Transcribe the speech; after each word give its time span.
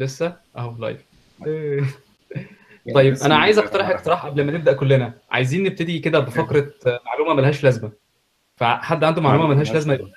لسه؟ 0.00 0.36
أهو 0.56 0.74
live 0.78 1.00
طيب. 2.94 3.14
أنا 3.24 3.36
عايز 3.36 3.58
أقترح 3.58 3.88
اقتراح 3.88 4.26
قبل 4.26 4.44
ما 4.44 4.52
نبدأ 4.52 4.72
كلنا. 4.72 5.12
عايزين 5.30 5.62
نبتدي 5.62 5.98
كده 5.98 6.18
بفقرة 6.18 6.70
معلومة 7.06 7.34
ملهاش 7.34 7.64
لازمة. 7.64 7.92
فحد 8.56 9.04
عنده 9.04 9.22
معلومة 9.22 9.46
ملهاش 9.46 9.72
لازمة؟ 9.72 9.94
يقول 9.94 10.12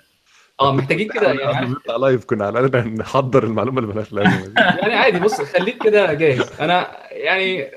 آه 0.59 0.73
محتاجين 0.73 1.07
كده 1.11 1.31
يعني 1.33 1.75
live 1.99 2.25
كنا 2.25 2.45
على 2.45 2.59
الأقل 2.59 2.87
نحضر 2.93 3.43
المعلومة 3.43 3.79
اللي 3.79 3.93
ملهاش 3.93 4.13
لازمة 4.13 4.53
يعني 4.81 4.93
عادي 4.93 5.19
بص 5.19 5.41
خليك 5.41 5.83
كده 5.83 6.13
جاهز. 6.13 6.51
أنا 6.59 6.97
يعني 7.11 7.71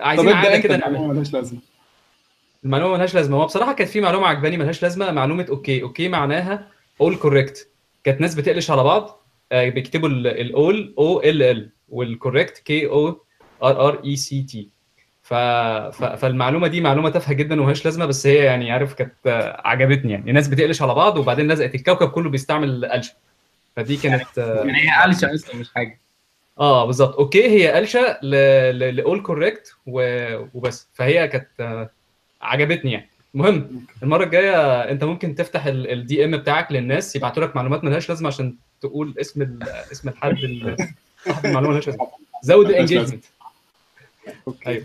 عايزين 0.00 0.28
عاده 0.28 0.58
كده 0.58 0.74
المعلومة 0.74 0.98
نعمل. 1.00 1.08
مالهاش 1.08 1.32
لازمة. 1.32 1.58
المعلومة 2.64 2.94
ملهاش 2.94 3.14
لازمة. 3.14 3.36
هو 3.36 3.46
بصراحة 3.46 3.72
كانت 3.72 3.90
في 3.90 4.00
معلومة 4.00 4.26
عجباني 4.26 4.56
ملهاش 4.56 4.82
لازمة 4.82 5.10
معلومة 5.10 5.46
okay. 5.48 5.82
OK 5.82 6.08
معناها 6.08 6.68
all 7.00 7.16
correct 7.16 7.68
كانت 8.04 8.20
ناس 8.20 8.34
بتقلش 8.34 8.70
على 8.70 8.84
بعض. 8.84 9.23
بيكتبوا 9.54 10.08
ال 10.08 10.30
all 10.30 10.94
O 10.98 11.22
L 11.22 11.42
L 11.42 11.70
وال 11.88 12.04
correct 12.04 12.58
K 12.58 12.86
O 12.86 13.08
R 13.62 13.88
R 13.88 14.04
E 14.04 14.16
C 14.16 14.42
T 14.42 14.68
ف... 15.22 15.34
ف... 15.34 16.04
فالمعلومة 16.04 16.68
دي 16.68 16.80
معلومة 16.80 17.10
تافهة 17.10 17.32
جدا 17.34 17.60
وملهاش 17.60 17.84
لازمة 17.84 18.06
بس 18.06 18.26
هي 18.26 18.36
يعني 18.36 18.72
عارف 18.72 18.94
كانت 18.94 19.12
آه، 19.26 19.62
عجبتني 19.64 20.12
يعني. 20.12 20.30
الناس 20.30 20.48
بتقلش 20.48 20.82
على 20.82 20.94
بعض 20.94 21.18
وبعدين 21.18 21.52
لزقت 21.52 21.74
الكوكب 21.74 22.08
كله 22.08 22.30
بيستعمل 22.30 22.86
قلشه 22.86 23.12
فدي 23.76 23.96
كانت 23.96 24.38
آه، 24.38 24.64
يعني 24.64 24.78
هي 24.78 25.02
قلشه 25.02 25.34
أصلا 25.34 25.56
مش 25.56 25.70
حاجة. 25.74 26.00
آه 26.60 26.86
بالظبط. 26.86 27.16
OK 27.16 27.48
هي 27.48 27.72
قلشه 27.72 28.18
ل 28.22 28.47
all 28.47 29.22
correct 29.22 29.76
وبس. 29.86 30.88
فهي 30.94 31.28
كانت 31.28 31.48
آه، 31.60 31.90
عجبتني 32.42 32.92
يعني. 32.92 33.08
المهم 33.34 33.86
المرة 34.02 34.24
الجاية 34.24 34.80
أنت 34.90 35.04
ممكن 35.04 35.34
تفتح 35.34 35.66
ال 35.66 36.24
DM 36.24 36.36
بتاعك 36.36 36.72
للناس 36.72 37.16
يبعتوا 37.16 37.42
لك 37.42 37.56
معلومات 37.56 37.84
ملهاش 37.84 38.08
لازمة 38.08 38.28
عشان 38.28 38.56
تقول 38.88 39.14
اسم 39.20 39.58
اسم 39.92 40.08
الحد 40.08 40.32
ال- 40.32 40.76
صاحب 41.26 41.46
المعلومة 41.46 41.70
ملهاش 41.70 41.86
لازمه 41.86 42.06
زود. 42.42 42.66
ال 42.68 42.73
engagement 42.73 43.24
okay. 44.48 44.84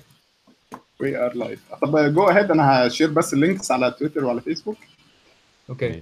We 1.00 1.18
are 1.18 1.34
live 1.36 1.60
طب 1.82 2.14
go 2.14 2.30
ahead 2.30 2.52
أنا 2.52 2.88
ه 2.88 2.91
share 2.91 3.10
بس 3.10 3.34
ال 3.34 3.40
links 3.40 3.72
على 3.72 3.92
تويتر 4.00 4.26
وعلى 4.26 4.42
فيسبوك 4.42 4.78
okay. 5.70 6.02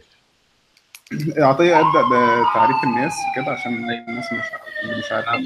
عطية 1.38 1.80
ابدأ 1.80 2.02
بتعريف 2.52 2.76
الناس 2.84 3.14
كده 3.36 3.46
عشان 3.52 3.74
الناس 4.10 4.26
مش 4.34 4.40
اللي 4.84 4.98
مش 4.98 5.12
عارفة. 5.12 5.44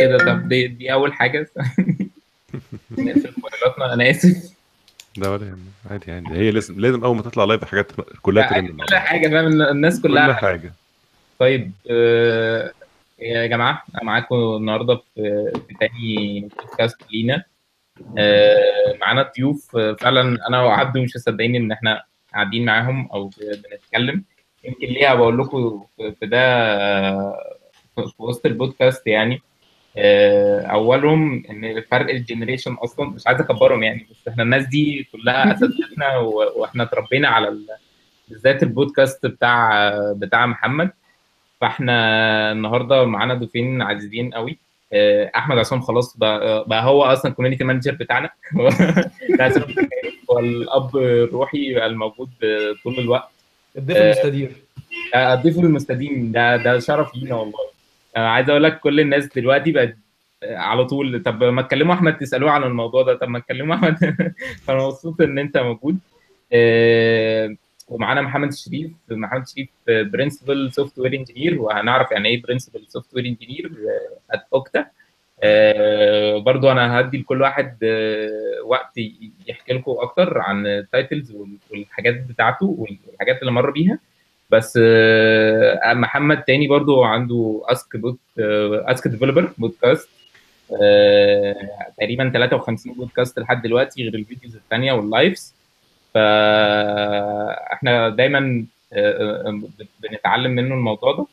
كده 0.00 0.18
طب 0.18 0.48
دي, 0.48 0.68
دي 0.68 0.92
أول 0.92 1.12
حاجة. 1.12 1.50
نقفل 2.90 3.32
موبايلاتنا 3.36 3.94
أنا 3.94 4.10
آسف. 4.10 4.54
ده 5.16 5.30
ولا 5.32 5.46
يهمك. 5.46 5.58
عادي 5.90 6.12
عادي. 6.12 6.28
هي 6.30 6.50
لازم 6.50 6.80
لازم 6.80 7.04
أول 7.04 7.16
ما 7.16 7.22
تطلع 7.22 7.44
لايف 7.44 7.64
حاجات 7.64 7.92
كلها 8.22 8.48
ترند. 8.50 8.80
كل. 8.82 8.96
حاجة 8.96 9.28
فاهم؟ 9.28 9.46
الناس 9.62 10.00
كل 10.00 10.08
كلها 10.08 10.32
حاجة. 10.34 10.72
طيب 11.38 11.72
آه، 11.90 12.72
يا 13.18 13.46
جماعة 13.46 13.82
أنا 13.94 14.04
معاكم 14.04 14.34
النهارده 14.36 14.96
في 14.96 15.52
في 15.68 15.74
تاني 15.80 16.40
بودكاست 16.40 16.96
لينا. 17.12 17.44
آه، 18.18 18.96
معانا 19.00 19.32
ضيوف 19.36 19.76
آه، 19.76 19.92
فعلا 19.92 20.48
أنا 20.48 20.62
وعبده 20.62 21.02
مش 21.02 21.16
مصدقين 21.16 21.54
إن 21.56 21.72
إحنا 21.72 22.02
قاعدين 22.34 22.64
معاهم 22.64 23.08
أو 23.12 23.30
بنتكلم. 23.38 24.24
يمكن 24.64 24.86
ليه 24.86 25.14
بقول 25.14 25.38
لكم 25.38 25.84
في 25.96 26.26
ده 26.26 26.40
في 27.94 28.12
وسط 28.18 28.46
البودكاست 28.46 29.06
يعني. 29.06 29.42
أولهم 30.70 31.42
إن 31.50 31.80
فرق 31.80 32.10
ال 32.10 32.16
generation 32.16 32.72
أصلا 32.74 33.10
مش 33.10 33.26
عايز 33.26 33.40
أكبرهم 33.40 33.82
يعني 33.82 34.06
بس 34.10 34.28
إحنا 34.28 34.42
الناس 34.42 34.66
دي 34.66 35.08
كلها 35.12 35.44
اساتذتنا 35.54 36.16
وإحنا 36.16 36.82
اتربينا 36.82 37.28
على 37.28 37.48
ال- 37.48 37.66
بالذات 38.28 38.62
البودكاست 38.62 39.26
بتاع 39.26 39.90
بتاع 40.12 40.46
محمد. 40.46 40.90
فاحنا 41.64 42.52
النهارده 42.52 43.04
معانا 43.04 43.34
ضيفين 43.34 43.82
عزيزين 43.82 44.34
قوي. 44.34 44.58
آه، 44.92 45.30
أحمد 45.36 45.58
عصام 45.58 45.80
خلاص 45.80 46.16
بقى, 46.16 46.64
بقى 46.68 46.84
هو 46.84 47.04
أصلا 47.04 47.32
community 47.32 47.64
manager 47.64 47.92
بتاعنا. 47.92 48.30
هو 50.30 50.38
الأب 50.38 50.96
الروحي 50.96 51.86
الموجود 51.86 52.28
طول 52.84 52.98
الوقت. 52.98 53.28
الضيف 53.78 53.96
آه، 53.96 54.02
المستدير. 54.04 54.52
آه، 55.14 55.34
الضيف 55.34 55.58
المستديم. 55.58 56.32
ده 56.32 56.56
ده 56.56 56.78
شرف 56.78 57.16
لينا 57.16 57.34
والله. 57.34 57.58
عايز 58.16 58.50
أقول 58.50 58.62
لك 58.62 58.80
كل 58.80 59.00
الناس 59.00 59.26
دلوقتي 59.26 59.72
بقت 59.72 59.96
على 60.42 60.84
طول. 60.84 61.22
طب 61.22 61.44
ما 61.44 61.62
تكلموا 61.62 61.94
أحمد 61.94 62.18
تسألوه 62.18 62.50
عن 62.50 62.62
الموضوع 62.62 63.02
ده. 63.02 63.14
طب 63.14 63.28
ما 63.28 63.38
تكلموا 63.38 63.74
أحمد. 63.76 63.96
فأنا 64.64 64.86
مبسوط 64.86 65.20
إن 65.20 65.38
أنت 65.38 65.58
موجود. 65.58 65.98
ومعانا 67.88 68.20
محمد 68.20 68.48
الشريف 68.48 68.90
محمد 69.10 69.42
الشريف 69.42 69.68
principal 69.88 70.72
software 70.72 71.14
engineer 71.14 71.62
وهنعرف 71.62 72.12
يعني 72.12 72.28
إيه 72.28 72.42
principal 72.42 72.84
software 72.88 73.24
engineer 73.26 73.72
at 74.30 74.42
Okta 74.52 74.86
آه، 75.42 76.38
برضو 76.38 76.70
أنا 76.70 77.00
هدي 77.00 77.18
لكل 77.18 77.42
واحد 77.42 77.78
آه، 77.82 78.62
وقت 78.64 78.98
يحكي 79.46 79.72
لكم 79.72 79.92
أكتر 79.98 80.38
عن 80.38 80.66
ال 80.66 80.76
titles 80.76 81.34
والحاجات 81.70 82.14
بتاعته 82.28 82.66
والحاجات 82.78 83.40
اللي 83.40 83.52
مر 83.52 83.70
بيها. 83.70 83.98
بس 84.50 84.78
آه، 84.82 85.94
محمد 85.94 86.42
تاني 86.44 86.68
برضو 86.68 87.02
عنده 87.04 87.62
اسك 87.66 87.96
بوت 87.96 88.18
Ask 88.38 89.08
Developer 89.08 89.52
podcast 89.58 90.08
آه، 90.82 91.54
تقريبا 91.98 92.30
53 92.30 92.94
بودكاست 92.94 93.38
لحد 93.38 93.62
دلوقتي 93.62 94.02
غير 94.02 94.14
ال 94.14 94.20
videos 94.20 94.56
الثانية 94.56 94.92
وال 94.92 95.10
lives 95.10 95.54
فاحنا 96.14 98.08
دايما 98.08 98.64
آه، 98.92 99.48
آه، 99.48 99.60
بنتعلم 100.02 100.50
منه 100.50 100.74
الموضوع 100.74 101.12
ده. 101.12 101.26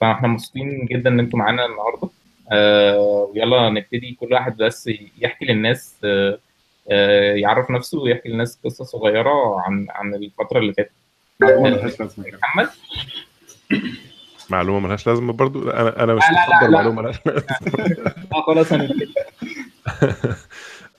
فاحنا 0.00 0.28
مبسوطين 0.28 0.86
جدا 0.86 1.10
إن 1.10 1.20
أنتم 1.20 1.38
معانا 1.38 1.66
النهارده. 1.66 2.08
آه، 2.52 3.30
ويلا 3.34 3.70
نبتدي 3.70 4.16
كل 4.20 4.32
واحد 4.32 4.56
بس 4.56 4.90
يحكي 5.18 5.44
للناس 5.44 5.94
يعرف 7.36 7.70
نفسه 7.70 8.00
ويحكي 8.00 8.28
للناس 8.28 8.58
قصة 8.64 8.84
صغيرة 8.84 9.60
عن 9.60 9.86
عن 9.90 10.14
الفترة 10.14 10.58
اللي 10.58 10.72
فاتت. 10.74 10.90
معلومة 11.40 11.70
مالهاش 11.70 12.00
لازمة 12.00 12.24
محمد؟ 12.42 12.68
معلومة 14.50 14.80
ملهاش 14.86 15.06
لازمة 15.06 15.32
برضو؟ 15.32 15.70
أنا 15.70 16.02
أنا 16.04 16.14
مش 16.14 16.22
لا. 16.62 16.68
معلومة 16.68 17.02
ملهاش 17.02 17.16
لازمة. 17.26 17.44
آه 18.34 18.42
خلاص 18.42 18.72
هنبتدي 18.72 19.14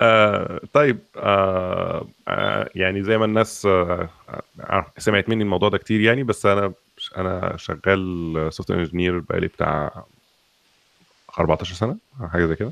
آه 0.02 0.62
طيب 0.74 1.00
آه 1.18 2.08
آه 2.28 2.70
يعني 2.76 3.04
زي 3.04 3.18
ما 3.18 3.26
الناس 3.26 3.66
آه 3.66 4.10
آه 4.60 4.86
سمعت 4.98 5.30
مني 5.30 5.44
الموضوع 5.44 5.70
ده 5.70 5.78
كتير 5.78 6.02
يعني 6.02 6.24
بس 6.24 6.46
أنا 6.46 6.74
أنا 7.18 7.58
شغال 7.58 8.48
soft 8.54 8.72
engineer 8.72 9.20
بقالي 9.20 9.48
بتاع 9.48 10.04
14 11.40 11.74
سنة 11.76 11.98
حاجة 12.32 12.46
زي 12.46 12.56
كده. 12.56 12.72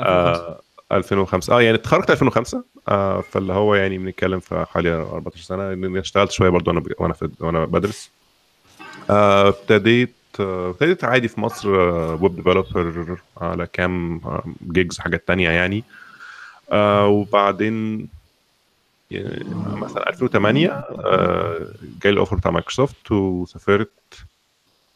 آه 0.00 0.60
2005 0.92 1.56
آه 1.56 1.62
يعني 1.62 1.76
اتخرجت 1.76 2.10
2005 2.10 2.64
آه 2.88 3.20
فاللي 3.20 3.52
هو 3.52 3.74
يعني 3.74 3.98
بنتكلم 3.98 4.40
في 4.40 4.64
حوالي 4.70 4.90
14 4.94 5.40
سنة. 5.42 5.72
إني 5.72 6.00
اشتغلت 6.00 6.30
شوية 6.30 6.48
برضو 6.48 6.70
وأنا 6.70 6.80
ب- 6.80 6.94
وأنا 6.98 7.12
في 7.12 7.28
وأنا 7.40 7.64
بدرس. 7.64 8.10
آه، 9.10 9.48
ابتديت 9.48 10.14
آه، 10.40 10.70
ابتديت 10.70 11.04
عادي 11.04 11.28
في 11.28 11.40
مصر 11.40 11.68
web 11.70 12.36
developer 12.36 13.20
على 13.36 13.66
كام 13.66 14.20
gigs 14.72 14.98
حاجات 14.98 15.28
تانية 15.28 15.50
يعني. 15.50 15.78
آه، 15.78 16.01
وبعدين 17.06 18.08
يعني 19.12 19.44
مثلا 19.54 20.08
2008 20.08 20.68
آه، 20.68 21.66
جالي 22.02 22.14
ال 22.14 22.18
offer 22.18 22.36
بتاع 22.36 22.50
مايكروسوفت 22.50 23.12
وسافرت 23.12 23.90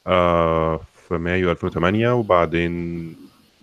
آه، 0.06 0.80
في 1.08 1.14
مايو 1.18 1.50
2008 1.50 2.14
وبعدين 2.14 3.16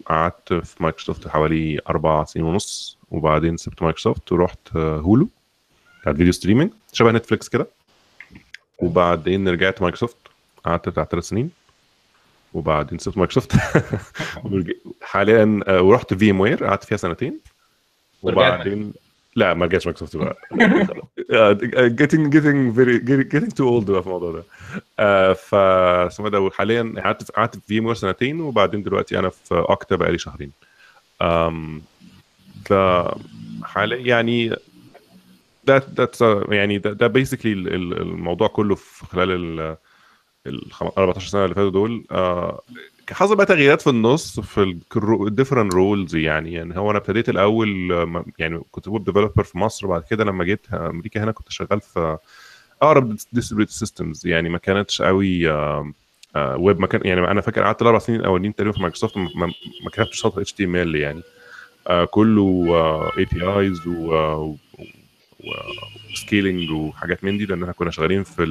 قعدت 0.05 0.53
في 0.53 0.83
مايكروسوفت 0.83 1.27
حوالي 1.27 1.79
أربع 1.89 2.23
سنين 2.23 2.45
ونص 2.45 2.97
وبعدين 3.11 3.57
سبت 3.57 3.83
مايكروسوفت 3.83 4.31
ورحت 4.31 4.75
آه، 4.75 4.97
هولو 4.97 5.27
بتاعت 6.01 6.15
video 6.15 6.33
streaming 6.33 6.71
شبه 6.93 7.11
نتفليكس 7.11 7.49
كده. 7.49 7.67
وبعدين 8.79 9.47
رجعت 9.47 9.81
مايكروسوفت 9.81 10.17
قعدت 10.65 10.89
بتاع 10.89 11.03
ثلاث 11.03 11.23
سنين. 11.23 11.51
وبعدين 12.53 12.97
سبت 12.99 13.17
مايكروسوفت. 13.17 13.51
حاليا 15.01 15.59
آه، 15.67 15.81
ورحت 15.81 16.13
VMware 16.13 16.65
قعدت 16.65 16.83
فيها 16.83 16.97
سنتين. 16.97 17.39
وبعدين 18.23 18.93
لا 19.35 19.53
ما 19.53 19.65
رجعتش 19.65 19.85
مايكروسوفت 19.85 20.17
بقى. 20.17 20.37
آه، 21.31 21.53
getting 22.01 22.29
getting 22.33 22.75
very 22.77 22.99
getting, 23.33 23.49
too 23.49 23.65
old 23.65 23.91
بقى 23.91 24.01
في 24.01 24.07
الموضوع 24.07 24.31
ده. 24.31 24.43
آه، 24.99 25.33
ف 25.33 25.55
اسمه 25.55 26.29
ده 26.29 26.39
وحاليا 26.39 26.93
قعدت 27.03 27.23
في 27.23 27.31
قعدت 27.31 27.55
في 27.55 27.61
VMware 27.67 27.95
سنتين 27.95 28.41
وبعدين 28.41 28.83
دلوقتي 28.83 29.19
أنا 29.19 29.29
في 29.29 29.55
Okta 29.55 29.95
بقالي 29.95 30.17
شهرين. 30.17 30.51
أم، 31.21 31.81
ده 32.69 33.11
حاليا 33.63 33.97
يعني 33.97 34.55
ده 35.63 35.77
ده 35.77 36.09
يعني 36.49 36.77
ده, 36.77 36.93
ده 36.93 37.07
basically 37.07 37.53
الموضوع 37.53 38.47
كله 38.47 38.75
في 38.75 39.05
خلال 39.05 39.31
ال 39.31 39.77
ال 40.47 40.61
14 40.97 41.27
سنة 41.27 41.43
اللي 41.43 41.55
فاتوا 41.55 41.69
دول 41.71 42.03
آه 42.11 42.61
حصل 43.11 43.35
بقى 43.35 43.45
تغييرات 43.45 43.81
في 43.81 43.89
النص 43.89 44.39
في 44.39 44.79
ال 45.27 45.32
different 45.32 45.73
roles 45.73 46.15
يعني 46.15 46.53
يعني 46.53 46.77
هو 46.77 46.91
أنا 46.91 46.99
ابتديت 46.99 47.29
الأول 47.29 47.91
آه، 47.91 48.25
يعني 48.39 48.61
كنت 48.71 48.87
web 48.87 49.03
developer 49.03 49.43
في 49.43 49.57
مصر 49.57 49.87
بعد 49.87 50.03
كده 50.03 50.23
لما 50.23 50.43
جيت 50.43 50.73
أمريكا 50.73 51.23
هنا 51.23 51.31
كنت 51.31 51.51
شغال 51.51 51.81
في 51.81 52.17
أقرب 52.81 53.17
distributed 53.33 53.71
systems 53.71 54.27
يعني 54.27 54.49
ما 54.49 54.57
كانتش 54.57 55.01
قوي 55.01 55.51
آه 55.51 55.93
ويب 56.57 56.79
ما 56.79 56.87
كان 56.87 57.01
يعني 57.05 57.31
أنا 57.31 57.41
فاكر 57.41 57.63
قعدت 57.63 57.81
الأربع 57.81 57.99
سنين 57.99 58.19
الاولين 58.19 58.55
تقريبا 58.55 58.75
في 58.75 58.81
مايكروسوفت 58.81 59.17
ما, 59.17 59.53
كتبتش 59.91 60.21
سطر 60.21 60.41
HTML 60.41 60.95
يعني. 60.95 61.21
آه 61.87 62.05
كله 62.05 62.67
APIs 63.17 63.81
و 66.09 66.17
scaling 66.17 66.71
وحاجات 66.71 67.23
من 67.23 67.37
دي 67.37 67.45
لأن 67.45 67.61
إحنا 67.61 67.73
كنا 67.73 67.91
شغالين 67.91 68.23
في 68.23 68.43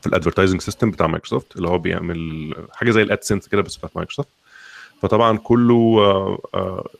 في 0.00 0.06
ال 0.06 0.10
advertising 0.10 0.60
system 0.60 0.90
بتاع 0.90 1.06
مايكروسوفت 1.06 1.56
اللي 1.56 1.68
هو 1.68 1.78
بيعمل 1.78 2.54
حاجة 2.72 2.90
زي 2.90 3.02
ال 3.02 3.08
AdSense 3.08 3.48
كده 3.48 3.62
بس 3.62 3.76
بتاعت 3.76 3.96
مايكروسوفت 3.96 4.28
فطبعا 5.02 5.36
كله 5.38 6.38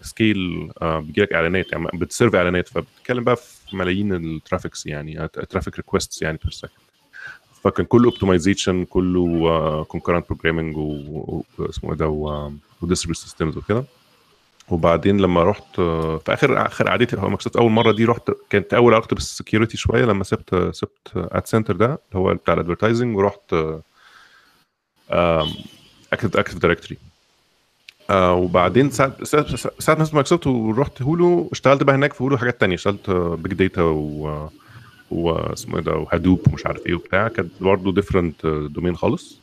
scale 0.02 0.70
بيجي 0.82 1.20
لك 1.22 1.32
إعلانات 1.32 1.72
يعني 1.72 1.86
بت 1.94 2.06
serve 2.06 2.34
إعلانات 2.34 2.68
فبتتكلم 2.68 3.24
بقى 3.24 3.36
في 3.36 3.76
ملايين 3.76 4.12
ال 4.14 4.22
traffics 4.22 4.86
يعني 4.86 5.28
traffic 5.28 5.76
requests 5.76 6.22
يعني 6.22 6.38
per 6.44 6.50
second 6.52 6.70
فكان 7.64 7.86
كله 7.86 8.04
optimization 8.10 8.84
كله 8.84 9.84
concurrent 9.84 10.26
programming 10.28 10.76
واسمه 11.58 11.90
إيه 11.90 11.96
ده 11.96 12.08
و 12.82 12.85
distributed 12.85 13.16
systems 13.16 13.56
وكده. 13.56 13.84
وبعدين 14.68 15.20
لما 15.20 15.44
رحت 15.44 15.76
في 15.76 16.22
آخر 16.28 16.66
آخر 16.66 16.88
قعدتي 16.88 17.16
في 17.16 17.22
مايكروسوفت 17.22 17.56
أول 17.56 17.70
مرة 17.70 17.92
دي 17.92 18.04
رحت 18.04 18.30
كانت 18.50 18.74
أول 18.74 18.94
علاقتي 18.94 19.14
بال 19.14 19.26
security 19.26 19.76
شوية 19.76 20.04
لما 20.04 20.24
سبت 20.24 20.70
سبت 20.74 21.08
adCenter 21.16 21.76
ده 21.76 21.86
اللي 21.86 21.98
هو 22.14 22.34
بتاع 22.34 22.54
ال 22.54 22.59
advertising 22.59 23.16
ورحت 23.16 23.54
Active 26.12 26.36
Active 26.36 26.58
Directory 26.58 26.98
وبعدين 28.10 28.90
ساعة 28.90 29.24
ساعة 29.78 30.08
ما 30.12 30.24
ورحت 30.46 31.02
هولو 31.02 31.48
اشتغلت 31.52 31.82
بقى 31.82 31.94
هناك 31.94 32.12
في 32.12 32.22
هولو 32.24 32.38
حاجات 32.38 32.60
تانية. 32.60 32.74
اشتغلت 32.74 33.10
big 33.10 33.54
data 33.54 33.82
و 33.82 34.48
واسمه 35.10 35.76
إيه 35.78 35.82
ده 35.82 35.92
و 35.92 35.99
Hadoop 35.99 36.40
ومش 36.48 36.66
عارف 36.66 36.86
إيه 36.86 36.94
وبتاع. 36.94 37.28
كانت 37.28 37.50
برضه 37.60 37.92
different 37.92 38.46
domain 38.46 38.96
خالص. 38.96 39.38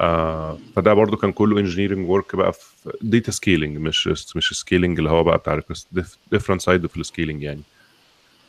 آه 0.00 0.58
فده 0.76 0.94
برضو 0.94 1.16
كان 1.16 1.32
كله 1.32 1.58
engineering 1.60 2.10
work 2.10 2.36
بقى 2.36 2.52
في 2.52 2.60
data 3.02 3.30
scaling 3.30 3.78
مش 3.78 4.08
مش 4.36 4.60
scaling 4.60 4.98
اللي 4.98 5.10
هو 5.10 5.24
بقى 5.24 5.38
بتاع 5.38 5.60
different 6.32 6.60
side 6.60 6.86
في 6.86 6.96
ال 6.96 7.02
scaling 7.02 7.42
يعني. 7.42 7.62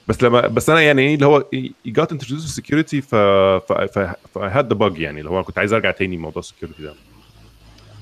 بس 0.07 0.23
لما 0.23 0.47
بس 0.47 0.69
أنا 0.69 0.81
يعني 0.81 1.01
إيه 1.01 1.15
اللي 1.15 1.25
هو 1.25 1.45
جات 1.85 2.11
introduce 2.11 2.45
ال 2.45 2.52
security 2.52 3.01
ف 3.01 3.15
ف 3.15 4.37
had 4.37 4.67
the 4.67 4.73
bug 4.73 4.97
يعني 4.97 5.19
اللي 5.19 5.29
هو 5.31 5.43
كنت 5.43 5.57
عايز 5.57 5.73
أرجع 5.73 5.91
تاني 5.91 6.17
موضوع 6.17 6.39
ال 6.39 6.44
security 6.44 6.83
ده. 6.83 6.93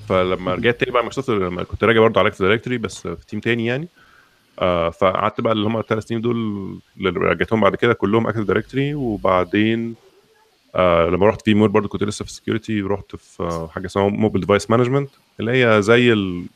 فلما 0.08 0.54
رجعت 0.54 0.80
تاني 0.80 0.92
بقى 0.92 1.02
مايكروسوفت 1.02 1.30
لما 1.30 1.62
كنت 1.62 1.84
راجع 1.84 2.00
برضه 2.00 2.20
على 2.20 2.30
Directory 2.40 2.78
بس 2.78 3.00
في 3.00 3.26
team 3.28 3.40
تاني 3.40 3.66
يعني. 3.66 3.88
آه 4.58 4.90
فقعدت 4.90 5.40
بقى 5.40 5.52
اللي 5.52 5.66
هم 5.66 5.76
الثلاث 5.78 6.04
سنين 6.04 6.20
دول 6.20 6.36
اللي 6.96 7.10
رجعتهم 7.10 7.60
بعد 7.60 7.76
كده 7.76 7.92
كلهم 7.92 8.26
Active 8.26 8.40
Directory 8.40 8.94
وبعدين 8.94 9.94
آه 10.76 11.06
لما 11.06 11.28
رحت 11.28 11.42
VMware 11.42 11.68
برضه 11.68 11.88
كنت 11.88 12.02
لسه 12.02 12.24
في 12.24 12.30
ال 12.30 12.36
security 12.36 12.80
رحت 12.80 13.16
في 13.16 13.42
آه 13.42 13.68
حاجة 13.68 13.86
اسمها 13.86 14.08
mobile 14.08 14.40
device 14.40 14.70
management 14.70 15.10
اللي 15.40 15.64
هي 15.64 15.82
زي 15.82 16.12
ال 16.12 16.46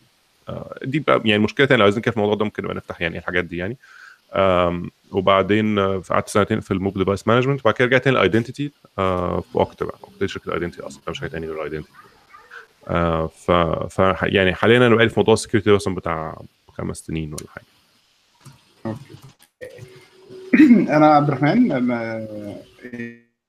آه 0.48 0.78
دي 0.84 0.98
بقى 0.98 1.22
يعني 1.24 1.42
مشكلة 1.42 1.66
تانية 1.66 1.78
لو 1.78 1.84
عايزين 1.84 2.02
كده 2.02 2.10
في 2.12 2.16
الموضوع 2.16 2.34
ده 2.34 2.44
ممكن 2.44 2.62
نبقى 2.62 2.76
نفتح 2.76 3.00
يعني 3.00 3.18
الحاجات 3.18 3.44
دي 3.44 3.56
يعني. 3.56 3.76
وبعدين 5.12 5.78
آه، 5.78 6.02
قعدت 6.10 6.28
سنتين 6.28 6.60
في 6.60 6.70
ال 6.70 6.74
mobile 6.74 6.98
device 6.98 7.28
management 7.28 7.60
وبعد 7.60 7.74
كده 7.74 7.86
رجعت 7.86 8.04
تاني 8.04 8.16
ال 8.16 8.22
identity 8.22 8.70
في 8.96 9.42
Okta 9.56 9.84
بقى 9.84 9.98
Okta 10.04 10.26
شركة 10.26 10.48
ال 10.48 10.53
identity 10.53 10.86
أصلا 10.86 11.02
مش 11.08 11.20
حاجة 11.20 11.30
تانية 11.30 11.48
غير 11.48 11.56
ال 11.56 11.60
identity 11.60 11.92
ف 13.46 13.50
ف 13.94 13.98
يعني 14.22 14.54
حاليا 14.54 14.76
أنا 14.76 14.94
بقالي 14.94 15.10
في 15.10 15.20
موضوع 15.20 15.34
ال 15.34 15.38
security 15.38 15.70
مثلا 15.70 15.94
بتاع 15.94 16.42
خمس 16.68 16.98
سنين 16.98 17.34
ولا 17.34 17.46
حاجة. 17.48 17.64
أنا 20.96 21.06
عبد 21.06 21.28
الرحمن 21.28 21.72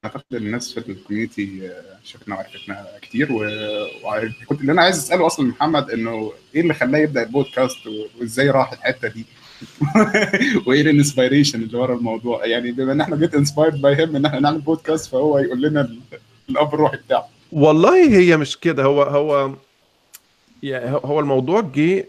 أعتقد 0.06 0.24
الناس 0.34 0.74
في 0.80 0.90
ال 0.92 1.00
community 1.00 1.72
شفنا 2.04 2.36
وعرفتنا 2.36 2.86
كتير 3.02 3.28
وكنت 3.32 4.62
اللي 4.62 4.72
أنا 4.72 4.82
عايز 4.82 4.98
أسأله 4.98 5.26
أصلا 5.28 5.46
محمد 5.48 5.92
إنه 5.92 6.32
إيه 6.56 6.62
اللي 6.62 6.74
خلاه 6.74 7.00
يبدأ 7.00 7.24
البودكاست 7.24 7.78
وإزاي 8.20 8.50
راح 8.50 8.72
الحتة 8.74 9.08
دي؟ 9.08 9.26
وإيه 10.68 10.82
ال 10.82 10.89
inspiration 10.89 11.62
اللي 11.64 11.78
ورا 11.78 11.96
الموضوع؟ 11.96 12.46
يعني 12.46 12.72
بما 12.72 12.92
إن 12.92 13.02
إحنا 13.02 13.16
get 13.16 13.36
inspired 13.36 13.82
by 13.82 13.96
him 13.96 14.16
إن 14.16 14.26
إحنا 14.26 14.40
نعمل 14.40 14.62
بودكاست 14.62 15.12
فهو 15.12 15.40
يقول 15.40 15.62
لنا 15.62 15.82
ال- 15.82 16.00
الأب 16.50 16.74
الروحي 16.74 16.98
بتاعه. 16.98 17.30
والله 17.52 18.18
هي 18.20 18.38
مش 18.38 18.58
كده 18.58 18.84
هو 18.84 19.04
هو 19.04 19.56
يعني 20.64 21.00
هو 21.06 21.20
الموضوع 21.20 21.62
جه 21.76 22.06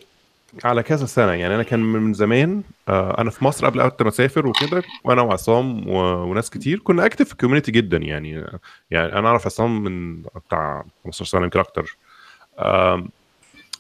على 0.64 0.82
كذا 0.82 1.06
سنة. 1.06 1.32
يعني 1.32 1.54
أنا 1.54 1.62
كان 1.62 1.80
من 1.80 2.12
زمان 2.14 2.62
آه، 2.88 3.20
أنا 3.20 3.30
في 3.30 3.44
مصر 3.44 3.66
قبل 3.66 3.82
ما 3.82 4.08
أسافر 4.08 4.46
وكده 4.46 4.82
وأنا 5.04 5.22
وعصام 5.22 5.88
وناس 5.88 6.50
كتير 6.50 6.78
كنا 6.78 7.06
active 7.06 7.26
في 7.26 7.32
ال 7.32 7.36
community 7.36 7.72
جدا. 7.72 7.96
يعني 7.96 8.44
يعني 8.90 9.12
أنا 9.18 9.28
أعرف 9.28 9.46
عصام 9.46 9.84
من 9.84 10.22
بتاع 10.22 10.84
15 11.04 11.24
سنة 11.24 11.42
يمكن 11.42 11.60
أكتر. 11.60 11.96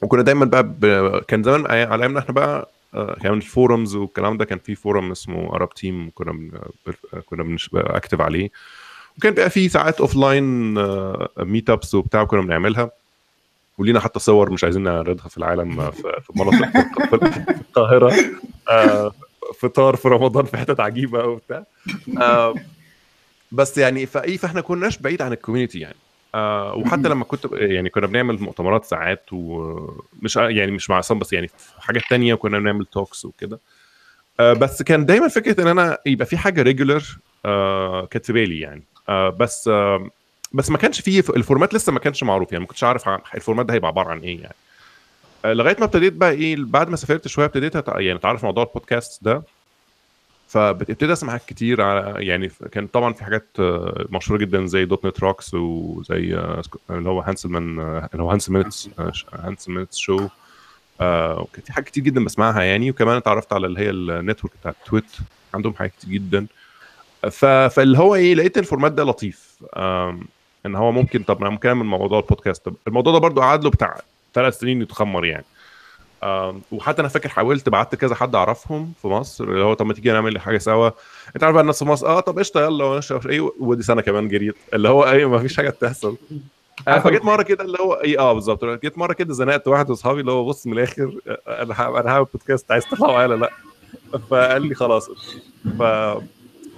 وكنا 0.02 0.22
دايما 0.22 0.44
بقى 0.44 0.62
ب... 0.62 0.86
كان 1.28 1.42
زمان 1.42 1.66
على 1.66 2.02
أيامنا 2.02 2.18
إحنا 2.18 2.34
بقى 2.34 2.70
آه، 2.94 3.16
كان 3.22 3.40
ال 3.42 3.50
forums 3.50 3.94
والكلام 3.94 4.36
ده. 4.36 4.44
كان 4.44 4.58
في 4.58 4.74
forum 4.74 5.10
اسمه 5.10 5.54
ارب 5.54 5.70
تيم 5.74 6.10
كنا 6.14 6.32
بن... 6.32 6.50
كنا. 7.26 7.56
active 7.74 8.20
عليه. 8.20 8.50
وكان 9.18 9.34
بقى 9.34 9.50
في 9.50 9.68
ساعات 9.68 10.00
offline 10.00 10.74
meetups 11.38 11.94
وبتاع 11.94 12.24
كنا 12.24 12.40
بنعملها. 12.40 12.90
ولينا 13.82 14.00
حتى 14.00 14.18
صور 14.18 14.50
مش 14.50 14.64
عايزين 14.64 14.82
نعرضها 14.82 15.28
في 15.28 15.38
العالم 15.38 15.80
آه، 15.80 15.90
في 15.90 16.32
مناطق 16.36 16.66
في 17.10 17.50
القاهرة 17.60 18.14
آه، 18.70 19.12
فطار 19.58 19.96
في 19.96 20.08
رمضان 20.08 20.44
في 20.44 20.56
حتت 20.56 20.80
عجيبة 20.80 21.24
وبتاع. 21.24 21.64
آه، 22.20 22.54
بس 23.52 23.78
يعني 23.78 24.06
فايه 24.06 24.36
فإحنا 24.36 24.60
كناش 24.60 24.98
بعيد 24.98 25.22
عن 25.22 25.32
ال 25.32 25.37
community 25.37 25.78
يعني. 25.78 25.96
وحتى 26.74 27.08
لما 27.08 27.24
كنت 27.24 27.46
يعني 27.52 27.90
كنا 27.90 28.06
بنعمل 28.06 28.42
مؤتمرات 28.42 28.84
ساعات 28.84 29.24
ومش 29.32 30.36
يعني 30.36 30.70
مش 30.70 30.90
مع 30.90 30.96
عصام 30.96 31.18
بس 31.18 31.32
يعني 31.32 31.48
في 31.48 31.82
حاجات 31.82 32.02
تانية 32.10 32.34
كنا 32.34 32.58
بنعمل 32.58 32.86
talks 32.86 33.24
وكده. 33.24 33.60
بس 34.38 34.82
كان 34.82 35.06
دايما 35.06 35.28
فكرة 35.28 35.62
إن 35.62 35.66
أنا 35.66 35.98
يبقى 36.06 36.26
في 36.26 36.36
حاجة 36.36 36.62
regular 36.62 37.18
كانت 38.10 38.26
في 38.26 38.32
بالي 38.32 38.60
يعني. 38.60 38.82
بس 39.38 39.70
بس 40.54 40.70
ما 40.70 40.78
كانش 40.78 41.00
فيه 41.00 41.18
ال 41.18 41.26
format 41.26 41.74
لسه 41.74 41.92
ما 41.92 41.98
كانش 41.98 42.22
معروف 42.22 42.52
يعني 42.52 42.62
ما 42.62 42.68
كنتش 42.68 42.84
عارف 42.84 43.08
ال 43.34 43.39
format 43.39 43.66
ده 43.66 43.74
هيبقى 43.74 43.88
عبارة 43.88 44.08
عن 44.10 44.18
إيه 44.20 44.40
يعني. 44.40 44.54
آه 45.44 45.52
لغاية 45.52 45.76
ما 45.78 45.84
ابتديت 45.84 46.12
بقى 46.12 46.30
إيه 46.30 46.56
بعد 46.58 46.88
ما 46.88 46.96
سافرت 46.96 47.28
شوية 47.28 47.46
ابتديت 47.46 47.74
يعني 47.88 48.14
أتعرف 48.14 48.44
موضوع 48.44 48.64
البودكاست 48.64 49.24
ده. 49.24 49.42
فابتديت 50.48 51.10
أسمع 51.10 51.30
حاجات 51.32 51.46
كتير 51.46 51.82
على 51.82 52.26
يعني 52.26 52.50
كان 52.72 52.86
طبعا 52.86 53.12
في 53.12 53.24
حاجات 53.24 53.46
آه، 53.58 54.06
مشهورة 54.10 54.38
جدا 54.40 54.66
زي 54.66 54.84
.NET 54.84 55.20
Rocks 55.20 55.54
وزي 55.54 56.34
آه، 56.34 56.62
اللي 56.90 57.08
هو 57.08 57.20
Hanselman 57.20 57.78
اللي 58.12 58.22
هو 58.22 58.30
Hanselminutes 58.30 58.90
Hanselminutes 59.32 59.96
show. 59.96 60.28
وكان 61.00 61.62
في 61.64 61.72
حاجات 61.72 61.88
كتير 61.88 62.04
جدا 62.04 62.24
بسمعها 62.24 62.62
يعني. 62.62 62.90
وكمان 62.90 63.16
اتعرفت 63.16 63.52
على 63.52 63.66
اللي 63.66 63.80
هي 63.80 63.90
ال 63.90 63.98
network 63.98 64.52
بتاعت 64.60 64.76
TWiT 64.86 65.04
عندهم 65.54 65.74
حاجات 65.74 65.92
كتير 65.92 66.10
جدا. 66.12 66.46
فاللي 67.30 67.98
هو 67.98 68.14
إيه 68.14 68.34
لقيت 68.34 68.58
ال 68.58 68.63
format 68.63 68.92
ده 68.92 69.04
لطيف. 69.04 69.56
إن 70.66 70.74
هو 70.74 70.92
ممكن 70.92 71.22
طب 71.22 71.40
أنا 71.40 71.50
ممكن 71.50 71.68
اعمل 71.68 71.84
موضوع 71.86 72.18
البودكاست. 72.18 72.64
طب 72.64 72.74
الموضوع 72.86 73.12
ده 73.12 73.18
برضو 73.18 73.40
قعد 73.40 73.64
له 73.64 73.70
بتاع 73.70 74.00
ثلاث 74.34 74.58
سنين 74.58 74.82
يتخمر 74.82 75.24
يعني. 75.24 75.44
وحتى 76.72 77.00
أنا 77.00 77.08
فاكر 77.08 77.28
حاولت 77.28 77.68
بعت 77.68 77.94
كذا 77.94 78.14
حد 78.14 78.34
أعرفهم 78.34 78.92
في 79.02 79.08
مصر 79.08 79.44
اللي 79.44 79.64
هو 79.64 79.74
طب 79.74 79.86
ما 79.86 79.94
تيجي 79.94 80.12
نعمل 80.12 80.38
حاجة 80.40 80.58
سوا. 80.58 80.90
أنت 81.36 81.44
عارف 81.44 81.54
بقى 81.54 81.60
الناس 81.62 81.78
في 81.78 81.84
مصر 81.84 82.06
آه 82.06 82.20
طب 82.20 82.38
قشطة 82.38 82.60
يلا 82.60 83.00
إيه 83.26 83.50
ودي 83.60 83.82
سنة 83.82 84.02
كمان 84.02 84.28
جريت. 84.28 84.54
اللي 84.74 84.88
هو 84.88 85.04
إيه 85.10 85.28
ما 85.28 85.38
فيش 85.38 85.56
حاجة 85.56 85.70
بتحصل. 85.70 86.16
آه، 86.88 86.98
فجيت 86.98 87.24
مرة 87.24 87.42
كده 87.42 87.64
اللي 87.64 87.78
هو 87.80 87.94
إيه 87.94 88.18
آه 88.20 88.32
بالظبط. 88.32 88.64
جيت 88.64 88.98
مرة 88.98 89.12
كده 89.12 89.34
زنقت 89.34 89.68
واحد 89.68 89.86
من 89.86 89.92
أصحابي 89.92 90.20
اللي 90.20 90.32
هو 90.32 90.44
بص 90.44 90.66
من 90.66 90.72
الآخر 90.72 91.12
آه، 91.28 91.62
أنا 91.62 91.74
ه- 91.74 92.00
أنا 92.00 92.10
هعمل 92.10 92.26
بودكاست 92.34 92.72
عايز 92.72 92.84
تطلع 92.86 93.24
ولا 93.24 93.34
لأ؟ 93.34 93.50
فقال 94.30 94.62
لي 94.66 94.74
خلاص. 94.74 95.10
ف 95.78 95.82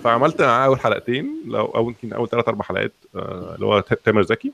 فعملت 0.05 0.43
معاه 0.43 0.67
أول 0.67 0.81
حلقتين 0.81 1.43
لو 1.47 1.65
أو 1.65 1.89
يمكن 1.89 2.13
أول 2.13 2.29
ثلاث 2.29 2.49
أربع 2.49 2.65
حلقات 2.65 2.93
آه، 3.17 3.53
اللي 3.55 3.67
هو 3.67 3.81
تامر 3.81 4.23
زكي. 4.23 4.53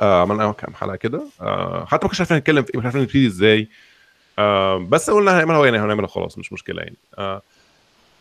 آه، 0.00 0.20
عملنا 0.22 0.52
كام 0.52 0.74
حلقة 0.74 0.96
كده. 0.96 1.22
آه، 1.40 1.84
حتى 1.84 2.04
ما 2.06 2.08
كناش 2.08 2.20
عارفين 2.20 2.36
نتكلم 2.36 2.62
في 2.62 2.70
إيه 2.74 2.78
مش 2.78 2.84
عارفين 2.84 3.02
نبتدي 3.02 3.26
إزاي. 3.26 3.68
آه، 4.38 4.76
بس 4.78 5.10
قلنا 5.10 5.36
هنعملها 5.36 5.64
يعني 5.64 5.78
هنعملها 5.78 6.06
خلاص 6.08 6.38
مش 6.38 6.52
مشكلة 6.52 6.82
يعني. 6.82 6.96
آه، 7.18 7.42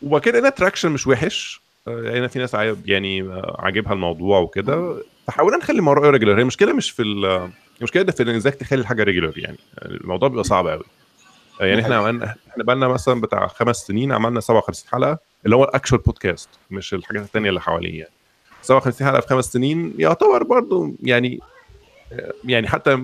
وبعد 0.01 0.21
كده 0.21 0.31
لقينا 0.33 0.49
تراكشن 0.49 0.91
مش 0.91 1.07
وحش. 1.07 1.61
آه، 1.87 2.01
لقينا 2.01 2.27
في 2.27 2.39
ناس 2.39 2.89
يعني 2.89 3.29
عاجبها 3.59 3.93
الموضوع 3.93 4.39
وكده. 4.39 4.95
فحاولنا 5.27 5.57
نخلي 5.57 5.79
الموضوع 5.79 6.09
regular 6.09 6.37
هي 6.37 6.41
المشكلة 6.41 6.73
مش 6.73 6.91
في 6.91 7.01
ال- 7.01 7.49
المشكلة 7.79 8.03
ده 8.03 8.11
في 8.11 8.35
إزاي 8.37 8.51
تخلي 8.51 8.81
الحاجة 8.81 9.03
regular 9.03 9.33
يعني. 9.39 9.57
الموضوع 9.81 10.29
بيبقى 10.29 10.43
صعب 10.43 10.67
قوي 10.67 10.83
يعني 11.59 11.81
إحنا 11.81 11.95
عملنا 11.97 12.35
إحنا 12.51 12.63
بقى 12.63 12.75
لنا 12.75 12.87
مثلا 12.87 13.21
بتاع 13.21 13.47
خمس 13.47 13.77
سنين 13.77 14.11
عملنا 14.11 14.39
57 14.39 14.89
حلقة. 14.91 15.32
اللي 15.45 15.55
هو 15.55 15.63
ال 15.63 15.69
actual 15.69 16.01
podcast 16.01 16.49
مش 16.71 16.93
الحاجات 16.93 17.23
التانية 17.23 17.49
اللي 17.49 17.61
حواليه 17.61 17.99
يعني. 17.99 18.11
57 18.61 19.07
حلقة 19.07 19.21
في 19.21 19.27
خمس 19.27 19.45
سنين 19.45 19.93
يعتبر 19.97 20.43
برضو 20.43 20.93
يعني 21.03 21.39
يعني 22.45 22.67
حتى 22.67 23.03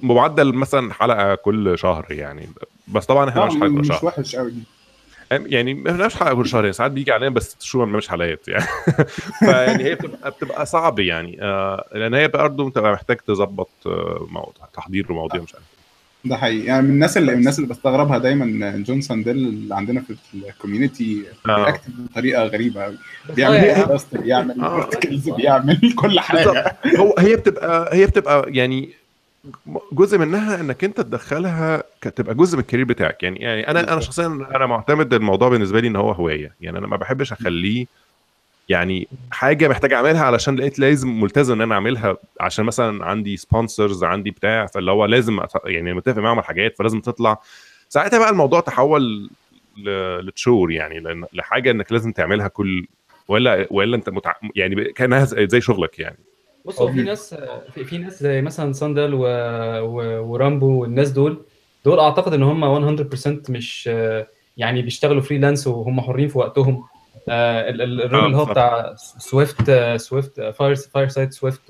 معدل 0.00 0.52
مثلا 0.52 0.92
حلقة 0.94 1.34
كل 1.34 1.78
شهر 1.78 2.06
يعني. 2.10 2.48
بس 2.88 3.06
طبعا 3.06 3.28
إحنا 3.28 3.42
آه، 3.42 3.46
مش 3.46 3.54
حلقة 3.54 3.66
كل 3.68 3.72
مش 3.72 3.88
شهر. 3.88 4.04
وحش 4.04 4.36
قوي 4.36 4.52
يعني 5.30 5.74
ما 5.74 5.92
بنعملش 5.92 6.14
حلقة 6.16 6.34
كل 6.34 6.48
شهرين 6.48 6.72
ساعات 6.72 6.90
بيجي 6.90 7.12
علينا 7.12 7.34
بس 7.34 7.50
ست 7.50 7.62
شهور 7.62 7.84
ما 7.84 7.88
بنعملش 7.90 8.08
حلقات 8.08 8.48
يعني. 8.48 8.66
فيعني 9.38 9.84
هي 9.84 9.94
بتبقى 9.94 10.30
بتبقى 10.30 10.66
صعب 10.66 10.98
يعني. 10.98 11.38
آه 11.42 11.88
لأن 11.92 12.14
هي 12.14 12.28
برضه 12.28 12.70
بتبقى 12.70 12.92
محتاج 12.92 13.16
تظبط 13.16 13.68
آه 13.86 14.52
تحضير 14.74 15.12
ومواضيع 15.12 15.40
مش 15.42 15.54
عارف. 15.54 15.75
ده 16.28 16.36
حقيقي. 16.36 16.66
يعني 16.66 16.82
من 16.82 16.90
الناس 16.90 17.16
اللي 17.16 17.32
من 17.32 17.38
الناس 17.38 17.58
اللي 17.58 17.70
بستغربها 17.70 18.18
دايما 18.18 18.76
جون 18.76 19.00
ساندل 19.00 19.36
اللي 19.36 19.74
عندنا 19.74 20.00
في 20.00 20.16
ال 20.34 20.43
community 20.43 21.24
آه. 21.48 21.64
بيكتب 21.70 21.92
بطريقة 22.10 22.44
غريبة 22.44 22.82
قوي 22.82 22.96
بيعمل 23.36 23.56
آه، 23.56 23.84
post 23.84 24.16
بيعمل 24.16 24.60
آه. 24.60 24.90
بيعمل 25.36 25.92
كل 25.96 26.20
حاجة. 26.20 26.76
هو 26.98 27.14
هي 27.18 27.36
بتبقى 27.36 27.96
هي 27.96 28.06
بتبقى 28.06 28.44
يعني 28.48 28.90
جزء 29.92 30.18
منها 30.18 30.60
إنك 30.60 30.84
أنت 30.84 31.00
تدخلها 31.00 31.82
تبقى 32.16 32.34
جزء 32.34 32.56
من 32.56 32.62
ال 32.62 32.65
career 32.65 32.84
بتاعك. 32.84 33.22
يعني 33.22 33.36
يعني 33.38 33.68
أنا 33.68 33.92
أنا 33.92 34.00
شخصيا 34.00 34.26
أنا 34.26 34.66
معتمد 34.66 35.14
الموضوع 35.14 35.48
بالنسبة 35.48 35.80
لي 35.80 35.88
إن 35.88 35.96
هو 35.96 36.12
هواية. 36.12 36.52
يعني 36.60 36.78
أنا 36.78 36.86
ما 36.86 36.96
بحبش 36.96 37.32
أخليه 37.32 37.86
يعني 38.68 39.08
حاجة 39.30 39.68
محتاج 39.68 39.92
أعملها 39.92 40.22
علشان 40.24 40.56
لقيت 40.56 40.78
لازم 40.78 41.20
ملتزم 41.20 41.54
إن 41.54 41.60
أنا 41.60 41.74
أعملها 41.74 42.16
عشان 42.40 42.64
مثلا 42.64 43.04
عندي 43.04 43.36
sponsors 43.36 44.04
عندي 44.04 44.30
بتاع 44.30 44.66
فاللي 44.66 44.90
هو 44.90 45.04
لازم 45.04 45.40
أت- 45.40 45.60
يعني 45.64 45.94
متفق 45.94 46.18
معاهم 46.18 46.36
على 46.36 46.46
حاجات 46.46 46.78
فلازم 46.78 47.00
تطلع. 47.00 47.40
ساعتها 47.88 48.18
بقى 48.18 48.30
الموضوع 48.30 48.60
تحول 48.60 49.30
ل- 49.76 50.26
ل 50.26 50.34
chore 50.34 50.72
يعني 50.72 51.00
لأن- 51.02 51.26
لحاجة 51.32 51.70
إنك 51.70 51.92
لازم 51.92 52.12
تعملها 52.12 52.48
كل 52.48 52.86
ولا 53.28 53.66
ولا 53.70 53.96
أنت 53.96 54.08
متع... 54.08 54.32
يعني 54.56 54.84
كأنها 54.84 55.24
زي 55.24 55.60
شغلك 55.60 55.98
يعني. 55.98 56.18
بص 56.64 56.80
هو 56.80 56.92
في 56.92 57.02
ناس 57.02 57.34
في, 57.74 57.84
في 57.84 57.98
ناس 57.98 58.22
زي 58.22 58.42
مثلا 58.42 58.72
ساندل 58.72 59.14
و... 59.14 59.20
و... 59.80 60.22
ورامبو 60.32 60.66
والناس 60.82 61.10
دول 61.10 61.42
دول 61.84 61.98
أعتقد 62.00 62.32
إن 62.34 62.42
هم 62.42 62.60
100% 62.60 63.50
مش 63.50 63.90
يعني 64.56 64.82
بيشتغلوا 64.82 65.20
freelance 65.20 65.66
وهم 65.66 66.00
حرين 66.00 66.28
في 66.28 66.38
وقتهم. 66.38 66.84
الراجل 67.28 68.26
اللي 68.26 68.36
هو. 68.36 68.44
بتاع 68.44 68.94
Swift 69.18 69.70
Swift 69.96 70.40
فاير 70.40 70.74
فاير 70.76 71.08
side 71.08 71.32
Swift. 71.32 71.60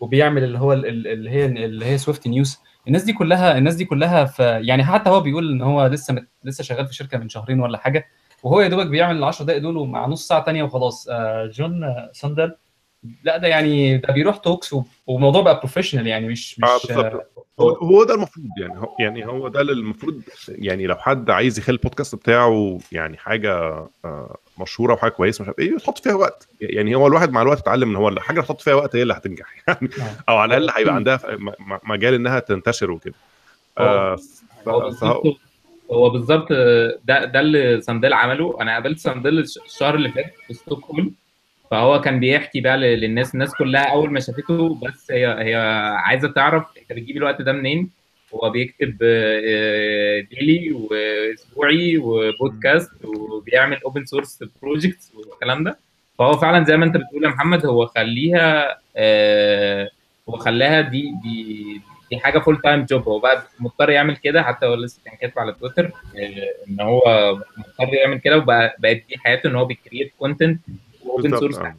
وبيعمل 0.00 0.44
اللي 0.44 0.58
هو 0.58 0.72
ال- 0.72 0.86
ال- 0.86 1.06
اللي 1.06 1.30
هي 1.30 1.46
اللي 1.46 1.84
هي 1.86 1.98
Swift 1.98 2.26
news 2.26 2.58
الناس 2.86 3.02
دي 3.04 3.12
كلها 3.12 3.58
الناس 3.58 3.74
دي 3.74 3.84
كلها 3.84 4.24
في 4.24 4.60
يعني 4.64 4.84
حتى 4.84 5.10
هو 5.10 5.20
بيقول 5.20 5.50
إن 5.50 5.62
هو 5.62 5.86
لسه 5.86 6.14
مت... 6.14 6.28
لسه 6.44 6.64
شغال 6.64 6.86
في 6.86 6.94
شركة 6.94 7.18
من 7.18 7.28
شهرين 7.28 7.60
ولا 7.60 7.78
حاجة 7.78 8.06
وهو 8.42 8.60
يا 8.60 8.68
دوبك 8.68 8.86
بيعمل 8.86 9.16
ال 9.16 9.24
10 9.24 9.44
دقائق 9.44 9.62
دول 9.62 9.76
ومع 9.76 10.06
نص 10.06 10.28
ساعة 10.28 10.44
تانية 10.44 10.62
وخلاص 10.62 11.08
آه، 11.10 11.46
جون 11.46 11.84
آه، 11.84 12.10
ساندل 12.12 12.54
لا 13.24 13.36
ده 13.36 13.48
يعني 13.48 13.98
ده 13.98 14.12
بيروح 14.14 14.36
talks 14.36 14.74
والموضوع 15.06 15.42
بقى 15.42 15.58
professional 15.58 16.06
يعني 16.06 16.28
مش 16.28 16.60
مش 16.60 16.68
بالظبط 16.88 17.26
هو 17.60 17.70
هو 17.70 18.04
ده 18.04 18.14
المفروض 18.14 18.46
يعني 18.60 18.78
هو 18.78 18.96
يعني 19.00 19.26
هو 19.26 19.48
ده 19.48 19.60
اللي 19.60 19.72
المفروض 19.72 20.22
يعني 20.48 20.86
لو 20.86 20.94
حد 20.96 21.30
عايز 21.30 21.58
يخلي 21.58 21.76
البودكاست 21.76 22.14
بتاعه 22.14 22.78
يعني 22.92 23.16
حاجة 23.16 23.52
آه، 24.04 24.36
مشهوره 24.60 24.94
وحاجه 24.94 25.10
كويسه 25.10 25.42
مش 25.42 25.48
عارف 25.48 25.58
إيه 25.58 25.74
يحط 25.76 25.98
فيها 25.98 26.14
وقت. 26.14 26.48
يعني 26.60 26.94
هو 26.94 27.06
الواحد 27.06 27.32
مع 27.32 27.42
الوقت 27.42 27.58
اتعلم 27.58 27.90
إن 27.90 27.96
هو 27.96 28.08
الحاجة 28.08 28.36
اللي 28.36 28.46
تحط 28.46 28.60
فيها 28.60 28.74
وقت 28.74 28.96
هي 28.96 29.02
اللي 29.02 29.14
هتنجح. 29.14 29.46
يعني 29.68 29.88
أو 30.28 30.36
على 30.36 30.56
الأقل 30.56 30.78
هيبقى 30.78 30.94
عندها 30.94 31.20
مجال 31.84 32.14
إنها 32.14 32.38
تنتشر 32.38 32.90
وكده. 32.90 33.14
آه، 33.78 34.10
هو 34.12 34.16
فهو- 34.66 34.80
بالظبط 34.80 35.22
هو 35.92 36.10
بالظبط 36.10 36.52
ده 37.04 37.24
ده 37.24 37.40
اللي 37.40 37.80
ساندل 37.80 38.12
عمله. 38.12 38.56
أنا 38.60 38.72
قابلت 38.72 38.98
ساندل 38.98 39.38
الش- 39.38 39.58
الشهر 39.66 39.94
اللي 39.94 40.08
فات 40.08 40.34
في 40.46 40.54
ستوكهولم. 40.54 41.12
فهو 41.70 42.00
كان 42.00 42.20
بيحكي 42.20 42.60
بقى 42.60 42.76
للناس 42.76 43.34
الناس 43.34 43.54
كلها 43.54 43.92
أول 43.92 44.12
ما 44.12 44.20
شافته 44.20 44.74
بس 44.82 45.10
هي 45.12 45.26
هي 45.26 45.54
عايزة 45.96 46.28
تعرف 46.28 46.64
أنت 46.78 46.92
بتجيب 46.92 47.16
الوقت 47.16 47.42
ده 47.42 47.52
منين؟ 47.52 47.90
هو 48.34 48.50
بيكتب 48.50 48.96
آه، 49.02 50.20
daily 50.20 50.72
وأسبوعي 50.72 51.98
وبودكاست 51.98 52.90
وبيعمل 53.04 53.76
open 53.84 54.04
source 54.04 54.44
projects 54.62 55.12
والكلام 55.14 55.64
ده. 55.64 55.78
فهو 56.18 56.32
فعلا 56.36 56.64
زي 56.64 56.76
ما 56.76 56.84
أنت 56.84 56.96
بتقول 56.96 57.24
يا 57.24 57.28
محمد 57.28 57.66
هو 57.66 57.86
خليها 57.86 58.78
آه، 58.96 59.90
هو 60.28 60.36
خلاها 60.36 60.80
دي 60.80 61.12
دي 61.22 61.64
دي 62.10 62.18
حاجة 62.18 62.38
full 62.38 62.60
time 62.60 62.84
job 62.84 63.02
هو 63.08 63.18
بقى 63.18 63.42
مضطر 63.60 63.90
يعمل 63.90 64.16
كده 64.16 64.42
حتى 64.42 64.66
هو 64.66 64.74
لسه 64.74 65.00
كان 65.04 65.16
كاتب 65.16 65.38
على 65.38 65.52
تويتر 65.52 65.84
آه، 65.86 66.68
إن 66.68 66.80
هو 66.80 67.00
مضطر 67.56 67.94
يعمل 67.94 68.18
كده 68.18 68.36
وبقى 68.38 68.76
بقت 68.78 68.96
دي 69.08 69.18
حياته 69.18 69.46
إن 69.48 69.54
هو 69.56 69.64
بي 69.64 69.76
create 69.76 70.12
content 70.18 70.60
و 71.04 71.08
open 71.08 71.22
بالظبط، 71.30 71.40
source 71.40 71.56
آه. 71.58 71.74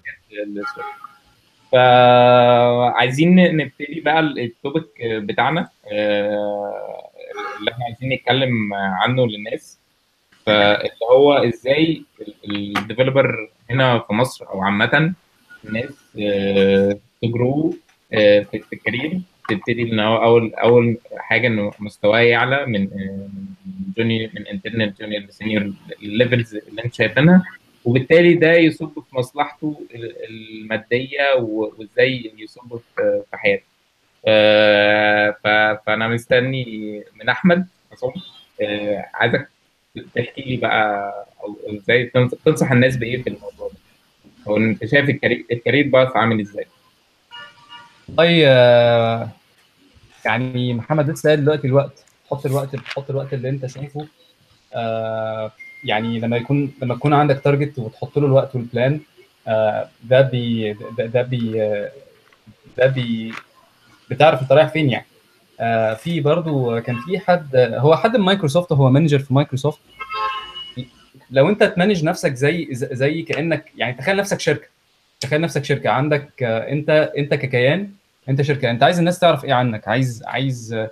فعايزين 1.71 3.57
نبتدي 3.57 3.99
بقى 4.01 4.19
ال 4.19 4.30
topic 4.30 4.85
بتاعنا 5.01 5.69
آه، 5.91 7.09
اللي 7.59 7.71
إحنا 7.71 7.85
عايزين 7.85 8.09
نتكلم 8.13 8.73
عنه 8.73 9.27
للناس. 9.27 9.79
فاللي 10.45 10.89
هو 11.11 11.33
إزاي 11.33 12.03
ال 12.49 12.59
developer 12.59 13.49
هنا 13.69 13.99
في 13.99 14.13
مصر 14.13 14.45
أو 14.49 14.61
عامة 14.61 15.13
الناس 15.65 15.93
ت 17.21 17.32
grow 17.32 17.75
في 18.09 18.43
في 18.43 18.73
ال 18.73 18.80
career 18.80 19.21
تبتدي 19.49 19.81
إن 19.83 19.99
هو 19.99 20.23
أول 20.23 20.53
أول 20.53 20.97
حاجة 21.17 21.47
انه 21.47 21.71
مستواه 21.79 22.19
يعلى 22.19 22.65
من 22.65 22.83
آه، 22.93 23.27
junior 23.97 24.29
من 24.35 24.47
intern 24.47 25.01
junior 25.01 25.21
ل 25.23 25.30
senior 25.30 25.73
ال 26.03 26.11
levels 26.11 26.55
اللي 26.55 26.83
أنت 26.85 26.93
شايفينها. 26.93 27.43
وبالتالي 27.85 28.33
ده 28.33 28.53
يصب 28.53 28.93
في 29.09 29.15
مصلحته 29.15 29.81
ال- 29.95 30.15
المادية 30.29 31.33
وازاي 31.39 32.31
يصب 32.37 32.79
في 32.95 33.23
حياته. 33.33 33.63
آه، 34.27 35.37
فأنا 35.85 36.07
مستني 36.07 36.65
من 37.15 37.29
أحمد 37.29 37.67
عصام 37.91 38.11
آه، 38.61 39.05
عايزك 39.13 39.49
تحكي 40.15 40.41
لي 40.41 40.57
بقى 40.57 41.13
إزاي 41.69 42.05
تنص- 42.05 42.35
تنصح 42.45 42.71
الناس 42.71 42.97
بإيه 42.97 43.23
في 43.23 43.29
الموضوع 43.29 43.67
ده؟ 43.67 43.77
أو 44.47 44.57
أنت 44.57 44.85
شايف 44.85 45.09
ال 45.51 45.56
career 45.56 45.87
path 45.87 46.15
عامل 46.15 46.39
إزاي؟ 46.39 46.65
والله 48.07 48.43
آه، 48.47 49.29
يعني 50.25 50.73
محمد 50.73 51.09
لسه 51.09 51.35
دلوقتي 51.35 51.67
الوقت 51.67 52.05
حط 52.31 52.45
الوقت 52.45 52.75
حط 52.75 53.09
الوقت 53.09 53.33
اللي 53.33 53.49
أنت 53.49 53.65
شايفه 53.65 54.07
يعني 55.83 56.19
لما 56.19 56.37
يكون 56.37 56.71
لما 56.81 56.93
يكون 56.93 57.13
عندك 57.13 57.39
target 57.43 57.79
وتحط 57.79 58.17
له 58.19 58.25
الوقت 58.27 58.55
وال 58.55 58.70
plan 58.70 58.99
آه، 59.47 59.89
ده 60.03 60.21
بي 60.21 60.73
ده, 60.97 61.21
بي 61.21 61.51
ده 62.77 62.87
بي 62.87 63.33
بتعرف 64.09 64.41
انت 64.41 64.51
رايح 64.51 64.67
فين 64.69 64.89
يعني. 64.89 65.05
آه، 65.59 65.93
في 65.93 66.19
برضو 66.21 66.81
كان 66.81 66.95
في 66.99 67.19
حد 67.19 67.55
هو 67.55 67.95
حد 67.95 68.17
من 68.17 68.25
مايكروسوفت 68.25 68.71
هو 68.71 68.89
manager 68.89 69.19
في 69.19 69.33
مايكروسوفت 69.33 69.79
لو 71.31 71.49
انت 71.49 71.63
ت 71.63 71.69
manage 71.69 72.03
نفسك 72.03 72.33
زي 72.33 72.67
زي 72.71 73.21
كانك 73.21 73.71
يعني 73.77 73.93
تخيل 73.93 74.15
نفسك 74.17 74.39
شركة. 74.39 74.67
تخيل 75.19 75.41
نفسك 75.41 75.63
شركة. 75.65 75.89
عندك 75.89 76.43
آه، 76.43 76.69
انت 76.71 76.89
انت 77.17 77.33
ككيان 77.33 77.89
انت 78.29 78.41
شركة. 78.41 78.71
انت 78.71 78.83
عايز 78.83 78.99
الناس 78.99 79.19
تعرف 79.19 79.45
إيه 79.45 79.53
عنك. 79.53 79.87
عايز 79.87 80.23
عايز 80.27 80.73
إيه 80.73 80.87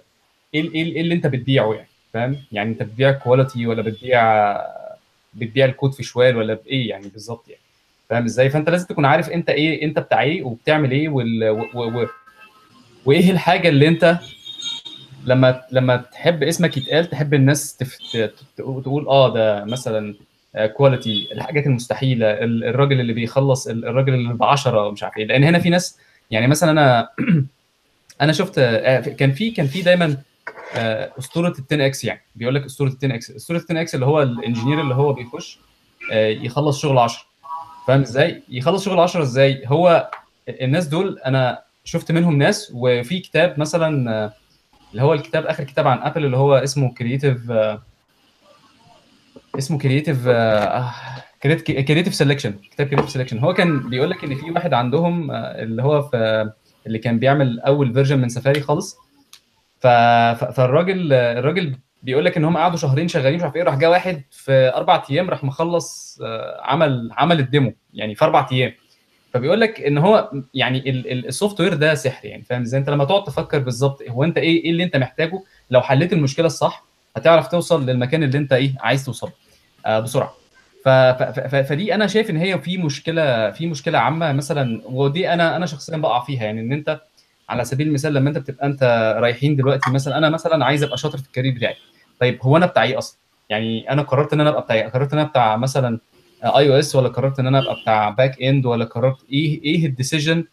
إيه 0.53 0.73
إيه 0.95 1.01
اللي 1.01 1.13
انت 1.15 1.27
بتبيعه 1.27 1.73
يعني 1.73 1.87
فاهم؟ 2.13 2.37
يعني 2.51 2.69
انت 2.69 2.83
بتبيع 2.83 3.11
quality 3.11 3.67
ولا 3.67 3.81
بتبيع 3.81 4.21
بتبيع 5.33 5.65
الكود 5.65 5.93
في 5.93 6.03
شوال 6.03 6.37
ولا 6.37 6.53
بإيه 6.53 6.89
يعني 6.89 7.07
بالظبط 7.07 7.47
يعني. 7.47 7.61
فاهم 8.09 8.23
إزاي؟ 8.23 8.49
فأنت 8.49 8.69
لازم 8.69 8.87
تكون 8.87 9.05
عارف 9.05 9.29
أنت 9.29 9.49
إيه 9.49 9.83
أنت 9.83 9.99
بتاع 9.99 10.21
إيه 10.21 10.43
وبتعمل 10.43 10.91
إيه 10.91 11.09
وال... 11.09 11.49
و... 11.49 11.65
و... 11.73 12.01
و... 12.01 12.07
وإيه 13.05 13.31
الحاجة 13.31 13.69
اللي 13.69 13.87
أنت 13.87 14.19
لما 15.25 15.61
لما 15.71 15.97
تحب 15.97 16.43
اسمك 16.43 16.77
يتقال 16.77 17.05
تحب 17.09 17.33
الناس 17.33 17.77
تقول 18.57 19.07
آه 19.07 19.33
ده 19.33 19.65
مثلا 19.65 20.15
quality 20.73 21.29
الحاجات 21.31 21.65
المستحيلة 21.67 22.31
ال- 22.31 22.63
الراجل 22.63 22.99
اللي 22.99 23.13
بيخلص 23.13 23.67
ال- 23.67 23.85
الراجل 23.85 24.13
اللي 24.13 24.33
ب 24.33 24.43
10 24.43 24.91
مش 24.91 25.03
عارف 25.03 25.17
إيه. 25.17 25.25
لأن 25.25 25.43
هنا 25.43 25.59
في 25.59 25.69
ناس 25.69 25.97
يعني 26.31 26.47
مثلا 26.47 26.71
أنا 26.71 27.09
أنا 28.21 28.31
شفت 28.33 28.57
آه، 28.57 28.99
كان 28.99 29.31
في 29.31 29.51
كان 29.51 29.67
في 29.67 29.81
دايما 29.81 30.17
أسطورة 31.19 31.47
ال 31.47 31.53
10 31.71 31.85
x 31.85 32.03
يعني. 32.03 32.21
بيقول 32.35 32.55
لك 32.55 32.65
أسطورة 32.65 32.89
ال 32.89 32.95
10 32.97 33.15
x. 33.15 33.31
أسطورة 33.31 33.57
ال 33.57 33.63
10 33.63 33.81
x 33.81 33.95
اللي 33.95 34.05
هو 34.05 34.21
ال 34.21 34.28
engineer 34.28 34.81
اللي 34.81 34.95
هو 34.95 35.13
بيخش 35.13 35.59
آه، 36.11 36.27
يخلص 36.27 36.81
شغل 36.81 36.97
10 36.97 37.23
فاهم 37.87 38.01
إزاي؟ 38.01 38.43
يخلص 38.49 38.85
شغل 38.85 38.99
10 38.99 39.21
إزاي؟ 39.21 39.63
هو 39.65 40.11
الناس 40.49 40.87
دول 40.87 41.19
أنا 41.25 41.61
شفت 41.83 42.11
منهم 42.11 42.37
ناس 42.37 42.71
وفي 42.75 43.19
كتاب 43.19 43.59
مثلا 43.59 44.11
آه، 44.11 44.33
اللي 44.91 45.01
هو 45.03 45.13
الكتاب 45.13 45.45
آخر 45.45 45.63
كتاب 45.63 45.87
عن 45.87 45.97
Apple 45.97 46.25
اللي 46.25 46.37
هو 46.37 46.55
اسمه 46.55 46.93
Creative 46.93 47.51
اسمه 49.57 49.77
Creative 49.77 50.27
Creative 51.43 52.23
Selection 52.23 52.51
كتاب 52.71 52.87
Creative 52.87 53.17
Selection 53.17 53.43
هو 53.43 53.53
كان 53.53 53.89
بيقول 53.89 54.09
لك 54.09 54.23
إن 54.23 54.35
في 54.35 54.51
واحد 54.51 54.73
عندهم 54.73 55.31
آه، 55.31 55.35
اللي 55.35 55.83
هو 55.83 56.01
في 56.01 56.51
اللي 56.87 56.99
كان 56.99 57.19
بيعمل 57.19 57.59
أول 57.59 57.93
version 57.93 58.19
من 58.19 58.29
سفاري 58.29 58.61
خالص. 58.61 58.97
ف... 59.79 59.87
فالراجل 60.57 61.13
الراجل 61.13 61.75
بيقول 62.03 62.25
لك 62.25 62.37
إن 62.37 62.45
هم 62.45 62.57
قعدوا 62.57 62.77
شهرين 62.77 63.07
شغالين 63.07 63.35
مش 63.35 63.43
عارف 63.43 63.55
إيه 63.55 63.63
راح 63.63 63.75
جه 63.75 63.89
واحد 63.89 64.23
في 64.31 64.71
أربع 64.75 65.03
أيام 65.11 65.29
راح 65.29 65.43
مخلص 65.43 66.19
آه، 66.23 66.61
عمل 66.61 67.09
عمل 67.13 67.39
ال 67.39 67.46
demo 67.46 67.73
يعني 67.93 68.15
في 68.15 68.25
أربع 68.25 68.47
أيام. 68.51 68.71
فبيقول 69.33 69.61
لك 69.61 69.81
إن 69.81 69.97
هو 69.97 70.31
يعني 70.53 70.89
ال- 70.89 71.11
ال- 71.11 71.27
ال 71.27 71.61
software 71.61 71.73
ده 71.73 71.93
سحر 71.95 72.25
يعني 72.25 72.43
فاهم 72.43 72.61
إزاي؟ 72.61 72.79
أنت 72.79 72.89
لما 72.89 73.05
تقعد 73.05 73.23
تفكر 73.23 73.59
بالظبط 73.59 74.01
هو 74.09 74.23
أنت 74.23 74.37
إيه 74.37 74.63
إيه 74.63 74.69
اللي 74.71 74.83
أنت 74.83 74.97
محتاجه؟ 74.97 75.43
لو 75.71 75.81
حليت 75.81 76.13
المشكلة 76.13 76.45
الصح 76.45 76.83
هتعرف 77.17 77.47
توصل 77.47 77.85
للمكان 77.85 78.23
اللي 78.23 78.37
أنت 78.37 78.53
إيه 78.53 78.73
عايز 78.79 79.05
توصل 79.05 79.29
آه، 79.85 79.99
بسرعة. 79.99 80.33
فدي 81.63 81.95
أنا 81.95 82.07
شايف 82.07 82.29
إن 82.29 82.37
هي 82.37 82.59
في 82.59 82.77
مشكلة 82.77 83.51
في 83.51 83.67
مشكلة 83.67 83.97
عامة 83.99 84.31
مثلا 84.33 84.81
ودي 84.85 85.33
أنا 85.33 85.55
أنا 85.55 85.65
شخصيا 85.65 85.97
بقع 85.97 86.19
فيها 86.23 86.43
يعني 86.43 86.61
إن 86.61 86.71
أنت 86.73 87.01
على 87.49 87.65
سبيل 87.65 87.87
المثال 87.87 88.13
لما 88.13 88.29
انت 88.29 88.37
بتبقى 88.37 88.65
انت 88.67 89.15
رايحين 89.21 89.55
دلوقتي 89.55 89.91
مثلا 89.91 90.17
أنا 90.17 90.29
مثلا 90.29 90.65
عايز 90.65 90.83
أبقى 90.83 90.97
شاطر 90.97 91.17
في 91.17 91.27
ال 91.27 91.31
career 91.31 91.53
بتاعي. 91.53 91.75
طيب 92.19 92.39
هو 92.41 92.57
أنا 92.57 92.65
بتاع 92.65 92.83
إيه 92.83 92.97
أصلا؟ 92.97 93.17
يعني 93.49 93.91
أنا 93.91 94.01
قررت 94.01 94.33
إن 94.33 94.41
أنا 94.41 94.49
أبقى 94.49 94.61
بتاع 94.61 94.75
إيه؟ 94.75 94.87
قررت 94.87 95.13
إن 95.13 95.19
أنا 95.19 95.27
بتاع 95.27 95.57
مثلا 95.57 95.99
iOS 96.43 96.95
ولا 96.95 97.09
قررت 97.09 97.39
إن 97.39 97.47
أنا 97.47 97.59
أبقى 97.59 97.75
بتاع 97.81 98.09
back 98.09 98.41
end 98.41 98.65
ولا 98.65 98.85
قررت 98.85 99.17
إيه 99.31 99.63
إيه 99.63 99.85
ال 99.85 99.92
decision 99.92 100.43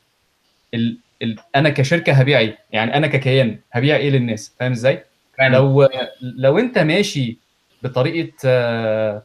ال... 0.74 0.98
ال... 1.22 1.36
أنا 1.56 1.68
كشركة 1.68 2.12
هبيع 2.12 2.38
إيه؟ 2.38 2.58
يعني 2.72 2.96
أنا 2.96 3.06
ككيان 3.06 3.58
هبيع 3.72 3.96
إيه 3.96 4.10
للناس؟ 4.10 4.54
فاهم 4.60 4.72
إزاي؟ 4.72 5.04
لو 5.40 5.88
لو 6.20 6.58
أنت 6.58 6.78
ماشي 6.78 7.38
بطريقة 7.82 8.32
آه، 8.44 9.22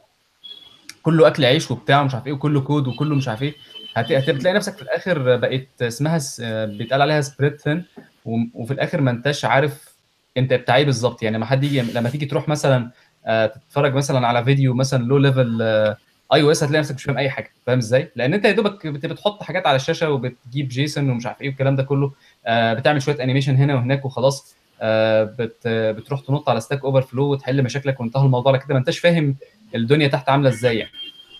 كله 1.02 1.26
أكل 1.26 1.44
عيش 1.44 1.70
وبتاع 1.70 2.00
ومش 2.00 2.14
عارف 2.14 2.26
إيه 2.26 2.32
وكله 2.32 2.60
كود 2.60 2.88
وكله 2.88 3.14
مش 3.14 3.28
عارف 3.28 3.42
إيه 3.42 3.54
هت- 3.96 4.12
هتلاقي 4.12 4.54
نفسك 4.56 4.76
في 4.76 4.82
الآخر 4.82 5.36
بقت 5.36 5.82
اسمها 5.82 6.18
س- 6.18 6.40
بيتقال 6.64 7.02
عليها 7.02 7.20
spread 7.20 7.60
thin 7.60 7.84
وفي 8.54 8.72
الآخر 8.72 9.00
ما 9.00 9.10
انتش 9.10 9.44
عارف 9.44 9.92
انت 10.36 10.54
بتاع 10.54 10.76
إيه 10.76 10.84
بالظبط. 10.84 11.22
يعني 11.22 11.36
لما 11.36 11.46
حد 11.46 11.64
يجي 11.64 11.80
لما 11.82 12.08
تيجي 12.10 12.26
تروح 12.26 12.48
مثلا 12.48 12.90
آه، 13.26 13.46
تتفرج 13.46 13.94
مثلا 13.94 14.26
على 14.26 14.44
فيديو 14.44 14.74
مثلا 14.74 15.04
low 15.04 15.18
level 15.18 15.62
iOS 16.34 16.62
هتلاقي 16.62 16.80
نفسك 16.80 16.94
مش 16.94 17.02
فاهم 17.04 17.18
أي 17.18 17.30
حاجة. 17.30 17.50
فاهم 17.66 17.78
إزاي؟ 17.78 18.10
لأن 18.16 18.34
أنت 18.34 18.44
يا 18.44 18.52
دوبك 18.52 18.86
بت- 18.86 19.06
بتحط 19.06 19.42
حاجات 19.42 19.66
على 19.66 19.76
الشاشة 19.76 20.10
وبتجيب 20.10 20.68
JSON 20.68 21.10
ومش 21.10 21.26
عارف 21.26 21.40
إيه 21.42 21.48
والكلام 21.48 21.76
ده 21.76 21.82
كله. 21.82 22.12
آه، 22.46 22.74
بتعمل 22.74 23.02
شوية 23.02 23.22
animation 23.22 23.56
هنا 23.56 23.74
وهناك 23.74 24.04
وخلاص. 24.04 24.54
آه، 24.80 25.24
بت 25.24 25.68
بتروح 25.68 26.20
تنط 26.20 26.48
على 26.48 26.60
Stack 26.60 26.84
Overflow 26.84 27.22
وتحل 27.24 27.62
مشاكلك 27.62 28.00
وانتهى 28.00 28.24
الموضوع. 28.24 28.52
على 28.52 28.62
كده 28.62 28.74
ما 28.74 28.78
انتش 28.80 28.98
فاهم 28.98 29.36
الدنيا 29.74 30.08
تحت 30.08 30.28
عاملة 30.28 30.48
إزاي 30.48 30.78
يعني. 30.78 30.90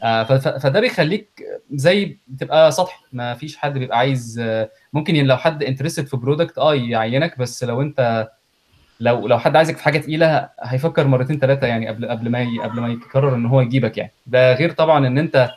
فده 0.02 0.80
بيخليك 0.80 1.42
زي 1.72 2.18
بتبقى 2.28 2.72
سطحي 2.72 3.04
ما 3.12 3.34
فيش 3.34 3.56
حد 3.56 3.78
بيبقى 3.78 3.98
عايز 3.98 4.40
آه، 4.44 4.70
ممكن 4.92 5.14
لو 5.14 5.36
حد 5.36 5.62
interested 5.62 6.06
في 6.06 6.16
product 6.16 6.58
آه 6.58 6.74
يعينك 6.74 7.38
بس 7.38 7.64
لو 7.64 7.82
انت 7.82 8.28
لو 9.00 9.26
لو 9.28 9.38
حد 9.38 9.56
عايزك 9.56 9.76
في 9.76 9.82
حاجة 9.84 9.98
تقيلة 9.98 10.48
هيفكر 10.62 11.06
مرتين 11.06 11.38
ثلاثة 11.38 11.66
يعني 11.66 11.88
قبل 11.88 12.08
قبل 12.08 12.28
ما 12.30 12.46
قبل 12.62 12.80
ما 12.80 12.88
يقرر 12.88 13.34
إن 13.34 13.46
هو 13.46 13.60
يجيبك 13.60 13.98
يعني. 13.98 14.12
ده 14.26 14.54
غير 14.54 14.70
طبعا 14.70 15.06
إن 15.06 15.18
أنت 15.18 15.50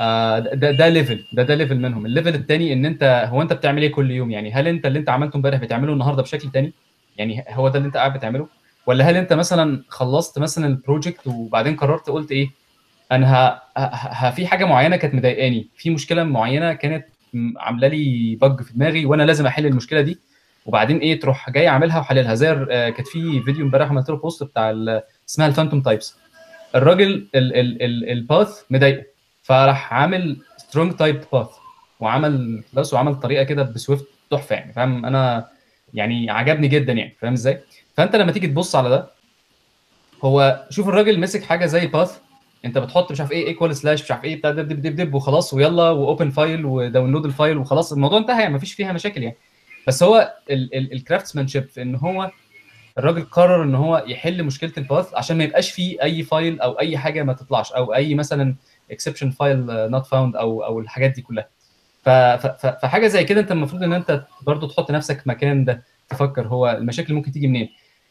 آه، 0.00 0.38
ده 0.38 0.70
ده 0.70 0.88
level 0.88 1.24
ده 1.32 1.42
ده 1.42 1.54
level 1.54 1.80
منهم. 1.80 2.06
ال 2.06 2.11
level 2.11 2.34
الثاني 2.34 2.72
إن 2.72 2.86
أنت 2.86 3.28
هو 3.30 3.42
أنت 3.42 3.52
بتعمل 3.52 3.82
إيه 3.82 3.92
كل 3.92 4.10
يوم 4.10 4.30
يعني؟ 4.30 4.52
هل 4.52 4.68
أنت 4.68 4.86
اللي 4.86 4.98
أنت 4.98 5.08
عملته 5.08 5.36
امبارح 5.36 5.60
بتعمله 5.60 5.92
النهارده 5.92 6.22
بشكل 6.22 6.50
تاني؟ 6.50 6.72
يعني 7.16 7.44
هو 7.48 7.68
ده 7.68 7.76
اللي 7.78 7.86
أنت 7.86 7.96
قاعد 7.96 8.12
بتعمله؟ 8.12 8.48
ولا 8.86 9.10
هل 9.10 9.16
أنت 9.16 9.32
مثلا 9.32 9.82
خلصت 9.88 10.38
مثلا 10.38 10.66
ال 10.66 10.74
project 10.74 11.26
وبعدين 11.26 11.76
قررت 11.76 12.10
قلت 12.10 12.32
إيه؟ 12.32 12.63
أنا 13.12 13.34
ه... 13.34 13.60
ه... 13.78 14.30
في 14.30 14.46
حاجة 14.46 14.64
معينة 14.64 14.96
كانت 14.96 15.14
مضايقاني. 15.14 15.68
في 15.76 15.90
مشكلة 15.90 16.24
معينة 16.24 16.72
كانت 16.72 17.06
عاملة 17.56 17.88
لي 17.88 18.36
bug 18.42 18.62
في 18.62 18.72
دماغي 18.72 19.06
وأنا 19.06 19.22
لازم 19.22 19.46
أحل 19.46 19.66
المشكلة 19.66 20.00
دي. 20.00 20.18
وبعدين 20.66 20.98
إيه 20.98 21.20
تروح 21.20 21.50
جاي 21.50 21.68
عاملها 21.68 21.98
وحللها. 21.98 22.34
زي 22.34 22.50
آه، 22.50 22.90
كانت 22.90 23.08
في 23.08 23.42
فيديو 23.42 23.64
امبارح 23.64 23.90
عملت 23.90 24.10
له 24.10 24.16
post 24.16 24.42
بتاع 24.42 24.70
اسمها 25.28 25.46
ال 25.46 25.50
phantom 25.50 25.80
types 25.80 26.16
الراجل 26.74 27.26
ال- 27.34 27.56
ال- 27.56 27.82
ال- 27.82 28.10
ال 28.10 28.20
path 28.20 28.62
مضايقه. 28.70 29.04
فراح 29.42 29.94
عامل 29.94 30.36
strong 30.56 30.96
type 30.96 31.20
path 31.32 31.48
وعمل 32.00 32.62
بس 32.72 32.94
وعمل 32.94 33.14
طريقة 33.14 33.44
كده 33.44 33.62
ب 33.62 33.69
Swift 33.69 34.04
تحفة 34.30 34.56
يعني 34.56 34.72
فاهم؟ 34.72 35.06
أنا 35.06 35.48
يعني 35.94 36.30
عجبني 36.30 36.68
جدا 36.68 36.92
يعني 36.92 37.16
فاهم 37.20 37.32
إزاي؟ 37.32 37.60
فأنت 37.96 38.16
لما 38.16 38.32
تيجي 38.32 38.46
تبص 38.46 38.76
على 38.76 38.88
ده 38.88 39.06
هو 40.24 40.66
شوف 40.70 40.88
الراجل 40.88 41.20
مسك 41.20 41.42
حاجة 41.44 41.66
زي 41.66 41.86
path 41.86 42.18
انت 42.64 42.78
بتحط 42.78 43.12
مش 43.12 43.20
عارف 43.20 43.32
إيه 43.32 43.46
equal 43.46 43.76
slash 43.76 44.02
مش 44.02 44.10
عارف 44.10 44.24
إيه 44.24 44.36
بتاع 44.36 44.50
دب 44.50 44.68
دب 44.68 44.82
دب 44.82 44.96
دب 44.96 45.14
وخلاص 45.14 45.54
ويلا 45.54 45.90
و 45.90 45.98
open 45.98 46.30
file 46.30 46.64
و 46.66 46.72
download 46.72 47.24
ال 47.24 47.31
file 47.31 47.58
وخلاص. 47.58 47.92
الموضوع 47.92 48.18
انتهى 48.18 48.42
يعني 48.42 48.54
مفيش 48.54 48.72
فيها 48.74 48.92
مشاكل 48.92 49.22
يعني. 49.22 49.36
بس 49.86 50.02
هو 50.02 50.34
ال 50.74 50.81
craftsmanship 50.81 51.68
في 51.68 51.82
إن 51.82 51.94
هو 51.94 52.30
الراجل 52.98 53.22
قرر 53.24 53.62
إن 53.62 53.74
هو 53.74 54.04
يحل 54.06 54.42
مشكلة 54.44 54.72
ال 54.78 54.85
path 54.85 55.14
عشان 55.14 55.38
ما 55.38 55.44
يبقاش 55.44 55.70
فيه 55.70 56.02
أي 56.02 56.22
file 56.22 56.60
أو 56.60 56.72
أي 56.72 56.98
حاجة 56.98 57.22
ما 57.22 57.32
تطلعش 57.32 57.72
أو 57.72 57.94
أي 57.94 58.14
مثلا 58.14 58.54
exception 58.90 59.30
file 59.30 59.66
not 59.90 60.06
found 60.06 60.36
أو 60.36 60.64
أو 60.64 60.80
الحاجات 60.80 61.10
دي 61.10 61.22
كلها. 61.22 61.48
فحاجة 62.02 63.06
زي 63.06 63.24
كده 63.24 63.40
أنت 63.40 63.52
المفروض 63.52 63.82
إن 63.82 63.92
أنت 63.92 64.24
برضو 64.42 64.66
تحط 64.66 64.90
نفسك 64.90 65.22
مكان 65.26 65.64
ده 65.64 65.82
تفكر 66.08 66.46
هو 66.46 66.70
المشاكل 66.70 67.14
ممكن 67.14 67.32
تيجي 67.32 67.46
منين. 67.46 67.68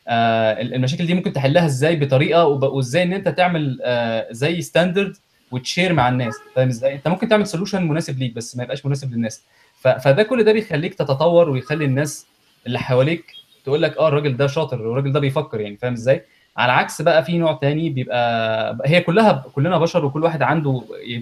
آه 0.07 0.61
ال- 0.61 0.73
المشاكل 0.73 1.05
دي 1.05 1.13
ممكن 1.13 1.33
تحلها 1.33 1.65
إزاي 1.65 1.95
بطريقة 1.95 2.45
وازاي 2.45 3.03
ان 3.03 3.13
انت 3.13 3.27
تعمل 3.29 3.79
آه 3.83 4.27
زي 4.31 4.61
standard 4.61 5.15
وتشير 5.51 5.93
مع 5.93 6.09
الناس. 6.09 6.33
فاهم 6.55 6.67
إزاي؟ 6.67 6.93
انت 6.95 7.07
ممكن 7.07 7.27
تعمل 7.29 7.47
solution 7.47 7.87
مناسب 7.87 8.19
ليك 8.19 8.33
بس 8.33 8.57
ما 8.57 8.63
يبقاش 8.63 8.85
مناسب 8.85 9.13
للناس. 9.13 9.41
فده 9.81 10.23
كل 10.23 10.43
ده 10.43 10.53
بيخليك 10.53 10.93
تتطور 10.93 11.49
ويخلي 11.49 11.85
الناس 11.85 12.25
اللي 12.67 12.79
حواليك 12.79 13.25
تقول 13.65 13.81
لك 13.81 13.97
آه 13.97 14.07
الراجل 14.07 14.37
ده 14.37 14.47
شاطر 14.47 14.81
والراجل 14.81 15.11
ده 15.11 15.19
بيفكر 15.19 15.59
يعني 15.61 15.77
فاهم 15.77 15.93
إزاي؟ 15.93 16.23
على 16.57 16.71
عكس 16.71 17.01
بقى 17.01 17.23
في 17.25 17.37
نوع 17.37 17.53
تاني 17.53 17.89
بيبقى 17.89 18.77
هي 18.85 19.01
كلها 19.01 19.45
كلنا 19.55 19.77
بشر 19.77 20.05
وكل 20.05 20.23
واحد 20.23 20.41
عنده 20.41 20.81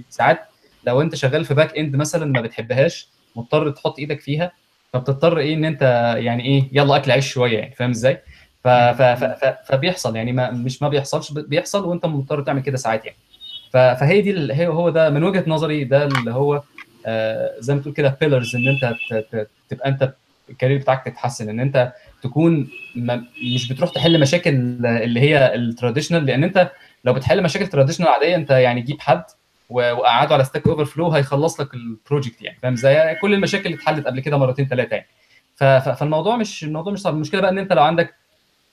ساعات 0.10 0.40
لو 0.88 1.02
انت 1.02 1.16
شغال 1.16 1.46
في 1.46 1.54
back 1.54 1.78
end 1.78 1.96
مثلا 1.96 2.26
ما 2.26 2.42
بتحبهاش 2.42 3.08
مضطر 3.36 3.70
تحط 3.70 4.00
إيدك 4.00 4.20
فيها 4.20 4.52
فبتضطر 4.94 5.38
إيه 5.38 5.54
ان 5.54 5.66
انت 5.66 5.82
يعني 6.18 6.46
إيه 6.46 6.64
يلا 6.72 6.96
اكل 6.96 7.12
عيش 7.12 7.28
شوية 7.34 7.58
يعني 7.60 7.76
فاهم 7.76 7.90
إزاي؟ 7.90 8.20
ف 8.64 8.68
ف 8.68 9.02
ف 9.02 9.24
ف 9.24 9.56
فبيحصل 9.66 10.16
يعني 10.16 10.32
ما 10.32 10.52
مش 10.52 10.82
ما 10.82 10.90
بيحصلش 10.90 11.32
بيحصل 11.32 11.86
وانت 11.86 12.06
مضطر 12.06 12.42
تعمل 12.42 12.62
كده 12.62 12.78
ساعات 12.78 13.06
يعني. 13.06 13.18
ف- 13.74 13.78
فهي 14.00 14.22
دي 14.22 14.32
ال- 14.32 14.52
هي 14.52 14.68
هو 14.68 14.90
ده 14.90 15.10
من 15.10 15.24
وجهة 15.24 15.44
نظري 15.48 15.84
ده 15.84 16.06
اللي 16.06 16.32
هو 16.32 16.62
آه، 17.06 17.52
زي 17.60 17.76
ما 17.76 17.82
تقول 17.82 17.94
كده 17.94 18.18
pillars 18.22 18.56
إن 18.56 18.68
أنت 18.68 18.94
ت- 19.32 19.48
تبقى 19.70 19.90
أنت 19.90 20.14
الكارير 20.50 20.78
بتاعك 20.78 21.06
تتحسن 21.06 21.50
إن 21.50 21.60
أنت 21.60 21.94
تكون 22.24 22.70
ما 22.96 23.24
مش 23.56 23.72
بتروح 23.74 23.90
تحل 23.90 24.20
مشاكل 24.20 24.50
اللي 24.86 25.20
هي 25.20 25.56
ال 25.56 25.62
traditional 25.62 26.26
لأن 26.26 26.44
أنت 26.44 26.72
لو 27.06 27.14
بتحل 27.14 27.44
مشاكل 27.44 27.68
traditional 27.68 28.08
عادية 28.10 28.36
أنت 28.36 28.50
يعني 28.52 28.82
جيب 28.82 29.00
حد 29.02 29.24
وقعده 29.70 30.34
على 30.34 30.44
Stack 30.44 30.68
Overflow 30.68 31.10
هيخلص 31.12 31.62
لك 31.62 31.74
ال 31.74 31.82
project 31.82 32.42
يعني 32.42 32.58
فاهم؟ 32.62 32.74
إزاي 32.74 33.16
كل 33.16 33.34
المشاكل 33.34 33.66
اللي 33.66 33.76
اتحلت 33.78 34.08
قبل 34.08 34.20
كده 34.20 34.38
مرتين 34.38 34.68
ثلاثة 34.68 34.96
يعني. 34.96 35.08
فالموضوع 35.96 36.38
مش 36.38 36.64
الموضوع 36.64 36.94
مش 36.94 37.00
صعب. 37.00 37.14
المشكلة 37.14 37.42
بقى 37.42 37.52
إن 37.52 37.58
أنت 37.58 37.74
لو 37.74 37.84
عندك 37.84 38.14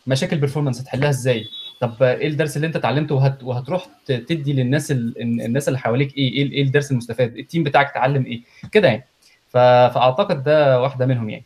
مشاكل 0.07 0.39
performance 0.39 0.81
هتحلها 0.81 1.09
إزاي؟ 1.11 1.45
طب 1.81 2.03
إيه 2.03 2.29
الدرس 2.29 2.57
اللي 2.57 2.67
أنت 2.67 2.77
اتعلمته 2.77 3.15
وهت... 3.15 3.43
وهتروح 3.43 3.87
تدي 4.07 4.53
للناس 4.53 4.91
ال... 4.91 5.23
الناس 5.23 5.69
اللي 5.69 5.79
حواليك 5.79 6.17
إيه 6.17 6.33
إيه 6.33 6.53
إيه 6.53 6.63
الدرس 6.63 6.91
المستفاد؟ 6.91 7.37
ال 7.37 7.42
team 7.42 7.63
بتاعك 7.63 7.91
اتعلم 7.91 8.25
إيه؟ 8.27 8.41
كده 8.73 8.89
يعني. 8.89 9.07
ف... 9.49 9.57
فأعتقد 9.59 10.43
ده 10.45 10.81
واحدة 10.81 11.07
منهم 11.07 11.31
يعني. 11.31 11.45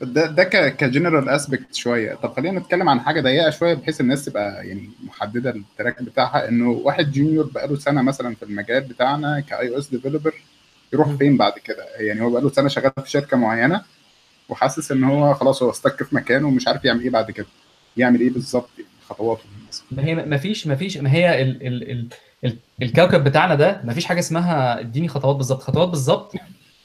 ده 0.00 0.26
ده 0.26 0.44
ك 0.44 0.76
ك 0.76 0.83
general 0.83 1.28
aspect 1.28 1.74
شوية. 1.74 2.14
طب 2.14 2.32
خلينا 2.36 2.60
نتكلم 2.60 2.88
عن 2.88 3.00
حاجة 3.00 3.20
ضيقة 3.20 3.50
شوية 3.50 3.74
بحيث 3.74 4.00
الناس 4.00 4.24
تبقى 4.24 4.68
يعني 4.68 4.90
محددة 5.06 5.50
ال 5.50 5.59
track 5.59 6.02
بتاعها. 6.02 6.48
إنه 6.48 6.68
واحد 6.70 7.12
junior 7.12 7.50
بقاله 7.54 7.76
سنة 7.76 8.02
مثلا 8.02 8.34
في 8.34 8.42
المجال 8.42 8.80
بتاعنا 8.80 9.40
ك 9.40 9.68
iOS 9.68 9.88
developer 9.90 10.34
يروح. 10.92 11.08
فين 11.16 11.36
بعد 11.36 11.52
كده؟ 11.64 11.84
يعني 11.96 12.20
هو 12.22 12.30
بقاله 12.30 12.50
سنة 12.50 12.68
شغال 12.68 12.92
في 13.04 13.10
شركة 13.10 13.36
معينة 13.36 13.82
وحاسس 14.50 14.92
إن 14.92 15.04
هو 15.04 15.34
خلاص 15.34 15.62
هو 15.62 15.70
stuck 15.70 16.02
في 16.02 16.14
مكانه 16.16 16.48
ومش 16.48 16.68
عارف 16.68 16.84
يعمل 16.84 17.00
إيه 17.02 17.10
بعد 17.10 17.30
كده. 17.30 17.46
يعمل 17.96 18.20
إيه 18.20 18.30
بالظبط؟ 18.30 18.70
خطواته 19.08 19.42
ما 19.90 20.04
هي 20.04 20.14
ما 20.14 20.36
فيش 20.36 20.66
ما 20.66 20.74
فيش 20.74 20.96
ما 20.98 21.12
هي 21.12 21.42
ال... 21.42 21.66
ال... 21.66 21.90
ال... 21.90 22.06
ال... 22.44 22.56
الكوكب 22.82 23.24
بتاعنا 23.24 23.54
ده 23.54 23.80
ما 23.84 23.92
فيش 23.94 24.04
حاجة 24.04 24.18
اسمها 24.18 24.80
اديني 24.80 25.08
خطوات 25.08 25.36
بالظبط. 25.36 25.62
خطوات 25.62 25.88
بالظبط 25.88 26.34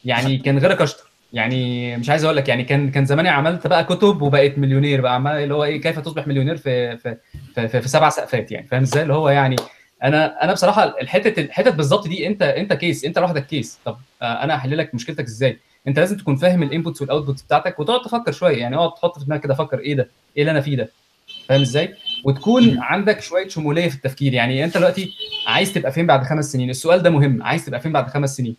يعني 0.05 0.37
كان 0.37 0.57
غيرك 0.59 0.81
اشطر 0.81 1.03
يعني 1.33 1.97
مش 1.97 2.09
عايز 2.09 2.23
أقول 2.23 2.37
لك 2.37 2.49
يعني 2.49 2.63
كان 2.63 2.91
كان 2.91 3.05
زماني 3.05 3.29
عملت 3.29 3.67
بقى 3.67 3.83
كتب 3.83 4.21
وبقيت 4.21 4.59
مليونير 4.59 5.01
بقى. 5.01 5.15
عمال 5.15 5.43
اللي 5.43 5.53
هو 5.53 5.63
إيه 5.63 5.81
كيف 5.81 5.99
تصبح 5.99 6.27
مليونير 6.27 6.57
في 6.57 6.97
في 6.97 7.17
في, 7.55 7.67
في, 7.67 7.81
في 7.81 7.87
سبع 7.87 8.09
سقفات 8.09 8.51
يعني. 8.51 8.67
فاهم 8.67 8.81
إزاي؟ 8.81 9.03
اللي 9.03 9.13
هو 9.13 9.29
يعني 9.29 9.55
أنا 10.03 10.43
أنا 10.43 10.53
بصراحة 10.53 10.83
الحتة 11.01 11.41
الحتت 11.41 11.73
بالظبط 11.73 12.07
دي 12.07 12.27
انت 12.27 12.41
أنت 12.41 12.73
case 12.73 13.05
أنت 13.05 13.19
لوحدك 13.19 13.45
case 13.45 13.79
طب 13.85 13.97
آه، 14.21 14.43
أنا 14.43 14.55
احل 14.55 14.77
لك 14.77 14.95
مشكلتك 14.95 15.23
إزاي؟ 15.25 15.59
انت 15.87 15.99
لازم 15.99 16.17
تكون 16.17 16.35
فاهم 16.35 16.63
ال 16.63 16.69
inputs 16.69 17.01
وال 17.01 17.10
outputs 17.10 17.41
بتاعتك 17.41 17.79
وتقعد 17.79 18.01
تفكر 18.01 18.31
شوية. 18.31 18.57
يعني 18.57 18.75
اقعد 18.75 18.93
تحط 18.93 19.19
في 19.19 19.25
دماغك 19.25 19.43
كده 19.43 19.53
فكر 19.53 19.79
إيه 19.79 19.95
ده؟ 19.95 20.09
إيه 20.37 20.41
اللي 20.43 20.51
أنا 20.51 20.61
فيه 20.61 20.77
ده؟ 20.77 20.89
فاهم 21.47 21.61
إزاي؟ 21.61 21.95
وتكون 22.23 22.79
عندك 22.79 23.21
شوية 23.21 23.47
شمولية 23.47 23.89
في 23.89 23.95
التفكير. 23.95 24.33
يعني 24.33 24.63
انت 24.63 24.77
دلوقتي 24.77 25.09
عايز 25.47 25.73
تبقى 25.73 25.91
فين 25.91 26.07
بعد 26.07 26.23
خمس 26.23 26.51
سنين؟ 26.51 26.69
السؤال 26.69 26.99
ده 27.03 27.09
مهم. 27.09 27.43
عايز 27.43 27.65
تبقى 27.65 27.79
فين 27.79 27.91
بعد 27.91 28.07
خمس 28.07 28.37
سنين؟ 28.37 28.55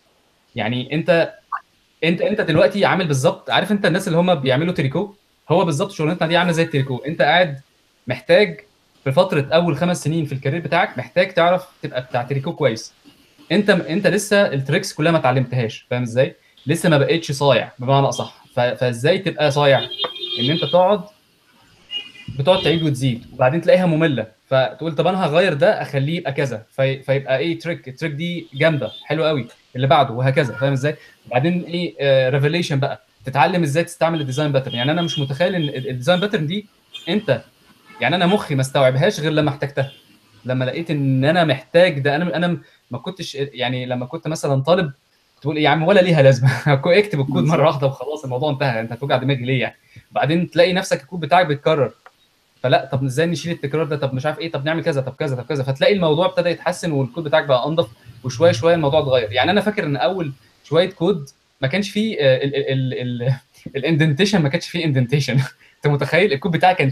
يعني 0.55 0.93
انت 0.93 1.33
انت 2.03 2.21
انت 2.21 2.41
دلوقتي 2.41 2.85
عامل 2.85 3.07
بالظبط 3.07 3.49
عارف 3.49 3.71
انت 3.71 3.85
الناس 3.85 4.07
اللي 4.07 4.17
هم 4.19 4.35
بيعملوا 4.35 4.73
تريكو؟ 4.73 5.15
هو 5.49 5.65
بالظبط 5.65 5.91
شغلانتنا 5.91 6.27
دي 6.27 6.37
عاملة 6.37 6.51
زي 6.53 6.63
التريكو. 6.63 6.97
انت 6.97 7.21
قاعد 7.21 7.61
محتاج 8.07 8.59
في 9.03 9.11
فترة 9.11 9.47
أول 9.53 9.77
خمس 9.77 10.03
سنين 10.03 10.25
في 10.25 10.33
ال 10.33 10.37
career 10.37 10.61
بتاعك 10.61 10.97
محتاج 10.97 11.33
تعرف 11.33 11.65
تبقى 11.81 12.01
بتاع 12.01 12.23
تريكو 12.23 12.53
كويس. 12.53 12.93
انت 13.51 13.69
انت 13.69 14.07
لسه 14.07 14.45
ال 14.53 14.59
tricks 14.59 14.93
كلها 14.93 15.11
ما 15.11 15.17
اتعلمتهاش. 15.17 15.85
فاهم 15.89 16.01
إزاي؟ 16.01 16.35
لسه 16.67 16.89
ما 16.89 16.97
بقتش 16.97 17.31
صايع 17.31 17.71
بمعنى 17.79 18.07
أصح. 18.07 18.43
فإزاي 18.55 19.17
تبقى 19.19 19.51
صايع؟ 19.51 19.79
إن 20.39 20.49
أنت 20.51 20.65
تقعد 20.65 21.01
بتقعد 22.39 22.61
تعيد 22.61 22.83
وتزيد 22.83 23.25
وبعدين 23.33 23.61
تلاقيها 23.61 23.85
مملة. 23.85 24.27
فتقول 24.47 24.95
طب 24.95 25.07
أنا 25.07 25.25
هغير 25.25 25.53
ده 25.53 25.81
أخليه 25.81 26.17
يبقى 26.17 26.33
كذا. 26.33 26.65
في... 26.71 27.03
فيبقى 27.03 27.37
إيه 27.37 27.59
trick 27.59 27.87
ال 27.87 27.91
trick 27.91 28.11
دي 28.11 28.47
جامدة 28.53 28.91
حلوة 29.03 29.27
قوي 29.27 29.47
اللي 29.75 29.87
بعده 29.87 30.13
وهكذا 30.13 30.53
فاهم 30.53 30.71
إزاي؟ 30.71 30.95
بعدين 31.31 31.63
إيه 31.63 32.29
revelation 32.29 32.79
بقى. 32.79 33.03
تتعلم 33.25 33.63
إزاي 33.63 33.83
تستعمل 33.83 34.21
ال 34.21 34.25
design 34.25 34.51
pattern 34.51 34.75
يعني 34.75 34.91
أنا 34.91 35.01
مش 35.01 35.19
متخيل 35.19 35.55
إن 35.55 35.61
ال 35.91 35.95
design 35.95 36.19
pattern 36.19 36.47
دي 36.47 36.65
أنت 37.09 37.41
يعني 38.01 38.15
أنا 38.15 38.25
مخي 38.25 38.55
ما 38.55 38.61
استوعبهاش 38.61 39.19
غير 39.19 39.31
لما 39.31 39.49
احتجتها. 39.49 39.91
لما 40.45 40.65
لقيت 40.65 40.91
إن 40.91 41.25
أنا 41.25 41.43
محتاج 41.43 41.99
ده. 41.99 42.15
أنا 42.15 42.35
أنا 42.35 42.57
ما 42.91 42.97
كنتش 42.97 43.35
يعني 43.35 43.85
لما 43.85 44.05
كنت 44.05 44.27
مثلا 44.27 44.61
طالب 44.61 44.91
تقول 45.41 45.55
إيه 45.57 45.63
يا 45.63 45.69
عم 45.69 45.83
ولا 45.83 45.99
ليها 45.99 46.21
لازمة؟ 46.21 46.49
اكتب 46.85 47.19
الكود 47.19 47.43
مرة 47.43 47.67
واحدة 47.67 47.87
وخلاص 47.87 48.23
الموضوع 48.23 48.49
انتهى. 48.51 48.79
انت 48.79 48.91
هتوجع 48.91 49.17
دماغي 49.17 49.45
ليه 49.45 49.61
يعني؟ 49.61 49.75
بعدين 50.11 50.49
تلاقي 50.49 50.73
نفسك 50.73 51.01
الكود 51.01 51.19
بتاعك 51.19 51.45
بيتكرر. 51.45 51.91
فلا 52.63 52.89
طب 52.91 53.03
إزاي 53.03 53.25
نشيل 53.25 53.51
التكرار 53.51 53.85
ده؟ 53.85 53.95
طب 53.97 54.13
مش 54.13 54.25
عارف 54.25 54.39
إيه 54.39 54.51
طب 54.51 54.65
نعمل 54.65 54.83
كذا 54.83 55.01
طب 55.01 55.13
كذا 55.13 55.35
طب 55.35 55.45
كذا. 55.45 55.63
فتلاقي 55.63 55.93
الموضوع 55.93 56.25
ابتدى 56.25 56.49
يتحسن 56.49 56.91
والكود 56.91 57.23
بتاعك 57.23 57.45
بقى 57.45 57.67
أنضف 57.67 57.87
وشوية 58.23 58.51
شوية 58.51 58.75
الموضوع 58.75 58.99
اتغير. 58.99 59.31
يعني 59.31 59.51
أنا 59.51 59.61
فاكر 59.61 59.83
إن 59.83 59.97
أول 59.97 60.31
شوية 60.63 60.89
كود 60.89 61.29
ما 61.61 61.67
كانش 61.67 61.89
فيه 61.89 62.17
ال 63.75 63.80
indentation 63.80 64.41
ما 64.41 64.49
كانش 64.49 64.67
فيه 64.67 64.85
indentation. 64.85 65.33
أنت 65.77 65.87
متخيل؟ 65.87 66.33
الكود 66.33 66.51
بتاعي 66.51 66.75
كان 66.75 66.91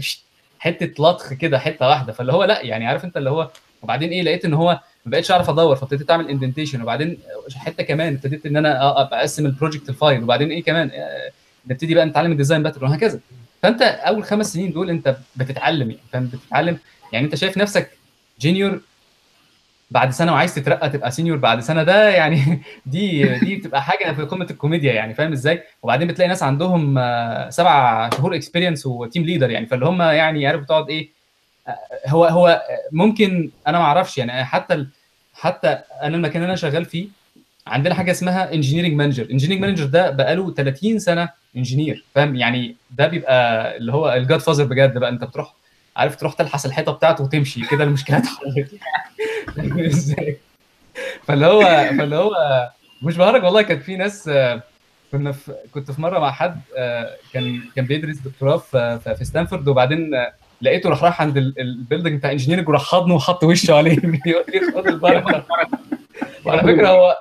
حتة 0.58 1.04
لطخ 1.04 1.32
كده 1.32 1.58
حتة 1.58 1.88
واحدة. 1.88 2.12
فاللي 2.12 2.32
هو 2.32 2.44
لا 2.44 2.62
يعني 2.62 2.86
عارف 2.86 3.04
أنت 3.04 3.16
اللي 3.16 3.30
هو 3.30 3.50
وبعدين 3.82 4.10
إيه 4.10 4.22
لقيت 4.22 4.44
إن 4.44 4.54
هو 4.54 4.80
ما 5.04 5.10
بقتش 5.10 5.30
أعرف 5.30 5.50
ادور 5.50 5.76
فابتديت 5.76 6.10
أعمل 6.10 6.28
indentation 6.28 6.82
وبعدين 6.82 7.18
حتة 7.56 7.84
كمان 7.84 8.14
ابتديت 8.14 8.46
إن 8.46 8.56
أنا 8.56 8.90
أقسم 9.02 9.46
ال 9.46 9.51
project 9.51 9.88
ال 9.88 9.95
file 9.95 10.22
وبعدين 10.22 10.50
إيه 10.50 10.62
كمان 10.62 10.90
نبتدي 11.66 11.94
بقى 11.94 12.06
نتعلم 12.06 12.32
ال 12.32 12.36
design 12.36 12.62
pattern 12.62 12.88
وهكذا. 12.90 13.20
فأنت 13.62 13.82
أول 13.82 14.24
خمس 14.24 14.52
سنين 14.52 14.72
دول 14.72 14.90
أنت 14.90 15.16
بتتعلم 15.36 15.90
يعني 15.90 16.02
فاهم؟ 16.12 16.26
بتتعلم. 16.26 16.78
يعني 17.12 17.24
أنت 17.26 17.34
شايف 17.34 17.58
نفسك 17.58 17.90
junior 18.40 18.80
بعد 19.90 20.10
سنة 20.10 20.32
وعايز 20.32 20.54
تترقى 20.54 20.90
تبقى 20.90 21.10
senior 21.10 21.36
بعد 21.38 21.60
سنة. 21.60 21.82
ده 21.82 22.08
يعني 22.08 22.62
دي 22.86 23.38
دي 23.38 23.56
بتبقى 23.56 23.82
حاجة 23.82 24.12
في 24.12 24.22
قمة 24.22 24.46
الكوميديا 24.50 24.92
يعني 24.92 25.14
فاهم 25.14 25.32
إزاي؟ 25.32 25.62
وبعدين 25.82 26.08
بتلاقي 26.08 26.28
ناس 26.28 26.42
عندهم 26.42 26.94
سبع 27.50 28.10
شهور 28.10 28.34
experience 28.34 28.86
و 28.86 28.94
team 28.94 29.24
leader 29.24 29.50
يعني. 29.50 29.66
فاللي 29.66 29.86
هم 29.86 30.02
يعني 30.02 30.46
عارف 30.46 30.60
بتقعد 30.60 30.90
إيه 30.90 31.15
هو 32.06 32.24
هو 32.24 32.62
ممكن 32.92 33.50
أنا 33.66 33.78
ما 33.78 33.84
أعرفش 33.84 34.18
يعني 34.18 34.44
حتى. 34.44 34.86
حتى 35.38 35.68
أنا 36.02 36.16
المكان 36.16 36.36
اللي 36.36 36.46
أنا 36.46 36.56
شغال 36.56 36.84
فيه 36.84 37.08
عندنا 37.66 37.94
حاجة 37.94 38.10
اسمها 38.10 38.52
engineering 38.54 38.92
manager 38.94 39.26
engineering 39.30 39.62
manager 39.64 39.84
ده 39.84 40.10
بقاله 40.10 40.54
30 40.54 40.98
سنة 40.98 41.28
engineer 41.56 42.04
فاهم؟ 42.14 42.36
يعني 42.36 42.76
ده 42.90 43.06
بيبقى 43.06 43.76
اللي 43.76 43.92
هو 43.92 44.12
ال 44.12 44.40
godfather 44.40 44.64
بجد 44.64 44.98
بقى. 44.98 45.10
انت 45.10 45.24
بتروح 45.24 45.54
عارف 45.96 46.16
تروح 46.16 46.32
تلحس 46.32 46.66
الحيطة 46.66 46.92
بتاعته 46.92 47.24
وتمشي 47.24 47.60
كده 47.70 47.84
المشكلة 47.84 48.16
اتحلت 48.16 48.70
إزاي 49.86 50.38
فاللي 51.26 51.46
هو 51.46 51.60
فاللي 51.98 52.16
هو 52.16 52.32
مش 53.02 53.16
بهزر 53.16 53.44
والله. 53.44 53.62
كان 53.62 53.78
في 53.80 53.96
ناس 53.96 54.30
كنا 55.12 55.32
في 55.32 55.54
كنت 55.74 55.90
في 55.90 56.00
مرة 56.02 56.18
مع 56.18 56.30
حد 56.32 56.60
كان 57.32 57.60
كان 57.76 57.84
بيدرس 57.84 58.16
دكتوراه 58.16 58.56
في 58.98 59.18
ستانفورد 59.24 59.68
وبعدين 59.68 60.10
لقيته 60.62 60.90
راح 60.90 61.04
راح 61.04 61.22
عند 61.22 61.36
ال 61.36 61.45
building 61.45 62.18
بتاع 62.18 62.32
engineering 62.32 62.68
وراح 62.68 62.82
حضنه 62.82 63.14
وحط 63.14 63.44
وشه 63.44 63.74
عليه. 63.74 63.98
يقول 64.26 64.44
لي 64.48 64.72
خد 64.74 64.86
البركة. 64.86 65.44
وعلى 66.44 66.60
فكرة 66.62 66.88
هو 66.88 67.16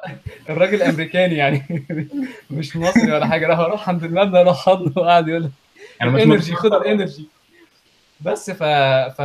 الراجل 0.49 0.81
أمريكاني 0.81 1.35
يعني. 1.35 1.87
مش 2.51 2.75
مصري 2.75 3.11
ولا 3.11 3.27
حاجة. 3.27 3.47
راح 3.47 3.59
راح 3.59 3.89
عند 3.89 4.03
المبنى 4.03 4.43
راح 4.43 4.65
حضنه 4.65 4.91
وقعد 4.95 5.27
يقول 5.27 5.49
ال 6.01 6.09
energy 6.09 6.55
خد 6.55 6.73
ال 6.73 6.81
energy 6.81 7.29
بس 8.21 8.51
ف 8.51 8.63
ف 8.63 9.21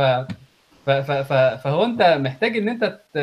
ف 0.85 0.89
ف 0.89 1.11
ف 1.11 1.33
فهو 1.63 1.83
انت 1.83 2.01
محتاج 2.01 2.57
إن 2.57 2.69
انت 2.69 2.99
ت... 3.13 3.17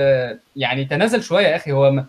يعني 0.57 0.85
تنازل 0.85 1.23
شوية 1.23 1.47
يا 1.47 1.57
أخي. 1.57 1.73
هو. 1.73 2.05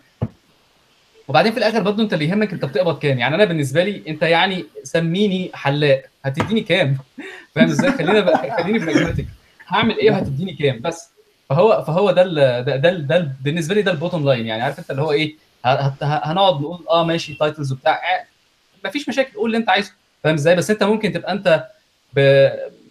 وبعدين 1.30 1.52
في 1.52 1.58
الآخر 1.58 1.82
برضه 1.82 2.02
أنت 2.02 2.12
اللي 2.12 2.24
يهمك 2.28 2.52
أنت 2.52 2.64
بتقبض 2.64 2.98
كام؟ 2.98 3.18
يعني 3.18 3.34
أنا 3.34 3.44
بالنسبة 3.44 3.84
لي 3.84 4.02
أنت 4.08 4.22
يعني 4.22 4.64
سميني 4.82 5.50
حلاق 5.54 6.02
هتديني 6.24 6.60
كام؟ 6.60 6.96
فاهم 7.54 7.68
إزاي؟ 7.68 7.92
خلينا 7.92 8.20
بقى 8.20 8.62
خليني 8.62 8.78
pragmatic 8.78 9.26
هعمل 9.68 9.98
إيه 9.98 10.10
وهتديني 10.10 10.52
كام؟ 10.54 10.80
بس. 10.80 11.10
فهو 11.48 11.84
فهو 11.86 12.10
ده 12.10 12.22
ده 12.60 12.76
ده, 12.86 13.32
بالنسبة 13.44 13.74
لي 13.74 13.82
ده 13.82 13.92
ال 13.92 13.95
bottom 13.95 14.14
line 14.14 14.46
يعني 14.46 14.62
عارف 14.62 14.78
أنت 14.78 14.90
اللي 14.90 15.02
هو 15.02 15.12
إيه؟ 15.12 15.34
هنقعد 16.02 16.60
نقول 16.60 16.84
آه 16.90 17.04
ماشي 17.04 17.34
titles 17.34 17.72
وبتاع. 17.72 18.00
مفيش 18.84 19.08
مشاكل 19.08 19.36
قول 19.36 19.46
اللي 19.46 19.58
أنت 19.58 19.68
عايزه. 19.68 19.92
فاهم 20.24 20.34
إزاي؟ 20.34 20.56
بس 20.56 20.70
أنت 20.70 20.82
ممكن 20.82 21.12
تبقى 21.12 21.32
أنت 21.32 21.66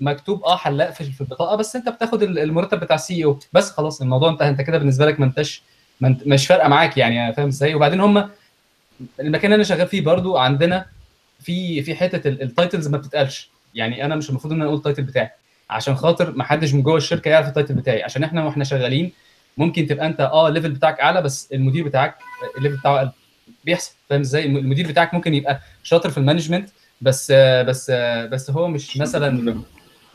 مكتوب 0.02 0.44
آه 0.44 0.58
حلاق 0.58 0.92
في 0.92 1.22
البطاقة 1.22 1.56
بس 1.56 1.76
أنت 1.76 1.90
بتاخد 1.90 2.24
المرتب 2.24 2.80
بتاع 2.80 2.96
ال 2.96 3.24
CEO 3.26 3.40
بس 3.54 3.72
خلاص 3.72 4.02
الموضوع 4.02 4.30
انتهى. 4.30 4.50
أنت 4.50 4.62
كده 4.62 4.78
بالنسبة 4.78 5.06
لك 5.06 5.20
ما 5.20 5.26
انتش 5.26 5.62
مش 6.02 6.48
فارقة 6.48 6.68
معاك 6.68 6.98
يعني 6.98 7.34
فاهم 7.34 7.48
إزاي؟ 7.48 7.76
وبعدين 7.76 8.00
هم 8.00 8.30
المكان 9.20 9.46
اللي 9.46 9.56
أنا 9.56 9.64
شغال 9.64 9.88
فيه 9.88 10.02
برضو 10.02 10.38
عندنا 10.38 10.86
في 11.40 11.84
في 11.84 11.96
حتة 11.96 12.28
ال 12.30 12.38
titles 12.38 12.88
ما 12.88 12.98
بتتقالش. 12.98 13.50
يعني 13.76 14.06
أنا 14.06 14.16
مش 14.16 14.30
المفروض 14.30 14.54
إن 14.54 14.60
أنا 14.60 14.68
أقول 14.68 14.78
ال 14.78 14.82
title 14.82 15.04
بتاعي. 15.04 15.30
عشان 15.70 15.96
خاطر 15.96 16.32
ما 16.32 16.44
حدش 16.44 16.74
من 16.74 16.82
جوه 16.84 16.98
الشركة 16.98 17.30
يعرف 17.30 17.48
ال 17.48 17.52
title 17.52 17.74
بتاعي. 17.74 18.04
عشان 18.04 18.24
إحنا 18.24 18.46
وإحنا 18.46 18.64
شغالين 18.64 19.12
ممكن 19.58 19.88
تبقى 19.88 20.06
أنت 20.06 20.20
آه 20.22 20.48
ال 20.48 20.52
level 20.52 20.72
بتاعك 20.72 21.00
أعلى 21.00 21.22
بس 21.22 21.52
المدير 21.54 21.86
بتاعك 21.86 22.16
ال 22.58 22.61
level 22.61 22.78
بتاعه 22.78 22.98
أقل. 22.98 23.12
بيحصل 23.66 23.92
فاهم 24.10 24.22
إزاي؟ 24.22 24.46
المدير 24.46 24.88
بتاعك 24.88 25.14
ممكن 25.14 25.34
يبقى 25.34 25.60
شاطر 25.84 26.10
في 26.10 26.18
ال 26.18 26.22
management 26.22 26.70
بس 27.02 27.32
بس 27.32 27.92
بس 28.32 28.50
هو 28.50 28.68
مش 28.68 28.98
مثلا 28.98 29.62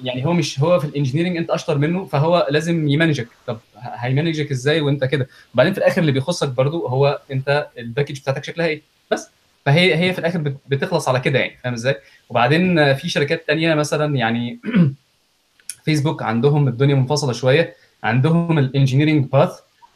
يعني 0.02 0.26
هو 0.26 0.32
مش 0.32 0.60
هو 0.60 0.80
في 0.80 0.84
ال 0.86 0.91
engineering 0.91 1.36
انت 1.36 1.50
اشطر 1.50 1.78
منه 1.78 2.04
فهو 2.04 2.46
لازم 2.50 2.88
ي 2.88 2.93
manage 2.93 3.19
ك. 3.19 3.28
طب 3.46 3.58
هي 3.76 3.93
manage 3.93 4.42
ك 4.42 4.50
إزاي 4.50 4.80
وانت 4.80 5.04
كده؟ 5.04 5.28
وبعدين 5.54 5.72
في 5.72 5.78
الآخر 5.78 6.00
اللي 6.00 6.12
بيخصك 6.12 6.48
برضو 6.48 6.86
هو 6.86 7.20
انت 7.32 7.66
ال 7.78 7.84
package 7.84 8.20
بتاعتك 8.20 8.44
شكلها 8.44 8.66
إيه؟ 8.66 8.82
بس. 9.10 9.30
فهي 9.66 9.96
هي 9.96 10.12
في 10.12 10.18
الآخر 10.18 10.54
بتخلص 10.68 11.08
على 11.08 11.20
كده 11.20 11.38
يعني 11.38 11.56
فاهم 11.64 11.72
إزاي؟ 11.72 11.96
وبعدين 12.30 12.94
في 12.94 13.08
شركات 13.08 13.46
تانية 13.46 13.74
مثلا 13.74 14.16
يعني 14.16 14.58
فيسبوك 15.84 16.22
عندهم 16.22 16.68
الدنيا 16.68 16.94
منفصلة 16.94 17.32
شوية 17.32 17.74
عندهم 18.02 18.58
ال 18.58 18.64
engineering 18.64 19.26
path 19.30 19.50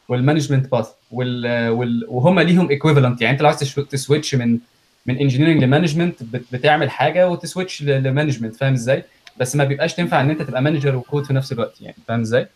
وال 0.09 0.19
management 0.19 0.71
path. 0.73 0.89
وهم 1.11 2.41
ليهم 2.41 2.71
equivalent 2.71 3.23
يعني. 3.23 3.33
انت 3.33 3.43
لو 3.43 3.49
عايز 3.49 3.59
ت 3.91 3.97
switch 3.97 4.35
من 4.35 4.59
من 5.07 5.19
engineering 5.19 5.63
ل 5.65 5.70
management 5.70 6.23
بتعمل 6.53 6.91
حاجة 6.91 7.29
وت 7.29 7.42
switch 7.42 7.83
ل 7.83 7.90
management 7.90 8.57
فاهم 8.57 8.73
إزاي؟ 8.73 9.05
بس 9.41 9.57
ما 9.57 9.65
بيبقاش 9.65 9.95
تنفع 9.95 10.21
إن 10.21 10.31
أنت 10.31 10.43
تبقى 10.43 10.63
manager 10.63 10.97
و 10.97 11.03
code 11.03 11.25
في 11.25 11.33
نفس 11.33 11.53
الوقت 11.53 11.81
يعني 11.81 11.97
فاهم 12.09 12.21
إزاي؟ 12.21 12.47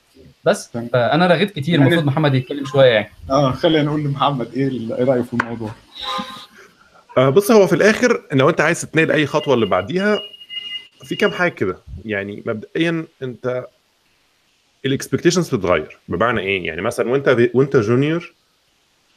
بس 0.44 0.68
فأنا 0.92 1.26
رغيت 1.26 1.50
كتير 1.50 1.80
المفروض 1.80 2.04
محمد 2.04 2.34
يتكلم 2.34 2.64
شوية 2.64 2.90
يعني. 2.90 3.10
آه 3.30 3.52
خلينا 3.52 3.82
نقول 3.82 4.00
لمحمد 4.04 4.52
إيه 4.54 4.68
إيه 4.68 5.04
رأيه 5.04 5.22
في 5.22 5.32
الموضوع؟ 5.34 5.70
آه 7.18 7.28
بص 7.28 7.50
هو 7.50 7.66
في 7.66 7.74
الآخر 7.74 8.22
لو 8.32 8.48
أنت 8.50 8.60
عايز 8.60 8.80
تتنقل 8.80 9.10
أي 9.10 9.26
خطوة 9.26 9.54
اللي 9.54 9.66
بعديها 9.66 10.18
في 11.04 11.16
كام 11.16 11.30
حاجة 11.30 11.50
كده. 11.50 11.76
يعني 12.04 12.42
مبدئيا 12.46 13.04
أنت 13.22 13.64
ال 14.86 14.92
expectations 14.92 15.54
بتتغير 15.54 15.98
بمعنى 16.08 16.40
إيه؟ 16.40 16.66
يعني 16.66 16.82
مثلا 16.82 17.10
وأنت 17.10 17.48
وأنت 17.54 17.76
junior 17.76 18.32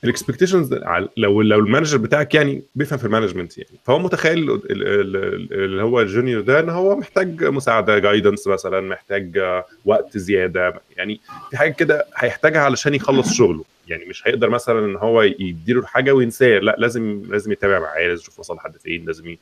ال 0.06 0.11
expectations 0.11 0.74
لو 1.18 1.42
لو 1.42 1.60
ال 1.60 1.64
manager 1.65 1.98
بتاعك 1.98 2.36
يعني 2.36 2.64
بيفهم 2.76 3.00
في 3.00 3.06
ال 3.06 3.11
management 3.11 3.58
يعني. 3.58 3.70
فهو 3.86 4.00
متخيل 4.00 4.62
اللي 4.72 5.84
هو 5.84 6.02
ال 6.02 6.08
junior 6.08 6.42
ده 6.42 6.60
إن 6.60 6.70
هو 6.70 6.96
محتاج 6.96 7.44
مساعدة 7.44 8.00
guidance 8.00 8.48
مثلا 8.48 8.82
محتاج 8.82 9.42
وقت 9.86 10.18
زيادة. 10.18 10.74
يعني 10.98 11.20
في 11.52 11.58
حاجة 11.58 11.72
كده 11.72 12.06
هيحتاجها 12.16 12.62
علشان 12.62 12.94
يخلص 12.94 13.34
شغله. 13.34 13.64
يعني 13.88 14.06
مش 14.06 14.28
هيقدر 14.28 14.50
مثلا 14.50 14.86
إن 14.86 14.96
هو 14.96 15.22
يديله 15.22 15.80
الحاجة 15.80 16.12
وينساه. 16.12 16.60
لا 16.60 16.76
لازم 16.80 17.24
لازم 17.30 17.52
يتابع 17.52 17.80
معاه 17.80 18.08
لازم 18.08 18.22
يشوف 18.22 18.40
وصل 18.40 18.56
لحد 18.56 18.78
فين 18.78 19.06
لازم 19.06 19.30
ي... 19.30 19.40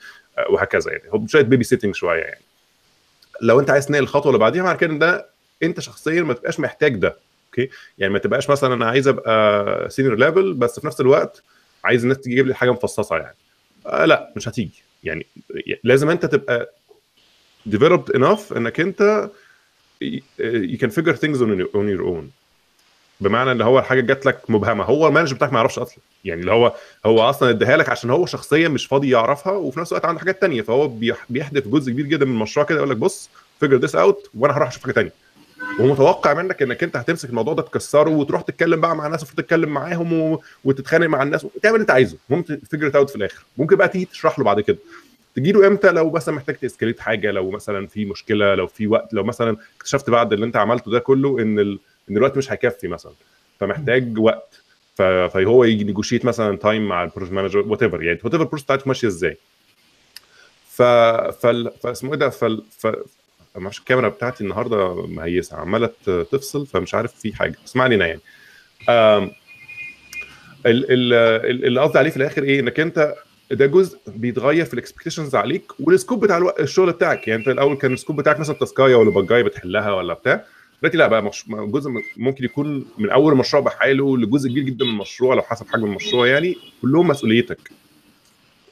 وهكذا 0.49 0.91
يعني. 0.91 1.04
هو 1.13 1.28
شوية 1.28 1.41
babysitting 1.42 1.96
شوية 1.95 2.21
يعني. 2.21 2.41
لو 3.41 3.60
أنت 3.60 3.69
عايز 3.69 3.86
تنقل 3.88 4.04
الخطوة 4.04 4.28
اللي 4.30 4.39
بعديها 4.39 4.63
معنى 4.63 4.78
كده 4.78 4.93
ده 4.93 5.26
أنت 5.63 5.80
شخصيا 5.80 6.21
ما 6.21 6.34
تبقاش 6.34 6.60
محتاج 6.60 6.95
ده. 6.95 7.15
okay؟ 7.60 7.70
يعني 7.98 8.13
ما 8.13 8.20
تبقاش 8.20 8.50
مثلا 8.50 8.74
أنا 8.74 8.86
عايز 8.86 9.08
أبقى 9.08 9.89
senior 9.89 10.16
level 10.16 10.54
بس 10.54 10.80
في 10.80 10.88
نفس 10.88 11.02
الوقت 11.02 11.44
عايز 11.84 12.04
الناس 12.04 12.20
تجيب 12.20 12.48
لي 12.48 12.54
حاجة 12.54 12.72
مفصصة 12.72 13.18
يعني. 13.18 13.36
آه 13.86 14.06
لا 14.06 14.34
مش 14.36 14.48
هتيجي. 14.48 14.84
يعني 15.04 15.26
لازم 15.84 16.10
أنت 16.10 16.26
تبقى 16.26 16.74
developed 17.70 18.18
enough 18.18 18.56
إنك 18.58 18.80
أنت 18.80 19.30
figure 20.84 21.16
things 21.16 21.38
on 21.38 21.60
your, 21.60 21.70
on 21.74 21.88
your 21.98 22.04
own. 22.06 22.24
بمعنى 23.20 23.52
إن 23.52 23.62
هو 23.62 23.80
الحاجة 23.80 24.02
جات 24.02 24.26
لك 24.26 24.50
مبهمة. 24.50 24.84
هو 24.84 25.08
ال 25.08 25.11
manager 25.11 25.36
بتاعك 25.36 25.52
ما 25.54 25.58
يعرفش 25.60 25.80
أصلا. 25.80 25.98
يعني 26.26 26.42
اللي 26.42 26.52
هو 26.52 26.76
هو 27.06 27.30
أصلا 27.30 27.50
اداها 27.50 27.78
لك 27.78 27.89
عشان 27.89 28.10
هو 28.10 28.26
شخصيا 28.26 28.68
مش 28.68 28.86
فاضي 28.86 29.10
يعرفها 29.10 29.54
وفي 29.54 29.80
نفس 29.80 29.92
الوقت 29.92 30.06
عنده 30.06 30.20
حاجات 30.20 30.42
تانية. 30.42 30.62
فهو 30.62 30.88
بيحدف 31.30 31.68
جزء 31.68 31.92
كبير 31.92 32.06
جدا 32.06 32.26
من 32.26 32.32
المشروع 32.32 32.66
كده 32.66 32.78
يقول 32.78 32.89
لك 32.89 32.98
بص 32.98 33.30
figure 33.60 33.76
this 33.78 33.96
out 33.96 34.30
وأنا 34.38 34.58
هروح 34.58 34.68
أشوف 34.68 34.84
حاجة 34.84 34.92
ثانية 34.94 35.12
وهو 35.80 35.88
متوقع 35.93 36.34
منك 36.34 36.62
إنك 36.62 36.84
أنت 36.84 36.97
هتمسك 36.97 37.30
الموضوع 37.30 37.54
ده 37.54 37.62
تكسره 37.62 38.10
وتروح 38.10 38.41
تتكلم 38.41 38.82
بقى 38.82 38.95
مع 38.95 39.08
ناس 39.08 39.23
وتتكلم 39.23 39.69
معاهم 39.69 40.13
و... 40.13 40.41
وتتخانق 40.63 41.08
مع 41.08 41.23
الناس 41.23 41.45
وتعمل 41.45 41.76
اللي 41.76 41.82
أنت 41.82 41.91
عايزه. 41.91 42.17
المهم 42.30 42.43
ت 42.44 42.51
figure 42.51 42.98
out 42.98 43.10
في 43.10 43.15
الآخر. 43.15 43.43
ممكن 43.58 43.76
بقى 43.76 43.88
تيجي 43.88 44.06
تشرح 44.06 44.39
له 44.39 44.45
بعد 44.45 44.60
كده. 44.60 44.78
تجيله 45.36 45.67
إمتى؟ 45.67 45.91
لو 45.91 46.10
مثلا 46.12 46.36
محتاج 46.36 46.56
ت 46.56 46.60
escalate 46.60 47.00
حاجة 46.99 47.32
لو 47.32 47.49
مثلا 47.49 47.88
في 47.88 48.06
مشكلة 48.06 48.56
لو 48.56 48.67
في 48.67 48.88
وقت 48.88 49.13
لو 49.13 49.23
مثلا 49.23 49.58
اكتشفت 49.78 50.10
بعد 50.10 50.34
اللي 50.34 50.45
أنت 50.45 50.58
عملته 50.58 50.91
ده 50.91 50.99
كله 50.99 51.39
إن 51.39 51.60
ال... 51.60 51.80
إن 52.10 52.17
الوقت 52.17 52.38
مش 52.38 52.52
هيكفي 52.52 52.88
مثلا. 52.88 53.13
فمحتاج 53.60 54.19
وقت. 54.19 54.60
ف... 54.95 55.02
فهو 55.02 55.63
يجي 55.63 55.84
negotiate 55.84 56.26
مثلا 56.26 56.58
time 56.58 56.88
مع 56.88 57.04
ال 57.04 57.34
project 57.34 57.60
manager 57.60 57.84
whatever 57.84 58.04
يعني 58.04 58.19
whatever 58.24 58.46
بتاعتك 58.45 58.88
ماشية 58.88 59.08
إزاي. 59.08 59.38
ف. 60.69 60.82
فاسمه 60.82 62.12
إيه 62.12 62.19
ده؟ 62.19 62.30
فال... 62.30 62.63
ف 62.78 62.88
معرفش 63.58 63.80
الكاميرا 63.80 64.10
بتاعتي 64.10 64.44
النهارده 64.44 65.08
مهيسة 65.08 65.58
عمالة 65.58 65.89
تفصل 66.06 66.66
فمش 66.68 66.96
عارف 66.96 67.13
في 67.16 67.36
حاجة. 67.36 67.56
بس 67.66 67.76
ما 67.76 67.84
علينا 67.84 68.08
يعني 68.08 68.20
اللي 70.66 71.82
قصدي 71.82 72.00
عليه 72.00 72.10
في 72.10 72.18
الآخر 72.18 72.44
إيه؟ 72.44 72.60
إنك 72.60 72.80
أنت 72.80 73.13
ده 73.52 73.66
جزء 73.66 73.98
بيتغير 74.08 74.66
في 74.66 74.74
ال 74.74 74.78
expectations 74.78 75.36
عليك 75.36 75.72
وال 75.80 75.93
scope 75.93 76.26
بتاع 76.26 76.54
الشغل 76.60 76.92
بتاعك. 76.92 77.28
يعني 77.28 77.39
أنت 77.39 77.48
الأول 77.50 77.76
كان 77.76 77.94
ال 77.94 77.97
scope 77.97 78.16
بتاعك 78.16 78.39
مثلا 78.39 78.56
task 78.56 78.82
اية 78.82 78.96
ولا 78.96 79.10
bug 79.10 79.30
اية 79.30 79.44
بتحلها 79.44 79.92
ولا 79.92 80.13
بتاع. 80.13 80.44
دلوقتي 80.82 80.98
لا 80.98 81.08
بقى 81.08 81.24
مش... 81.24 81.46
جزء 81.50 81.92
ممكن 82.18 82.46
يكون 82.46 82.86
من 82.98 83.10
أول 83.10 83.36
مشروع 83.38 83.63
بحاله 83.63 84.18
لجزء 84.18 84.50
كبير 84.50 84.63
جدا 84.63 84.86
من 84.86 84.92
المشروع 84.92 85.36
لو 85.36 85.42
حسب 85.42 85.68
حجم 85.68 85.86
المشروع 85.86 86.28
يعني 86.28 86.58
كلهم 86.82 87.08
مسؤوليتك. 87.08 87.72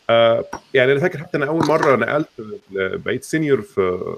آه 0.10 0.46
يعني 0.74 0.92
أنا 0.92 1.00
فاكر 1.00 1.20
حتى 1.20 1.38
أنا 1.38 1.46
أول 1.46 1.68
مرة 1.68 1.96
نقلت 1.96 2.28
بقيت 2.72 3.24
senior 3.24 3.62
في 3.62 4.16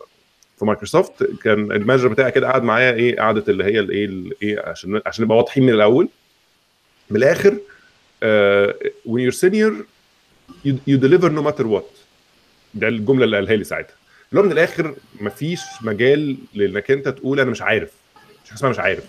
في 0.63 0.67
مايكروسوفت 0.67 1.23
كان 1.43 1.71
ال 1.71 1.76
manager 1.76 2.07
بتاعي 2.07 2.31
كده 2.31 2.47
قعد 2.51 2.63
معايا 2.63 2.93
إيه 2.93 3.17
قعده 3.17 3.43
اللي 3.47 3.63
هي 3.63 3.79
الايه 3.79 4.05
الايه 4.05 4.59
عشان 4.69 5.01
عشان 5.05 5.25
نبقى 5.25 5.37
واضحين 5.37 5.63
من 5.63 5.73
الأول. 5.73 6.09
من 7.09 7.17
الآخر 7.17 7.51
uh, 7.51 8.73
when 9.07 9.19
you're 9.19 9.39
senior 9.39 9.73
you, 10.65 10.73
you 10.87 10.97
deliver 10.97 11.29
no 11.29 11.41
matter 11.47 11.65
what. 11.65 11.93
ده 12.73 12.87
الجملة 12.87 13.25
اللي 13.25 13.35
قالها 13.35 13.55
لي 13.55 13.63
ساعتها. 13.63 13.95
اللي 14.29 14.41
هو 14.41 14.45
من 14.45 14.51
الآخر 14.51 14.95
مفيش 15.21 15.61
مجال 15.81 16.37
لإنك 16.53 16.91
أنت 16.91 17.07
تقول 17.07 17.39
أنا 17.39 17.51
مش 17.51 17.61
عارف. 17.61 17.91
مش 18.45 18.53
اسمها 18.53 18.71
مش 18.71 18.79
عارف. 18.79 19.03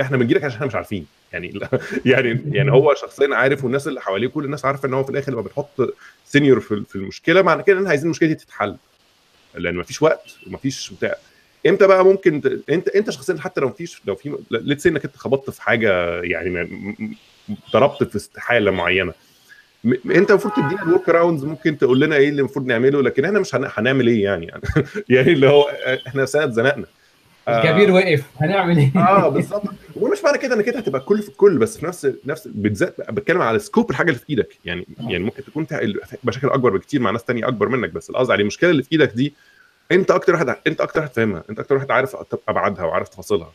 إحنا 0.00 0.16
بنجيلك 0.16 0.44
عشان 0.44 0.54
إحنا 0.54 0.66
مش 0.66 0.74
عارفين. 0.74 1.06
يعني 1.32 1.60
يعني 2.12 2.42
يعني 2.52 2.72
هو 2.72 2.94
شخصيا 2.94 3.34
عارف 3.34 3.64
والناس 3.64 3.88
اللي 3.88 4.00
حواليه 4.00 4.28
كل 4.28 4.44
الناس 4.44 4.64
عارفة 4.64 4.88
إن 4.88 4.94
هو 4.94 5.04
في 5.04 5.10
الآخر 5.10 5.32
لما 5.32 5.40
بنحط 5.42 5.94
senior 6.24 6.60
في 6.60 6.94
المشكلة 6.96 7.42
معنى 7.42 7.62
كده 7.62 7.72
إن 7.72 7.78
إحنا 7.78 7.88
عايزين 7.88 8.06
المشكلة 8.06 8.28
دي 8.28 8.34
تتحل. 8.34 8.76
لأن 9.54 9.74
مفيش 9.74 10.02
وقت 10.02 10.36
ومفيش 10.46 10.90
بتاع 10.90 11.14
إمتى 11.66 11.86
بقى 11.86 12.04
ممكن. 12.04 12.60
انت 12.70 12.88
انت 12.88 13.10
شخصيا 13.10 13.36
حتى 13.40 13.60
لو 13.60 13.68
مفيش 13.68 14.02
لو 14.06 14.14
في 14.14 14.36
let's 14.50 14.86
say 14.86 14.97
انك 14.97 15.04
انت 15.04 15.16
خبطت 15.16 15.50
في 15.50 15.62
حاجة 15.62 16.20
يعني 16.22 16.68
ضربت 17.72 18.04
في 18.04 18.16
استحالة 18.16 18.70
معينة. 18.70 19.12
انت 20.06 20.30
المفروض 20.30 20.54
تدينا 20.54 20.82
ال 20.82 21.08
workarounds 21.08 21.44
ممكن 21.44 21.78
تقول 21.78 22.00
لنا 22.00 22.16
إيه 22.16 22.28
اللي 22.28 22.40
المفروض 22.40 22.66
نعمله 22.66 23.02
لكن 23.02 23.24
إحنا 23.24 23.40
مش 23.40 23.54
هن... 23.54 23.70
هنعمل 23.74 24.06
إيه 24.06 24.24
يعني؟ 24.24 24.46
يعني 25.08 25.32
اللي 25.32 25.48
هو 25.48 25.62
إحنا 26.06 26.26
سنة 26.26 26.44
اتزنقنا 26.44 26.86
آه، 27.48 27.62
الكبير 27.62 27.90
وقف 27.90 28.24
هنعمل 28.40 28.78
إيه؟ 28.78 28.90
آه 28.96 29.28
بالظبط. 29.34 29.62
ومش 29.96 30.24
معنى 30.24 30.38
كده 30.38 30.54
انك 30.54 30.68
انت 30.68 30.76
هتبقى 30.76 31.00
كل 31.00 31.22
في 31.22 31.28
الكل 31.28 31.58
بس 31.58 31.78
في 31.78 31.86
نفس 31.86 32.12
نفس 32.26 32.48
بالذات 32.48 33.10
بتكلم 33.10 33.42
على 33.42 33.58
سكوب 33.58 33.90
الحاجة 33.90 34.08
اللي 34.08 34.18
في 34.18 34.30
إيدك. 34.30 34.58
يعني 34.64 34.86
يعني 35.00 35.24
ممكن 35.24 35.44
تكون 35.44 35.66
مشاكل 36.24 36.48
أكبر 36.48 36.70
بكتير 36.76 37.00
مع 37.00 37.10
ناس 37.10 37.24
تانية 37.24 37.48
أكبر 37.48 37.68
منك 37.68 37.90
بس 37.90 38.10
القصد 38.10 38.30
على 38.30 38.42
المشكلة 38.42 38.70
اللي 38.70 38.82
في 38.82 38.92
إيدك 38.92 39.12
دي 39.12 39.34
أنت 39.92 40.10
أكتر 40.10 40.32
واحد 40.32 40.56
أنت 40.66 40.80
أكتر 40.80 41.00
واحد 41.00 41.12
فاهمها 41.12 41.44
أنت 41.50 41.60
أكتر 41.60 41.74
واحد 41.74 41.90
عارف 41.90 42.16
أبعادها 42.48 42.84
وعارف 42.84 43.08
تفاصيلها. 43.08 43.52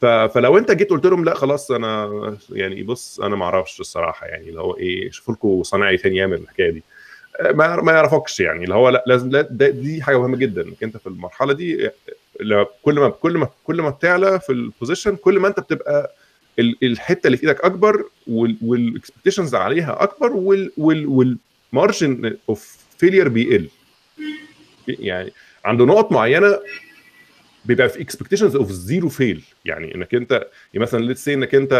فلو 0.00 0.58
أنت 0.58 0.70
جيت 0.70 0.90
قلت 0.90 1.06
لهم 1.06 1.24
لأ 1.24 1.34
خلاص 1.34 1.70
أنا 1.70 2.10
يعني 2.52 2.82
بص 2.82 3.20
أنا 3.20 3.36
ما 3.36 3.44
أعرفش 3.44 3.80
الصراحة 3.80 4.26
يعني 4.26 4.48
اللي 4.48 4.60
هو 4.60 4.76
إيه 4.76 5.10
شوفوا 5.10 5.34
لكم 5.34 5.62
صنايعي 5.62 5.96
تاني 5.96 6.16
يعمل 6.16 6.36
الحكاية 6.36 6.70
دي. 6.70 6.82
ما 7.54 7.76
ما 7.76 7.92
يعرفكش 7.92 8.40
يعني 8.40 8.64
اللي 8.64 8.74
هو 8.74 8.88
لأ 8.88 9.04
لازم 9.06 9.30
لا 9.30 9.40
دي 9.50 10.02
حاجة 10.02 10.18
مهمة 10.18 10.36
جدا 10.36 10.62
إنك 10.62 10.82
أنت 10.82 10.96
في 10.96 11.06
المرحلة 11.06 11.52
دي 11.52 11.90
كل 12.82 12.94
ما 13.00 13.08
كل 13.10 13.38
ما 13.38 13.48
كل 13.64 13.82
ما 13.82 13.90
بتعلى 13.90 14.40
في 14.40 14.52
ال 14.52 14.59
position 14.59 15.16
كل 15.16 15.38
ما 15.38 15.48
انت 15.48 15.60
بتبقى 15.60 16.14
ال- 16.58 16.76
الحتة 16.82 17.26
اللي 17.26 17.36
في 17.36 17.48
إيدك 17.48 17.64
اكبر 17.64 18.04
وال 18.62 18.75
expectations 18.75 19.54
عليها 19.54 20.02
اكبر 20.02 20.32
وال 20.76 21.16
margin 21.16 22.36
of 22.48 22.76
failure 22.98 23.28
بيقل. 23.28 23.68
يعني 24.88 25.32
عند 25.64 25.82
نقط 25.82 26.12
معينة 26.12 26.58
بيبقى 27.64 27.88
في 27.88 28.00
expectations 28.00 28.56
of 28.56 28.70
zero 28.70 29.08
fail 29.08 29.44
يعني 29.64 29.94
انك 29.94 30.14
انت 30.14 30.32
يعني 30.32 30.48
مثلا 30.84 31.00
let's 31.04 31.24
say 31.24 31.34
انك 31.34 31.54
انت 31.54 31.72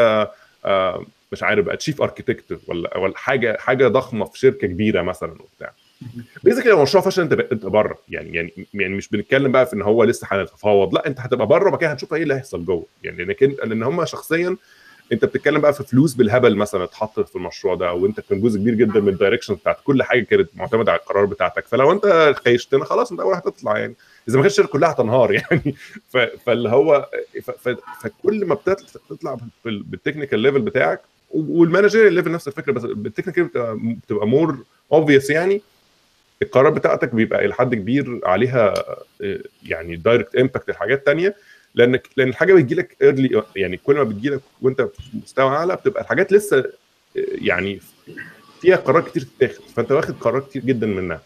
آه، 0.65 1.07
مش 1.33 1.43
عارف 1.43 1.65
بقى 1.65 1.77
chief 1.77 2.03
architect 2.03 2.59
ولا 2.67 2.97
ولا 2.99 3.13
حاجة 3.19 3.57
حاجة 3.61 3.89
ضخمة 3.89 4.25
في 4.25 4.39
شركة 4.39 4.67
كبيرة 4.67 5.03
مثلا 5.03 5.33
وبتاع. 5.33 5.73
basically 6.45 6.71
لو 6.71 6.77
المشروع 6.77 7.05
فشل 7.05 7.23
انت 7.23 7.33
انت 7.33 7.67
بره. 7.67 7.99
يعني 8.09 8.37
يعني 8.37 8.53
يعني 8.75 8.95
مش 8.95 9.09
بنتكلم 9.09 9.53
بقى 9.53 9.67
في 9.67 9.73
إن 9.73 9.83
هو 9.83 10.05
لسه 10.05 10.27
هنتفاوض. 10.31 10.95
لا 10.95 11.07
انت 11.07 11.21
هتبقى 11.21 11.47
بره 11.47 11.69
وبعد 11.69 11.81
كده 11.81 11.93
هنشوف 11.93 12.15
إيه 12.15 12.23
اللي 12.23 12.35
هيحصل 12.35 12.65
جوه. 12.65 12.85
يعني 13.03 13.17
لأنك 13.25 13.43
انت 13.43 13.61
لأن 13.65 13.83
هم 13.83 14.05
شخصيا 14.05 14.57
انت 15.13 15.25
بتتكلم 15.25 15.61
بقى 15.61 15.73
في 15.75 15.85
فلوس 15.85 16.15
بالهبل 16.15 16.57
مثلا 16.57 16.85
اتحطت 16.85 17.29
في 17.29 17.37
المشروع 17.37 17.75
ده 17.75 17.93
وانت 17.93 18.21
كان 18.21 18.41
جزء 18.41 18.59
كبير 18.61 18.75
جدا 18.75 19.01
من 19.01 19.09
ال 19.09 19.13
direction 19.13 19.55
بتاعت 19.55 19.77
كل 19.85 20.03
حاجة 20.03 20.25
كانت 20.25 20.49
معتمدة 20.55 20.93
على 20.93 21.01
القرار 21.01 21.25
بتاعتك. 21.25 21.67
فلو 21.67 21.93
انت 21.93 22.35
خيشتها 22.45 22.85
خلاص 22.85 23.11
انت 23.11 23.21
أول 23.21 23.35
هتطلع 23.35 23.79
يعني. 23.79 23.95
إذا 24.29 24.37
ما 24.37 24.43
كانتش 24.43 24.61
كلها 24.61 24.91
هتنهار 24.91 25.33
يعني. 25.53 25.75
فاللي 26.47 26.69
هو 26.69 27.09
فكل 28.01 28.45
ما 28.47 28.55
بتطلع 28.55 28.87
تطلع 29.11 29.37
بال- 29.65 29.83
بال 29.83 29.93
technical 29.93 30.39
level 30.39 30.61
بتاعك 30.61 31.01
وال 31.31 31.44
managerial 31.44 32.13
level 32.13 32.33
نفس 32.33 32.49
الفكرة 32.49 32.73
بس 32.73 32.83
بال 32.83 32.94
technical 32.94 33.45
بتبقى 34.05 34.27
more 34.27 34.59
obvious 34.93 35.31
يعني 35.31 35.63
القرارات 36.43 36.73
بتاعتك 36.73 37.15
بيبقى 37.15 37.45
إلى 37.45 37.55
حد 37.55 37.75
كبير 37.75 38.21
عليها 38.25 38.75
آه، 39.23 39.39
يعني 39.67 39.97
direct 39.97 40.37
impact 40.37 40.71
لحاجات 40.71 41.07
تانية 41.07 41.35
لأن 41.75 41.99
لأن 42.17 42.29
الحاجة 42.29 42.55
بتجي 42.55 42.75
لك 42.75 42.97
early 43.03 43.43
يعني 43.57 43.77
كل 43.77 43.95
ما 43.97 44.03
بتجي 44.05 44.29
لك 44.29 44.41
وأنت 44.63 44.83
في 44.83 45.03
مستوى 45.23 45.49
أعلى 45.57 45.77
بتبقى 45.77 46.03
الحاجات 46.03 46.33
لسه 46.33 46.59
آه، 46.59 46.65
يعني 47.17 47.81
فيها 48.61 48.77
قرارات 48.77 49.09
كتير 49.09 49.23
تتاخد 49.39 49.65
فأنت 49.77 49.93
واخد 49.93 50.15
قرارات 50.21 50.49
كتير 50.49 50.63
جدا 50.63 50.87
منها. 50.87 51.23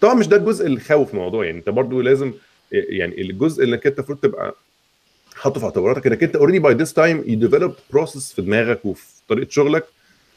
طبعا 0.00 0.14
مش 0.14 0.28
ده 0.28 0.36
الجزء 0.36 0.66
اللي 0.66 0.80
خوف 0.80 1.14
الموضوع 1.14 1.44
يعني 1.44 1.58
أنت 1.58 1.68
برضو 1.68 2.00
لازم 2.00 2.32
يعني 2.72 3.20
الجزء 3.20 3.64
اللي 3.64 3.76
أنت 3.76 3.86
المفروض 3.86 4.18
تبقى 4.18 4.54
حاطه 5.36 5.60
في 5.60 5.66
اعتباراتك 5.66 6.06
إنك 6.06 6.22
أنت 6.22 6.36
already 6.36 6.58
by 6.58 6.74
this 6.74 6.92
time 6.92 7.24
you 7.26 7.38
develop 7.38 7.74
process 7.90 8.32
في 8.32 8.42
دماغك 8.42 8.84
وفي 8.84 9.06
طريقة 9.28 9.50
شغلك 9.50 9.84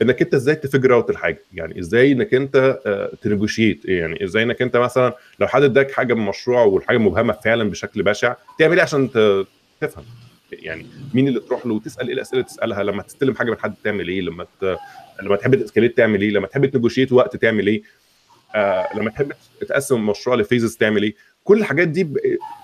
إنك 0.01 0.21
أنت 0.21 0.33
إزاي 0.33 0.55
ت 0.55 0.61
figure 0.61 0.93
out 0.93 1.09
الحاجة. 1.09 1.41
يعني 1.53 1.79
إزاي 1.79 2.11
إنك 2.11 2.33
أنت 2.33 2.79
ت 3.21 3.27
negotiate. 3.27 3.85
يعني 3.85 4.23
إزاي 4.23 4.43
إنك 4.43 4.61
أنت 4.61 4.77
مثلا 4.77 5.13
لو 5.39 5.47
حد 5.47 5.63
إداك 5.63 5.91
حاجة 5.91 6.13
من 6.13 6.25
مشروع 6.25 6.63
والحاجة 6.63 6.97
مبهمة 6.97 7.33
فعلا 7.33 7.69
بشكل 7.69 8.03
بشع 8.03 8.35
تعمل 8.59 8.75
إيه 8.75 8.83
عشان 8.83 9.09
تفهم؟ 9.81 10.03
يعني 10.51 10.85
مين 11.13 11.27
اللي 11.27 11.39
تروح 11.39 11.65
له 11.65 11.73
وتسأل 11.73 12.07
إيه 12.07 12.13
الأسئلة 12.13 12.39
اللي 12.41 12.49
تسألها 12.53 12.83
لما 12.83 13.03
تستلم 13.03 13.35
حاجة 13.35 13.51
من 13.51 13.57
حد 13.59 13.73
تعمل 13.83 14.07
إيه 14.07 14.21
لما 14.21 14.43
ت... 14.61 14.77
لما 15.23 15.35
تحب 15.35 15.55
ت 15.55 15.60
escalate 15.60 15.97
تعمل 15.97 16.21
إيه 16.21 16.29
لما 16.31 16.47
تحب 16.47 16.65
ت 16.65 16.70
negotiate 16.70 17.11
وقت 17.11 17.35
تعمل 17.35 17.67
إيه 17.67 17.81
آه 18.55 18.97
لما 18.97 19.09
تحب 19.09 19.31
تقسم 19.61 19.95
المشروع 19.95 20.35
ل 20.35 20.41
phases 20.41 20.77
تعمل 20.77 21.03
إيه. 21.03 21.15
كل 21.43 21.59
الحاجات 21.59 21.87
دي 21.87 22.01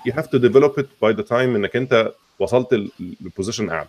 you 0.06 0.14
have 0.14 0.28
to 0.28 0.38
develop 0.38 0.80
it 0.80 0.88
by 1.02 1.14
the 1.14 1.22
time 1.22 1.56
إنك 1.56 1.76
أنت 1.76 2.12
وصلت 2.40 2.90
ل 3.22 3.27
position 3.27 3.70
أعلى. 3.70 3.88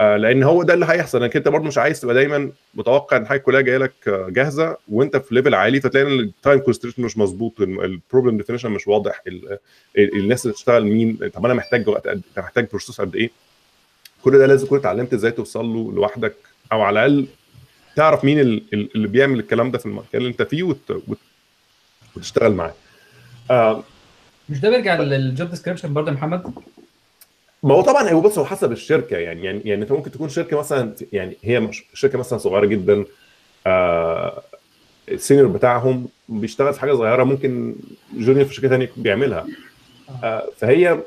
آه 0.00 0.16
لأن 0.16 0.42
هو 0.42 0.62
ده 0.62 0.74
اللي 0.74 0.86
هيحصل. 0.88 1.22
إنك 1.22 1.36
أنت 1.36 1.48
برضه 1.48 1.64
مش 1.64 1.78
عايز 1.78 2.00
تبقى 2.00 2.14
دايما 2.14 2.52
متوقع 2.74 3.16
إن 3.16 3.22
الحاجة 3.22 3.38
كلها 3.38 3.60
جاية 3.60 3.78
لك 3.78 3.92
آه، 4.08 4.26
جاهزة 4.30 4.76
وأنت 4.88 5.16
في 5.16 5.34
level 5.34 5.54
عالي 5.54 5.80
فتلاقي 5.80 6.06
إن 6.06 6.20
ال 6.20 6.28
time 6.28 6.58
constraint 6.60 7.02
مش 7.02 7.18
مظبوط 7.18 7.60
ال 7.60 7.70
problem 7.70 8.36
definition 8.36 8.70
مش 8.70 8.88
واضح 8.88 9.22
ال- 9.26 9.58
ال- 9.98 10.16
الناس 10.18 10.44
اللي 10.46 10.54
تشتغل 10.54 10.84
مين 10.84 11.18
طب 11.34 11.44
أنا 11.44 11.54
محتاج 11.54 11.88
وقت 11.88 12.08
قد 12.08 12.22
انت 12.28 12.38
محتاج 12.38 12.68
process 12.70 13.00
قد 13.00 13.16
إيه؟ 13.16 13.30
كل 14.22 14.38
ده 14.38 14.46
لازم 14.46 14.66
تكون 14.66 14.78
اتعلمت 14.78 15.12
إزاي 15.14 15.30
توصل 15.30 15.64
له 15.66 15.92
لوحدك 15.92 16.34
أو 16.72 16.82
على 16.82 17.06
الأقل 17.06 17.26
تعرف 17.96 18.24
مين 18.24 18.40
ال- 18.40 18.62
ال- 18.72 18.88
اللي 18.94 19.08
بيعمل 19.08 19.38
الكلام 19.38 19.70
ده 19.70 19.78
في 19.78 19.86
المكان 19.86 20.20
اللي 20.20 20.28
أنت 20.28 20.42
فيه 20.42 20.62
وت... 20.62 20.90
وت... 20.90 21.18
وتشتغل 22.16 22.52
معاه. 22.52 22.74
آه 23.50 23.82
مش 24.48 24.60
ده 24.60 24.70
بيرجع 24.70 25.00
لل 25.00 25.20
job 25.20 25.50
description 25.50 25.94
برضه 25.94 26.08
يا 26.10 26.14
محمد؟ 26.16 26.42
ما 27.62 27.74
هو 27.74 27.80
طبعا 27.80 28.10
هو 28.10 28.20
بص 28.20 28.38
هو 28.38 28.44
حسب 28.44 28.72
الشركة 28.72 29.16
يعني 29.16 29.44
يعني 29.44 29.60
يعني 29.64 29.82
أنت 29.82 29.92
ممكن 29.92 30.10
تكون 30.10 30.28
شركة 30.28 30.58
مثلا 30.58 30.94
يعني 31.12 31.36
هي 31.42 31.60
مش 31.60 31.84
شركة 31.94 32.18
مثلا 32.18 32.38
صغيرة 32.38 32.66
جدا 32.66 33.04
آه 33.66 34.42
ال 35.08 35.13
senior 35.13 35.46
بتاعهم 35.48 36.08
بيشتغل 36.28 36.74
في 36.74 36.80
حاجة 36.80 36.92
صغيرة 36.92 37.24
ممكن 37.24 37.74
junior 38.16 38.44
في 38.44 38.54
شركة 38.54 38.68
ثانية 38.68 38.90
بيعملها. 38.96 39.46
آه 40.24 40.48
فهي 40.56 40.98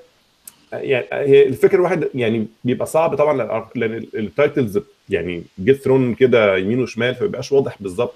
يعني 0.74 1.06
هي 1.12 1.48
الفكرة 1.48 1.76
الواحد 1.76 2.08
يعني 2.16 2.48
بيبقى 2.64 2.86
صعب 2.88 3.16
طبعا 3.16 3.62
لأن- 3.76 4.16
ال 4.16 4.25
titles 4.25 4.80
يعني 5.10 5.44
get 5.64 5.82
thrown 5.82 6.16
كده 6.16 6.58
يمين 6.58 6.82
وشمال 6.82 7.16
فما 7.16 7.26
بيبقاش 7.28 7.52
واضح 7.52 7.78
بالظبط 7.82 8.16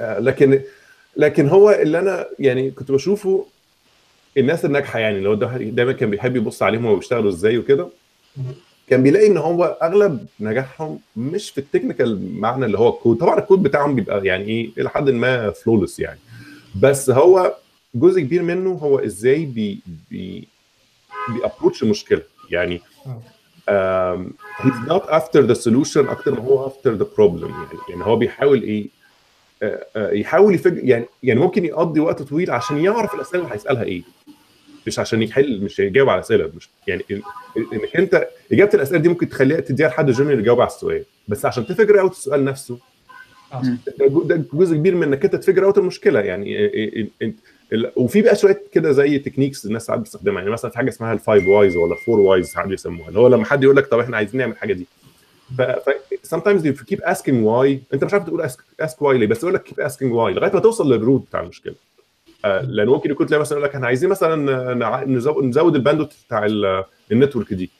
آه 0.00 0.18
لكن 0.18 0.60
لكن 1.16 1.48
هو 1.48 1.70
اللي 1.70 1.98
أنا 1.98 2.26
يعني 2.38 2.70
كنت 2.70 2.92
بشوفه 2.92 3.46
الناس 4.38 4.64
الناجحة 4.64 4.98
يعني 4.98 5.20
لو 5.20 5.34
ده 5.34 5.56
دايما 5.56 5.92
كان 5.92 6.10
بيحب 6.10 6.36
يبص 6.36 6.62
عليهم 6.62 6.84
وهو 6.84 6.96
بيشتغلوا 6.96 7.30
إزاي 7.30 7.58
وكده. 7.58 7.88
كان 8.88 9.02
بيلاقي 9.02 9.26
إن 9.26 9.36
هو 9.36 9.64
أغلب 9.82 10.26
نجاحهم 10.40 10.98
مش 11.16 11.50
في 11.50 11.58
ال 11.58 11.66
technical 11.66 12.40
معنى 12.40 12.64
اللي 12.64 12.78
هو 12.78 12.88
الكود. 12.88 13.18
طبعا 13.18 13.38
الكود 13.38 13.62
بتاعهم 13.62 13.94
بيبقى 13.94 14.26
يعني 14.26 14.44
إيه 14.44 14.70
إلى 14.78 14.90
حد 14.90 15.10
ما 15.10 15.50
flawless 15.50 16.00
يعني. 16.00 16.18
بس 16.80 17.10
هو 17.10 17.54
جزء 17.94 18.20
كبير 18.20 18.42
منه 18.42 18.70
هو 18.70 18.98
إزاي 18.98 19.44
بي 19.44 19.80
بي 20.10 20.48
بي 21.34 21.44
approach 21.44 21.82
المشكلة 21.82 22.22
يعني. 22.50 22.80
um, 23.68 24.32
he's 24.62 24.88
not 24.88 25.04
after 25.10 25.42
the 25.46 25.54
solution 25.54 25.96
أكتر 26.10 26.34
ما 26.34 26.44
هو 26.44 26.68
after 26.70 26.90
the 27.02 27.06
problem 27.18 27.42
يعني. 27.50 27.78
يعني 27.90 28.04
هو 28.04 28.16
بيحاول 28.16 28.62
إيه 28.62 28.86
آه، 29.62 29.86
آه، 29.96 30.10
يحاول 30.12 30.54
ي 30.54 30.59
fig- 30.59 30.78
يعني 30.88 31.04
يعني 31.22 31.40
ممكن 31.40 31.64
يقضي 31.64 32.00
وقت 32.00 32.22
طويل 32.22 32.50
عشان 32.50 32.78
يعرف 32.84 33.14
الأسئلة 33.14 33.42
اللي 33.42 33.54
هيسألها 33.54 33.82
إيه. 33.82 34.02
مش 34.86 34.98
عشان 34.98 35.22
يحل 35.22 35.60
مش 35.64 35.78
يجاوب 35.78 36.08
على 36.08 36.20
اسئله 36.20 36.50
مش 36.56 36.68
يعني 36.86 37.04
إنك 37.56 37.96
أنت 37.96 38.28
إجابة 38.52 38.70
الأسئلة 38.74 38.98
دي 39.00 39.08
ممكن 39.08 39.28
تخليها 39.28 39.60
تديها 39.60 39.88
لحد 39.88 40.10
junior 40.10 40.38
يجاوب 40.38 40.60
على 40.60 40.68
السؤال 40.70 41.04
بس 41.28 41.44
عشان 41.46 41.66
ت 41.66 41.71
figure 41.71 42.00
out 42.00 42.10
السؤال 42.12 42.44
نفسه. 42.44 42.78
آه. 43.52 43.62
ده 44.24 44.44
جزء 44.52 44.76
كبير 44.76 44.94
من 44.94 45.02
إنك 45.02 45.24
أنت 45.24 45.36
ت 45.36 45.40
figure 45.40 45.64
out 45.64 45.78
المشكلة 45.78 46.20
يعني 46.20 46.56
وفي 47.96 48.22
بقى 48.22 48.36
شوية 48.36 48.62
كده 48.72 48.92
زي 48.92 49.18
techniques 49.18 49.66
الناس 49.66 49.86
ساعات 49.86 50.00
بتستخدمها 50.00 50.38
يعني 50.38 50.50
مثلا 50.50 50.70
في 50.70 50.76
حاجة 50.78 50.88
اسمها 50.88 51.12
ال 51.12 51.19
five 51.19 51.46
whys 51.48 51.76
ولا 51.76 51.94
four 52.06 52.20
whys 52.20 52.46
ساعات 52.46 52.68
بيسموها 52.68 53.08
اللي 53.08 53.18
هو 53.20 53.28
لما 53.28 53.44
حد 53.44 53.62
يقول 53.64 53.76
لك 53.76 53.86
طب 53.86 53.98
إحنا 53.98 54.16
عايزين 54.16 54.40
نعمل 54.40 54.52
الحاجة 54.52 54.72
دي. 54.72 54.86
ف, 55.58 55.62
ف 55.62 55.90
sometimes 56.34 56.62
you 56.62 56.72
keep 56.94 56.98
asking 57.04 57.44
why 57.46 57.94
أنت 57.94 58.04
مش 58.04 58.12
عارف 58.12 58.24
تقول 58.24 58.48
ask, 58.48 58.56
ask 58.82 58.94
why 59.02 59.06
ليه 59.10 59.26
بس 59.26 59.42
يقول 59.42 59.54
لك 59.54 59.68
keep 59.68 59.90
asking 59.90 60.10
why 60.12 60.36
لغاية 60.36 60.52
ما 60.54 60.60
توصل 60.60 60.92
لل 60.92 61.03
root 61.03 61.26
بتاع 61.28 61.40
المشكلة. 61.40 61.74
لأن 62.44 62.86
ممكن 62.86 63.10
يكون 63.10 63.26
تلاقي 63.26 63.40
مثلا 63.40 63.58
يقول 63.58 63.68
لك 63.68 63.74
إحنا 63.74 63.86
عايزين 63.86 64.08
مثلا 64.10 65.04
نزود, 65.40 65.74
ال 65.76 65.80
bandwidth 65.80 66.12
بتاع 66.26 66.44
ال- 66.46 66.84
ال 67.12 67.17
network 67.17 67.54
دي 67.54 67.70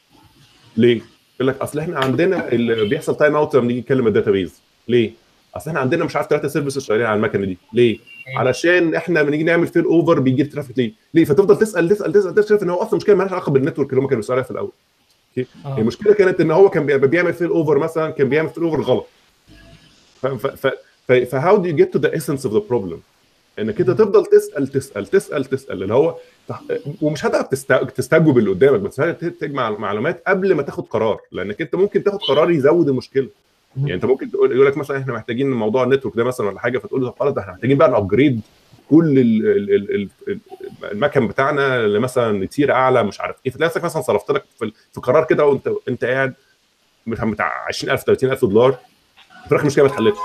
ليه؟ 0.77 1.01
يقول 1.40 1.48
لك 1.48 1.61
اصل 1.61 1.79
إحنا 1.79 1.98
عندنا 1.98 2.48
اللي 2.53 2.85
بيحصل 2.88 3.16
timeout 3.16 3.57
لما 3.57 3.66
نيجي 3.66 3.81
نتكلم 3.81 4.07
ال 4.07 4.12
database 4.12 4.61
ليه؟ 4.88 5.11
اصل 5.57 5.70
إحنا 5.70 5.81
عندنا 5.81 6.05
مش 6.05 6.16
عارف 6.16 6.27
ثلاثة 6.29 6.48
services 6.48 6.83
شغالين 6.85 7.07
على 7.07 7.16
المكنه 7.16 7.44
دي 7.46 7.59
ليه؟ 7.72 7.98
علشان 8.37 8.94
إحنا 8.94 9.18
لما 9.18 9.31
نيجي 9.31 9.44
نعمل 9.44 9.66
failover 9.66 10.20
بيجي 10.20 10.44
traffic 10.44 10.78
ليه؟ 10.79 10.92
ليه؟ 11.14 11.25
فتفضل 11.25 11.59
تسال 11.59 11.88
تسال 11.88 12.12
تسال 12.12 12.35
تكتشف 12.35 12.62
ان 12.62 12.70
هو 12.70 12.77
أصلا 12.83 12.96
مشكله 12.96 13.14
مالهاش 13.14 13.33
علاقه 13.33 13.53
بال 13.52 13.61
network 13.61 13.90
اللي 13.90 14.01
هم 14.01 14.07
كانوا 14.07 14.20
بيسالوا 14.20 14.35
عليها 14.37 14.44
في 14.44 14.51
الأول 14.51 14.72
آه. 15.66 15.79
المشكلة 15.79 16.12
كانت 16.14 16.40
ان 16.40 16.51
هو 16.51 16.68
كان 16.70 16.87
بي- 16.87 16.98
بيعمل 16.98 17.33
failover 17.35 17.78
مثلا 17.79 18.11
كان 18.11 18.29
بيعمل 18.29 18.48
failover 18.48 18.81
غلط 18.81 19.07
ف 21.31 21.57
how 21.57 21.61
do 21.61 21.64
you 21.68 21.76
get 21.76 21.92
to 21.92 21.98
the 21.98 22.16
essence 22.16 22.46
of 22.46 22.55
the 22.55 22.61
problem 22.68 23.00
إنك 23.58 23.80
أنت 23.80 23.90
تفضل 23.90 24.26
تسأل 24.26 24.68
تسأل 24.68 25.06
تسأل 25.06 25.44
تسأل 25.44 25.82
اللي 25.82 25.94
هو 25.94 26.16
ومش 27.02 27.24
هتعرف 27.26 27.46
تست- 27.46 27.72
تستجوب 27.96 28.38
اللي 28.38 28.50
قدامك 28.50 28.80
بس 28.80 28.96
تجمع 29.40 29.70
معلومات 29.70 30.22
قبل 30.26 30.54
ما 30.54 30.62
تاخد 30.62 30.84
قرار 30.86 31.20
لأنك 31.32 31.60
أنت 31.60 31.74
ممكن 31.74 32.04
تاخد 32.04 32.18
قرار 32.22 32.50
يزود 32.50 32.88
المشكلة. 32.88 33.28
يعني 33.76 33.94
أنت 33.94 34.04
ممكن 34.04 34.30
تقول 34.30 34.52
يقول 34.52 34.66
لك 34.66 34.76
مثلا 34.76 34.98
إحنا 34.98 35.12
محتاجين 35.12 35.50
موضوع 35.50 35.84
ال 35.85 35.88
network 35.88 36.16
ده 36.16 36.24
مثلا 36.24 36.46
ولا 36.46 36.60
حاجة 36.60 36.78
فتقول 36.78 37.02
له 37.02 37.10
طب 37.10 37.18
خلاص 37.20 37.34
ده 37.34 37.40
إحنا 37.40 37.52
محتاجين 37.52 37.78
بقى 37.78 37.90
ن 37.90 37.97
upgrade 37.97 38.40
كل 38.90 39.18
ال- 39.18 39.46
ال- 39.46 39.74
ال- 39.74 39.94
ال- 39.94 40.08
ال- 40.28 40.38
المكن 40.92 41.28
بتاعنا 41.28 41.86
لمثلا 41.86 42.46
tier 42.46 42.72
أعلى 42.72 43.02
مش 43.02 43.20
عارف 43.20 43.36
إيه. 43.46 43.52
فتلاقي 43.52 43.68
نفسك 43.68 43.84
مثلا 43.84 44.02
صرفت 44.02 44.30
لك 44.30 44.44
في, 44.58 44.72
في 44.92 45.00
قرار 45.00 45.24
كده 45.24 45.46
وأنت 45.46 45.70
انت 45.88 46.04
قاعد 46.04 46.34
بتاع 47.06 47.64
20000 47.68 48.04
30000 48.04 48.44
دولار 48.44 48.72
في 48.72 49.48
الآخر 49.52 49.60
المشكلة 49.62 49.84
ما 49.84 49.90
اتحلتش. 49.90 50.18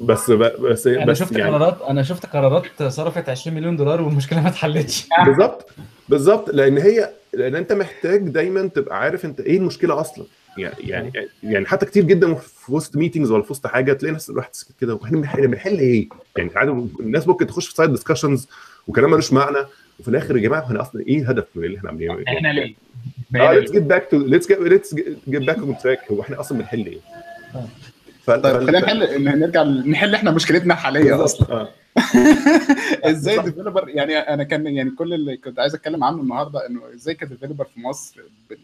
بس 0.00 0.30
بس 0.30 0.86
أنا 0.86 1.04
بس 1.04 1.18
شفت 1.18 1.32
يعني. 1.32 1.50
قرارات 1.50 1.82
أنا 1.82 2.02
شفت 2.02 2.26
قرارات 2.26 2.82
صرفت 2.82 3.28
20 3.28 3.56
مليون 3.56 3.76
دولار 3.76 4.02
والمشكلة 4.02 4.42
ما 4.42 4.48
اتحلتش. 4.48 5.06
بالظبط. 5.26 5.70
بالظبط. 6.08 6.50
لأن 6.50 6.78
هي 6.78 7.10
لأن 7.32 7.54
أنت 7.54 7.72
محتاج 7.72 8.28
دايما 8.28 8.66
تبقى 8.66 8.98
عارف 8.98 9.24
أنت 9.24 9.40
إيه 9.40 9.56
المشكلة 9.56 10.00
أصلا. 10.00 10.24
يعني 10.58 10.74
يعني 10.80 11.12
يعني 11.42 11.66
حتى 11.66 11.86
كتير 11.86 12.04
جدا 12.04 12.34
في 12.34 12.72
وسط 12.72 12.96
meetings 12.96 13.30
ولا 13.30 13.42
في 13.42 13.52
وسط 13.52 13.66
حاجة 13.66 13.92
تلاقي 13.92 14.12
ناس 14.12 14.30
الواحد 14.30 14.48
سكت 14.52 14.72
كده. 14.80 14.94
وإحنا 14.94 15.20
بنحل 15.46 15.78
إيه؟ 15.78 16.08
يعني 16.36 16.50
عادي 16.56 16.70
الناس 17.00 17.28
ممكن 17.28 17.46
تخش 17.46 17.68
في 17.68 17.74
side 17.74 17.90
discussions 17.90 18.48
وكلام 18.86 19.10
ملوش 19.10 19.32
معنى. 19.32 19.58
وفي 20.00 20.08
الآخر 20.08 20.36
يا 20.36 20.42
جماعة 20.42 20.60
إحنا 20.60 20.80
أصلا 20.80 21.02
إيه 21.06 21.18
الهدف 21.18 21.44
من 21.54 21.64
اللي 21.64 21.78
إحنا 21.78 21.88
عاملينه؟ 21.88 22.24
إحنا 22.28 22.48
ليه؟ 22.48 22.74
آه 23.36 23.52
ليتس 23.52 23.72
جيت 23.72 23.82
باك 23.82 24.08
تو 24.10 24.18
ليتس 24.18 24.50
ليتس 24.50 24.94
جيت 24.94 25.42
باك 25.42 25.58
اون 25.58 25.78
تراك 25.78 25.98
هو 26.12 26.20
إحنا 26.20 26.40
أصلا 26.40 26.58
بنحل 26.58 26.86
إيه؟ 26.86 26.98
ف- 28.38 28.42
طيب 28.42 28.56
خلينا 28.66 28.80
نحل 28.80 29.24
نرجع 29.38 29.62
نحل 29.62 30.14
إحنا 30.14 30.30
مشكلتنا 30.30 30.74
الحالية 30.74 31.24
أصلا. 31.24 31.52
آه. 31.52 31.68
إزاي 33.10 33.38
ال 33.38 33.43
developer 33.43 33.88
يعني 33.88 34.18
أنا 34.18 34.44
كان 34.44 34.66
يعني 34.66 34.90
كل 34.90 35.14
اللي 35.14 35.36
كنت 35.36 35.58
عايز 35.58 35.74
أتكلم 35.74 36.04
عنه 36.04 36.22
النهارده 36.22 36.66
إنه 36.66 36.80
إزاي 36.94 37.14
ك 37.14 37.19
developer 37.19 37.64
في 37.64 37.80
مصر 37.80 38.20
بال 38.50 38.58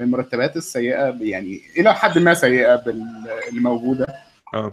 بالمرتبات 0.00 0.56
السيئة 0.56 1.16
يعني 1.20 1.60
إلى 1.78 1.94
حد 1.94 2.18
ما 2.18 2.34
سيئة 2.34 2.76
بال- 2.76 3.28
اللي 3.48 3.60
موجوده 3.60 4.06
آه. 4.54 4.72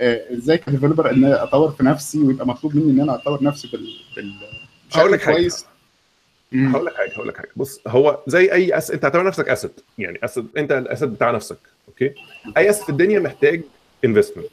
آه، 0.00 0.20
إزاي 0.32 0.58
ك 0.58 0.63
developer 0.63 1.10
إن 1.10 1.24
أطور 1.24 1.70
في 1.70 1.84
نفسي 1.84 2.18
ويبقى 2.18 2.46
مطلوب 2.46 2.76
مني 2.76 2.90
إن 2.90 3.00
أنا 3.00 3.14
أطور 3.14 3.44
نفسي 3.44 3.68
بال 3.68 3.86
بال 4.16 4.32
هقول 4.94 5.12
لك. 5.12 5.24
كويس. 5.24 5.66
هقول 6.54 6.86
لك 6.86 6.94
حاجة 6.94 7.12
هقول 7.14 7.28
لك 7.28 7.36
حاجة. 7.36 7.48
بص 7.56 7.80
هو 7.86 8.18
زي 8.26 8.52
أي 8.52 8.78
ass... 8.78 8.90
أنت 8.90 9.04
اعتبر 9.04 9.24
نفسك 9.26 9.48
asset. 9.48 9.70
يعني 9.98 10.18
asset 10.24 10.46
أنت 10.56 10.72
ال 10.72 10.78
asset 10.78 11.08
بتاع 11.08 11.30
نفسك. 11.30 11.58
okay؟ 11.88 12.14
اي 12.56 12.70
asset 12.70 12.82
في 12.82 12.88
الدنيا 12.90 13.20
محتاج 13.20 13.62
investment 14.04 14.46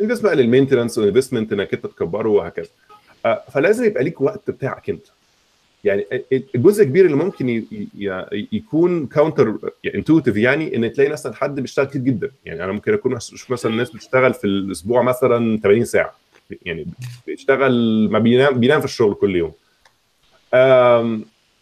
investment 0.00 0.34
لل 0.34 0.44
maintenance 0.44 0.98
و 0.98 1.03
investment 1.03 1.52
إنك 1.52 1.74
أنت 1.74 1.86
تكبره 1.86 2.28
وهكذا. 2.28 2.68
آه، 3.26 3.42
فلازم 3.52 3.84
يبقى 3.84 4.04
ليك 4.04 4.20
وقت 4.20 4.50
بتاعك 4.50 4.90
أنت. 4.90 5.06
يعني 5.84 6.06
الجزء 6.54 6.82
الكبير 6.82 7.04
اللي 7.06 7.16
ممكن. 7.16 7.64
يكون 8.52 9.06
counter 9.06 9.58
intuitive 9.94 10.36
يعني 10.36 10.76
إن 10.76 10.92
تلاقي 10.92 11.10
مثلا 11.10 11.34
حد 11.34 11.60
بيشتغل 11.60 11.86
كتير 11.86 12.00
جدا. 12.02 12.30
يعني 12.44 12.64
أنا 12.64 12.72
ممكن 12.72 12.92
أكون 12.94 13.16
أشوف 13.16 13.50
مثلا 13.50 13.72
الناس 13.72 13.90
بتشتغل 13.90 14.34
في 14.34 14.46
الأسبوع 14.46 15.02
مثلا 15.02 15.58
80 15.60 15.84
ساعة. 15.84 16.14
يعني 16.62 16.86
بيشتغل 17.26 18.08
ما 18.10 18.18
بينام 18.18 18.60
بينام 18.60 18.78
في 18.80 18.84
الشغل 18.86 19.14
كل 19.14 19.36
يوم. 19.36 19.52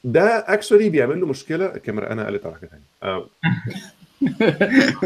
ده 0.05 0.25
actually 0.55 0.91
بيعمل 0.91 1.21
له 1.21 1.27
مشكلة. 1.27 1.67
الكاميرا 1.75 2.13
أنا 2.13 2.27
قلت 2.27 2.47
على 2.47 2.55
حاجة 2.55 2.67
ثانية 2.71 3.17
آم، 3.17 3.27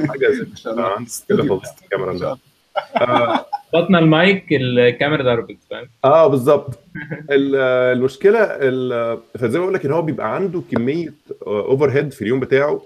حاجة 0.08 0.28
زي 0.30 0.46
آه، 0.66 0.96
كده 1.28 1.42
خلصت 1.48 1.82
الكاميرا 1.82 2.12
ده. 2.18 2.38
آه، 2.96 3.46
بطنا 3.74 3.98
المايك 3.98 4.44
الكاميرا 4.52 5.22
ضربت 5.22 5.56
فاهم؟ 5.70 5.88
آه 6.04 6.26
بالظبط. 6.26 6.78
ال- 7.30 7.56
المشكلة 7.96 8.38
ال- 8.42 9.18
فزي 9.38 9.58
ما 9.58 9.62
بقول 9.64 9.74
لك 9.74 9.84
إن 9.86 9.92
هو 9.92 10.02
بيبقى 10.02 10.34
عنده 10.34 10.62
كمية 10.72 11.12
overhead 11.46 12.12
في 12.12 12.22
اليوم 12.22 12.40
بتاعه 12.40 12.82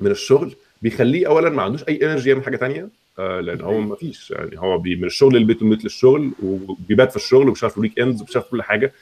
من 0.00 0.10
الشغل 0.10 0.54
بيخليه 0.82 1.26
اولا 1.28 1.50
ما 1.50 1.62
عندوش 1.62 1.82
أي 1.88 2.00
energy 2.02 2.30
يعمل 2.30 2.44
حاجة 2.44 2.56
تانية 2.56 2.88
آه، 3.18 3.40
لأن 3.40 3.60
هو 3.60 3.80
ما 3.80 3.96
فيش. 3.96 4.30
يعني 4.30 4.58
هو 4.60 4.78
من 4.82 5.04
الشغل 5.04 5.34
للبيت 5.36 5.62
ومن 5.62 5.70
البيت 5.72 5.84
للشغل 5.84 6.30
وبيبات 6.42 7.10
في 7.10 7.16
الشغل 7.16 7.48
ومش 7.48 7.62
عارف 7.64 7.78
weekends 7.78 8.20
ومش 8.22 8.36
عارف 8.36 8.48
كل 8.50 8.62
حاجة. 8.62 8.92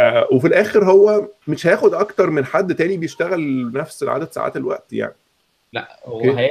آه، 0.00 0.28
وفي 0.32 0.46
الآخر 0.46 0.84
هو 0.84 1.28
مش 1.48 1.66
هياخد 1.66 1.94
أكتر 1.94 2.30
من 2.30 2.44
حد 2.44 2.74
تاني 2.74 2.96
بيشتغل 2.96 3.72
نفس 3.72 4.02
عدد 4.04 4.32
ساعات 4.32 4.56
الوقت 4.56 4.92
يعني. 4.92 5.12
لا 5.72 6.00
هو 6.04 6.20
okay. 6.20 6.38
هي 6.40 6.50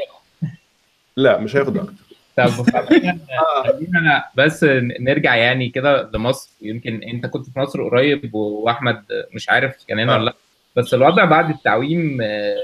لا 1.18 1.38
مش 1.38 1.56
هياخد 1.56 1.78
أكتر. 1.78 1.94
طب 2.38 2.50
خلينا 2.72 3.20
خلينا 3.64 4.24
بس 4.36 4.64
نرجع 5.00 5.36
يعني 5.36 5.70
كده 5.70 6.10
لمصر. 6.14 6.50
يمكن 6.62 7.04
أنت 7.04 7.26
كنت 7.26 7.50
في 7.50 7.60
مصر 7.60 7.84
قريب 7.90 8.36
وأحمد 8.36 9.04
مش 9.34 9.50
عارف 9.50 9.76
كان 9.88 10.00
هنا 10.00 10.14
آه. 10.14 10.16
ولا 10.18 10.26
لأ. 10.26 10.36
بس 10.76 10.94
الوضع 10.94 11.26
بعد 11.26 11.50
التعويم 11.50 12.18
آه، 12.22 12.56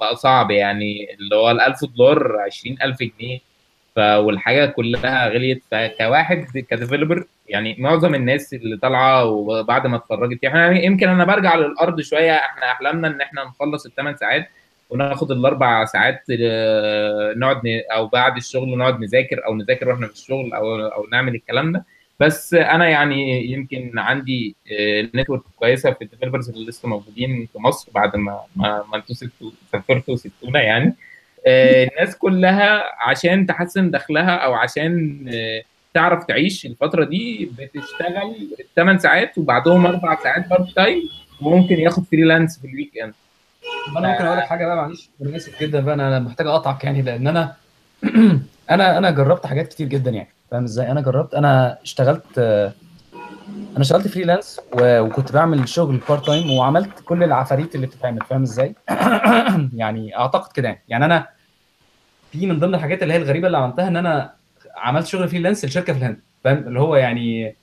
بقى 0.00 0.16
صعب 0.16 0.50
يعني 0.50 1.14
اللي 1.14 1.36
هو 1.36 1.50
ال 1.50 1.60
1000 1.60 1.84
دولار 1.84 2.36
20000 2.40 2.98
جنيه. 3.02 3.38
ف 3.96 3.98
والحاجة 3.98 4.66
كلها 4.66 5.28
غليت. 5.28 5.62
فكواحد 5.70 6.46
كديفلوبر 6.70 7.24
يعني 7.48 7.76
معظم 7.78 8.14
الناس 8.14 8.54
اللي 8.54 8.76
طالعة 8.76 9.24
وبعد 9.24 9.86
ما 9.86 9.96
اتخرجت 9.96 10.42
يعني 10.42 10.84
يمكن 10.84 11.08
أنا 11.08 11.24
برجع 11.24 11.54
للأرض 11.54 12.00
شوية. 12.00 12.36
إحنا 12.36 12.72
أحلامنا 12.72 13.08
إن 13.08 13.20
إحنا 13.20 13.44
نخلص 13.44 13.86
الثمان 13.86 14.16
ساعات. 14.16 14.48
وناخد 14.90 15.30
الأربع 15.30 15.84
ساعات 15.84 16.22
آه، 16.40 17.34
نقعد 17.36 17.60
أو 17.92 18.06
بعد 18.06 18.36
الشغل 18.36 18.78
نقعد 18.78 19.00
نذاكر 19.00 19.46
أو 19.46 19.54
نذاكر 19.54 19.88
وإحنا 19.88 20.06
في 20.06 20.12
الشغل 20.12 20.52
أو 20.52 20.76
أو 20.86 21.06
نعمل 21.12 21.34
الكلام 21.34 21.72
ده. 21.72 21.84
بس 22.20 22.54
أنا 22.54 22.88
يعني 22.88 23.44
يمكن 23.52 23.98
عندي 23.98 24.56
network 25.14 25.42
كويسة 25.56 25.92
في 25.92 26.04
ال 26.04 26.08
developers 26.08 26.50
اللي 26.50 26.66
لسه 26.66 26.88
موجودين 26.88 27.48
في 27.52 27.58
مصر 27.58 27.92
بعد 27.94 28.16
ما 28.16 28.40
ما, 28.56 28.84
ما 28.92 28.96
أنتوا 28.96 29.14
سافرتوا 29.72 30.14
وسبتونا 30.14 30.62
يعني. 30.62 30.94
آه، 31.46 31.84
الناس 31.84 32.16
كلها 32.16 32.82
عشان 33.08 33.46
تحسن 33.46 33.90
دخلها 33.90 34.36
أو 34.36 34.54
عشان 34.54 35.24
آه، 35.34 35.62
تعرف 35.94 36.24
تعيش 36.24 36.66
الفترة 36.66 37.04
دي 37.04 37.50
بتشتغل 37.58 38.56
8 38.76 38.98
ساعات 38.98 39.38
وبعدهم 39.38 39.86
أربع 39.86 40.22
ساعات 40.22 40.48
part 40.48 40.70
time 40.76 41.02
وممكن 41.42 41.74
ياخد 41.74 42.04
freelance 42.04 42.58
في 42.58 42.66
ال 42.66 42.98
weekend 42.98 43.14
أنا 43.96 44.12
ممكن 44.12 44.24
أقول 44.24 44.38
لك 44.38 44.44
حاجة 44.44 44.66
بقى 44.66 44.76
معلش. 44.76 45.10
أنا 45.22 45.36
اسف 45.36 45.60
جدا 45.60 45.80
بقى 45.80 45.94
أنا 45.94 46.18
محتاج 46.18 46.46
أقطعك 46.46 46.84
يعني 46.84 47.02
لأن 47.02 47.26
أنا 47.26 47.56
أنا 48.70 48.98
أنا 48.98 49.10
جربت 49.10 49.46
حاجات 49.46 49.68
كتير 49.68 49.86
جدا 49.86 50.10
يعني 50.10 50.28
فاهم 50.50 50.64
إزاي؟ 50.64 50.90
أنا 50.90 51.00
جربت 51.00 51.34
أنا 51.34 51.78
اشتغلت 51.82 52.38
أنا 53.48 53.80
اشتغلت 53.80 54.08
freelance 54.08 54.60
وكنت 54.72 55.32
بعمل 55.32 55.68
شغل 55.68 56.00
part 56.08 56.26
time 56.26 56.50
وعملت 56.50 57.00
كل 57.04 57.22
العفاريت 57.22 57.74
اللي 57.74 57.86
بتتعمل 57.86 58.18
فاهم 58.30 58.42
إزاي؟ 58.42 58.74
يعني 59.74 60.16
أعتقد 60.16 60.52
كده 60.52 60.68
يعني. 60.68 60.80
يعني 60.88 61.04
أنا 61.04 61.26
في 62.32 62.46
من 62.46 62.58
ضمن 62.58 62.74
الحاجات 62.74 63.02
اللي 63.02 63.14
هي 63.14 63.18
الغريبة 63.18 63.46
اللي 63.46 63.58
عملتها 63.58 63.88
إن 63.88 63.96
أنا 63.96 64.32
عملت 64.76 65.06
شغل 65.06 65.28
freelance 65.28 65.64
لشركة 65.64 65.92
في 65.92 65.98
الهند 65.98 66.20
فاهم؟ 66.44 66.68
اللي 66.68 66.80
هو 66.80 66.96
يعني 66.96 67.56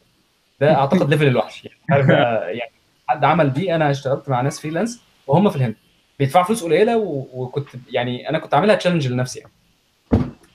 ده 0.61 0.75
أعتقد 0.75 1.09
level 1.11 1.27
الوحش 1.27 1.65
يعني. 1.65 2.11
يعني 2.57 2.71
حد 3.07 3.23
عمل 3.25 3.53
دي 3.53 3.75
أنا 3.75 3.91
اشتغلت 3.91 4.29
مع 4.29 4.41
ناس 4.41 4.59
freelance 4.59 5.01
وهم 5.27 5.49
في 5.49 5.55
الهند. 5.55 5.75
بيدفعوا 6.19 6.45
فلوس 6.45 6.63
قليلة 6.63 6.97
و- 6.97 7.27
وكنت 7.33 7.67
يعني 7.91 8.29
أنا 8.29 8.39
كنت 8.39 8.53
عاملها 8.53 8.75
challenge 8.75 9.07
لنفسي 9.07 9.39
يعني. 9.39 9.51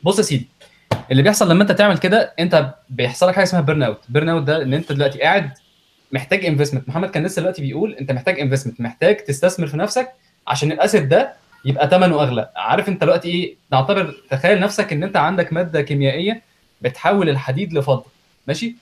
بص 0.02 0.18
يا 0.18 0.22
سيدي 0.22 0.48
اللي 1.10 1.22
بيحصل 1.22 1.50
لما 1.50 1.62
أنت 1.62 1.72
تعمل 1.72 1.98
كده 1.98 2.34
أنت 2.38 2.74
بيحصل 2.90 3.28
لك 3.28 3.34
حاجة 3.34 3.44
اسمها 3.44 3.60
burnout 3.62 4.00
burnout 4.08 4.42
ده 4.42 4.62
إن 4.62 4.74
أنت 4.74 4.92
دلوقتي 4.92 5.20
قاعد 5.20 5.50
محتاج 6.12 6.44
investment 6.46 6.88
محمد 6.88 7.10
كان 7.10 7.24
لسه 7.26 7.40
دلوقتي 7.42 7.62
بيقول 7.62 7.92
أنت 8.00 8.12
محتاج 8.12 8.40
investment 8.40 8.80
محتاج 8.80 9.16
تستثمر 9.16 9.66
في 9.66 9.76
نفسك 9.76 10.12
عشان 10.46 10.72
ال 10.72 10.77
asset 10.77 11.02
ده 11.04 11.32
يبقى 11.64 11.88
ثمنه 11.90 12.22
أغلى. 12.22 12.50
عارف 12.56 12.88
أنت 12.88 13.00
دلوقتي 13.00 13.28
إيه؟ 13.28 13.54
نعتبر 13.72 14.14
تخيل 14.30 14.60
نفسك 14.60 14.92
إن 14.92 15.02
أنت 15.02 15.16
عندك 15.16 15.52
مادة 15.52 15.82
كيميائية 15.82 16.42
بتحول 16.80 17.28
الحديد 17.28 17.72
لفضه 17.72 18.04
ماشي. 18.46 18.74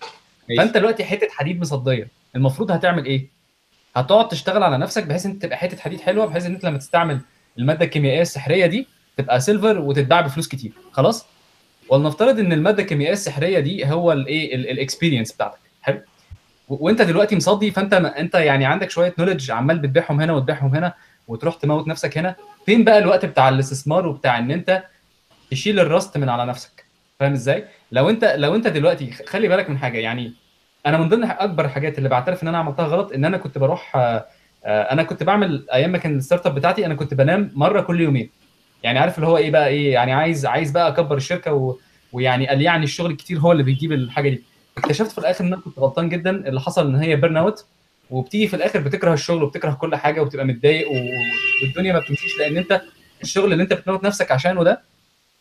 فأنت 0.58 0.74
دلوقتي 0.74 1.04
حتة 1.04 1.28
حديد 1.30 1.60
مصدية. 1.60 2.08
المفروض 2.36 2.70
هتعمل 2.70 3.04
إيه؟ 3.04 3.26
هتقعد 3.96 4.28
تشتغل 4.28 4.62
على 4.62 4.78
نفسك 4.78 5.06
بحيث 5.06 5.26
انت 5.26 5.42
تبقى 5.42 5.56
حتة 5.56 5.76
حديد 5.82 6.00
حلوة 6.00 6.26
بحيث 6.26 6.46
إن 6.46 6.54
أنت 6.54 6.64
لما 6.64 6.78
تستعمل 6.78 7.20
المادة 7.58 7.84
الكيميائية 7.84 8.22
السحرية 8.22 8.66
دي 8.66 8.86
تبقى 9.16 9.40
silver 9.40 9.78
وتتباع 9.78 10.20
بفلوس 10.20 10.48
كتير. 10.48 10.72
خلاص؟ 10.92 11.26
ولنفترض 11.88 12.38
إن 12.38 12.52
المادة 12.52 12.82
الكيميائية 12.82 13.12
السحرية 13.12 13.60
دي 13.60 13.86
هو 13.86 14.12
الايه 14.12 14.54
ال 14.54 14.61
experience 14.61 15.32
بتاعتك. 15.32 15.58
حلو؟ 15.82 16.00
وأنت 16.68 17.02
دلوقتي 17.02 17.36
مصدي 17.36 17.70
فأنت 17.70 17.94
ما 17.94 18.20
أنت 18.20 18.34
يعني 18.34 18.66
عندك 18.66 18.90
شوية 18.90 19.14
knowledge 19.18 19.50
عمال 19.50 19.78
بتبيعهم 19.78 20.20
هنا 20.20 20.32
وتبيعهم 20.32 20.74
هنا 20.74 20.92
وتروح 21.28 21.54
تموت 21.54 21.88
نفسك 21.88 22.18
هنا. 22.18 22.34
فين 22.66 22.84
بقى 22.84 22.98
الوقت 22.98 23.24
بتاع 23.24 23.48
الاستثمار 23.48 24.06
وبتاع 24.06 24.38
إن 24.38 24.50
أنت 24.50 24.82
تشيل 25.50 25.80
ال 25.80 25.88
rust 25.88 26.18
من 26.18 26.28
على 26.28 26.46
نفسك؟ 26.46 26.84
فاهم 27.20 27.32
إزاي؟ 27.32 27.64
لو 27.92 28.10
أنت 28.10 28.24
لو 28.24 28.54
أنت 28.54 28.66
دلوقتي 28.66 29.10
خلي 29.10 29.48
بالك 29.48 29.70
من 29.70 29.78
حاجة 29.78 29.98
يعني 29.98 30.32
أنا 30.86 30.98
من 30.98 31.08
ضمن 31.08 31.24
أكبر 31.24 31.64
الحاجات 31.64 31.98
اللي 31.98 32.08
بعترف 32.08 32.42
إن 32.42 32.48
أنا 32.48 32.58
عملتها 32.58 32.86
غلط 32.86 33.12
إن 33.12 33.24
أنا 33.24 33.36
كنت 33.36 33.58
بروح 33.58 33.96
آه، 33.96 34.26
آه، 34.64 34.82
أنا 34.92 35.02
كنت 35.02 35.22
بعمل 35.22 35.66
أيام 35.72 35.90
ما 35.92 35.98
كان 35.98 36.16
ال 36.16 36.46
startup 36.46 36.54
بتاعتي 36.54 36.86
أنا 36.86 36.94
كنت 36.94 37.14
بنام 37.14 37.50
مرة 37.54 37.80
كل 37.80 38.00
يومين. 38.00 38.30
يعني 38.82 38.98
عارف 38.98 39.16
اللي 39.16 39.26
هو 39.26 39.36
إيه 39.36 39.50
بقى 39.50 39.68
إيه 39.68 39.92
يعني 39.92 40.12
عايز 40.12 40.46
عايز 40.46 40.70
بقى 40.70 40.88
أكبر 40.88 41.16
الشركة 41.16 41.52
و... 41.52 41.76
ويعني 42.12 42.48
قال 42.48 42.62
يعني 42.62 42.84
الشغل 42.84 43.12
كتير 43.16 43.38
هو 43.38 43.52
اللي 43.52 43.62
بيجيب 43.62 43.92
الحاجة 43.92 44.28
دي. 44.28 44.42
اكتشفت 44.78 45.10
في 45.12 45.18
الآخر 45.18 45.44
إن 45.44 45.52
أنا 45.52 45.62
كنت 45.62 45.78
غلطان 45.78 46.08
جدا 46.08 46.30
اللي 46.30 46.60
حصل 46.60 46.86
إن 46.86 46.96
هي 46.96 47.16
burnout 47.16 47.64
وبتيجي 48.10 48.48
في 48.48 48.56
الآخر 48.56 48.80
بتكره 48.80 49.12
الشغل 49.14 49.42
وبتكره 49.42 49.70
كل 49.72 49.96
حاجة 49.96 50.20
وبتبقى 50.20 50.44
متضايق 50.44 50.88
و... 50.90 50.94
والدنيا 51.62 51.92
ما 51.92 51.98
بتمشيش 51.98 52.38
لأن 52.38 52.56
أنت 52.56 52.82
الشغل 53.22 53.52
اللي 53.52 53.62
أنت 53.62 53.72
بتموت 53.72 54.04
نفسك 54.04 54.32
عشانه 54.32 54.64
ده 54.64 54.80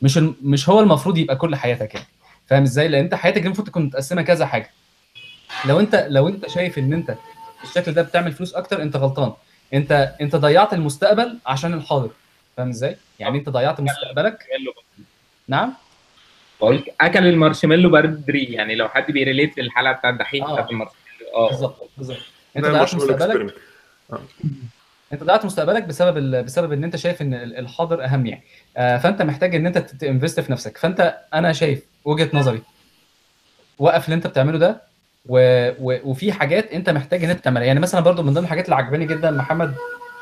مش 0.02 0.18
مش 0.44 0.70
هو 0.70 0.80
المفروض 0.80 1.18
يبقى 1.18 1.36
كل 1.36 1.56
حياتك 1.56 1.94
يعني. 1.96 2.08
فاهم 2.48 2.64
إزاي؟ 2.64 2.88
لأن 2.88 3.04
أنت 3.04 3.16
حياتك 3.16 3.46
المفروض 3.46 3.68
تكون 3.68 3.84
متقسمة 3.86 4.22
كذا 4.22 4.46
حاجة. 4.46 4.70
لو 5.66 5.80
انت 5.80 6.06
لو 6.10 6.28
انت 6.28 6.50
شايف 6.50 6.78
ان 6.80 6.94
انت 6.94 7.16
بالشكل 7.62 7.92
ده 7.94 8.02
بتعمل 8.02 8.32
فلوس 8.32 8.54
أكتر 8.54 8.82
انت 8.82 8.96
غلطان. 8.96 9.34
انت 9.74 10.16
انت 10.22 10.36
ضيعت 10.36 10.74
المستقبل 10.74 11.40
عشان 11.46 11.74
الحاضر. 11.74 12.10
فاهم 12.58 12.70
إزاي؟ 12.70 12.98
يعني 13.20 13.38
انت 13.38 13.50
ضيعت 13.50 13.80
مستقبلك. 13.82 14.46
نعم. 15.48 15.74
بقول 16.62 16.84
أكل 17.02 17.28
المارشميلو 17.28 17.90
بدري 17.90 18.44
يعني 18.44 18.76
لو 18.76 18.90
حد 18.90 19.12
بي 19.12 19.23
relate 19.23 19.58
للحلقة 19.60 19.92
بتاعت 19.94 20.14
الدحيح 20.14 20.46
آه. 20.46 20.54
بتاعت 20.54 20.70
المارشميلو. 20.70 21.36
آه. 21.36 21.50
بالظبط 21.50 21.90
بالظبط. 21.98 22.18
انت 22.58 22.66
ده 22.66 22.72
ضيعت 22.72 22.96
مستقبلك. 22.96 23.22
ال 23.22 23.25
experiment. 23.25 23.54
انت 25.14 25.24
ضيعت 25.24 25.46
مستقبلك 25.46 25.84
بسبب 25.84 26.18
ال... 26.18 26.44
بسبب 26.44 26.72
ان 26.72 26.84
انت 26.84 26.96
شايف 26.96 27.22
ان 27.22 27.34
ال- 27.34 27.58
الحاضر 27.58 28.04
أهم 28.04 28.26
يعني. 28.26 28.44
آه 28.78 28.98
فأنت 28.98 29.22
محتاج 29.22 29.56
إن 29.56 29.66
انت 29.66 29.78
ت 29.78 29.87
invest 29.87 30.40
في 30.40 30.52
نفسك. 30.52 30.78
فأنت 30.78 31.18
أنا 31.34 31.54
شايف 31.54 31.84
وجهة 32.06 32.30
نظري 32.34 32.62
وقف 33.78 34.06
اللي 34.06 34.16
انت 34.16 34.28
بتعمله 34.28 34.58
ده 34.58 34.89
و... 35.26 35.70
و... 35.80 36.00
وفي 36.04 36.32
حاجات 36.32 36.72
انت 36.72 36.90
محتاج 36.90 37.24
ان 37.24 37.30
انت 37.30 37.40
تعملها. 37.40 37.64
يعني 37.66 37.80
مثلا 37.80 38.02
برضو 38.02 38.24
من 38.24 38.34
ضمن 38.34 38.44
الحاجات 38.44 38.66
اللي 38.66 38.76
عجباني 38.76 39.06
جدا 39.06 39.32
محمد 39.32 39.74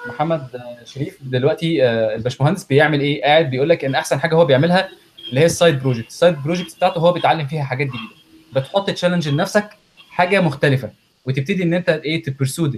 محمد 0.07 0.47
شريف 0.85 1.17
دلوقتي 1.21 1.83
آه، 1.87 2.15
الباشمهندس 2.15 2.63
بيعمل 2.63 2.99
إيه؟ 3.01 3.21
قاعد 3.23 3.49
بيقول 3.49 3.69
لك 3.69 3.85
ان 3.85 3.95
احسن 3.95 4.19
حاجة 4.19 4.35
هو 4.35 4.45
بيعملها 4.45 4.89
اللي 5.29 5.41
هي 5.41 5.45
ال 5.45 5.52
side 5.52 5.79
project 5.79 6.07
ال 6.07 6.13
side 6.13 6.35
project 6.43 6.75
بتاعته 6.75 6.99
هو 6.99 7.11
بيتعلم 7.13 7.47
فيها 7.47 7.63
حاجات 7.63 7.87
جديدة. 7.87 8.13
بتحط 8.55 8.89
challenge 8.89 9.29
لنفسك 9.29 9.69
حاجة 10.09 10.41
مختلفة 10.41 10.89
وتبتدي 11.25 11.63
ان 11.63 11.73
انت 11.73 11.89
إيه 11.89 12.23
تبرسو 12.23 12.71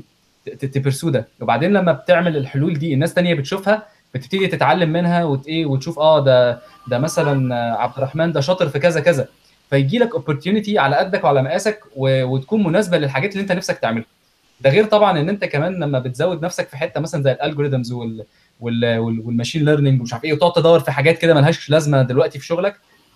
تبرسو 0.62 1.10
ده. 1.10 1.28
وبعدين 1.42 1.74
لما 1.74 1.92
بتعمل 1.92 2.38
الحلول 2.38 2.74
دي 2.74 2.94
الناس 2.94 3.14
تانية 3.14 3.34
بتشوفها 3.34 3.88
بتبتدي 4.14 4.48
تتعلم 4.48 4.90
منها 4.90 5.24
وت 5.24 5.48
إيه 5.48 5.66
وتشوف 5.66 6.00
آه 6.00 6.24
ده 6.24 6.60
ده 6.88 6.98
مثلا 7.00 7.56
عبد 7.56 7.98
الرحمن 7.98 8.32
ده 8.32 8.42
شاطر 8.42 8.70
في 8.70 8.80
كذا 8.80 9.00
كذا. 9.00 9.28
فيجي 9.70 9.98
لك 10.00 10.14
opportunity 10.16 10.80
على 10.80 10.96
قدك 10.96 11.24
وعلى 11.24 11.42
مقاسك 11.44 11.84
و... 11.96 12.24
وتكون 12.24 12.64
مناسبة 12.64 12.98
للحاجات 12.98 13.32
اللي 13.32 13.42
انت 13.42 13.52
نفسك 13.52 13.78
تعملها. 13.80 14.06
ده 14.62 14.70
غير 14.70 14.86
طبعا 14.86 15.20
إن 15.20 15.30
انت 15.30 15.46
كمان 15.46 15.74
لما 15.84 16.00
بتزود 16.00 16.46
نفسك 16.46 16.68
في 16.68 16.78
حتة 16.78 17.00
مثلا 17.00 17.24
زي 17.24 17.32
ال 17.32 17.37
algorithms 17.37 17.92
وال 17.92 18.26
وال 18.60 18.98
وال- 18.98 19.20
وال 19.20 19.30
machine 19.30 19.66
learning 19.66 20.00
ومش 20.02 20.14
عارف 20.14 20.24
إيه 20.26 20.34
وتقعد 20.34 20.54
تدور 20.54 20.80
في 20.80 20.92
حاجات 20.92 21.18
كده 21.18 21.34
ملهاش 21.34 21.70
لازمة 21.70 22.02
دلوقتي 22.02 22.40
في 22.40 22.46
شغلك 22.46 22.76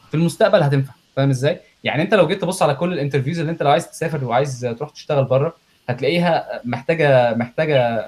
في 0.10 0.14
المستقبل 0.18 0.64
هتنفع. 0.64 0.94
فاهم 1.16 1.30
إزاي؟ 1.30 1.60
يعني 1.84 2.02
أنت 2.02 2.14
لو 2.14 2.28
جيت 2.28 2.42
تبص 2.42 2.62
على 2.62 2.76
كل 2.76 2.94
ال 2.94 2.98
interviews 2.98 3.40
اللي 3.40 3.52
أنت 3.52 3.64
لو 3.64 3.70
عايز 3.70 3.90
تسافر 3.92 4.26
وعايز 4.26 4.62
تروح 4.80 4.90
تشتغل 4.90 5.24
بره 5.26 5.56
هتلاقيها 5.90 6.62
محتاجه 6.66 7.34
محتاجه 7.36 8.06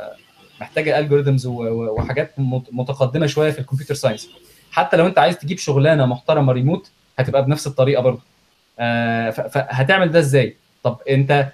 محتاجة 0.61 0.99
algorithms 0.99 1.45
وحاجات 1.47 2.31
مت- 2.37 2.67
متقدمة 2.71 3.25
شوية 3.27 3.51
في 3.51 3.59
ال 3.59 3.63
computer 3.63 3.93
science 3.95 4.29
حتى 4.71 4.97
لو 4.97 5.07
أنت 5.07 5.19
عايز 5.19 5.37
تجيب 5.37 5.57
شغلانة 5.57 6.05
محترمة 6.05 6.53
ريموت 6.53 6.91
هتبقى 7.19 7.45
بنفس 7.45 7.67
الطريقة 7.67 8.01
برضه. 8.01 8.21
فهتعمل 9.31 10.11
ده 10.11 10.19
إزاي؟ 10.19 10.55
طب 10.83 10.97
انت 11.09 11.47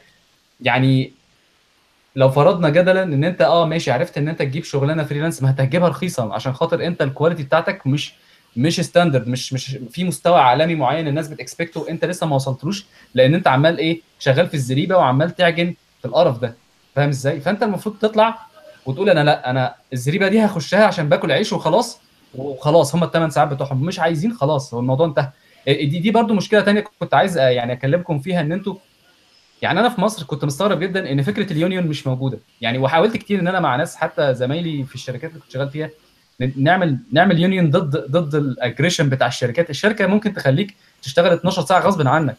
يعني 0.61 1.11
لو 2.15 2.29
فرضنا 2.29 2.69
جدلا 2.69 3.03
إن 3.03 3.23
أنت 3.23 3.41
آه 3.41 3.65
ماشي 3.65 3.91
عرفت 3.91 4.17
إن 4.17 4.27
أنت 4.27 4.39
تجيب 4.39 4.63
شغلانة 4.63 5.03
freelance 5.03 5.43
ما 5.43 5.51
هتجيبها 5.51 5.89
رخيصا 5.89 6.33
عشان 6.33 6.53
خاطر 6.53 6.85
أنت 6.85 7.01
ال 7.01 7.07
quality 7.07 7.43
بتاعتك 7.43 7.87
مش 7.87 8.13
مش 8.57 8.81
ستاندرد 8.81 9.27
مش 9.27 9.53
مش 9.53 9.77
في 9.91 10.03
مستوى 10.03 10.39
عالمي 10.39 10.75
معين 10.75 11.07
الناس 11.07 11.27
بتكسبكته 11.27 11.89
أنت 11.89 12.05
لسه 12.05 12.27
ما 12.27 12.35
وصلتلوش 12.35 12.85
لأن 13.13 13.33
أنت 13.33 13.47
عمال 13.47 13.77
إيه 13.77 14.01
شغال 14.19 14.47
في 14.47 14.53
الزريبة 14.53 14.95
وعمال 14.97 15.35
تعجن 15.35 15.73
في 16.01 16.05
القرف 16.07 16.39
ده. 16.39 16.55
فاهم 16.95 17.09
إزاي؟ 17.09 17.39
فأنت 17.39 17.63
المفروض 17.63 17.95
تطلع 18.01 18.39
وتقول 18.85 19.09
أنا 19.09 19.23
لأ 19.23 19.49
أنا 19.49 19.75
الزريبة 19.93 20.27
دي 20.27 20.45
هخشها 20.45 20.85
عشان 20.85 21.09
باكل 21.09 21.31
عيش 21.31 21.53
وخلاص 21.53 21.99
وخلاص 22.35 22.95
هم 22.95 23.03
الثمان 23.03 23.29
ساعات 23.29 23.47
بتوعهم 23.47 23.81
مش 23.83 23.99
عايزين 23.99 24.33
خلاص 24.33 24.73
هو 24.73 24.79
الموضوع 24.79 25.05
انتهى. 25.07 25.29
دي 25.67 25.99
دي 25.99 26.11
برضو 26.11 26.33
مشكلة 26.33 26.61
تانية 26.61 26.85
كنت 26.99 27.13
عايز 27.13 27.37
آه، 27.37 27.49
يعني 27.49 27.73
أكلمكم 27.73 28.19
فيها 28.19 28.41
إن 28.41 28.51
أنتوا 28.51 28.75
يعني 29.61 29.79
أنا 29.79 29.89
في 29.89 30.01
مصر 30.01 30.23
كنت 30.25 30.45
مستغرب 30.45 30.79
جدا 30.79 31.11
إن 31.11 31.21
فكرة 31.21 31.53
اليونيون 31.53 31.87
مش 31.87 32.07
موجودة. 32.07 32.39
يعني 32.61 32.77
وحاولت 32.77 33.17
كتير 33.17 33.39
إن 33.39 33.47
أنا 33.47 33.59
مع 33.59 33.75
ناس 33.75 33.95
حتى 33.95 34.33
زمايلي 34.33 34.83
في 34.83 34.95
الشركات 34.95 35.29
اللي 35.29 35.41
كنت 35.41 35.51
شغال 35.51 35.69
فيها 35.69 35.89
نعمل 36.57 36.97
نعمل 37.11 37.39
union 37.39 37.69
ضد 37.69 38.11
ضد 38.11 38.35
ال 38.35 38.42
aggression 38.42 39.09
بتاع 39.09 39.27
الشركات. 39.27 39.69
الشركة 39.69 40.07
ممكن 40.07 40.33
تخليك 40.33 40.75
تشتغل 41.01 41.33
12 41.33 41.61
ساعة 41.65 41.79
غصب 41.79 42.07
عنك 42.07 42.35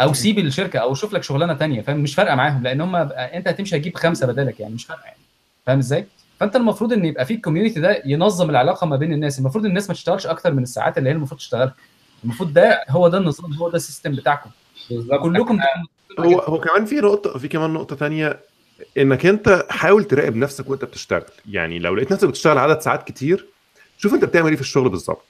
أو 0.00 0.12
سيب 0.12 0.38
الشركة 0.38 0.78
أو 0.78 0.94
شوف 0.94 1.12
لك 1.12 1.22
شغلانة 1.22 1.54
تانية 1.54 1.80
فاهم؟ 1.82 1.96
مش 2.00 2.14
فارقة 2.14 2.34
معاهم 2.34 2.62
لأن 2.62 2.80
هم 2.80 2.96
أنت 2.96 3.48
هتمشي 3.48 3.76
هتجيب 3.76 3.94
خمسة 3.96 4.26
بدالك 4.26 4.60
يعني 4.60 4.74
مش 4.74 4.84
فارقة 4.84 5.04
يعني. 5.04 5.18
فاهم 5.66 5.78
إزاي؟ 5.78 6.06
فأنت 6.40 6.56
المفروض 6.56 6.92
إن 6.92 7.04
يبقى 7.04 7.26
في 7.26 7.34
ال 7.34 7.39
community 7.39 7.80
ده 7.80 8.02
ينظم 8.04 8.50
العلاقة 8.50 8.86
ما 8.86 8.96
بين 8.96 9.12
الناس. 9.12 9.38
المفروض 9.38 9.64
الناس 9.64 9.88
ما 9.88 9.94
تشتغلش 9.94 10.26
أكتر 10.26 10.52
من 10.52 10.62
الساعات 10.62 10.98
اللي 10.98 11.08
هي 11.10 11.14
المفروض 11.14 11.40
تشتغلها. 11.40 11.74
المفروض 12.24 12.52
ده 12.52 12.84
هو 12.88 13.08
ده 13.08 13.18
النظام 13.18 13.52
هو 13.54 13.68
ده 13.70 13.76
ال 13.76 13.81
system 13.81 14.12
بتاعكم. 14.16 14.50
بالظبط. 14.90 15.22
كلكم 15.22 15.58
هو 16.18 16.38
هو 16.38 16.60
كمان 16.60 16.84
في 16.84 16.94
نقطة 17.00 17.38
في 17.38 17.48
كمان 17.48 17.70
نقطة 17.72 17.96
تانية 17.96 18.40
إنك 18.98 19.26
أنت 19.26 19.66
حاول 19.70 20.04
تراقب 20.04 20.36
نفسك 20.36 20.70
وأنت 20.70 20.84
بتشتغل. 20.84 21.24
يعني 21.50 21.78
لو 21.78 21.94
لقيت 21.94 22.12
نفسك 22.12 22.28
بتشتغل 22.28 22.58
عدد 22.58 22.80
ساعات 22.80 23.08
كتير 23.08 23.46
شوف 23.98 24.14
أنت 24.14 24.24
بتعمل 24.24 24.48
إيه 24.48 24.56
في 24.56 24.60
الشغل 24.62 24.88
بالظبط. 24.88 25.24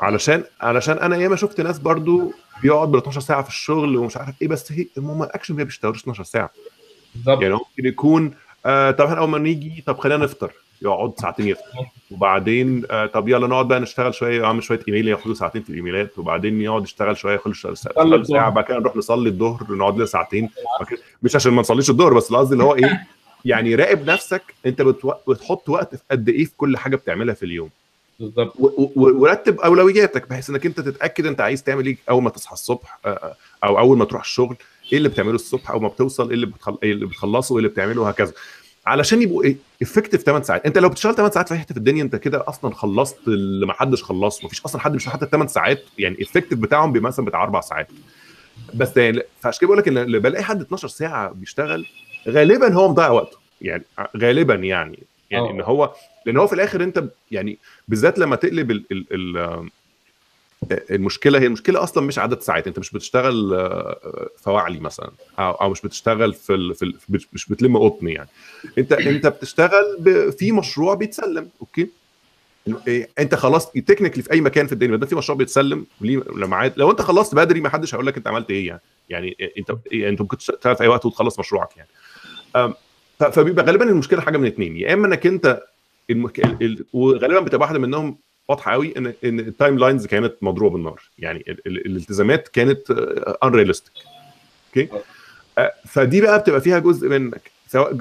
علشان 0.00 0.44
علشان 0.60 0.98
أنا 0.98 1.16
ياما 1.16 1.36
شفت 1.36 1.60
ناس 1.60 1.78
برضو 1.78 2.32
بيقعد 2.62 2.88
بال 2.90 2.98
12 3.00 3.20
ساعة 3.20 3.42
في 3.42 3.48
الشغل 3.48 3.96
ومش 3.96 4.16
عارف 4.16 4.42
إيه 4.42 4.48
بس 4.48 4.72
هي 4.72 4.86
هم 4.98 5.22
الاكشن 5.22 5.54
ما 5.54 5.62
بيشتغلوش 5.62 6.00
12 6.00 6.24
ساعة. 6.24 6.50
بالظبط. 7.14 7.42
يعني 7.42 7.54
ممكن 7.54 7.86
يكون 7.86 8.34
آه 8.66 8.90
طب 8.90 9.04
إحنا 9.04 9.18
أول 9.18 9.28
ما 9.28 9.38
نيجي 9.38 9.84
طب 9.86 9.98
خلينا 9.98 10.24
نفطر. 10.24 10.52
يقعد 10.82 11.12
ساعتين 11.20 11.48
يفطر 11.48 11.64
وبعدين 12.10 12.82
آه 12.90 13.06
طب 13.06 13.28
يلا 13.28 13.46
نقعد 13.46 13.68
بقى 13.68 13.80
نشتغل 13.80 14.14
شوية 14.14 14.44
أعمل 14.44 14.62
شوية 14.62 14.80
إيميل 14.88 15.08
ياخدوا 15.08 15.34
ساعتين 15.34 15.62
في 15.62 15.70
الإيميلات 15.70 16.18
وبعدين 16.18 16.60
يقعد 16.60 16.82
يشتغل 16.82 17.16
شوية 17.16 17.34
يخلص 17.34 17.66
صلي 17.66 18.24
ساعة 18.24 18.50
بعد 18.50 18.64
كده 18.64 18.78
نروح 18.78 18.96
نصلي 18.96 19.28
الظهر 19.28 19.66
نقعد 19.70 19.96
لنا 19.96 20.06
ساعتين. 20.06 20.50
مش 21.22 21.36
عشان 21.36 21.52
ما 21.52 21.60
نصليش 21.60 21.90
الظهر 21.90 22.14
بس 22.14 22.30
القصد 22.30 22.52
اللي 22.52 22.64
هو 22.64 22.74
إيه 22.74 23.06
يعني 23.44 23.74
راقب 23.74 24.10
نفسك 24.10 24.42
أنت 24.66 24.82
بتو... 24.82 25.12
بتحط 25.28 25.68
وقت 25.68 25.94
في 25.94 26.02
قد 26.10 26.28
إيه 26.28 26.44
في 26.44 26.52
كل 26.56 26.76
حاجة 26.76 26.96
بتعملها 26.96 27.34
في 27.34 27.42
اليوم. 27.42 27.70
بالظبط. 28.20 28.54
ورتب 28.96 29.60
أولوياتك 29.60 30.28
بحيث 30.28 30.50
إنك 30.50 30.66
أنت 30.66 30.80
تتأكد 30.80 31.26
أنت 31.26 31.40
عايز 31.40 31.62
تعمل 31.62 31.86
إيه 31.86 31.96
أول 32.10 32.22
ما 32.22 32.30
تصحى 32.30 32.52
الصبح 32.52 32.98
آه، 33.06 33.34
أو 33.64 33.78
أول 33.78 33.98
ما 33.98 34.04
تروح 34.04 34.22
الشغل 34.22 34.56
إيه 34.92 34.98
اللي 34.98 35.08
بتعمله 35.08 35.34
الصبح 35.34 35.70
أول 35.70 35.82
ما 35.82 35.88
بتوصل 35.88 36.28
إيه 36.28 36.34
اللي 36.34 36.46
بتخل... 36.46 36.78
إيه 36.82 36.92
اللي 36.92 37.06
بتخلصه 37.06 37.54
وايه 37.54 37.64
اللي 37.64 37.68
بتعمله 37.74 38.00
وهكذا. 38.02 38.32
علشان 38.86 39.22
يبقوا 39.22 39.44
إيه؟ 39.44 39.56
effective 39.82 40.22
8 40.22 40.44
ساعات. 40.44 40.66
انت 40.66 40.78
لو 40.78 40.88
بتشتغل 40.88 41.14
8 41.14 41.32
ساعات 41.32 41.48
في 41.48 41.54
حتة 41.58 41.72
في 41.72 41.78
الدنيا 41.78 42.02
انت 42.02 42.16
كده 42.16 42.44
أصلا 42.48 42.74
خلصت 42.74 43.18
اللي 43.28 43.66
ما 43.66 43.72
حدش 43.72 44.02
خلصه. 44.02 44.46
مفيش 44.46 44.62
أصلا 44.64 44.80
حد 44.80 44.92
بيشتغل 44.92 45.12
حتى 45.12 45.26
8 45.26 45.48
ساعات 45.48 45.82
يعني 45.98 46.14
ال 46.14 46.18
effective 46.18 46.58
بتاعهم 46.58 46.92
بيبقى 46.92 47.08
مثلا 47.08 47.24
بتاع 47.24 47.42
أربع 47.42 47.60
ساعات. 47.60 47.88
بس 48.74 48.96
يعني 48.96 49.22
فعشان 49.40 49.60
كده 49.60 49.66
بقول 49.66 49.78
لك 49.78 49.88
إن 49.88 49.98
اللي 49.98 50.18
بلاقي 50.18 50.44
حد 50.44 50.60
12 50.60 50.88
ساعة 50.88 51.30
بيشتغل 51.32 51.86
غالبا 52.28 52.72
هو 52.74 52.88
مضيع 52.88 53.08
وقته. 53.10 53.36
يعني 53.60 53.84
غالبا 54.16 54.54
يعني. 54.54 54.98
يعني 55.30 55.48
آه. 55.48 55.50
إن 55.50 55.60
هو 55.60 55.94
لأن 56.26 56.36
هو 56.36 56.46
في 56.46 56.52
الآخر 56.52 56.82
أنت 56.82 57.04
يعني 57.30 57.58
بالذات 57.88 58.18
لما 58.18 58.36
تقلب 58.36 58.70
ال 58.70 58.84
ال 58.92 59.06
ال 59.12 59.68
المشكلة 60.70 61.38
هي 61.38 61.46
المشكلة 61.46 61.82
أصلا 61.82 62.06
مش 62.06 62.18
عدد 62.18 62.40
ساعات 62.40 62.66
أنت 62.66 62.78
مش 62.78 62.90
بتشتغل 62.90 63.54
آه، 63.54 64.28
فواعلي 64.36 64.80
مثلا 64.80 65.10
أو 65.38 65.70
مش 65.70 65.80
بتشتغل 65.80 66.34
في 66.34 66.54
ال 66.54 66.74
في 66.74 66.84
ال 66.84 66.94
مش 67.32 67.48
بتلم 67.48 67.76
قطن 67.76 68.08
يعني. 68.08 68.28
أنت 68.78 68.92
أنت 68.92 69.26
بتشتغل 69.26 69.96
ب- 69.98 70.30
في 70.30 70.52
مشروع 70.52 70.94
بيتسلم 70.94 71.48
okay؟ 71.60 71.88
إيه، 72.88 73.08
أنت 73.18 73.34
خلاص 73.34 73.72
technically 73.72 74.22
في 74.22 74.32
أي 74.32 74.40
مكان 74.40 74.66
في 74.66 74.72
الدنيا 74.72 74.96
ما 74.96 75.06
في 75.06 75.14
مشروع 75.14 75.38
بيتسلم 75.38 75.86
ليه 76.00 76.22
لو 76.76 76.90
أنت 76.90 77.02
خلصت 77.02 77.34
بدري 77.34 77.60
ما 77.60 77.68
حدش 77.68 77.94
هيقول 77.94 78.06
لك 78.06 78.16
أنت 78.16 78.28
عملت 78.28 78.50
إيه 78.50 78.66
يعني. 78.66 78.80
يعني 79.08 79.36
إيه، 79.40 79.52
أنت 79.58 79.70
إيه، 79.92 80.08
أنت 80.08 80.20
ممكن 80.20 80.36
تشتغل 80.36 80.76
في 80.76 80.82
أي 80.82 80.88
وقت 80.88 81.06
وتخلص 81.06 81.38
مشروعك 81.38 81.68
يعني. 81.76 82.74
فبيبقى 83.32 83.64
غالبا 83.64 83.84
المشكلة 83.84 84.20
حاجة 84.20 84.38
من 84.38 84.46
اتنين 84.46 84.76
يا 84.76 84.92
إما 84.94 85.06
إنك 85.06 85.26
أنت 85.26 85.62
المك... 86.10 86.40
ال... 86.40 86.62
ال... 86.62 86.84
وغالبا 86.92 87.40
بتبقى 87.40 87.60
واحدة 87.60 87.78
منهم 87.78 88.18
واضحة 88.48 88.72
قوي 88.72 88.94
ان 88.96 89.06
إن 89.24 89.40
ال 89.40 89.78
timelines 89.78 90.06
كانت 90.06 90.34
مضروبة 90.42 90.74
بالنار. 90.74 91.02
يعني 91.18 91.44
ال... 91.48 91.66
ال... 91.66 91.86
الالتزامات 91.86 92.48
كانت 92.48 92.90
unrealistic 93.44 93.92
okay 94.68 94.88
آه، 95.58 95.72
فدي 95.86 96.20
بقى 96.20 96.38
بتبقى 96.38 96.60
فيها 96.60 96.78
جزء 96.78 97.08
منك. 97.08 97.50
سواء 97.68 97.92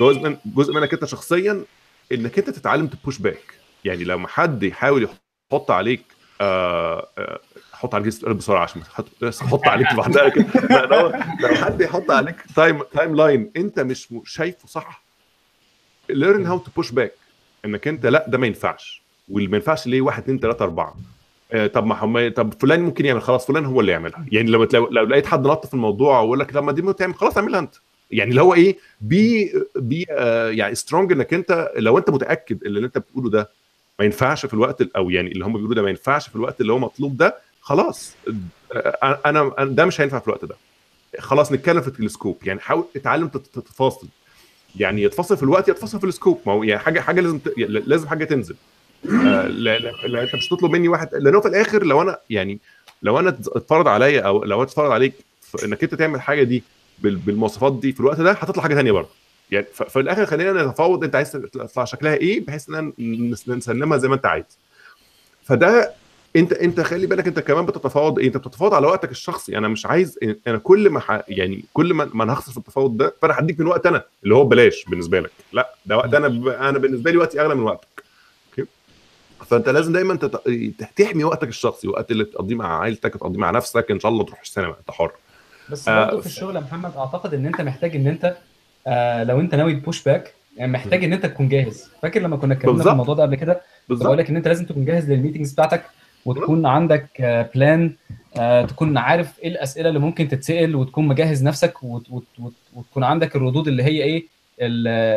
جزء 0.00 0.20
من 0.20 0.36
جزء 0.46 0.74
منك 0.74 0.92
أنت 0.92 1.04
شخصيا 1.04 1.64
إنك 2.12 2.38
أنت 2.38 2.50
تتعلم 2.50 2.86
ت 2.86 2.92
push 2.92 3.18
back 3.18 3.54
يعني 3.84 4.04
لما 4.04 4.28
حد 4.28 4.62
يحاول 4.62 5.08
يحط 5.52 5.70
عليك 5.70 6.02
آه 6.40 7.08
آه، 7.18 7.40
حط 7.72 7.94
عليك 7.94 8.06
السؤال 8.06 8.34
بسرعة 8.34 8.62
عشان 8.62 8.82
حط 9.40 9.68
عليك 9.68 9.92
لوحدها 9.92 10.28
كده 10.28 10.46
لو 11.42 11.48
حد 11.54 11.80
يحط 11.80 12.10
عليك 12.10 12.36
time 12.56 12.82
timeline 12.82 13.50
أنت 13.56 13.80
مش 13.80 14.08
شايفه 14.24 14.68
صح 14.68 15.04
learn 16.12 16.44
how 16.46 16.58
to 16.58 16.70
push 16.82 16.90
back. 16.92 17.10
إنك 17.64 17.88
أنت 17.88 18.06
لا 18.06 18.24
ده 18.28 18.38
ما 18.38 18.46
ينفعش. 18.46 19.02
واللي 19.28 19.48
ما 19.48 19.56
ينفعش 19.56 19.86
ليه 19.86 20.00
واحد 20.00 20.22
اثنين 20.22 20.38
ثلاثة 20.38 20.64
أربعة. 20.64 20.96
آه، 21.52 21.66
طب 21.66 21.86
ما 21.86 21.94
هم 22.04 22.28
طب 22.28 22.54
فلان 22.60 22.80
ممكن 22.80 23.04
يعمل 23.06 23.22
خلاص 23.22 23.46
فلان 23.46 23.64
هو 23.64 23.80
اللي 23.80 23.92
يعملها. 23.92 24.26
يعني 24.32 24.50
لو 24.50 24.64
لو, 24.72 24.88
لو 24.90 25.04
لقيت 25.04 25.26
حد 25.26 25.46
نط 25.46 25.66
في 25.66 25.74
الموضوع 25.74 26.20
ويقول 26.20 26.38
لك 26.40 26.56
لما 26.56 26.72
دي 26.72 26.82
ما 26.82 26.92
تعمل 26.92 27.14
خلاص 27.14 27.36
اعملها 27.38 27.60
انت. 27.60 27.74
يعني 28.10 28.30
اللي 28.30 28.42
هو 28.42 28.54
إيه 28.54 28.76
be 29.00 29.52
be 29.76 30.06
آه 30.10 30.50
يعني 30.50 30.74
strong 30.74 31.12
انك 31.12 31.34
انت 31.34 31.72
لو 31.76 31.98
انت 31.98 32.10
متأكد 32.10 32.64
ان 32.64 32.76
اللي 32.76 32.86
انت 32.86 32.98
بتقوله 32.98 33.30
ده 33.30 33.50
ما 33.98 34.04
ينفعش 34.04 34.46
في 34.46 34.54
الوقت 34.54 34.80
ال- 34.80 34.96
أو 34.96 35.10
يعني 35.10 35.32
اللي 35.32 35.44
هم 35.44 35.52
بيقولوا 35.52 35.74
ده 35.74 35.82
ما 35.82 35.90
ينفعش 35.90 36.28
في 36.28 36.36
الوقت 36.36 36.60
اللي 36.60 36.72
هو 36.72 36.78
مطلوب 36.78 37.16
ده 37.16 37.36
خلاص. 37.60 38.14
آه، 38.72 39.20
أنا 39.26 39.50
أنا- 39.58 39.62
ده 39.62 39.84
مش 39.84 40.00
هينفع 40.00 40.18
في 40.18 40.26
الوقت 40.28 40.44
ده. 40.44 40.56
خلاص 41.18 41.52
نتكلم 41.52 41.80
في 41.80 41.88
التلسكوب 41.88 42.38
يعني 42.44 42.60
حاول 42.60 42.84
اتعلم 42.96 43.28
تت- 43.28 43.46
تتفاصل. 43.58 44.06
يعني 44.76 45.02
يتفصل 45.02 45.36
في 45.36 45.42
الوقت 45.42 45.68
يتفصل 45.68 46.00
في 46.00 46.06
السكوب. 46.06 46.40
ما 46.46 46.52
هو 46.52 46.62
يعني 46.62 46.80
حاجة 46.80 47.00
حاجة 47.00 47.20
لازم 47.20 47.38
ت... 47.38 47.52
لازم 47.58 48.08
حاجة 48.08 48.24
تنزل. 48.24 48.54
آه 48.54 48.56
لا, 49.04 49.78
لا, 50.06 50.22
انت 50.22 50.34
مش 50.34 50.48
تطلب 50.48 50.70
مني 50.70 50.88
واحد. 50.88 51.08
لأنه 51.14 51.40
في 51.40 51.48
الآخر 51.48 51.84
لو 51.84 52.02
أنا 52.02 52.18
يعني 52.30 52.58
لو 53.02 53.18
أنا 53.18 53.28
اتفرض 53.28 53.88
عليا 53.88 54.20
أو 54.20 54.44
لو 54.44 54.62
اتفرض 54.62 54.90
عليك 54.90 55.12
إنك 55.64 55.82
أنت 55.82 55.94
تعمل 55.94 56.20
حاجة 56.20 56.42
دي 56.42 56.62
بال- 56.98 57.16
بالمواصفات 57.16 57.72
دي 57.80 57.92
في 57.92 58.00
الوقت 58.00 58.20
ده 58.20 58.30
هتطلع 58.32 58.62
حاجة 58.62 58.74
ثانية 58.74 58.92
برضه. 58.92 59.08
يعني 59.50 59.66
في 59.88 60.00
الآخر 60.00 60.26
خلينا 60.26 60.64
نتفاوض 60.64 61.04
أنت 61.04 61.14
عايز 61.16 61.32
تطلع 61.32 61.84
شكلها 61.84 62.14
إيه 62.14 62.46
بحيث 62.46 62.68
ان 62.70 62.92
نس- 63.34 63.48
نسلمها 63.48 63.98
زي 63.98 64.08
ما 64.08 64.14
أنت 64.14 64.26
عايز. 64.26 64.44
فده 65.44 65.92
انت 66.36 66.52
أنت 66.52 66.80
خلي 66.80 67.06
بالك 67.06 67.26
أنت 67.26 67.38
كمان 67.38 67.66
بتتفاوض 67.66 68.18
إيه؟ 68.18 68.26
أنت 68.26 68.36
بتتفاوض 68.36 68.74
على 68.74 68.86
وقتك 68.86 69.10
الشخصي. 69.10 69.58
أنا 69.58 69.68
مش 69.68 69.86
عايز 69.86 70.18
أنا 70.46 70.58
كل 70.58 70.90
ما 70.90 71.00
ح... 71.00 71.20
يعني 71.28 71.64
كل 71.72 71.94
ما, 71.94 72.10
ما 72.14 72.32
هخسر 72.32 72.52
في 72.52 72.58
التفاوض 72.58 72.96
ده 72.96 73.14
فأنا 73.22 73.38
هديك 73.38 73.60
من 73.60 73.66
وقت 73.66 73.86
أنا 73.86 74.04
اللي 74.24 74.34
هو 74.34 74.44
ببلاش 74.44 74.84
بالنسبة 74.84 75.20
لك. 75.20 75.30
لا 75.52 75.74
ده 75.86 75.96
وقت 75.96 76.14
أنا 76.14 76.28
ب... 76.28 76.48
أنا 76.48 76.78
بالنسبة 76.78 77.10
لي 77.10 77.16
وقتي 77.16 77.40
أغلى 77.40 77.54
من 77.54 77.62
وقتك. 77.62 78.05
فانت 79.46 79.68
لازم 79.68 79.92
دايما 79.92 80.14
تت... 80.16 80.36
تحمي 80.96 81.24
وقتك 81.24 81.48
الشخصي 81.48 81.88
وقت 81.88 82.10
اللي 82.10 82.24
تقضيه 82.24 82.54
مع 82.54 82.80
عائلتك 82.80 83.14
تقضيه 83.14 83.38
مع 83.38 83.50
نفسك 83.50 83.90
إن 83.90 84.00
شاء 84.00 84.12
الله 84.12 84.24
تروح 84.24 84.40
السينما 84.40 84.74
أنت 84.80 84.90
حر. 84.90 85.10
بس 85.70 85.88
آه، 85.88 86.04
برضه 86.06 86.20
في 86.20 86.26
الشغل 86.26 86.56
يا 86.56 86.60
محمد 86.60 86.92
أعتقد 86.96 87.34
إن 87.34 87.46
أنت 87.46 87.60
محتاج 87.60 87.96
إن 87.96 88.06
أنت 88.06 88.36
آه 88.86 89.24
لو 89.24 89.40
أنت 89.40 89.54
ناوي 89.54 89.74
ت 89.74 89.80
push 89.80 90.02
back 90.04 90.34
يعني 90.56 90.72
محتاج 90.72 91.04
إن 91.04 91.12
أنت 91.12 91.26
تكون 91.26 91.48
جاهز. 91.48 91.90
فاكر 92.02 92.20
لما 92.20 92.36
كنا 92.36 92.54
اتكلمنا 92.54 92.82
في. 92.82 92.90
الموضوع 92.90 93.14
ده 93.14 93.22
قبل 93.22 93.34
كده؟ 93.34 93.60
بقول 93.88 94.18
لك 94.18 94.30
إن 94.30 94.36
أنت 94.36 94.48
لازم 94.48 94.64
تكون 94.66 94.84
جاهز 94.84 95.10
لل 95.10 95.18
meetings 95.18 95.52
بتاعتك 95.52 95.82
وتكون 96.24 96.66
عندك 96.66 97.08
plan 97.54 97.92
تكون 98.68 98.98
عارف 98.98 99.38
إيه 99.42 99.48
الأسئلة 99.48 99.88
اللي 99.88 99.98
ممكن 100.00 100.28
تتسأل 100.28 100.76
وتكون 100.76 101.06
مجهز 101.08 101.42
نفسك 101.44 101.82
وت- 101.82 102.10
وت- 102.10 102.24
وت- 102.38 102.52
وتكون 102.74 103.04
عندك 103.04 103.36
الردود 103.36 103.68
اللي 103.68 103.82
هي 103.82 104.02
إيه 104.02 104.26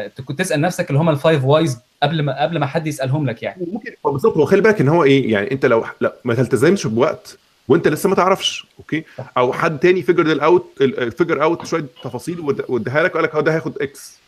تكون 0.08 0.36
تسأل 0.36 0.62
نفسك 0.62 0.90
اللي 0.90 1.00
هم 1.00 1.10
ال 1.10 1.17
five 1.17 1.44
whys 1.46 1.80
قبل 2.04 2.22
ما 2.24 2.42
قبل 2.44 2.60
ما 2.60 2.66
حد 2.66 2.88
يسألهم 2.88 3.30
لك 3.30 3.44
يعني. 3.44 3.66
ممكن 3.72 3.92
هو 4.06 4.12
بالظبط 4.12 4.38
هو 4.38 4.46
خلي 4.46 4.62
بالك 4.62 4.82
إن 4.82 4.88
هو 4.88 5.04
إيه 5.04 5.32
يعني 5.32 5.52
أنت 5.52 5.66
لو 5.66 5.86
لا 6.02 6.14
ما 6.26 6.34
تلتزمش 6.36 6.88
بوقت 6.88 7.38
وأنت 7.68 7.88
لسه 7.88 8.10
ما 8.10 8.16
تعرفش 8.16 8.66
okay؟ 8.80 9.04
أو 9.38 9.54
حد 9.54 9.80
تاني 9.80 10.02
figure 10.02 10.44
out 10.44 10.84
figure 11.18 11.44
out 11.44 11.66
شوية 11.66 11.86
تفاصيل 12.04 12.40
واداها 12.70 13.04
لك 13.04 13.12
وقال 13.12 13.24
لك 13.24 13.36
آه 13.36 13.42
ده 13.42 13.54
هياخد 13.54 13.82
X 13.82 14.20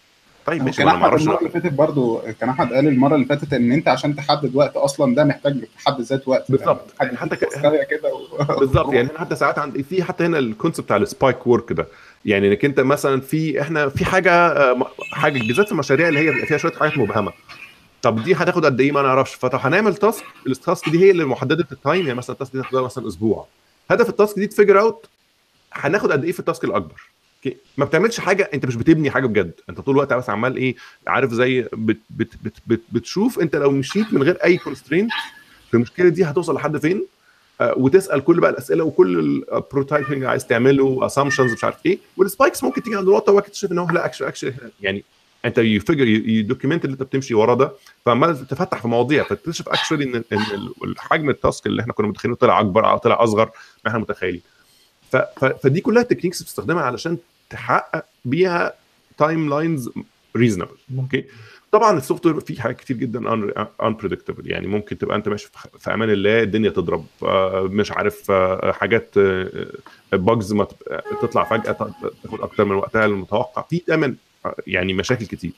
طيب 0.46 0.64
ماشي 0.64 0.78
كان 0.78 0.86
ما 0.86 0.92
أنا 0.92 1.00
ما 1.00 1.06
أحمد 1.06 1.10
أعرفش 1.12 1.24
المرة 1.28 1.40
اللي 1.40 1.50
فاتت 1.50 1.74
برضو 1.74 2.22
كان 2.40 2.50
أحمد 2.50 2.74
قال 2.74 2.88
المرة 2.88 3.16
اللي 3.16 3.26
فاتت 3.26 3.54
إن 3.54 3.72
أنت 3.72 3.88
عشان 3.88 4.16
تحدد 4.16 4.56
وقت 4.56 4.76
أصلا 4.76 5.16
ده 5.16 5.24
محتاج 5.24 5.54
في 5.60 5.86
حد 5.86 6.02
ذات 6.02 6.28
وقت. 6.28 6.52
بالظبط. 6.52 6.94
يعني 7.02 7.18
حتى 7.18 7.36
ك- 7.36 7.88
كده 7.90 8.14
و... 8.14 8.44
بالظبط. 8.60 8.94
يعني 8.94 9.10
حتى 9.18 9.36
ساعات 9.36 9.60
عند 9.60 9.82
في 9.82 10.04
حتى 10.04 10.26
هنا 10.26 10.40
ال 10.40 10.46
concept 10.46 10.86
بتاع 10.86 10.98
ال 10.98 11.06
spike 11.06 11.48
work 11.48 11.72
ده. 11.74 11.88
يعني 12.26 12.48
إنك 12.48 12.66
أنت 12.66 12.80
مثلا 12.80 13.22
في 13.22 13.62
إحنا 13.62 13.90
في 13.90 14.06
حاجة 14.06 14.32
آه، 14.32 14.88
حاجة 15.14 15.40
بالذات 15.40 15.66
في 15.66 15.72
المشاريع 15.72 16.08
اللي 16.08 16.20
هي 16.20 16.32
بيبقى 16.32 16.48
فيها 16.48 16.58
شوية 16.58 16.72
حاجات 16.74 16.98
مبهمة. 16.98 17.32
طب 18.02 18.24
دي 18.24 18.34
هتاخد 18.36 18.66
قد 18.66 18.82
إيه؟ 18.82 18.92
ما 18.92 19.02
نعرفش. 19.02 19.34
فطب 19.36 19.60
هنعمل 19.62 19.96
task 19.96 20.24
ال 20.48 20.56
task 20.56 20.90
دي 20.90 21.00
هي 21.00 21.12
اللي 21.12 21.26
محددة 21.26 21.68
ال 21.72 21.78
time 21.78 22.02
يعني 22.06 22.18
مثلا 22.18 22.34
ال 22.34 22.38
task 22.38 22.52
دي 22.54 22.60
هتاخدها 22.62 22.82
مثلا 22.82 23.08
أسبوع. 23.08 23.48
هدف 23.92 24.10
ال 24.10 24.16
task 24.16 24.40
دي 24.40 24.48
ت 24.48 24.53
figure 24.53 24.80
out 24.80 25.06
هناخد 25.74 26.12
قد 26.12 26.24
إيه 26.26 26.32
في 26.32 26.40
ال 26.40 26.45
task 26.45 26.64
الأكبر؟ 26.64 27.02
ما 27.78 27.86
بتعملش 27.86 28.20
حاجة 28.20 28.50
أنت 28.54 28.66
مش 28.66 28.76
بتبني 28.76 29.12
حاجة 29.12 29.26
بجد. 29.26 29.52
أنت 29.70 29.80
طول 29.82 29.96
الوقت 29.96 30.14
بس 30.14 30.30
عمال 30.30 30.56
إيه 30.58 30.76
عارف 31.08 31.32
زي 31.34 31.62
بت 31.74 31.98
بت 32.10 32.30
بت 32.44 32.54
بت 32.68 32.82
بتشوف 32.92 33.40
أنت 33.40 33.56
لو 33.56 33.72
مشيت 33.72 34.14
من 34.14 34.24
غير 34.24 34.38
أي 34.44 34.58
constraint 34.58 35.12
في 35.68 35.74
المشكلة 35.74 36.10
دي 36.10 36.24
هتوصل 36.24 36.56
لحد 36.56 36.78
فين؟ 36.78 37.06
آه، 37.62 37.74
وتسأل 37.78 38.24
كل 38.24 38.40
بقى 38.40 38.52
الأسئلة 38.52 38.84
وكل 38.84 39.20
ال 39.20 39.29
prototyping 39.29 40.24
عايز 40.24 40.48
تعمله 40.48 41.06
assumptions 41.06 41.54
مش 41.54 41.64
عارف 41.64 41.86
إيه. 41.86 41.98
وال 42.18 42.29
spikes 42.29 42.64
ممكن 42.64 42.84
تيجي 42.84 42.96
عند 42.96 43.08
نقطه 43.08 43.32
واكتشف 43.34 43.72
إن 43.72 43.78
هو 43.78 43.88
لا 43.90 44.06
action 44.06 44.26
action 44.26 44.54
يعني 44.82 45.04
انت 45.46 45.58
ي 45.58 45.65
figure 45.65 46.08
ي 46.08 46.17
document 46.17 46.86
اللي 46.86 46.94
انت 46.94 47.04
بتمشي 47.04 47.34
ورا 47.34 47.56
ده 47.56 47.72
فعمال 48.06 48.48
تفتح 48.48 48.82
في 48.82 48.88
مواضيع 48.88 49.24
فتكتشف 49.24 49.70
actually 49.70 50.04
إن 50.04 50.16
إن 50.34 50.40
الحجم 50.84 51.30
ال 51.30 51.37
task 51.37 51.66
اللي 51.68 51.82
إحنا 51.82 51.94
كنا 51.94 52.08
متخيلينه 52.08 52.38
طلع 52.38 52.60
أكبر 52.60 52.98
طلع 52.98 53.24
أصغر 53.24 53.46
ما 53.86 53.88
إحنا 53.88 54.00
متخيلين. 54.00 54.42
فدي 55.64 55.82
كلها 55.82 56.04
techniques 56.04 56.42
بتستخدمها 56.44 56.84
علشان 56.84 57.18
تحقق 57.50 58.06
بيها 58.26 58.74
timelines 59.18 59.90
reasonable 60.36 60.76
okay 60.98 61.26
طبعا 61.72 61.98
ال 61.98 62.26
software 62.26 62.40
فيه 62.40 62.60
حاجات 62.62 62.78
كتير 62.80 62.98
جدا 62.98 63.34
unpredictable 63.84 64.52
يعني 64.52 64.68
ممكن 64.68 64.98
تبقى 64.98 65.16
أنت 65.18 65.30
ماشي 65.30 65.50
في- 65.80 65.94
أمان 65.94 66.10
الله 66.10 66.42
الدنيا 66.44 66.70
تضرب 66.70 67.06
آه، 67.24 67.62
مش 67.72 67.92
عارف 67.92 68.32
آه، 68.32 68.72
حاجات 68.72 69.14
bugs 70.14 70.54
ما 70.54 70.66
تبقى- 70.66 71.22
تطلع 71.22 71.44
فجأة 71.44 71.72
تاخد 72.24 72.42
أكتر 72.42 72.66
من 72.66 72.76
وقتها 72.76 73.06
المتوقع 73.06 73.62
في 73.62 73.82
دايما 73.88 74.06
آه، 74.08 74.14
يعني 74.68 74.94
مشاكل 74.94 75.26
كتير. 75.26 75.52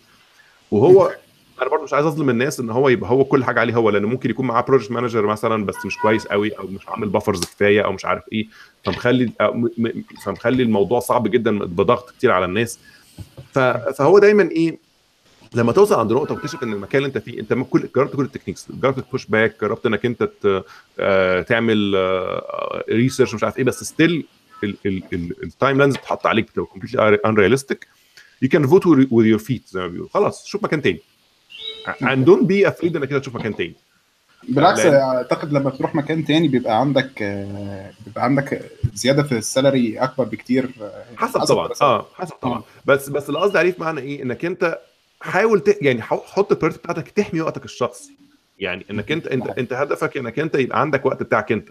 وهو 0.72 1.08
أنا 1.62 1.70
برضه 1.70 1.84
مش 1.84 1.94
عايز 1.94 2.06
أظلم 2.06 2.30
الناس 2.30 2.60
إن 2.60 2.70
هو 2.70 2.90
يبقى 2.90 3.10
هو 3.10 3.26
كل 3.26 3.44
حاجة 3.44 3.60
عليه 3.60 3.74
هو 3.74 3.90
لأن 3.90 4.06
ممكن 4.06 4.30
يكون 4.30 4.48
معاه 4.48 4.62
project 4.62 4.92
manager 4.92 5.26
مثلا 5.26 5.66
بس 5.66 5.86
مش 5.86 5.98
كويس 5.98 6.28
قوي 6.28 6.58
أو 6.58 6.68
مش 6.68 6.90
عامل 6.90 7.10
buffers 7.10 7.42
كفاية 7.42 7.82
أو 7.82 7.92
مش 7.92 8.06
عارف 8.06 8.24
إيه. 8.34 8.48
فمخلي 8.84 9.32
فمخلي 10.26 10.64
الموضوع 10.64 11.00
صعب 11.00 11.28
جدا 11.28 11.60
بضغط 11.60 12.10
كتير 12.10 12.32
على 12.32 12.46
الناس. 12.46 12.80
فهو 13.54 14.20
دايما 14.20 14.52
إيه 14.52 14.78
لما 15.56 15.72
توصل 15.72 15.96
عند 15.96 16.14
نقطة 16.14 16.34
وتكتشف 16.34 16.64
إن 16.64 16.74
المكان 16.74 16.98
اللي 16.98 17.08
أنت 17.08 17.18
فيه 17.18 17.40
أنت 17.40 17.54
كل 17.54 17.90
جربت 17.96 18.16
كل 18.16 18.24
ال 18.24 18.28
techniques 18.28 18.68
جربت 18.72 19.00
ت 19.00 19.05
push 19.05 19.26
back 19.26 19.62
جربت 19.62 19.86
إنك 19.86 20.06
أنت 20.06 20.30
آه، 21.00 21.42
تعمل 21.42 21.96
research 22.90 23.34
مش 23.34 23.44
عارف 23.44 23.58
إيه 23.58 23.64
بس 23.64 23.84
still 23.84 24.26
ال 25.44 25.78
timelines 25.78 25.96
بتحط 25.98 26.28
عليك 26.28 26.46
بتبقى 26.46 26.66
completely 26.66 27.20
unrealistic 27.26 27.88
you 28.44 28.50
can 28.50 28.68
vote 28.68 28.86
with 28.88 29.26
your 29.26 29.40
feet 29.40 29.64
زي 29.68 29.80
ما 29.80 29.88
بيقولوا. 29.88 30.10
خلاص 30.14 30.46
شوف 30.46 30.64
مكان 30.64 30.82
تاني. 30.82 31.00
and 32.02 32.26
don't 32.26 32.46
be 32.48 32.72
afraid 32.72 32.96
إنك 32.96 33.10
كده 33.10 33.20
تشوف 33.20 33.36
مكان 33.36 33.56
تاني. 33.56 33.76
بالعكس 34.50 34.80
أعتقد 34.86 35.54
لما 35.54 35.70
بتروح 35.70 35.96
مكان 35.96 36.26
تاني 36.26 36.48
بيبقى 36.48 36.80
عندك 36.80 37.22
آه، 37.22 37.92
بيبقى 38.06 38.24
عندك 38.24 38.72
زيادة 38.94 39.24
في 39.24 39.38
ال 39.38 39.46
salary 39.46 39.98
أكبر 39.98 40.24
بكتير. 40.24 40.70
آه، 40.82 41.06
حسب 41.18 41.40
طبعا. 41.40 41.70
آه 41.82 42.06
حسب 42.16 42.34
طبعا. 42.42 42.64
بس 42.86 43.10
بس 43.10 43.30
اللي 43.30 43.40
قصدي 43.40 43.58
عليه 43.58 43.72
في 43.72 43.82
معنى 43.82 44.02
إيه؟ 44.02 44.24
إنك 44.24 44.46
أنت 44.46 44.80
حاول 45.22 45.60
ت... 45.60 45.78
يعني 45.82 46.02
حط 46.02 46.52
ال 46.52 46.55
priority 46.55 46.78
بتاعتك 46.80 47.10
تحمي 47.10 47.42
وقتك 47.42 47.66
الشخصي. 47.66 48.12
يعني 48.60 48.86
إنك 48.92 49.12
أنت 49.12 49.28
أنت 49.28 49.48
أنت 49.48 49.74
هدفك 49.74 50.18
إنك 50.18 50.40
أنت 50.40 50.56
يبقى 50.56 50.82
عندك 50.82 51.06
وقت 51.06 51.24
بتاعك 51.24 51.52
أنت. 51.52 51.70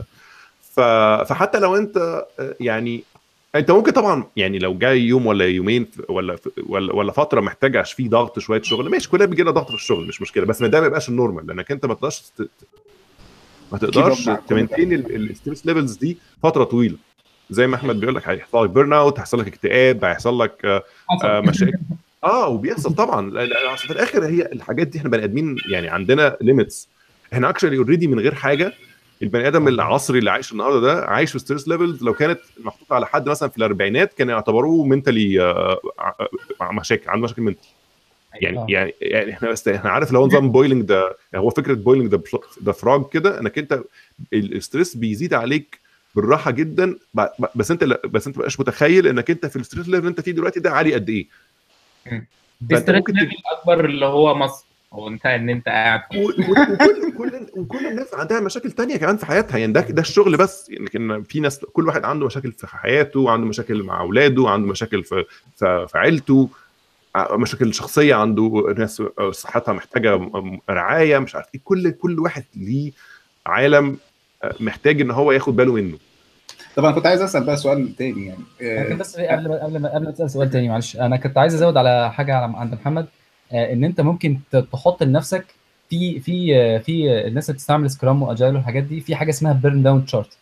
ف... 0.74 0.80
فحتى 1.28 1.58
لو 1.58 1.76
أنت 1.76 1.96
آه، 2.38 2.54
يعني 2.60 3.04
انت 3.54 3.70
ممكن 3.70 3.92
طبعا 3.92 4.24
يعني 4.36 4.58
لو 4.58 4.78
جاي 4.78 5.00
يوم 5.00 5.26
ولا 5.26 5.44
يومين 5.46 5.86
ولا 6.08 6.36
ولا 6.66 6.94
ولا 6.94 7.12
فترة 7.12 7.40
محتاجه 7.40 7.82
فيه 7.82 8.08
ضغط 8.08 8.38
شوية 8.38 8.62
شغل 8.62 8.90
ماشي 8.90 9.08
كلنا 9.08 9.24
بيجي 9.24 9.42
لنا 9.42 9.50
ضغط 9.50 9.68
في 9.68 9.74
الشغل 9.74 10.06
مش 10.08 10.22
مشكلة 10.22 10.44
بس 10.46 10.62
ما 10.62 10.68
ده 10.68 10.80
ما 10.80 10.86
يبقاش 10.86 11.08
ال 11.08 11.14
normal 11.14 11.46
لأنك 11.46 11.70
أنت 11.70 11.86
ما 11.86 11.94
تقدرش 11.94 12.20
ت- 12.20 12.48
ما 13.72 13.78
تقدرش 13.78 14.30
ت 14.48 14.53
maintain 14.53 14.92
ال 14.92 15.03
stress 15.03 15.66
levels 15.66 15.96
دي 15.96 16.18
فترة 16.42 16.64
طويلة. 16.64 16.96
زي 17.50 17.66
ما 17.66 17.76
أحمد 17.76 18.00
بيقول 18.00 18.14
لك 18.14 18.28
هيحصل 18.28 18.64
لك 18.64 18.70
burn 18.70 18.92
out 18.92 19.18
هيحصل 19.18 19.40
لك 19.40 19.46
اكتئاب 19.46 20.04
هيحصل 20.04 20.40
لك 20.42 20.64
آه، 20.64 20.82
آه، 21.24 21.40
مشاكل. 21.40 21.78
آه 22.24 22.48
وبيحصل 22.48 22.94
طبعا. 22.94 23.30
في 23.76 23.90
الآخر 23.90 24.24
هي 24.26 24.42
الحاجات 24.52 24.86
دي 24.86 24.98
إحنا 24.98 25.10
بني 25.10 25.24
آدمين 25.24 25.56
يعني 25.70 25.88
عندنا 25.88 26.36
limits 26.40 26.88
إحنا 27.32 27.48
actually 27.50 27.76
already 27.76 28.06
من 28.06 28.20
غير 28.20 28.34
حاجة 28.34 28.72
البني 29.22 29.48
آدم 29.48 29.68
العصري 29.68 30.18
اللي 30.18 30.30
عايش 30.30 30.52
النهارده 30.52 30.80
ده 30.80 31.04
عايش 31.04 31.32
في 31.32 31.38
stress 31.38 31.68
levels 31.68 32.02
لو 32.02 32.14
كانت 32.14 32.40
محطوطة 32.60 32.94
على 32.94 33.06
حد 33.06 33.28
مثلا 33.28 33.48
في 33.48 33.58
الأربعينات 33.58 34.12
كانوا 34.12 34.34
يعتبروه 34.34 34.84
mentally 34.84 35.38
مشاكل 36.62 37.10
عنده 37.10 37.24
مشاكل 37.24 37.42
mentally 37.42 37.68
يعني 38.34 38.58
آه. 38.58 38.66
يعني 38.68 38.94
يعني 39.00 39.32
إحنا 39.32 39.50
بس 39.50 39.68
إحنا 39.68 39.90
عارف 39.90 40.14
هو 40.14 40.26
نظام 40.26 40.50
boiling 40.52 40.82
ده 40.82 41.16
هو 41.34 41.50
فكرة 41.50 41.74
boiling 41.74 42.06
ده 42.06 42.22
ده 42.60 42.72
frog 42.72 43.08
كده 43.08 43.40
إنك 43.40 43.58
أنت 43.58 43.82
ال 44.32 44.41
stress 44.41 44.96
بيزيد 44.96 45.34
عليك 45.34 45.80
بالراحة 46.14 46.50
جدا 46.50 46.96
بس 47.54 47.70
أنت 47.70 47.84
بس 47.84 48.26
أنت 48.26 48.38
مش 48.38 48.60
متخيل 48.60 49.06
إنك 49.06 49.30
أنت 49.30 49.46
في 49.46 49.56
ال 49.56 49.61
stress 49.61 49.86
level 49.86 49.98
اللي 49.98 50.08
أنت 50.08 50.20
فيه 50.20 50.32
دلوقتي 50.32 50.60
ده 50.60 50.70
عالي 50.70 50.94
قد 50.94 51.08
إيه. 51.08 51.28
ال 52.72 52.77
stress 52.77 53.04
level 53.08 53.36
الأكبر 53.50 53.84
اللي 53.84 54.06
هو 54.06 54.34
مصر 54.34 54.66
هو 54.92 55.08
انت 55.08 55.26
إن 55.26 55.48
أنت 55.50 55.66
قاعد 55.68 56.00
وكل 56.16 56.76
كل 57.16 57.46
وكل 57.56 57.86
الناس 57.86 58.14
عندها 58.14 58.40
مشاكل 58.40 58.70
تانية 58.72 58.96
كمان 58.96 59.16
في 59.16 59.26
حياتها. 59.26 59.58
يعني 59.58 59.72
ده 59.72 59.80
ده 59.80 60.02
الشغل 60.02 60.36
بس. 60.36 60.68
يعني 60.70 60.86
كان 60.86 61.22
في 61.22 61.40
ناس 61.40 61.58
كل 61.58 61.86
واحد 61.88 62.04
عنده 62.04 62.26
مشاكل 62.26 62.52
في 62.52 62.66
حياته 62.66 63.30
عنده 63.30 63.46
مشاكل 63.46 63.82
مع 63.82 64.00
أولاده 64.00 64.48
عنده 64.48 64.68
مشاكل 64.68 65.04
في 65.04 65.24
في, 65.56 65.86
في 65.88 65.98
عيلته. 65.98 66.48
ع- 67.14 67.36
مشاكل 67.36 67.74
شخصية 67.74 68.14
عنده 68.14 68.74
ناس 68.78 69.02
صحتها 69.30 69.72
محتاجة 69.72 70.30
رعاية 70.70 71.18
مش 71.18 71.34
عارف 71.34 71.46
إيه. 71.54 71.60
كل 71.64 71.90
كل 71.90 72.18
واحد 72.20 72.44
ليه 72.56 72.92
عالم 73.46 73.96
آه، 74.44 74.54
محتاج 74.60 75.00
إن 75.00 75.10
هو 75.10 75.32
ياخد 75.32 75.56
باله 75.56 75.72
منه. 75.72 75.98
طب 76.76 76.84
أنا 76.84 76.94
كنت 76.94 77.06
عايز 77.06 77.22
أسأل 77.22 77.44
بقى 77.44 77.56
سؤال 77.56 77.96
تاني 77.96 78.26
يعني 78.26 78.40
لكن 78.60 78.92
آه، 78.92 78.96
بس 78.96 79.16
قبل 79.16 79.48
ما 79.48 79.64
قبل 79.64 79.78
ما 79.80 79.94
قبل 79.94 80.04
ما 80.04 80.10
تسأل 80.10 80.30
سؤال 80.30 80.50
تاني 80.50 80.68
معلش. 80.68 80.96
أنا 80.96 81.16
كنت 81.16 81.38
عايز 81.38 81.54
أزود 81.54 81.76
على 81.76 82.12
حاجة 82.12 82.36
عند 82.36 82.74
محمد. 82.74 83.02
آه، 83.04 83.08
إن 83.52 83.84
أنت 83.84 84.00
ممكن 84.00 84.38
تحط 84.72 85.02
لنفسك 85.02 85.54
في 85.90 86.20
في 86.20 86.56
آه، 86.56 86.78
في 86.78 87.26
الناس 87.26 87.50
اللي 87.50 87.54
بتستعمل 87.56 87.90
Scrum 87.90 88.22
و 88.22 88.28
Agile 88.28 88.54
والحاجات 88.54 88.82
دي 88.82 89.00
في 89.00 89.16
حاجة 89.16 89.30
اسمها 89.30 89.52
burn 89.52 89.82
down 89.82 90.06
chart 90.06 90.38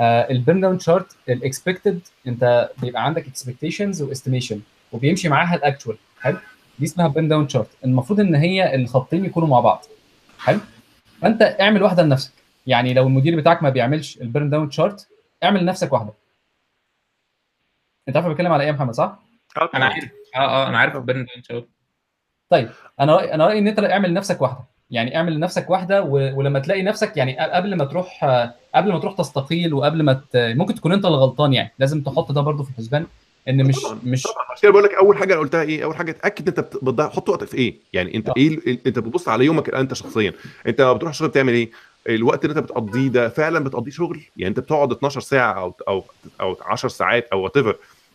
ال 0.00 0.12
burn 0.12 0.60
down 0.60 0.78
chart 0.78 1.16
ال 1.28 1.36
expected 1.36 2.00
أنت 2.26 2.70
بيبقى 2.78 3.04
عندك 3.04 3.28
expectations 3.28 4.02
و 4.02 4.07
estimation 4.07 4.60
وبيمشي 4.92 5.28
معاها 5.28 5.54
ال 5.54 5.60
actual 5.60 5.96
حلو؟ 6.20 6.36
دي 6.78 6.84
اسمها 6.84 7.08
burn 7.08 7.28
down 7.28 7.46
chart 7.46 7.68
المفروض 7.84 8.20
إن 8.20 8.34
هي 8.34 8.74
الخطين 8.74 9.24
يكونوا 9.24 9.48
مع 9.48 9.60
بعض. 9.60 9.84
حلو؟ 10.38 10.60
فأنت 11.22 11.42
اعمل 11.42 11.82
واحدة 11.82 12.02
لنفسك. 12.02 12.32
يعني 12.66 12.94
لو 12.94 13.06
المدير 13.06 13.40
بتاعك 13.40 13.62
ما 13.62 13.70
بيعملش 13.70 14.16
ال 14.20 14.26
burn 14.26 14.50
down 14.50 14.68
chart 14.68 15.08
اعمل 15.44 15.62
لنفسك 15.62 15.92
واحدة. 15.92 16.12
أنت 18.08 18.16
عارف 18.16 18.28
بتكلم 18.28 18.52
على 18.52 18.62
إيه 18.62 18.68
يا 18.68 18.72
محمد 18.72 18.94
صح؟ 18.94 19.18
أنا 19.74 19.84
عارف. 19.84 20.04
آه 20.36 20.38
آه 20.38 20.68
أنا 20.68 20.78
عارف 20.78 20.96
ان 21.36 21.42
شاء 21.42 21.56
الله 21.58 21.79
طيب 22.50 22.68
أنا 23.00 23.16
رايي 23.16 23.34
أنا 23.34 23.46
رأيي 23.46 23.58
إن 23.58 23.68
أنت 23.68 23.78
اعمل 23.78 24.10
لنفسك 24.10 24.42
واحدة. 24.42 24.58
يعني 24.90 25.16
اعمل 25.16 25.34
لنفسك 25.34 25.70
واحدة 25.70 26.02
و... 26.02 26.10
ولما 26.38 26.58
تلاقي 26.58 26.82
نفسك 26.82 27.16
يعني 27.16 27.38
قبل 27.38 27.74
ما 27.76 27.84
تروح 27.84 28.24
قبل 28.74 28.92
ما 28.92 28.98
تروح 28.98 29.14
تستقيل 29.14 29.74
وقبل 29.74 30.02
ما 30.02 30.12
ت... 30.12 30.36
ممكن 30.36 30.74
تكون 30.74 30.92
أنت 30.92 31.04
اللي 31.04 31.16
غلطان 31.16 31.52
يعني. 31.52 31.72
لازم 31.78 32.00
تحط 32.00 32.32
ده 32.32 32.40
برضو 32.40 32.62
في 32.62 32.70
الحسبان 32.70 33.06
إن 33.48 33.64
مش 33.66 33.82
طبعاً، 33.82 33.98
مش 34.04 34.22
طبعا 34.22 34.44
عشان 34.50 34.62
كده 34.62 34.72
بقول 34.72 34.84
لك 34.84 34.94
أول 34.94 35.16
حاجة 35.18 35.32
أنا 35.32 35.40
قلتها 35.40 35.62
إيه؟ 35.62 35.84
أول 35.84 35.96
حاجة 35.96 36.10
اتأكد 36.10 36.48
أنت 36.48 36.60
بت- 36.60 36.84
بتضيع 36.84 37.08
حط 37.08 37.28
وقتك 37.28 37.46
في 37.46 37.56
إيه؟ 37.56 37.74
يعني 37.92 38.14
أنت 38.14 38.28
آه. 38.28 38.34
إيه 38.36 38.78
أنت 38.86 38.98
بتبص 38.98 39.28
على 39.28 39.44
يومك 39.44 39.74
أنت 39.74 39.94
شخصيا. 39.94 40.32
أنت 40.66 40.80
لما 40.80 40.92
بتروح 40.92 41.10
الشغل 41.10 41.28
بتعمل 41.28 41.52
إيه؟ 41.52 41.70
الوقت 42.08 42.44
اللي 42.44 42.56
أنت 42.58 42.64
بتقضيه 42.64 43.08
ده 43.08 43.28
فعلا 43.28 43.64
بتقضيه 43.64 43.90
شغل؟ 43.90 44.20
يعني 44.36 44.48
أنت 44.50 44.60
بتقعد 44.60 44.92
12 44.92 45.20
ساعة 45.20 45.52
أو 45.52 45.74
أو 45.88 46.04
أو 46.40 46.56
10 46.62 46.88
ساعات 46.88 47.28
أو 47.32 47.40
what 47.40 47.56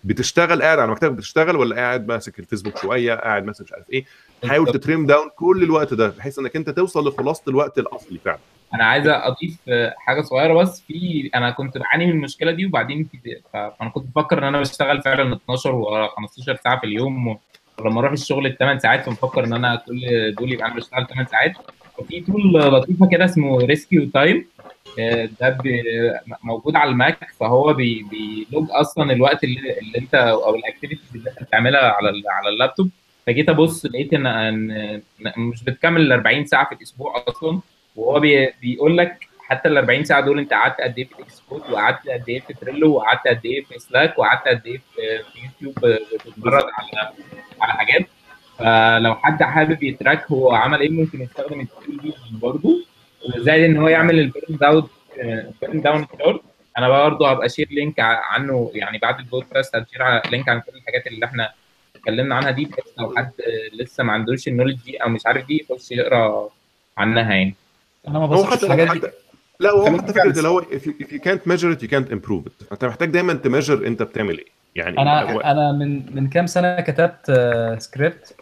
بتشتغل 0.06 0.62
قاعد 0.62 0.80
على 0.80 0.92
مكتبك 0.92 1.12
بتشتغل 1.12 1.56
ولا 1.56 1.76
قاعد 1.76 2.08
ماسك 2.08 2.40
الفيسبوك 2.40 2.78
شوية 2.78 3.14
قاعد 3.14 3.46
ماسك 3.46 3.62
مش 3.66 3.74
عارف 3.74 3.90
إيه؟ 3.94 4.06
حاول 4.48 4.68
ت 4.72 4.79
trim 4.79 5.06
down 5.06 5.30
كل 5.36 5.64
الوقت 5.64 5.94
ده 5.94 6.08
بحيث 6.08 6.40
إنك 6.40 6.56
أنت 6.56 6.70
توصل 6.70 7.08
لخلاصة 7.08 7.44
الوقت 7.48 7.80
الأصلي 7.80 8.20
فعلا. 8.20 8.40
أنا 8.74 8.84
عايز 8.86 9.08
أضيف 9.08 9.58
حاجة 9.98 10.22
صغيرة 10.22 10.54
بس 10.54 10.82
في 10.88 11.30
أنا 11.36 11.52
كنت 11.52 11.78
بعاني 11.78 12.06
من 12.06 12.12
المشكلة 12.12 12.52
دي 12.52 12.66
وبعدين 12.66 13.04
في 13.12 13.42
فأنا 13.54 13.90
كنت 13.90 14.06
بفكر 14.16 14.38
إن 14.38 14.44
أنا 14.44 14.60
بشتغل 14.60 15.02
فعلا 15.02 15.36
12 15.36 15.76
و 15.76 16.08
15 16.08 16.56
ساعة 16.64 16.80
في 16.80 16.86
اليوم 16.86 17.38
ولما 17.80 18.00
أروح 18.00 18.12
الشغل 18.12 18.46
الثمان 18.46 18.80
ساعات 18.80 19.06
فمفكر 19.06 19.44
إن 19.44 19.54
أنا 19.54 19.76
كل 19.88 20.02
دول 20.40 20.52
يبقى 20.54 20.68
أنا 20.68 20.76
بشتغل 20.76 21.08
8 21.08 21.28
ساعات. 21.28 21.54
وفي 21.98 22.22
tool 22.22 22.54
لطيفة 22.54 23.08
كده 23.08 23.26
اسمه 23.26 23.58
RescueTime 23.58 24.46
ده 25.42 25.50
ب- 25.50 26.20
موجود 26.44 26.76
على 26.76 26.90
ال 26.92 27.01
Mac 27.01 27.28
فهو 27.40 27.74
بي- 27.74 28.06
بي 28.12 28.34
log 28.34 28.68
أصلا 28.72 29.14
الوقت 29.14 29.44
اللي, 29.44 29.80
اللي 29.80 29.98
انت 29.98 30.16
أو 30.16 30.56
ال 30.56 30.61
activities 30.61 31.10
اللي 31.16 31.30
انت 31.30 31.44
بتعملها 31.44 31.82
على 31.92 32.22
على 32.30 32.50
اللابتوب. 32.50 32.90
فجيت 33.28 33.50
أبص 33.50 33.86
لقيت 33.86 34.14
ان 34.14 35.02
مش 35.38 35.64
بتكمل 35.64 36.02
ال 36.02 36.12
40 36.12 36.46
ساعة 36.46 36.70
في 36.70 36.76
الأسبوع 36.76 37.24
أصلا. 37.28 37.60
وهو 37.96 38.20
بي 38.20 38.50
بيقول 38.62 38.98
لك 38.98 39.28
حتى 39.40 39.70
ال 39.70 39.78
40 39.78 40.04
ساعة 40.04 40.22
دول 40.22 40.40
انت 40.40 40.54
قعدت 40.54 40.82
قد 40.82 40.98
إيه 40.98 41.06
في 41.06 41.16
ال 41.20 41.28
Xcode 41.28 41.70
وقعدت 41.70 42.10
قد 42.10 42.24
إيه 42.30 42.40
في 42.40 42.54
Trello 42.54 42.94
وقعدت 42.96 43.28
قد 43.28 43.46
إيه 43.46 43.64
في 43.64 43.80
Slack 43.80 44.20
وقعدت 44.20 44.48
قد 44.48 44.62
إيه 44.66 44.78
في 44.78 45.20
في 45.34 45.40
يوتيوب 45.66 45.96
بتتفرج 46.16 46.64
على 46.74 47.10
على 47.62 47.74
حاجات. 47.74 48.06
فلو 48.60 49.16
حد 49.16 49.44
حابب 49.44 49.84
ي 49.84 49.92
track 49.92 50.32
هو 50.32 50.52
عمل 50.52 50.80
إيه 50.82 50.90
ممكن 50.90 51.22
يستخدم 51.22 51.60
ال 51.62 51.69
tool 51.69 51.98
دي 52.04 52.14
برضه. 52.32 52.86
زائد 53.38 53.64
إن 53.64 53.78
هو 53.78 53.88
يعمل 53.88 54.20
ال 54.20 54.27
burn 54.27 54.58
down 54.62 54.88
burn 55.62 55.82
down 55.82 56.06
chart 56.20 56.42
أنا 56.78 56.90
برضه 56.90 57.32
هبقى 57.32 57.50
share 57.50 57.68
link 57.72 58.00
عنه 58.00 58.72
يعني 58.74 58.98
بعد 58.98 59.20
ال 59.20 59.27
podcast 59.27 59.76
هن 59.76 59.83
share 59.83 60.00
على- 60.00 60.32
link 60.32 60.50
عن 60.50 60.60
كل 60.60 60.72
الحاجات 60.78 61.08
اللي 61.08 61.26
إحنا 61.26 61.52
اتكلمنا 61.96 62.36
عنها 62.36 62.52
دي 62.52 62.66
بحيث 62.66 62.84
لو 63.00 63.14
حد 63.18 63.32
لسه 63.74 64.04
ما 64.04 64.14
عندوش 64.14 64.48
ال 64.48 64.51
knowledge 64.51 64.78
دي 64.86 64.98
أو 64.98 65.10
مش 65.10 65.26
عارف 65.26 65.46
دي 65.48 65.66
يخش 65.72 65.92
يقرأ 65.92 66.50
عنها 66.98 67.34
يعني. 67.34 67.56
أنا 68.08 68.20
ما 68.20 68.26
هو 68.26 68.44
بصيتش 68.44 68.64
الحاجات 68.64 68.92
دي. 68.98 69.08
لا 69.60 69.72
هو 69.72 69.98
حتى 69.98 70.14
فكرة 70.14 70.38
اللي 70.38 70.48
هو 70.48 70.62
if 70.62 70.66
you, 70.82 70.92
if 71.04 71.08
you 71.08 71.20
can't 71.20 71.52
measure 71.52 71.78
it 71.78 71.82
you 71.86 71.90
can't 71.90 72.12
improve 72.12 72.46
it. 72.48 72.72
أنت 72.72 72.86
محتاج 72.86 73.10
دايما 73.10 73.34
ت 73.34 73.40
measure 73.41 73.88
أنت 73.88 74.04
بتعمل 74.04 74.38
إيه. 74.38 74.46
يعني 74.76 74.98
أنا 75.02 75.32
هو- 75.34 75.40
أنا 75.40 75.72
من 75.72 76.16
من 76.16 76.30
كام 76.30 76.48
سنة 76.48 76.82
كتبت 76.82 77.30
آه، 77.30 77.78
سكريبت 77.78 78.36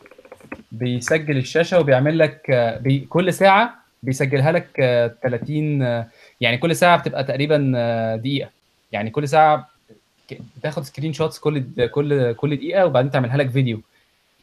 بيسجل 0.74 1.38
الشاشة 1.38 1.80
وبيعمل 1.80 2.20
لك 2.20 2.50
آه، 2.50 2.78
بي 2.78 3.00
كل 3.00 3.34
ساعة 3.34 3.76
بيسجلها 4.04 4.52
لك 4.52 4.68
آه، 4.80 5.16
30 5.24 5.82
آه، 5.82 6.08
يعني 6.42 6.58
كل 6.58 6.76
ساعة 6.76 6.98
بتبقى 6.98 7.24
تقريبا 7.24 7.72
آه، 7.76 8.16
دقيقة. 8.16 8.50
يعني 8.92 9.10
كل 9.10 9.28
ساعة 9.28 9.70
بتاخد 10.58 10.84
screen 10.84 11.14
shots 11.14 11.40
كل 11.40 11.88
كل 11.88 12.34
كل 12.34 12.56
دقيقة 12.56 12.86
وبعدين 12.86 13.12
تعملها 13.12 13.38
لك 13.38 13.50
فيديو 13.50 13.82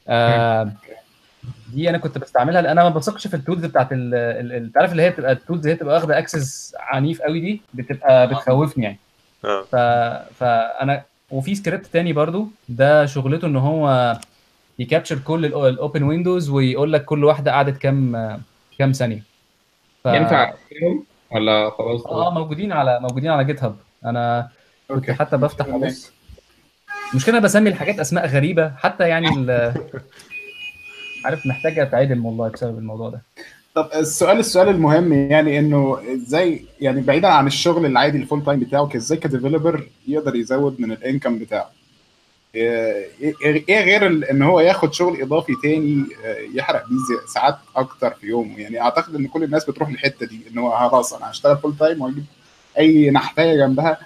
آه، 0.08 0.72
دي 1.74 1.90
أنا 1.90 1.98
كنت 1.98 2.18
بستعملها 2.18 2.62
لأن 2.62 2.78
أنا 2.78 2.88
ما 2.88 2.94
بثقش 2.96 3.26
في 3.26 3.34
ال 3.36 3.41
tools 3.41 3.64
بتاعت 3.64 3.88
ال- 3.92 4.72
تعرف 4.72 4.92
اللي 4.92 5.02
هي 5.02 5.10
بتبقى 5.10 5.32
ال 5.32 5.37
tools 5.37 5.60
اللي 5.60 5.70
هي 5.72 5.76
بتبقى 5.76 5.94
واخدة 5.94 6.18
access 6.18 6.74
عنيف 6.78 7.22
قوي 7.22 7.40
دي 7.40 7.60
بتبقى 7.74 8.26
بتخوفني 8.28 8.84
يعني. 8.84 8.98
آه. 9.44 9.62
ف... 9.62 9.74
فأنا 10.38 11.02
وفي 11.30 11.54
سكريبت 11.54 11.86
تاني 11.86 12.12
برضو 12.12 12.48
ده 12.68 13.06
شغلته 13.06 13.46
إن 13.46 13.56
هو 13.56 14.16
ي 14.80 14.85
capture 14.85 15.18
كل 15.18 15.44
ال 15.44 15.56
open 15.56 16.02
windows 16.02 16.50
ويقول 16.50 16.92
لك 16.92 17.04
كل 17.04 17.24
واحدة 17.24 17.52
قعدت 17.52 17.78
كام 17.78 18.12
كام 18.78 18.92
ثانية. 18.92 19.22
ف... 20.04 20.06
ينفع 20.06 20.54
ولا 21.32 21.70
خلاص؟ 21.70 22.06
آه 22.06 22.30
موجودين 22.30 22.72
على 22.72 23.00
موجودين 23.00 23.30
على 23.30 23.44
GitHub 23.44 23.76
أنا 24.04 24.48
okay. 24.90 25.14
حتى 25.14 25.36
بفتح 25.36 25.66
ابص 25.66 26.12
المشكلة 27.10 27.36
أنا 27.36 27.44
بسمي 27.44 27.70
الحاجات 27.70 28.00
أسماء 28.00 28.26
غريبة. 28.26 28.72
حتى 28.76 29.08
يعني 29.08 29.28
ال... 29.28 29.50
عارف 31.24 31.46
محتاجه 31.46 31.82
اتعدم 31.82 32.26
والله 32.26 32.48
بسبب 32.48 32.78
الموضوع 32.78 33.10
ده. 33.10 33.22
طب 33.74 33.90
السؤال 33.94 34.38
السؤال 34.38 34.68
المهم 34.68 35.12
يعني 35.12 35.58
إنه 35.58 35.98
إزاي 36.14 36.64
يعني 36.80 37.00
بعيدا 37.00 37.28
عن 37.28 37.46
الشغل 37.46 37.86
العادي 37.86 38.18
ال 38.18 38.23
full 38.23 38.44
time 38.44 38.60
بتاعه 38.60 38.90
إزاي 38.96 39.18
ك 39.18 39.25
developer 39.25 39.86
يقدر 40.08 40.34
يزود 40.36 40.80
من 40.80 40.92
ال 40.92 40.99
income 40.99 41.38
بتاعه؟ 41.38 41.70
إيه 42.54 43.08
إيه 43.68 43.84
غير 43.84 44.06
إن 44.30 44.42
هو 44.42 44.60
ياخد 44.60 44.92
شغل 44.92 45.22
إضافي 45.22 45.52
تاني 45.62 46.04
آه، 46.24 46.36
يحرق 46.54 46.84
بيه 46.88 47.26
ساعات 47.26 47.58
أكتر 47.76 48.10
في 48.10 48.26
يومه. 48.26 48.58
يعني 48.60 48.80
أعتقد 48.80 49.14
إن 49.14 49.26
كل 49.26 49.42
الناس 49.44 49.70
بتروح 49.70 49.90
للحتة 49.90 50.26
دي 50.26 50.40
إن 50.52 50.58
هو 50.58 50.88
خلاص 50.90 51.12
أنا 51.14 51.30
هشتغل 51.30 51.56
full 51.56 51.76
time 51.78 52.02
وأجيب 52.02 52.24
أي 52.78 53.10
نحتايه 53.10 53.56
جنبها. 53.56 53.98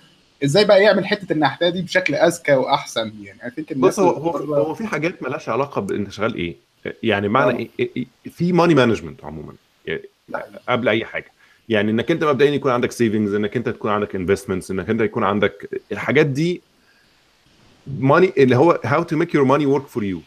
إزاي 0.44 0.64
بقى 0.64 0.82
يعمل 0.82 1.06
حتة 1.06 1.32
النحتايه 1.32 1.70
دي 1.70 1.82
بشكل 1.82 2.14
أذكى 2.14 2.52
وأحسن؟ 2.54 3.12
يعني 3.22 3.50
think 3.50 3.64
الناس 3.72 3.94
بص 3.94 4.00
هو 4.00 4.10
هو 4.10 4.54
هو 4.54 4.74
في 4.74 4.86
حاجات 4.86 5.22
مالهاش 5.22 5.48
علاقة 5.48 5.80
بانت 5.80 6.10
شغال 6.10 6.34
إيه. 6.34 6.56
يعني 7.02 7.28
معنى 7.28 7.58
إيه؟ 7.58 7.68
إيه 7.80 7.90
إيه 7.96 8.06
في 8.30 8.52
money 8.52 8.74
management 8.74 9.24
عموما. 9.24 9.52
يعني 9.86 10.02
قبل 10.68 10.88
أي 10.88 11.04
حاجة. 11.04 11.30
يعني 11.68 11.90
إنك 11.90 12.10
أنت 12.10 12.24
مبدئيا 12.24 12.50
يكون 12.50 12.72
عندك 12.72 12.92
savings 12.92 13.34
إنك 13.34 13.56
أنت 13.56 13.68
تكون 13.68 13.90
عندك 13.90 14.14
investments 14.14 14.70
إنك 14.70 14.90
أنت 14.90 15.00
يكون 15.00 15.24
عندك 15.24 15.80
الحاجات 15.92 16.26
دي 16.26 16.62
money 17.86 18.32
اللي 18.38 18.56
هو 18.56 18.80
how 18.84 19.02
to 19.02 19.16
make 19.16 19.34
your 19.34 19.44
money 19.44 19.66
work 19.66 19.86
for 19.86 20.04
you 20.04 20.20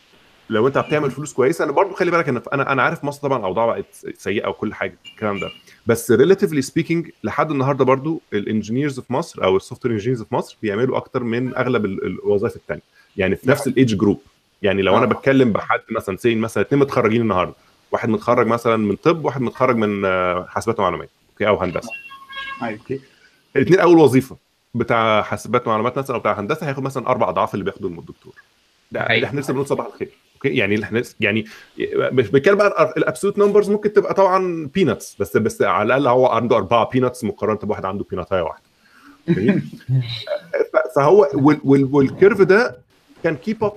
لو 0.49 0.68
انت 0.68 0.78
بتعمل 0.78 1.12
فلوس 1.12 1.34
كويسة 1.34 1.64
أنا 1.64 1.72
برضو 1.72 1.93
خلي 1.93 2.12
بالك 2.12 2.30
إن 2.30 2.41
أنا 2.53 2.72
أنا 2.72 2.84
عارف 2.84 3.03
مصر 3.03 3.22
طبعا 3.22 3.39
الأوضاع 3.39 3.66
بقت 3.66 3.86
سيئة 4.18 4.47
وكل 4.47 4.74
حاجة 4.74 4.97
الكلام 5.05 5.39
ده. 5.39 5.49
بس 5.88 6.12
relatively 6.11 6.61
speaking 6.61 7.09
لحد 7.24 7.51
النهارده 7.51 7.86
برضو 7.86 8.22
ال 8.34 8.40
engineers 8.40 8.99
في 8.99 9.14
مصر 9.14 9.43
أو 9.43 9.58
ال 9.57 9.86
software 9.86 9.93
engineers 9.93 10.23
في 10.24 10.36
مصر 10.36 10.58
بيعملوا 10.62 10.97
أكتر 10.97 11.24
من 11.24 11.55
أغلب 11.55 11.86
ال- 11.86 12.05
الوظائف 12.05 12.55
الثانية 12.55 12.82
يعني 13.18 13.36
في 13.36 13.49
نفس 13.49 13.68
ال 13.67 13.95
age 13.97 14.07
group 14.07 14.21
يعني 14.62 14.82
لو 14.82 14.97
أنا 14.97 15.03
آه. 15.05 15.08
بتكلم 15.10 15.51
بحد 15.53 15.80
مثلا 15.91 16.18
سين 16.18 16.38
مثلا 16.38 16.64
اثنين 16.64 16.82
متخرجين 16.82 17.22
النهارده 17.22 17.53
واحد 17.91 18.10
متخرج 18.10 18.47
مثلا 18.47 18.78
من 18.78 18.95
طب 18.95 19.26
واحد 19.26 19.41
متخرج 19.41 19.76
من 19.76 20.05
آه، 20.05 20.45
حاسبات 20.49 20.80
ومعلومات 20.80 21.10
okay 21.34 21.47
أو 21.47 21.58
هندسة. 21.58 21.89
أيوة. 22.64 22.80
الاثنين 23.55 23.80
أول 23.80 23.97
وظيفة. 23.97 24.38
بتاع 24.78 25.21
حاسبات 25.21 25.67
ومعلومات 25.67 25.97
مثلا 25.97 26.15
أو 26.15 26.19
بتاع 26.19 26.39
هندسة 26.39 26.67
هياخد 26.67 26.84
مثلا 26.84 27.07
أربع 27.07 27.30
أضعاف 27.30 27.53
اللي 27.53 27.65
بياخده 27.65 27.88
الدكتور. 27.88 28.34
ده 28.91 28.99
أيوة. 28.99 29.13
اللي 29.15 29.25
إحنا 29.28 29.39
لسه 29.39 29.53
بنقول 29.53 29.67
صباح 29.67 29.86
الخير. 29.86 30.09
okay؟ 30.36 30.49
يعني 30.57 30.75
اللي 30.75 30.84
إحنا 30.86 31.03
يعني 31.19 31.45
مش 32.11 32.28
بنتكلم 32.30 32.55
بقى 32.55 32.93
ال 32.97 33.02
absolute 33.02 33.39
numbers 33.39 33.69
ممكن 33.69 33.93
تبقى 33.93 34.13
طبعا 34.13 34.69
peanuts 34.73 35.15
بس 35.19 35.38
بس 35.38 35.61
على 35.61 35.86
الأقل 35.86 36.07
هو 36.07 36.28
عنده 36.28 36.55
أربعة 36.57 36.89
peanuts 36.89 37.23
مقارنة 37.23 37.57
بواحد 37.59 37.86
عنده 37.86 38.05
peanut 38.09 38.34
ايه 38.34 38.41
واحدة. 38.41 38.63
فهو 40.95 41.28
وال- 41.34 41.59
وال- 41.63 41.89
وال 41.91 42.06
curve 42.06 42.41
ده 42.41 42.78
كان 43.23 43.36
keep 43.36 43.63
up 43.63 43.73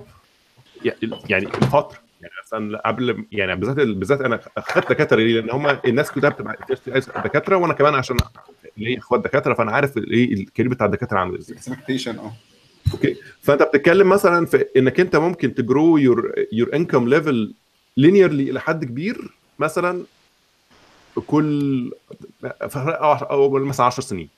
يعني 1.29 1.45
الفترة 1.47 1.97
يعني 2.21 2.33
مثلا 2.45 2.81
قبل 2.85 3.25
يعني 3.31 3.55
بالذات 3.55 3.75
بالذات 3.87 4.21
أنا 4.21 4.39
أخدت 4.57 4.89
دكاترة 4.89 5.17
ليه؟ 5.17 5.41
لأن 5.41 5.49
هم 5.49 5.77
الناس 5.85 6.11
كلها 6.11 6.29
بتبقى 6.29 6.57
دكاترة 7.23 7.55
وأنا 7.55 7.73
كمان 7.73 7.95
عشان 7.95 8.17
ليا 8.77 8.97
اخوات 8.97 9.23
دكاترة 9.23 9.53
فأنا 9.53 9.71
عارف 9.71 9.97
إيه 9.97 10.33
ال 10.33 10.38
career 10.38 10.71
بتاع 10.71 10.85
الدكاترة 10.85 11.17
عامل 11.17 11.37
إزاي. 11.37 11.57
expectation 11.57 12.17
آه. 12.17 12.33
okay. 12.93 13.15
فأنت 13.41 13.63
بتتكلم 13.63 14.09
مثلا 14.09 14.45
في 14.45 14.65
إنك 14.77 14.99
أنت 14.99 15.15
ممكن 15.15 15.53
ت 15.53 15.62
grow 15.62 15.97
your 15.97 16.33
your 16.53 16.75
income 16.75 17.07
level 17.07 17.53
linearly 17.97 18.49
إلى 18.49 18.59
حد 18.59 18.85
كبير 18.85 19.29
مثلا 19.59 20.03
كل 21.27 21.91
أو 22.43 23.49
مثلا 23.49 23.85
10 23.85 24.03
سنين. 24.03 24.29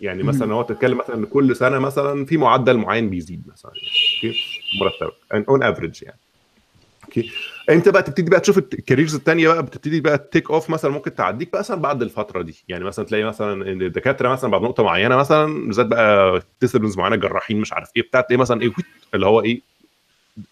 يعني 0.00 0.22
مثلا 0.22 0.54
هو 0.54 0.62
تتكلم 0.62 0.98
مثلا 0.98 1.16
إن 1.16 1.24
كل 1.24 1.56
سنة 1.56 1.78
مثلا 1.78 2.24
في 2.24 2.36
معدل 2.36 2.76
معين 2.76 3.10
بيزيد 3.10 3.42
مثلا 3.52 3.70
okay؟ 3.70 4.34
مرتبك 4.80 5.48
on 5.48 5.62
average 5.62 6.02
يعني. 6.02 6.18
okay. 7.18 7.30
انت 7.70 7.88
بقى 7.88 8.02
تبتدي 8.02 8.30
بقى 8.30 8.40
تشوف 8.40 8.58
ال 8.58 8.65
careers 8.65 9.14
الثانية 9.14 9.48
بقى 9.48 9.62
بتبتدي 9.62 10.00
بقى 10.00 10.28
take 10.32 10.50
off 10.50 10.70
مثلا 10.70 10.90
ممكن 10.90 11.14
تعديك 11.14 11.52
بقى 11.52 11.60
مثلا 11.60 11.80
بعد 11.80 12.02
الفترة 12.02 12.42
دي. 12.42 12.64
يعني 12.68 12.84
مثلا 12.84 13.04
تلاقي 13.04 13.24
مثلا 13.24 13.72
إن 13.72 13.82
الدكاترة 13.82 14.28
مثلا 14.28 14.50
بعد 14.50 14.62
نقطة 14.62 14.82
معينة 14.82 15.16
مثلا 15.16 15.66
بالذات 15.66 15.86
بقى 15.86 16.42
disciplines 16.60 16.98
معينة 16.98 17.16
جراحين 17.16 17.60
مش 17.60 17.72
عارف 17.72 17.90
إيه 17.96 18.02
بتاع 18.02 18.20
تلاقي 18.20 18.40
مثلا 18.40 18.62
إيه 18.62 18.70
اللي 19.14 19.26
هو 19.26 19.40
إيه 19.40 19.60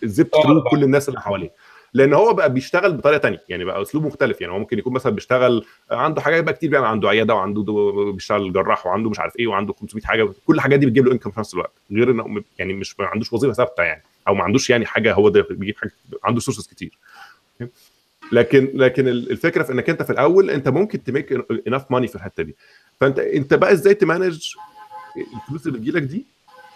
zipped 0.05 0.35
through 0.35 0.63
كل 0.71 0.83
الناس 0.85 1.09
اللي 1.09 1.21
حواليه. 1.21 1.51
لأن 1.95 2.13
هو 2.15 2.35
بقى 2.35 2.53
بيشتغل 2.53 2.93
بطريقة 2.97 3.19
تانية. 3.19 3.43
يعني 3.49 3.65
بقى 3.65 3.83
اسلوب 3.83 4.07
مختلف. 4.07 4.41
يعني 4.41 4.53
هو 4.53 4.59
ممكن 4.59 4.79
يكون 4.79 4.93
مثلا 4.93 5.13
بيشتغل 5.13 5.65
عنده 5.91 6.21
حاجات 6.21 6.45
بقى 6.45 6.53
كتير 6.55 6.71
بيعمل 6.71 6.87
عنده 6.87 7.09
عيادة 7.09 7.35
وعنده 7.35 7.63
دو- 7.63 8.13
بيشتغل 8.13 8.53
جراح 8.53 8.87
وعنده 8.87 9.11
مش 9.11 9.21
عارف 9.21 9.37
إيه 9.39 9.47
وعنده 9.47 9.73
500 9.81 10.05
حاجة. 10.05 10.29
كل 10.47 10.55
الحاجات 10.55 10.79
دي 10.79 10.87
بتجيب 10.87 11.07
له 11.07 11.13
income 11.13 11.31
في 11.31 11.41
نفس 11.41 11.55
الوقت. 11.55 11.73
غير 11.93 12.11
إنه 12.11 12.43
يعني 12.59 12.73
مش 12.73 13.01
ما 13.01 13.07
عندوش 13.07 13.33
وظيفة 13.33 13.53
ثابتة 13.55 13.83
يعني. 13.83 14.03
أو 14.31 14.35
ما 14.35 14.45
عندوش 14.45 14.71
يعني 14.71 14.87
حاجة 14.87 15.15
هو 15.15 15.29
ده 15.29 15.47
بيجيب 15.51 15.77
حاجة 15.77 15.93
عنده 16.25 16.41
sources 16.41 16.67
كتير. 16.67 16.99
لكن 18.33 18.71
لكن 18.75 19.09
ال- 19.09 19.31
الفكرة 19.31 19.63
في 19.63 19.73
إنك 19.73 19.91
أنت 19.91 20.03
في 20.03 20.11
الأول 20.11 20.51
أنت 20.51 20.69
ممكن 20.69 21.05
ت 21.05 21.10
make 21.10 21.33
enough 21.69 21.85
money 21.91 22.07
في 22.07 22.15
الحتة 22.15 22.43
دي. 22.43 22.57
فأنت 23.01 23.19
أنت 23.19 23.55
بقى 23.55 23.73
إزاي 23.73 23.95
ت 23.95 24.03
manage 24.03 24.55
الفلوس 25.43 25.67
اللي 25.67 25.79
بتجيلك 25.79 26.03
دي؟ 26.03 26.27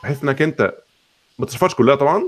بحيث 0.03 0.23
إنك 0.25 0.43
أنت 0.43 0.75
ما 1.39 1.47
تصرفهاش 1.47 1.75
كلها 1.75 1.95
طبعا 1.95 2.25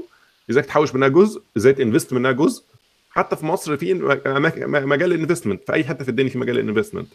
إزاي 0.50 0.62
تحوش 0.62 0.94
منها 0.94 1.08
جزء 1.08 1.42
إزاي 1.56 1.72
ت 1.72 1.78
invest 1.78 2.12
منها 2.12 2.32
جزء. 2.32 2.64
حتى 3.10 3.36
في 3.36 3.46
مصر 3.46 3.76
في 3.76 3.94
مجال 3.94 5.12
ال 5.12 5.17
investment 5.17 5.64
في 5.66 5.72
أي 5.72 5.84
حتة 5.84 6.04
في 6.04 6.10
الدنيا 6.10 6.30
في 6.30 6.38
مجال 6.38 6.58
ال 6.59 6.63
investment 6.63 7.09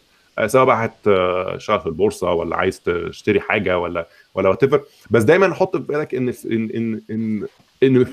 سواء 0.46 0.64
بقى 0.64 0.84
هتشتغل 0.86 1.80
في 1.80 1.86
البورصة 1.86 2.32
ولا 2.32 2.56
عايز 2.56 2.80
تشتري 2.80 3.40
حاجة 3.40 3.78
ولا 3.78 4.08
ولا 4.34 4.48
وات 4.48 4.64
بس 5.10 5.22
دايما 5.22 5.54
حط 5.54 5.76
في 5.76 5.82
بالك 5.82 6.14
إن 6.14 6.28
إن 6.50 7.00
إن 7.10 7.46
إن 7.82 8.06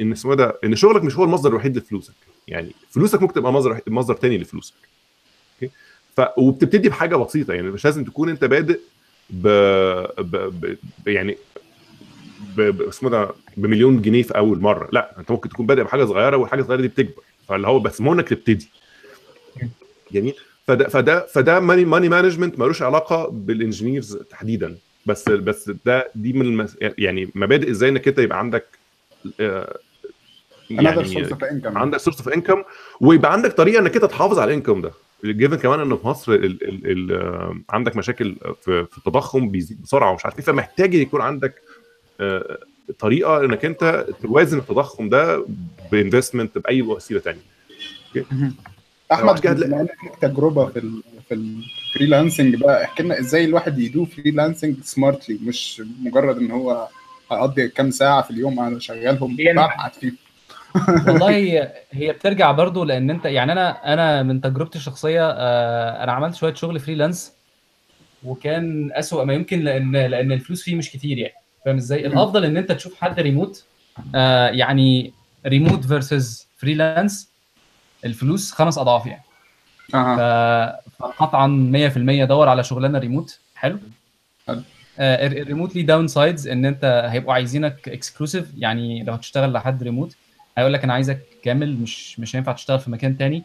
إن 0.00 0.12
اسمه 0.12 0.34
ده؟ 0.34 0.58
إن 0.64 0.76
شغلك 0.76 1.04
مش 1.04 1.16
هو 1.16 1.24
المصدر 1.24 1.50
الوحيد 1.50 1.76
لفلوسك. 1.76 2.14
يعني 2.48 2.72
فلوسك 2.90 3.22
ممكن 3.22 3.34
تبقى 3.34 3.52
مصدر 3.52 3.80
مصدر 3.86 4.14
تاني 4.14 4.38
لفلوسك. 4.38 4.74
okay؟ 5.54 5.74
ف 6.16 6.20
وبتبتدي 6.38 6.88
بحاجة 6.88 7.16
بسيطة. 7.16 7.54
يعني 7.54 7.68
مش 7.68 7.84
لازم 7.84 8.04
تكون 8.04 8.28
أنت 8.28 8.44
بادئ 8.44 8.78
ب, 9.30 9.48
ب... 10.18 10.36
ب... 10.36 10.76
يعني 11.06 11.36
ب... 12.56 12.82
اسمه 12.82 13.10
ده 13.10 13.30
بمليون 13.56 14.02
جنيه 14.02 14.22
في 14.22 14.36
أول 14.36 14.60
مرة. 14.60 14.88
لا 14.92 15.18
أنت 15.18 15.30
ممكن 15.30 15.48
تكون 15.48 15.66
بادئ 15.66 15.82
بحاجة 15.82 16.04
صغيرة 16.04 16.36
والحاجة 16.36 16.60
الصغيرة 16.60 16.80
دي 16.80 16.88
بتكبر. 16.88 17.22
فاللي 17.48 17.66
هو 17.66 17.80
بس 17.80 18.00
إنك 18.00 18.28
تبتدي. 18.28 18.68
جميل. 20.12 20.34
فده 20.66 20.88
فده 20.88 21.26
فده 21.26 21.60
money 21.60 21.84
money 21.84 22.08
management 22.08 22.58
ملوش 22.58 22.82
علاقة 22.82 23.28
بال 23.28 23.44
engineers 23.44 24.16
تحديدا. 24.16 24.78
بس 25.06 25.28
بس 25.28 25.70
ده 25.86 26.10
دي 26.14 26.32
من 26.32 26.42
المس... 26.46 26.76
يعني 26.80 27.30
مبادئ 27.34 27.70
إزاي 27.70 27.88
إنك 27.88 28.08
أنت 28.08 28.18
يبقى 28.18 28.38
عندك 28.38 28.64
آه، 29.40 29.78
income. 30.72 31.76
عندك 31.76 31.96
source 31.98 32.16
of 32.18 32.28
income 32.28 32.62
ويبقى 33.00 33.32
عندك 33.32 33.52
طريقة 33.52 33.80
إنك 33.80 33.94
أنت 33.94 34.04
تحافظ 34.04 34.38
على 34.38 34.50
ال 34.50 34.54
income 34.54 34.80
ده. 34.80 34.90
given 35.24 35.56
كمان 35.56 35.80
انه 35.80 35.96
في 35.96 36.06
مصر 36.06 36.32
ال 36.32 36.44
ال 36.68 37.12
ال 37.12 37.62
عندك 37.70 37.96
مشاكل 37.96 38.36
في, 38.62 38.84
في 38.84 38.98
التضخم 38.98 39.48
بيزيد 39.48 39.82
بسرعة 39.82 40.10
ومش 40.10 40.24
عارف 40.24 40.38
إيه 40.38 40.44
فمحتاج 40.44 40.94
يكون 40.94 41.20
عندك 41.20 41.62
آه، 42.20 42.58
طريقة 42.98 43.44
إنك 43.44 43.64
أنت 43.64 44.06
توازن 44.22 44.58
التضخم 44.58 45.08
ده 45.08 45.46
ب 45.92 45.98
investment 45.98 46.58
بأي 46.58 46.82
وسيلة 46.82 47.20
ثانية 47.20 47.40
أحمد 49.12 49.46
ليك 49.46 49.90
تجربة 50.20 50.66
في 50.66 50.78
في 51.28 51.34
ال 51.34 51.44
freelancing 51.44 52.54
بقى. 52.56 52.84
احكي 52.84 53.02
لنا 53.02 53.18
إزاي 53.18 53.44
الواحد 53.44 53.78
ي 53.78 53.87
do 53.87 54.04
freelancing 54.04 54.76
smartly 54.82 55.38
مش 55.42 55.82
مجرد 56.02 56.38
إن 56.38 56.50
هو 56.50 56.88
هقضي 57.30 57.68
كام 57.68 57.90
ساعة 57.90 58.22
في 58.22 58.30
اليوم 58.30 58.60
أنا 58.60 58.78
شغالهم 58.78 59.36
ببعت 59.36 59.94
فيه 59.94 60.12
والله 61.06 61.30
هي 61.30 61.72
هي 61.92 62.12
بترجع 62.12 62.52
برضو 62.52 62.84
لأن 62.84 63.10
أنت 63.10 63.24
يعني 63.24 63.52
أنا 63.52 63.92
أنا 63.94 64.22
من 64.22 64.40
تجربتي 64.40 64.78
الشخصية 64.78 65.30
آه، 65.30 66.04
أنا 66.04 66.12
عملت 66.12 66.34
شوية 66.34 66.54
شغل 66.54 66.80
freelance 66.80 67.32
وكان 68.24 68.90
أسوأ 68.92 69.24
ما 69.24 69.34
يمكن 69.34 69.60
لأن 69.60 69.96
لأن 69.96 70.32
الفلوس 70.32 70.62
فيه 70.62 70.74
مش 70.76 70.90
كتير 70.90 71.18
يعني. 71.18 71.34
فاهم 71.64 71.76
إزاي؟ 71.76 72.06
الأفضل 72.06 72.44
إن 72.44 72.56
أنت 72.56 72.72
تشوف 72.72 73.00
حد 73.00 73.20
ريموت 73.20 73.64
آه، 74.14 74.48
يعني 74.48 75.12
remote 75.46 75.84
versus 75.84 76.46
freelance 76.56 77.28
الفلوس 78.04 78.52
خمس 78.52 78.78
أضعاف 78.78 79.06
يعني. 79.06 79.22
أها. 79.94 80.80
فقطعا 80.98 81.46
100% 81.92 82.24
دور 82.24 82.48
على 82.48 82.64
شغلانة 82.64 82.98
ريموت 82.98 83.38
حلو. 83.56 83.78
حلو. 84.48 84.62
آه، 84.98 85.26
ال- 85.26 85.38
الريموت 85.38 85.76
ليه 85.76 85.86
downsides 85.86 86.48
إن 86.48 86.64
أنت 86.64 87.06
هيبقوا 87.10 87.34
عايزينك 87.34 87.88
exclusive 87.88 88.46
يعني 88.58 89.02
لو 89.04 89.12
هتشتغل 89.12 89.52
لحد 89.52 89.82
ريموت 89.82 90.16
هيقول 90.58 90.72
لك 90.72 90.84
أنا 90.84 90.92
عايزك 90.92 91.20
كامل 91.42 91.76
مش 91.76 92.20
مش 92.20 92.36
هينفع 92.36 92.52
تشتغل 92.52 92.78
في 92.78 92.90
مكان 92.90 93.16
تاني 93.18 93.42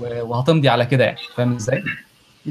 وهتمضي 0.00 0.68
على 0.68 0.86
كده 0.86 1.04
يعني. 1.04 1.18
فاهم 1.36 1.54
إزاي؟ 1.56 1.82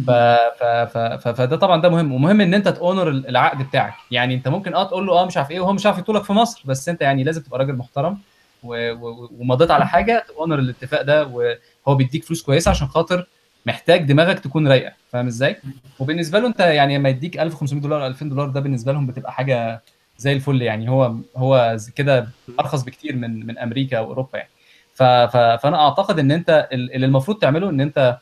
ف... 0.07 0.09
ف... 0.09 0.63
ف... 0.63 0.97
ف... 0.97 1.27
فده 1.27 1.55
طبعا 1.55 1.81
ده 1.81 1.89
مهم. 1.89 2.11
ومهم 2.13 2.41
إن 2.41 2.53
أنت 2.53 2.67
ت 2.67 2.74
honor 2.74 3.07
العقد 3.09 3.67
بتاعك. 3.67 3.93
يعني 4.11 4.33
أنت 4.33 4.47
ممكن 4.47 4.73
آه 4.73 4.83
تقول 4.83 5.07
له 5.07 5.13
آه 5.21 5.25
مش 5.25 5.37
عارف 5.37 5.51
إيه 5.51 5.59
وهو 5.59 5.73
مش 5.73 5.85
عارف 5.85 5.97
يطولك 5.97 6.23
في 6.23 6.33
مصر 6.33 6.61
بس 6.65 6.89
أنت 6.89 7.01
يعني 7.01 7.23
لازم 7.23 7.41
تبقى 7.41 7.59
راجل 7.59 7.73
محترم 7.75 8.17
و... 8.63 8.91
و... 8.91 9.29
ومضيت 9.39 9.71
على 9.71 9.87
حاجة 9.87 10.25
تأونر 10.27 10.59
الاتفاق 10.59 11.01
ده 11.01 11.25
وهو 11.27 11.95
بيديك 11.95 12.23
فلوس 12.23 12.41
كويسة 12.43 12.71
عشان 12.71 12.87
خاطر 12.87 13.27
محتاج 13.67 14.03
دماغك 14.03 14.39
تكون 14.39 14.67
رايقة 14.67 14.93
فاهم 15.11 15.27
إزاي؟ 15.27 15.55
وبالنسبة 15.99 16.39
له 16.39 16.47
أنت 16.47 16.59
يعني 16.59 16.97
لما 16.97 17.09
يديك 17.09 17.39
1500 17.39 17.81
دولار 17.81 18.07
2000 18.07 18.29
دولار 18.29 18.49
ده 18.49 18.59
بالنسبة 18.59 18.91
لهم 18.93 19.07
بتبقى 19.07 19.31
حاجة 19.33 19.81
زي 20.17 20.33
الفل 20.33 20.61
يعني 20.61 20.89
هو 20.89 21.15
هو 21.37 21.77
كده 21.95 22.27
أرخص 22.59 22.83
بكتير 22.83 23.15
من 23.15 23.45
من 23.45 23.57
أمريكا 23.57 23.99
واوروبا 23.99 24.37
يعني 24.37 24.49
ف... 24.93 25.03
ف... 25.03 25.37
فأنا 25.37 25.77
أعتقد 25.85 26.19
إن 26.19 26.31
أنت 26.31 26.67
ال- 26.71 26.93
اللي 26.95 27.05
المفروض 27.05 27.37
تعمله 27.39 27.69
إن 27.69 27.81
أنت 27.81 28.17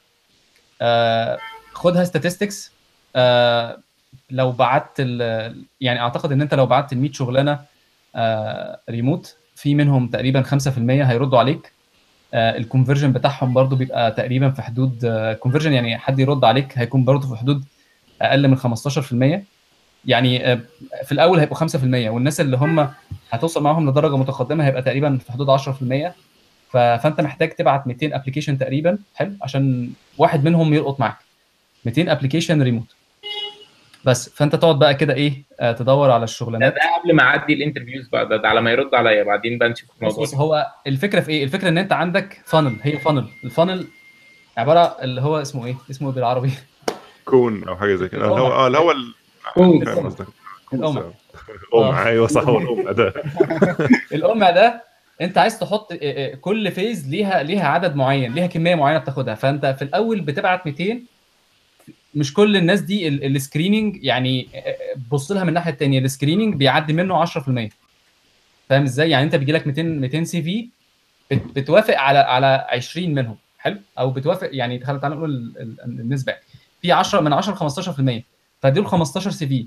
آه 0.81 1.37
خدها 1.73 2.05
statistics 2.05 2.55
آه 3.15 3.77
لو 4.31 4.51
بعت. 4.51 4.99
يعني 5.81 5.99
أعتقد 5.99 6.31
إن 6.31 6.41
أنت 6.41 6.53
لو 6.53 6.65
بعت 6.65 6.93
ال 6.93 6.97
100 6.97 7.11
شغلانة 7.11 7.59
آه 8.15 8.79
ريموت 8.89 9.37
في 9.55 9.75
منهم 9.75 10.07
تقريبا 10.07 10.41
5% 10.41 11.05
هيردوا 11.05 11.39
عليك 11.39 11.74
ال 12.33 12.40
conversion 12.40 13.11
بتاعهم 13.11 13.53
برضو 13.53 13.75
بيبقى 13.75 14.11
تقريبا 14.11 14.49
في 14.49 14.61
حدود 14.61 15.05
conversion 15.39 15.73
يعني 15.73 15.97
حد 15.97 16.19
يرد 16.19 16.45
عليك 16.45 16.77
هيكون 16.77 17.05
برضو 17.05 17.27
في 17.27 17.35
حدود 17.35 17.63
أقل 18.21 18.47
من 18.47 18.57
15% 18.57 19.43
يعني 20.05 20.51
آه، 20.51 20.59
في 21.03 21.11
الأول 21.11 21.39
هيبقوا 21.39 21.57
5% 21.67 21.73
والناس 21.83 22.41
اللي 22.41 22.57
هم 22.57 22.89
هتوصل 23.31 23.63
معاهم 23.63 23.89
لدرجة 23.89 24.17
متقدمة 24.17 24.65
هيبقى 24.65 24.81
تقريبا 24.81 25.17
في 25.17 25.31
حدود 25.31 25.59
10% 25.59 25.63
ف- 26.71 26.77
فأنت 26.77 27.21
محتاج 27.21 27.49
تبعت 27.55 27.87
200 27.87 28.15
application 28.15 28.57
تقريبا 28.57 28.97
حلو 29.15 29.31
عشان 29.41 29.89
واحد 30.17 30.43
منهم 30.45 30.73
يلقط 30.73 30.99
معاك. 30.99 31.17
200 31.85 32.11
application 32.11 32.61
remote 32.61 32.94
بس 34.05 34.29
فأنت 34.29 34.55
تقعد 34.55 34.79
بقى 34.79 34.93
كده 34.95 35.13
إيه 35.13 35.43
آه، 35.59 35.71
تدور 35.71 36.09
على 36.11 36.19
ده, 36.19 36.23
الشغلانات. 36.23 36.73
ده 36.73 36.79
قبل 37.03 37.15
ما 37.15 37.23
أعدي 37.23 37.53
ال 37.53 37.58
interviews 37.58 38.07
بقى 38.07 38.27
ده, 38.29 38.37
ده 38.37 38.47
على 38.49 38.61
ما 38.61 38.71
يرد 38.71 38.95
عليا 38.95 39.23
بعدين 39.23 39.57
بقى 39.57 39.69
نشوف 39.69 39.89
الموضوع. 39.97 40.23
بص 40.23 40.31
ده. 40.31 40.37
هو 40.37 40.67
الفكرة 40.87 41.19
في 41.19 41.31
إيه؟ 41.31 41.43
الفكرة 41.43 41.69
إن 41.69 41.77
أنت 41.77 41.93
عندك 41.93 42.41
فانل 42.45 42.75
هي 42.83 42.97
فانل 42.97 43.25
الفانل 43.43 43.87
عبارة 44.57 44.79
اللي 45.01 45.21
هو 45.21 45.41
اسمه 45.41 45.65
إيه؟ 45.65 45.75
اسمه 45.91 46.09
إيه 46.09 46.15
بالعربي؟ 46.15 46.51
cone 47.25 47.67
أو 47.67 47.75
حاجة 47.75 47.95
زي 47.95 48.09
كده. 48.09 48.21
اللي 48.25 48.41
هو 48.41 48.51
آه 48.51 48.67
اللي 48.67 48.77
هو. 48.77 48.93
فاهم 49.55 50.05
قصدك. 50.05 50.27
القمع 50.73 51.03
القمع 51.73 52.07
أيوه 52.07 52.27
صح 52.27 52.41
هو 52.43 52.57
القمع 52.57 52.91
ده. 52.91 53.13
القمع 54.13 54.49
ده 54.51 54.83
أنت 55.21 55.37
عايز 55.37 55.59
تحط 55.59 55.89
آه، 56.03 56.35
كل 56.35 56.71
phase 56.71 57.09
ليها 57.09 57.43
ليها 57.43 57.67
عدد 57.67 57.95
معين 57.95 58.33
ليها 58.33 58.47
كمية 58.47 58.75
معينة 58.75 58.99
بتاخدها. 58.99 59.35
فأنت 59.35 59.65
في 59.65 59.81
الأول 59.81 60.21
بتبعت 60.21 60.65
200 60.67 60.99
مش 62.15 62.33
كل 62.33 62.57
الناس 62.57 62.81
دي 62.81 63.07
ال- 63.07 63.35
ال 63.35 63.42
screening 63.42 64.03
يعني 64.03 64.47
بص 65.11 65.31
لها 65.31 65.43
من 65.43 65.49
الناحية 65.49 65.71
الثانية 65.71 65.99
ال 65.99 66.05
screening 66.05 66.55
بيعدي 66.55 66.93
منه 66.93 67.25
10% 67.25 67.69
فاهم 68.69 68.83
إزاي؟ 68.83 69.09
يعني 69.09 69.25
أنت 69.25 69.35
بيجي 69.35 69.51
لك 69.51 69.67
200 69.67 69.83
200 69.83 70.23
CV 70.23 70.67
بت- 71.31 71.55
بتوافق 71.59 71.97
على 71.97 72.19
على 72.19 72.67
20 72.69 73.13
منهم. 73.13 73.35
حلو؟ 73.59 73.77
أو 73.99 74.09
بتوافق 74.11 74.49
يعني 74.51 74.77
تعالى 74.77 75.15
نقول 75.15 75.29
ال- 75.29 75.61
ال- 75.61 75.99
النسبة. 76.01 76.35
في 76.81 76.91
10 76.91 77.21
من 77.21 77.33
10 77.33 77.53
ل 77.53 77.57
15% 77.57 78.23
فدول 78.61 78.87
15 78.87 79.31
CV. 79.31 79.65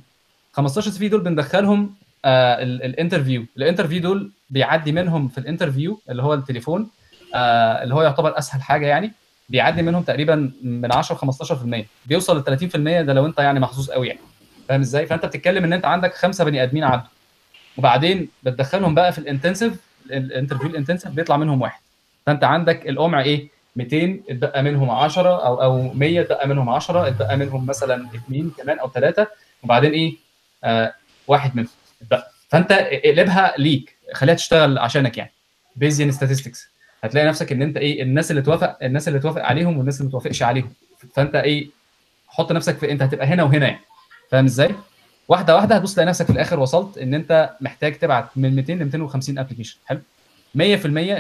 15 0.53 0.91
CV 0.91 1.09
دول 1.09 1.21
بندخلهم 1.21 1.95
آه 2.25 2.63
ال- 2.63 2.83
ال 2.83 2.89
interview. 2.89 3.45
ال 3.57 3.61
interview 3.61 4.01
دول 4.01 4.31
بيعدي 4.51 4.93
منهم 4.93 5.29
في 5.29 5.39
ال 5.39 5.45
interview 5.45 6.01
اللي 6.11 6.23
هو 6.23 6.35
التليفون 6.35 6.89
آه 7.35 7.83
اللي 7.83 7.95
هو 7.95 8.03
يعتبر 8.03 8.39
أسهل 8.39 8.63
حاجة 8.63 8.87
يعني. 8.87 9.13
بيعدي 9.49 9.83
منهم 9.83 10.03
تقريبا 10.03 10.53
من 10.63 10.93
10 10.93 11.15
ل 11.17 11.19
15% 11.83 11.87
بيوصل 12.07 12.39
ل 12.39 12.43
30% 12.45 12.77
ده 12.77 13.13
لو 13.13 13.27
انت 13.27 13.39
يعني 13.39 13.61
محظوظ 13.61 13.91
قوي 13.91 14.09
يعني. 14.09 14.21
فاهم 14.69 14.81
إزاي؟ 14.81 15.07
فانت 15.07 15.27
بتتكلم 15.27 15.65
ان 15.65 15.73
انت 15.73 15.85
عندك 15.85 16.15
خمسة 16.15 16.45
بني 16.45 16.63
آدمين 16.63 16.85
عدوا. 16.85 17.07
وبعدين 17.77 18.29
بتدخلهم 18.43 18.95
بقى 18.95 19.13
في 19.13 19.19
ال 19.19 19.24
intensive 19.24 19.73
ال 20.11 20.17
interview 20.17 20.71
ال 20.71 20.75
intensive 20.75 21.13
بيطلع 21.13 21.37
منهم 21.37 21.63
واحد. 21.63 21.81
فانت 22.27 22.45
عندك 22.45 22.89
القمع 22.89 23.21
إيه؟ 23.23 23.49
200 23.77 24.21
اتبقى 24.31 24.63
منهم 24.63 24.91
10 24.91 25.29
أو 25.47 25.63
أو 25.63 25.93
100 25.95 26.21
اتبقى 26.21 26.49
منهم 26.49 26.69
10 26.69 27.09
اتبقى 27.09 27.37
منهم 27.37 27.67
مثلا 27.67 28.09
اثنين 28.15 28.53
كمان 28.59 28.79
أو 28.79 28.91
ثلاثة 28.91 29.27
وبعدين 29.63 29.93
إيه؟ 29.93 30.17
آه 30.65 30.95
واحد 31.27 31.57
منهم. 31.57 31.69
اتبقى. 32.03 32.31
فانت 32.49 32.73
اقلبها 32.73 33.55
ليك. 33.59 33.97
خليها 34.15 34.35
تشتغل 34.35 34.79
عشانك 34.79 35.19
يعني. 35.19 35.33
Bayesian 35.77 36.13
statistics 36.13 36.69
هتلاقي 37.05 37.27
نفسك 37.27 37.53
إن 37.53 37.63
أنت 37.63 37.77
إيه 37.77 38.03
الناس 38.03 38.31
اللي 38.31 38.43
توافق 38.43 38.79
الناس 38.83 39.09
اللي 39.09 39.19
توافق 39.19 39.43
عليهم 39.43 39.77
والناس 39.79 39.97
اللي 40.01 40.05
ما 40.07 40.11
توافقش 40.13 40.43
عليهم 40.43 40.73
فأنت 41.15 41.35
إيه 41.35 41.69
حط 42.29 42.53
نفسك 42.53 42.79
في 42.79 42.93
أنت 42.93 43.03
هتبقى 43.03 43.27
هنا 43.27 43.43
وهنا 43.43 43.67
يعني 43.67 43.81
فاهم 44.31 44.45
إزاي؟ 44.45 44.75
واحدة 45.29 45.55
واحدة 45.57 45.77
هتبص 45.77 45.95
تلاقي 45.95 46.07
نفسك 46.07 46.27
في 46.27 46.33
الآخر 46.33 46.61
وصلت 46.61 46.99
إن 46.99 47.15
أنت 47.15 47.51
محتاج 47.61 47.99
تبعت 47.99 48.29
من 48.37 48.57
200 48.57 48.73
ل 48.73 48.85
250 48.85 49.39
application 49.39 49.77
حلو 49.87 50.01
100% 50.59 50.61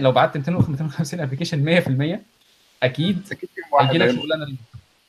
لو 0.01 0.13
بعت 0.13 0.37
200 0.37 0.53
250 0.53 1.21
application 1.21 1.65
100% 2.17 2.19
أكيد 2.83 3.23
أكيد 3.33 3.49
في 3.55 3.61
واحد 3.73 3.87
هيجي 3.87 3.99
لك 3.99 4.05
هيلقط. 4.09 4.23
شغلانة 4.23 4.45
ريموت. 4.45 4.59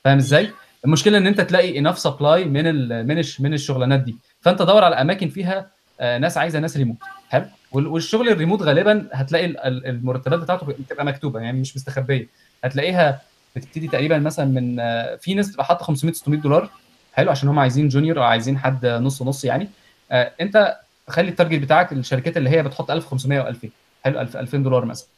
فاهم 0.04 0.16
إزاي؟ 0.18 0.50
المشكلة 0.84 1.18
إن 1.18 1.26
أنت 1.26 1.40
تلاقي 1.40 1.78
enough 1.78 1.98
supply 1.98 2.44
من 2.44 2.66
ال 2.66 3.06
من 3.06 3.22
من 3.40 3.54
الشغلانات 3.54 4.00
دي 4.00 4.16
فأنت 4.40 4.62
دور 4.62 4.84
على 4.84 4.94
أماكن 5.00 5.28
فيها 5.28 5.66
آه، 6.00 6.18
ناس 6.18 6.38
عايزة 6.38 6.58
ناس 6.58 6.76
ريموت 6.76 6.96
حلو 7.28 7.44
والشغل 7.72 8.28
الريموت 8.28 8.62
غالبا 8.62 9.08
هتلاقي 9.12 9.44
ال- 9.44 9.58
ال- 9.60 9.86
المرتبات 9.86 10.38
بتاعته 10.38 10.66
بتبقى 10.66 11.04
مكتوبة 11.04 11.40
يعني 11.40 11.60
مش 11.60 11.76
مستخبية. 11.76 12.28
هتلاقيها 12.64 13.20
بتبتدي 13.56 13.88
تقريبا 13.88 14.18
مثلا 14.18 14.44
من 14.44 14.80
آه، 14.80 15.16
في 15.16 15.34
ناس 15.34 15.48
بتبقى 15.48 15.64
حاطة 15.64 15.84
500 15.84 16.12
600 16.14 16.40
دولار. 16.40 16.70
حلو 17.12 17.30
عشان 17.30 17.48
هم 17.48 17.58
عايزين 17.58 17.88
junior 17.88 18.18
أو 18.18 18.22
عايزين 18.22 18.58
حد 18.58 18.86
نص 18.86 19.22
نص 19.22 19.44
يعني. 19.44 19.68
آه، 20.12 20.32
أنت 20.40 20.76
خلي 21.08 21.28
ال 21.28 21.33
target 21.33 21.60
بتاعك 21.60 21.92
الشركات 21.92 22.36
اللي 22.36 22.50
هي 22.50 22.62
بتحط 22.62 22.90
1500 22.90 23.42
و2000 23.52 23.66
حلو 24.04 24.20
1000 24.20 24.36
2000 24.36 24.58
دولار 24.62 24.84
مثلا. 24.84 25.08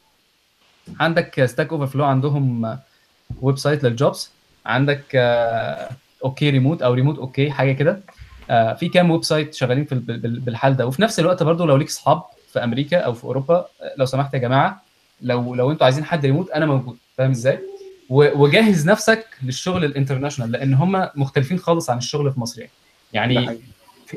عندك 0.99 1.45
Stack 1.45 1.71
Overflow 1.73 2.05
عندهم 2.05 2.65
آه، 2.65 2.79
website 3.41 3.57
لل 3.57 3.83
jobs 3.83 4.31
عندك 4.65 5.03
آه، 5.15 5.89
OK 6.23 6.49
Remote 6.49 6.81
أو 6.81 6.93
Remote 6.93 7.17
OK 7.17 7.51
حاجة 7.51 7.71
كده. 7.71 7.99
آه، 8.49 8.73
في 8.73 8.89
كام 8.89 9.11
website 9.11 9.53
شغالين 9.53 9.85
في 9.85 9.91
ال- 9.91 9.99
بال- 9.99 10.39
بالحال 10.39 10.75
ده. 10.77 10.87
وفي 10.87 11.01
نفس 11.01 11.19
الوقت 11.19 11.43
برضو 11.43 11.65
لو 11.65 11.75
ليك 11.77 11.87
اصحاب 11.87 12.23
في 12.53 12.63
أمريكا 12.63 12.97
أو 12.97 13.13
في 13.13 13.23
أوروبا 13.23 13.55
آه، 13.55 13.67
لو 13.97 14.05
سمحت 14.05 14.33
يا 14.33 14.39
جماعة 14.39 14.81
لو 15.21 15.55
لو 15.55 15.71
أنتوا 15.71 15.83
عايزين 15.85 16.03
حد 16.05 16.25
ريموت 16.25 16.49
أنا 16.51 16.65
موجود. 16.65 16.97
فاهم 17.17 17.31
إزاي؟ 17.31 17.59
وجهز 18.09 18.89
نفسك 18.89 19.25
للشغل 19.43 19.85
ال 19.85 19.90
international 19.90 20.51
لأن 20.51 20.73
هم 20.73 21.09
مختلفين 21.15 21.59
خالص 21.59 21.89
عن 21.89 21.97
الشغل 21.97 22.31
في 22.31 22.39
مصر 22.39 22.61
يعني. 23.13 23.33
يعني. 23.33 23.59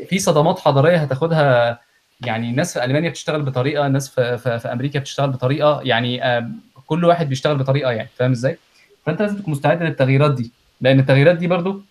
في 0.09 0.19
صدمات 0.19 0.59
حضارية 0.59 0.97
هتاخدها 0.97 1.79
يعني 2.21 2.53
ناس 2.53 2.73
في 2.79 2.85
ألمانيا 2.85 3.11
بتشتغل 3.11 3.43
بطريقة 3.43 3.89
ناس 3.89 4.09
في, 4.09 4.39
في, 4.39 4.59
في 4.59 4.73
أمريكا 4.73 4.99
بتشتغل 4.99 5.31
بطريقة 5.31 5.81
يعني 5.85 6.25
آم، 6.25 6.61
كل 6.87 7.05
واحد 7.05 7.29
بيشتغل 7.29 7.57
بطريقة 7.57 7.91
يعني. 7.91 8.09
فاهم 8.17 8.31
إزاي؟ 8.31 8.59
فأنت 9.07 9.23
لازم 9.23 9.37
تكون 9.39 9.53
مستعد 9.53 9.83
للتغييرات 9.83 10.35
دي. 10.35 10.51
لأن 10.81 10.99
التغييرات 10.99 11.37
دي 11.37 11.47
برضو 11.47 11.83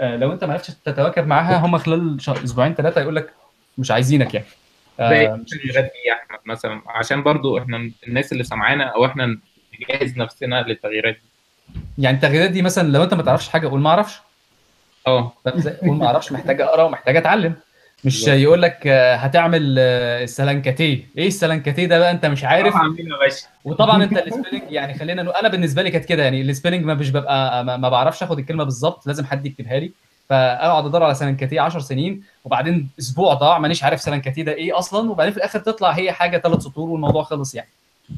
آه، 0.00 0.16
لو 0.16 0.32
أنت 0.32 0.44
ما 0.44 0.52
عرفتش 0.52 0.74
تتواكب 0.84 1.26
معاها 1.26 1.56
هم 1.66 1.78
خلال 1.78 2.16
أسبوعين 2.28 2.74
ثلاثة 2.74 3.00
يقول 3.00 3.16
لك 3.16 3.32
مش 3.78 3.90
عايزينك 3.90 4.34
يعني. 4.34 4.46
زي 5.08 5.26
آه، 5.26 5.34
التغييرات 5.34 5.84
دي 5.84 6.12
احمد 6.12 6.38
مثلا؟ 6.46 6.82
عشان 6.86 7.22
برضو 7.22 7.58
إحنا 7.58 7.90
الناس 8.08 8.32
اللي 8.32 8.44
سامعانا 8.44 8.84
أو 8.84 9.06
إحنا 9.06 9.38
نجهز 9.80 10.18
نفسنا 10.18 10.62
للتغييرات 10.62 11.14
دي. 11.14 11.20
يعني 11.98 12.16
التغييرات 12.16 12.50
دي 12.50 12.62
مثلا 12.62 12.88
لو 12.88 13.02
أنت 13.02 13.14
ما 13.14 13.22
تعرفش 13.22 13.48
حاجة 13.48 13.68
قول 13.68 13.80
ما 13.80 13.90
أعرفش. 13.90 14.20
آه؟ 15.06 15.32
قول 15.82 15.96
ما 15.96 16.06
أعرفش 16.06 16.32
محتاج 16.32 16.60
أقرأ 16.60 16.82
ومحتاج 16.82 17.16
أتعلم. 17.16 17.54
مش. 18.04 18.26
يقول 18.28 18.62
لك 18.62 18.86
آه، 18.86 19.14
هتعمل 19.16 19.76
آه، 19.78 20.24
السلنكاتيه 20.24 21.06
إيه 21.18 21.26
السلنكاتيه 21.28 21.86
ده 21.86 21.98
بقى؟ 21.98 22.10
أنت 22.10 22.26
مش 22.26 22.44
عارف. 22.44 22.74
وطبعا 23.64 24.04
أنت 24.04 24.18
ال 24.18 24.23
spelling 24.23 24.62
يعني 24.70 24.94
خلينا 24.94 25.22
نقول 25.22 25.36
أنا 25.36 25.48
بالنسبة 25.48 25.82
لي 25.82 25.90
كانت 25.90 26.04
كده. 26.04 26.22
يعني 26.22 26.40
ال 26.42 26.47
spelling 26.47 26.84
ما 26.84 26.94
مش 26.94 27.10
ببقى 27.10 27.64
ما 27.64 27.88
بعرفش 27.88 28.22
أخد 28.22 28.38
الكلمة 28.38 28.64
بالظبط. 28.64 29.06
لازم 29.06 29.24
حد 29.24 29.46
يكتبها 29.46 29.78
لي. 29.78 29.92
فأقعد 30.32 30.86
أدور 30.86 31.02
على 31.02 31.14
سلنكاتيه 31.14 31.60
10 31.60 31.80
سنين 31.80 32.22
وبعدين 32.44 32.88
أسبوع 32.98 33.34
ضاع 33.34 33.58
مانيش 33.58 33.84
عارف 33.84 34.00
سلنكاتيه 34.00 34.42
ده 34.42 34.52
إيه 34.52 34.78
أصلا 34.78 35.10
وبعدين 35.10 35.32
في 35.32 35.38
الآخر 35.38 35.58
تطلع 35.58 35.90
هي 35.90 36.12
حاجة 36.12 36.38
ثلاث 36.38 36.60
سطور 36.62 36.90
والموضوع 36.90 37.22
خلص 37.22 37.54
يعني. 37.54 37.68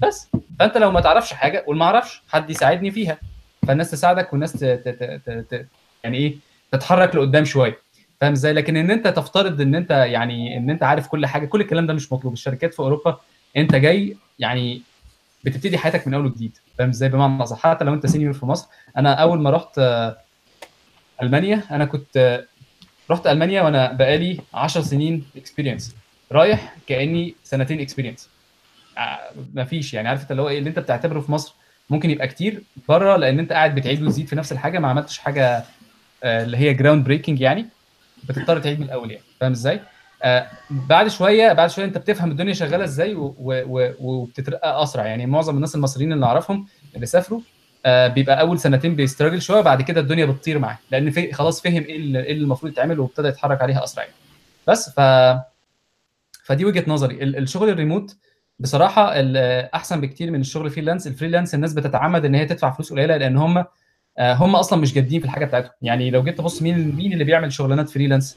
بس 0.03 0.29
فأنت 0.59 0.77
لو 0.77 0.91
ما 0.91 1.01
تعرفش 1.01 1.33
حاجة 1.33 1.65
قول 1.67 1.77
ما 1.77 1.85
أعرفش 1.85 2.23
حد 2.29 2.51
يساعدني 2.51 2.91
فيها. 2.91 3.19
فالناس 3.67 3.91
تساعدك 3.91 4.33
والناس 4.33 4.53
ت... 4.53 4.65
ت... 4.65 4.89
ت... 5.27 5.31
ت... 5.55 5.67
يعني 6.05 6.19
إيه 6.19 6.37
تتحرك 6.73 7.15
لقدام 7.17 7.45
شوية. 7.45 7.79
فاهم 8.21 8.33
إزاي؟ 8.33 8.53
لكن 8.53 8.77
إن 8.77 8.91
أنت 8.91 9.09
تفترض 9.09 9.61
إن 9.61 9.75
أنت 9.75 9.91
يعني 9.91 10.57
إن 10.57 10.71
أنت 10.71 10.83
عارف 10.83 11.09
كل 11.09 11.27
حاجة 11.27 11.47
كل 11.47 11.61
الكلام 11.61 11.87
ده 11.87 11.93
مش 11.95 12.13
مطلوب. 12.13 12.33
الشركات 12.33 12.75
في 12.75 12.81
أوروبا 12.81 13.17
أنت 13.57 13.75
جاي 13.75 14.17
يعني 14.39 14.83
بتبتدي 15.45 15.79
حياتك 15.79 16.07
من 16.07 16.15
أول 16.15 16.27
وجديد. 16.27 16.59
فاهم 16.79 16.89
إزاي؟ 16.89 17.09
بمعنى 17.09 17.43
اصح 17.43 17.59
حتى 17.59 17.85
لو 17.85 17.95
أنت 17.95 18.07
senior 18.07 18.33
في 18.33 18.47
مصر 18.47 18.69
أنا 18.97 19.15
أول 19.15 19.41
ما 19.41 19.51
رحت 19.51 19.81
ألمانيا. 21.25 21.63
أنا 21.71 21.85
كنت 21.85 22.17
آه، 22.17 22.45
رحت 23.11 23.27
ألمانيا 23.27 23.63
وأنا 23.63 23.93
بقالي 23.93 24.41
10 24.55 24.81
سنين 24.83 25.25
experience 25.37 25.95
رايح 26.33 26.77
كأني 26.87 27.35
سنتين 27.45 27.81
experience 27.81 28.29
مفيش 29.55 29.95
يعني 29.95 30.09
عارف 30.09 30.23
انت 30.23 30.31
اللي 30.31 30.43
هو 30.43 30.49
إيه 30.49 30.59
اللي 30.59 30.71
انت 30.71 30.79
بتعتبره 30.79 31.21
في 31.21 31.33
مصر 31.33 31.55
ممكن 31.91 32.11
يبقى 32.11 32.29
كتير 32.29 32.63
بره 32.89 33.17
لأن 33.17 33.39
انت 33.39 33.53
قاعد 33.53 33.75
بتعيد 33.75 34.03
وتزيد 34.03 34.27
في 34.27 34.37
نفس 34.37 34.53
الحاجة 34.53 34.79
ما 34.79 34.89
عملتش 34.89 35.19
حاجة 35.19 35.65
آه، 36.25 36.43
اللي 36.45 36.57
هي 36.57 36.75
groundbreaking 36.75 37.41
يعني. 37.41 37.67
بتضطر 38.29 38.59
تعيد 38.59 38.79
من 38.81 38.87
الأول 38.87 39.11
يعني 39.11 39.25
فاهم 39.41 39.53
إزاي؟ 39.53 39.81
آه 40.23 40.47
بعد 40.71 41.09
شوية 41.09 41.53
بعد 41.53 41.71
شوية 41.71 41.85
انت 41.85 41.99
بتفهم 41.99 42.31
الدنيا 42.31 42.53
شغالة 42.53 42.85
إزاي 42.85 43.15
وبتترقى 44.01 44.83
أسرع 44.83 45.07
يعني. 45.07 45.27
معظم 45.27 45.57
الناس 45.57 45.75
المصريين 45.75 46.13
اللي 46.13 46.27
أعرفهم 46.27 46.67
اللي 46.95 47.07
سافروا 47.07 47.41
آه 47.85 48.07
بيبقى 48.09 48.41
أول 48.41 48.59
سنتين 48.59 48.97
بي 48.97 49.06
struggle 49.06 49.43
شوية 49.43 49.61
بعد 49.61 49.83
كده 49.83 50.01
الدنيا 50.01 50.25
بتطير 50.27 50.59
معاه. 50.59 50.79
لأن 50.91 51.11
في 51.11 51.33
خلاص 51.33 51.63
فهم 51.63 51.83
إيه 51.83 51.97
اللي 51.97 52.21
إيه 52.25 52.33
اللي 52.33 52.45
المفروض 52.45 52.73
يتعمل 52.73 53.01
وابتدى 53.01 53.29
يتحرك 53.29 53.63
عليها 53.63 53.85
أسرع 53.85 54.05
يعني. 54.05 54.15
بس 54.69 54.91
ف 54.91 55.01
فدي 56.45 56.65
وجهة 56.65 56.85
نظري. 56.87 57.23
ال- 57.23 57.37
الشغل 57.37 57.69
الريموت 57.69 58.17
بصراحة 58.59 59.13
أحسن 59.75 60.01
بكتير 60.01 60.31
من 60.31 60.41
الشغل 60.41 60.67
ال 60.67 60.71
freelance 60.71 61.07
ال 61.07 61.12
freelance 61.12 61.55
الناس 61.55 61.73
بتتعمد 61.73 62.25
إن 62.25 62.35
هي 62.35 62.47
تدفع 62.47 62.71
فلوس 62.71 62.93
قليلة 62.93 63.17
لأن 63.17 63.37
هم 63.37 63.65
آه، 64.19 64.33
هم 64.35 64.57
أصلا 64.57 64.81
مش 64.81 64.95
جادين 64.95 65.21
في 65.21 65.27
الحاجة 65.27 65.45
بتاعتهم. 65.45 65.71
يعني 65.83 66.11
لو 66.11 66.23
جيت 66.25 66.39
تبص 66.39 66.63
مين 66.63 66.97
مين 66.97 67.13
اللي 67.13 67.25
بيعمل 67.25 67.53
شغلانات 67.53 67.89
freelance 67.91 68.37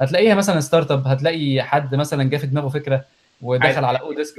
هتلاقيها 0.00 0.34
مثلا 0.34 0.60
startup 0.60 1.06
هتلاقي 1.06 1.62
حد 1.62 1.94
مثلا 1.94 2.24
جه 2.30 2.36
في 2.36 2.46
دماغه 2.46 2.68
فكرة 2.68 3.04
ودخل 3.42 3.84
على 3.84 4.00
oDesk. 4.00 4.34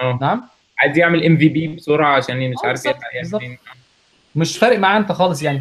آه. 0.00 0.18
نعم؟ 0.20 0.42
عايز 0.78 0.98
يعمل 0.98 1.26
MVP 1.26 1.68
بسرعة 1.68 2.16
عشان 2.16 2.50
مش 2.50 2.56
آه، 2.64 2.66
عارف 2.68 2.86
يلحق 2.86 3.00
يعمل. 3.14 3.42
إيه. 3.44 3.58
مش 4.36 4.58
فارق 4.58 4.78
معاه 4.78 4.98
انت 4.98 5.12
خالص 5.12 5.42
يعني. 5.42 5.60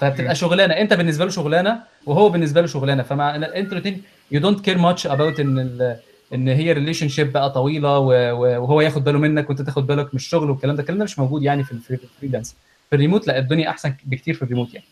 فبتبقى 0.00 0.34
شغلانة 0.34 0.74
انت 0.74 0.92
بالنسبة 0.92 1.24
له 1.24 1.30
شغلانة 1.30 1.80
وهو 2.06 2.28
بالنسبة 2.28 2.60
له 2.60 2.66
شغلانة. 2.66 3.02
فمع 3.02 3.36
أنتوا 3.36 3.72
الاثنين 3.72 4.02
you 4.30 4.40
don't 4.40 4.60
care 4.64 4.78
much 4.78 5.06
about 5.06 5.40
إن 5.40 5.58
ال... 5.58 5.96
إن 6.34 6.48
هي 6.48 6.72
relationship 6.72 7.32
بقى 7.32 7.50
طويلة 7.50 7.98
وهو 7.98 8.80
ياخد 8.80 9.04
باله 9.04 9.18
منك 9.18 9.48
وانت 9.48 9.62
تاخد 9.62 9.86
بالك 9.86 10.04
من 10.06 10.10
الشغل 10.14 10.50
والكلام 10.50 10.76
ده. 10.76 10.80
الكلام 10.82 10.98
ده 10.98 11.04
مش 11.04 11.18
موجود 11.18 11.42
يعني 11.42 11.64
في 11.64 11.72
ال 11.72 11.76
free- 11.76 11.98
ال 12.04 12.09
freelance 12.09 12.56
في 12.90 12.96
الريموت 12.96 13.26
لا 13.26 13.38
الدنيا 13.38 13.68
أحسن 13.70 13.94
بكتير 14.04 14.34
في 14.34 14.42
الريموت 14.42 14.68
يعني. 14.74 14.86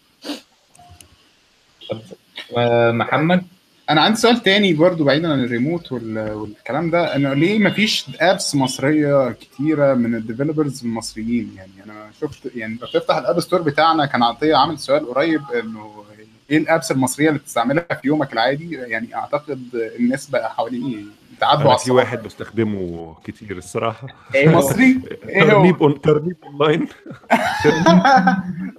آه، 2.58 2.90
محمد؟ 2.90 3.44
أنا 3.90 4.00
عندي 4.00 4.18
سؤال 4.18 4.42
تاني 4.42 4.72
برضو 4.72 5.04
بعيدا 5.04 5.32
عن 5.32 5.44
الريموت 5.44 5.92
وال- 5.92 6.32
والكلام 6.32 6.90
ده. 6.90 7.16
انه 7.16 7.34
ليه 7.34 7.58
ما 7.58 7.70
فيش 7.70 8.06
apps 8.20 8.54
مصرية 8.54 9.32
كتيرة 9.32 9.94
من 9.94 10.14
ال 10.14 10.21
developers 10.21 10.84
المصريين؟ 10.84 11.52
يعني 11.56 11.70
أنا 11.86 12.10
شفت 12.20 12.50
يعني 12.54 12.78
لو 12.80 12.86
تفتح 12.86 13.16
ال 13.16 13.22
App 13.22 13.40
Store 13.40 13.62
بتاعنا 13.62 14.06
كان 14.06 14.22
عطية 14.22 14.56
عامل 14.56 14.78
سؤال 14.78 15.06
قريب 15.14 15.40
إنه 15.62 16.04
إيه 16.50 16.58
ال 16.58 16.65
apps 16.65 16.90
المصرية 16.90 17.28
اللي 17.28 17.38
بتستعملها 17.38 17.84
في 18.02 18.08
يومك 18.08 18.32
العادي؟ 18.32 18.70
يعني 18.74 19.14
أعتقد 19.14 19.62
الناس 19.74 20.30
بقى 20.30 20.50
حوالي 20.54 21.04
تعدوا 21.40 21.70
على 21.70 21.78
في. 21.78 21.90
واحد 21.90 22.22
بستخدمه 22.22 23.16
كتير 23.24 23.56
الصراحة. 23.56 24.06
إيه؟ 24.34 24.48
مصري؟ 24.48 25.00
إيه 25.28 25.42
هو؟ 25.42 25.48
ترنيب 25.48 25.82
أون 25.82 26.00
ترنيب 26.00 26.36
أونلاين. 26.44 26.80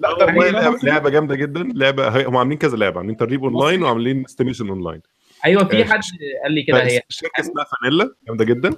لا 0.01 0.13
ترنيب 0.19 0.83
لعبة 0.83 1.09
جامدة 1.09 1.35
جدا. 1.35 1.63
لعبه 1.75 2.27
هم 2.27 2.37
عاملين 2.37 2.57
كذا 2.57 2.77
لعبة 2.77 2.97
عاملين 2.97 3.17
ترنيب 3.17 3.43
أونلاين 3.43 3.83
وعاملين 3.83 4.25
estimation 4.25 4.69
online. 4.69 5.01
أيوه 5.45 5.63
في 5.63 5.81
آه، 5.81 5.85
حد 5.85 5.99
قال 6.43 6.51
لي 6.51 6.63
كده 6.63 6.83
هي. 6.83 7.01
شركة 7.09 7.39
اسمها 7.39 7.65
فانيلا 7.65 8.11
جامدة 8.27 8.45
جدا. 8.45 8.75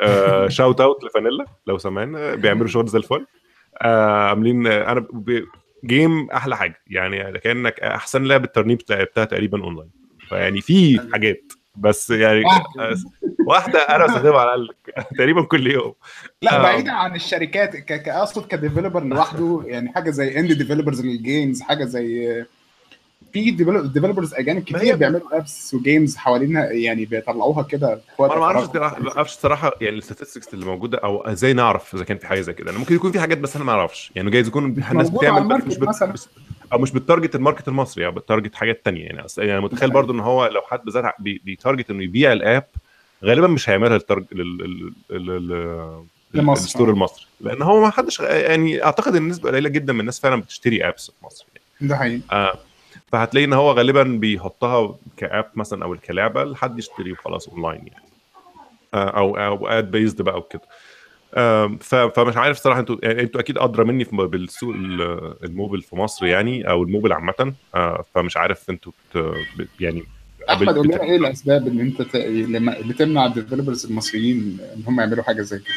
آه 0.00 0.48
shout 0.56 0.80
out 0.80 1.04
لفانيلا 1.04 1.44
لو 1.66 1.78
سمعنا. 1.78 2.18
آه، 2.18 2.34
بيعملوا 2.34 2.66
شغل 2.68 2.86
زي 2.86 2.98
الفل. 2.98 3.26
آه 3.82 4.28
عاملين 4.28 4.66
آه، 4.66 4.92
أنا 4.92 5.06
game 5.84 6.30
أحلى 6.30 6.56
حاجة. 6.56 6.82
يعني 6.86 7.38
كأنك 7.38 7.80
أحسن 7.80 8.24
لعبة 8.24 8.46
ترنيب 8.46 8.80
لعبتها 8.90 9.24
تقريبا 9.24 9.64
أونلاين. 9.64 9.90
فيعني 10.28 10.60
في 10.60 11.00
حاجات. 11.12 11.43
بس 11.76 12.10
يعني 12.10 12.42
واحدة. 13.46 13.78
أنا 13.78 14.06
بستخدمها 14.06 14.40
على 14.40 14.54
الأقل 14.54 14.74
تقريبا 15.18 15.42
كل 15.42 15.66
يوم. 15.66 15.94
لا 16.42 16.58
آه. 16.58 16.62
بعيدا 16.62 16.92
عن 16.92 17.14
الشركات 17.14 17.90
أقصد 18.08 18.46
ك 18.46 18.52
developer 18.52 19.04
لوحده 19.04 19.62
يعني 19.66 19.92
حاجة 19.92 20.10
زي 20.10 20.40
indie 20.40 20.52
developers 20.52 21.00
لل 21.00 21.18
games 21.18 21.62
حاجة 21.62 21.84
زي 21.84 22.44
في 23.32 23.50
developers 23.50 24.34
أجانب 24.34 24.62
كتير 24.62 24.96
بيعملوا 24.96 25.38
apps 25.38 25.74
و 25.74 25.81
games 25.81 26.16
حوالينها 26.16 26.64
يعني 26.64 27.04
بيطلعوها 27.04 27.62
كده 27.62 28.00
أنا 28.20 28.34
ما 28.34 28.44
أعرفش. 28.44 28.76
ما 28.76 29.10
أعرفش 29.16 29.32
الصراحه 29.32 29.72
يعني 29.80 29.96
ال 29.96 30.01
statistics 30.01 30.54
اللي 30.54 30.66
موجودة 30.66 30.98
أو 30.98 31.22
إزاي 31.22 31.52
نعرف 31.52 31.94
إذا 31.94 32.04
كان 32.04 32.18
في 32.18 32.26
حاجة 32.26 32.40
زي 32.40 32.52
كده. 32.52 32.72
ممكن 32.72 32.94
يكون 32.94 33.12
في 33.12 33.20
حاجات 33.20 33.38
بس 33.38 33.56
أنا 33.56 33.64
ما 33.64 33.72
أعرفش. 33.72 34.12
يعني 34.14 34.30
جايز 34.30 34.48
يكون 34.48 34.64
الناس 34.64 35.10
بتعمل 35.10 35.58
بس 35.58 35.66
مش 35.66 35.78
بت... 35.78 36.28
أو 36.72 36.78
مش 36.78 36.90
بت 36.90 37.01
target 37.01 37.34
ال 37.34 37.39
market 37.39 37.68
المصري 37.68 38.06
أو 38.06 38.10
بت 38.12 38.22
target 38.22 38.54
حاجات 38.54 38.84
تانية 38.84 39.04
يعني. 39.04 39.24
أصل 39.24 39.42
يعني 39.42 39.60
متخيل 39.60 39.90
برضو 39.90 40.12
إن 40.12 40.20
هو 40.20 40.46
لو 40.46 40.60
حد 40.62 40.80
بي- 41.18 41.40
بي 41.44 41.56
target 41.56 41.90
إنه 41.90 42.02
يبيع 42.02 42.32
ال 42.32 42.41
app 42.41 42.66
غالبا 43.24 43.46
مش 43.46 43.70
هيعملها 43.70 43.92
لل 43.92 44.01
targ- 44.01 44.24
لل... 44.32 44.58
لل... 45.10 45.26
لل... 45.26 46.04
لمصر. 46.34 46.64
ال 46.64 46.68
store 46.68 46.90
المصري. 46.90 47.26
لأن 47.40 47.62
هو 47.62 47.80
ما 47.80 47.90
حدش 47.90 48.20
يعني 48.20 48.84
أعتقد 48.84 49.16
إن 49.16 49.22
النسبة 49.22 49.50
قليلة 49.50 49.68
جدا 49.68 49.92
من 49.92 50.00
الناس 50.00 50.20
فعلا 50.20 50.40
بتشتري 50.40 50.88
apps 50.88 51.10
في 51.10 51.26
مصر 51.26 51.46
يعني. 51.54 51.88
ده 51.90 51.96
حقيقي. 51.96 52.20
آه 52.32 52.58
فهتلاقي 53.12 53.44
إن 53.44 53.52
هو 53.52 53.72
غالبا 53.72 54.02
بيحطها 54.02 54.96
ك 55.16 55.24
app 55.24 55.50
مثلا 55.54 55.84
أو 55.84 55.92
الكلعبة 55.92 56.44
لحد 56.44 56.78
يشتري 56.78 57.12
وخلاص 57.12 57.48
أونلاين 57.48 57.86
يعني. 57.86 58.04
آه 58.94 59.08
أو 59.08 59.36
أو 59.36 59.68
ad-based 59.68 60.22
بقى 60.22 60.38
وكده. 60.38 60.62
فمش 61.80 62.36
عارف 62.36 62.58
صراحة 62.58 62.80
أنتوا 62.80 62.96
يعني 63.02 63.22
أنتوا 63.22 63.40
أكيد 63.40 63.58
ادرى 63.58 63.84
مني 63.84 64.04
بالسوق 64.12 64.74
ال- 64.74 65.34
الموبل 65.44 65.82
في 65.82 65.96
مصر 65.96 66.26
يعني 66.26 66.70
أو 66.70 66.82
الموبل 66.82 67.12
عامة. 67.12 67.54
آه، 67.74 68.04
فمش 68.14 68.36
عارف 68.36 68.70
أنتوا 68.70 68.92
بت- 69.14 69.68
يعني 69.80 70.02
أحمد 70.50 70.76
قول 70.78 70.86
لنا 70.86 71.02
إيه 71.02 71.16
الأسباب 71.16 71.66
ان 71.66 71.80
انت 71.80 72.02
ت... 72.02 72.16
لما 72.16 72.76
بتمنع 72.88 73.26
ال 73.26 73.32
developers 73.32 73.86
المصريين 73.86 74.58
ان 74.76 74.82
هم 74.86 75.00
يعملوا 75.00 75.24
حاجة 75.24 75.42
زي 75.42 75.58
كده؟ 75.58 75.74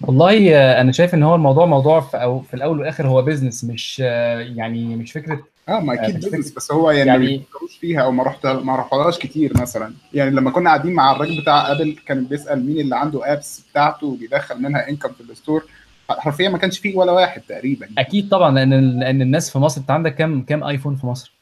والله 0.00 0.54
آه، 0.56 0.80
أنا 0.80 0.92
شايف 0.92 1.14
إن 1.14 1.22
هو 1.22 1.34
الموضوع 1.34 1.66
موضوع 1.66 2.00
في, 2.00 2.16
أو 2.16 2.40
في 2.40 2.54
الأول 2.54 2.78
والآخر 2.78 3.06
هو 3.06 3.22
business 3.22 3.64
مش 3.64 4.02
آه، 4.04 4.38
يعني 4.40 4.96
مش 4.96 5.12
فكرة 5.12 5.44
آه 5.68 5.80
ما 5.80 5.94
أكيد 5.94 6.14
business 6.14 6.52
فكرة- 6.52 6.56
بس 6.56 6.72
هو 6.72 6.90
يعني, 6.90 7.08
يعني- 7.10 7.24
ما 7.24 7.30
بيفكروش 7.38 7.76
فيها 7.76 8.02
أو 8.02 8.10
ما 8.12 8.22
رحت 8.22 8.46
ما 8.46 8.76
رحتهاش 8.76 9.18
كتير 9.18 9.52
مثلا. 9.60 9.92
يعني 10.14 10.30
لما 10.30 10.50
كنا 10.50 10.70
قاعدين 10.70 10.92
مع 10.92 11.12
الراجل 11.12 11.40
بتاع 11.40 11.72
Apple 11.72 11.96
كان 12.06 12.24
بيسأل 12.24 12.66
مين 12.66 12.80
اللي 12.80 12.96
عنده 12.96 13.32
apps 13.32 13.62
بتاعته 13.70 14.06
وبيدخل 14.06 14.62
منها 14.62 14.88
income 14.88 15.08
في 15.08 15.20
ال 15.20 15.27
store 15.27 15.64
حرفيا 16.10 16.48
ما 16.48 16.58
كانش 16.58 16.78
فيه 16.78 16.96
ولا 16.96 17.12
واحد 17.12 17.40
تقريبا. 17.48 17.88
أكيد 17.98 18.28
طبعا 18.28 18.50
لأن 18.54 18.98
لأن 19.00 19.22
الناس 19.22 19.50
في 19.50 19.58
مصر 19.58 19.80
أنت 19.80 19.90
عندك 19.90 20.14
كام 20.14 20.42
كام 20.42 20.64
iPhone 20.64 20.96
في 20.96 21.06
مصر؟ 21.06 21.32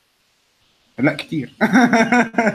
لا 0.99 1.13
كتير. 1.15 1.53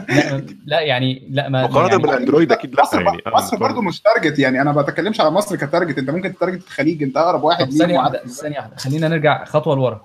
لا, 0.08 0.44
لا 0.66 0.80
يعني 0.80 1.28
لا 1.30 1.48
ما 1.48 1.62
مقارنة 1.62 1.90
يعني 1.90 2.02
بال 2.02 2.13
Android 2.13 2.52
أكيد 2.52 2.74
لا 2.74 2.82
مصر 2.82 3.00
يعني. 3.02 3.22
آه، 3.26 3.30
مصر 3.30 3.56
برضه 3.56 3.80
مش 3.82 4.00
target 4.00 4.38
يعني 4.38 4.60
أنا 4.62 4.72
ما 4.72 4.82
بتكلمش 4.82 5.20
على 5.20 5.30
مصر 5.30 5.56
ك 5.56 5.62
target 5.62 5.98
أنت 5.98 6.10
ممكن 6.10 6.34
target 6.38 6.64
الخليج 6.66 7.02
أنت 7.02 7.16
أقرب 7.16 7.42
واحد 7.44 7.70
ثانية 7.70 7.98
واحدة 7.98 8.26
ثانية 8.26 8.56
واحدة 8.56 8.76
خلينا 8.76 9.08
نرجع 9.08 9.44
خطوة 9.44 9.76
لورا. 9.76 10.04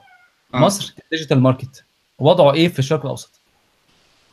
آه. 0.55 0.59
مصر 0.59 0.93
digital 1.11 1.39
market 1.39 1.83
وضعه 2.19 2.53
إيه 2.53 2.67
في 2.67 2.79
الشرق 2.79 3.01
الأوسط؟ 3.03 3.39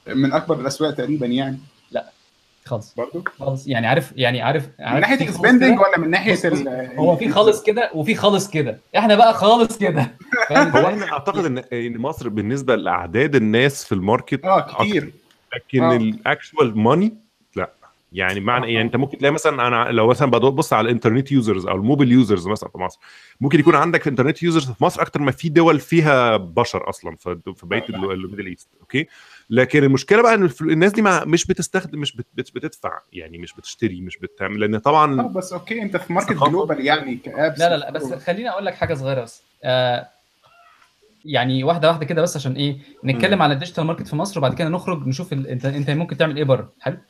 من 0.06 0.32
أكبر 0.32 0.60
الأسواق 0.60 0.90
تقريبا 0.94 1.26
يعني. 1.26 1.58
خالص. 2.64 2.94
برضه 2.96 3.24
خالص. 3.38 3.66
يعني 3.66 3.86
عارف 3.86 4.12
يعني 4.16 4.42
عارف 4.42 4.68
من 4.78 4.84
عارف 4.84 5.00
ناحية 5.00 5.16
خالص 5.16 5.22
ال 5.40 5.44
expanding 5.44 5.74
كده؟ 5.78 5.82
ولا 5.88 5.98
من 5.98 6.10
ناحية 6.10 6.38
ال- 6.48 6.96
هو 6.98 7.16
في 7.16 7.28
خالص 7.28 7.62
كده 7.62 7.90
وفي 7.94 8.14
خالص 8.14 8.50
كده. 8.50 8.78
إحنا 8.96 9.14
بقى 9.14 9.34
خالص 9.34 9.78
كده. 9.78 10.02
هو؟ 10.52 10.86
إحنا 10.88 11.12
أعتقد 11.12 11.44
ان 11.44 11.58
إن 11.58 11.98
مصر 11.98 12.28
بالنسبة 12.28 12.76
لأعداد 12.76 13.34
الناس 13.34 13.84
في 13.84 13.92
ال 13.92 14.00
market 14.00 14.44
آه 14.44 14.60
كتير. 14.60 15.12
لكن 15.56 15.82
آه. 15.82 15.96
ال 15.96 16.08
actual 16.08 16.78
money 16.78 17.06
لا 17.06 17.12
يعني 18.12 18.40
معنى 18.40 18.72
يعني 18.72 18.86
أنت 18.86 18.96
ممكن 18.96 19.18
تلاقي 19.18 19.32
مثلا 19.32 19.66
أنا 19.68 19.90
لو 19.90 20.06
مثلا 20.06 20.30
ببص 20.30 20.72
على 20.72 20.84
ال 20.84 20.90
internet 20.90 21.32
users 21.32 21.66
أو 21.66 21.76
ال 21.76 21.81
mobile 21.81 22.12
users 22.12 22.48
مثلا 22.48 22.68
في 22.70 22.78
مصر 22.78 22.98
ممكن 23.40 23.60
يكون 23.60 23.74
عندك 23.74 24.08
internet 24.08 24.42
users 24.42 24.70
في 24.70 24.84
مصر 24.84 25.02
أكتر 25.02 25.20
ما 25.20 25.30
في 25.30 25.48
دول 25.48 25.80
فيها 25.80 26.36
بشر 26.36 26.88
أصلا 26.88 27.16
في 27.16 27.40
بقية 27.62 27.82
آه. 27.94 28.12
ال 28.12 28.17
Middle 28.17 28.46
East 28.46 28.68
okay؟ 28.80 29.06
لكن 29.50 29.84
المشكلة 29.84 30.22
بقى 30.22 30.34
إن 30.34 30.50
الناس 30.60 30.92
دي 30.92 31.02
ما 31.02 31.24
مش 31.24 31.46
بتستخدم 31.46 31.98
مش 31.98 32.16
بت 32.16 32.26
بت 32.34 32.54
بتدفع 32.54 32.98
يعني 33.12 33.38
مش 33.38 33.52
بتشتري 33.54 34.00
مش 34.00 34.18
بتعمل 34.18 34.60
لأن 34.60 34.74
آه 34.74 34.78
طبعا 34.78 35.22
بس 35.22 35.52
okay 35.52 35.82
أنت 35.82 35.96
في 35.96 36.12
market. 36.12 36.32
global 36.32 36.86
يعني 36.86 37.16
ك 37.16 37.25
apps 37.25 37.58
لا 37.58 37.68
لا 37.68 37.76
لا 37.76 37.90
بس 37.90 38.12
خليني 38.12 38.50
أقول 38.50 38.66
لك 38.66 38.74
حاجة 38.74 38.94
صغيرة 38.94 39.22
بس. 39.22 39.42
آه 39.64 40.06
يعني 41.24 41.64
واحدة 41.64 41.88
واحدة 41.88 42.04
كده 42.04 42.22
بس 42.22 42.36
عشان 42.36 42.52
إيه؟ 42.52 42.76
نتكلم 43.04 43.42
على 43.42 43.54
ال 43.54 43.58
digital 43.58 43.84
market 43.84 44.08
في 44.08 44.16
مصر 44.16 44.38
وبعد 44.38 44.54
كده 44.54 44.68
نخرج 44.68 45.06
نشوف 45.06 45.32
ال... 45.32 45.46
انت 45.46 45.64
أنت 45.64 45.90
ممكن 45.90 46.16
تعمل 46.16 46.36
إيه 46.36 46.44
بره 46.44 46.72
حلو؟ 46.80 46.94
آه 46.96 47.00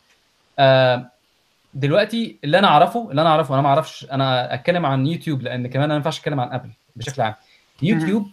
دلوقتي 1.74 2.38
اللي 2.44 2.58
أنا 2.58 2.66
أعرفه 2.66 3.10
اللي 3.10 3.20
أنا 3.22 3.30
أعرفه 3.30 3.54
أنا 3.54 3.62
ما 3.62 3.68
أعرفش 3.68 4.06
أنا 4.12 4.54
أتكلم 4.54 4.86
عن 4.86 5.06
يوتيوب 5.06 5.42
لأن 5.42 5.66
كمان 5.66 5.84
أنا 5.84 5.92
ما 5.92 5.96
ينفعش 5.96 6.18
أتكلم 6.18 6.40
عن 6.40 6.52
أبل 6.52 6.70
بشكل 6.96 7.22
عام. 7.22 7.34
يوتيوب 7.82 8.30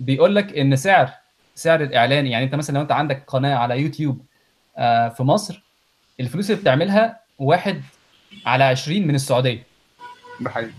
بيقول 0.00 0.36
لك 0.36 0.58
إن 0.58 0.76
سعر 0.76 1.10
سعر 1.54 1.82
الإعلان 1.82 2.26
يعني 2.26 2.44
أنت 2.44 2.54
مثلا 2.54 2.74
لو 2.74 2.82
أنت 2.82 2.92
عندك 2.92 3.24
قناة 3.26 3.54
على 3.54 3.80
يوتيوب 3.80 4.24
آه 4.78 5.08
في 5.08 5.22
مصر 5.22 5.62
الفلوس 6.20 6.50
اللي 6.50 6.62
بتعملها 6.62 7.20
واحد 7.38 7.82
على 8.46 8.64
20 8.64 9.06
من 9.06 9.14
السعودية. 9.14 9.62
ده 10.40 10.50
حقيقي. 10.50 10.70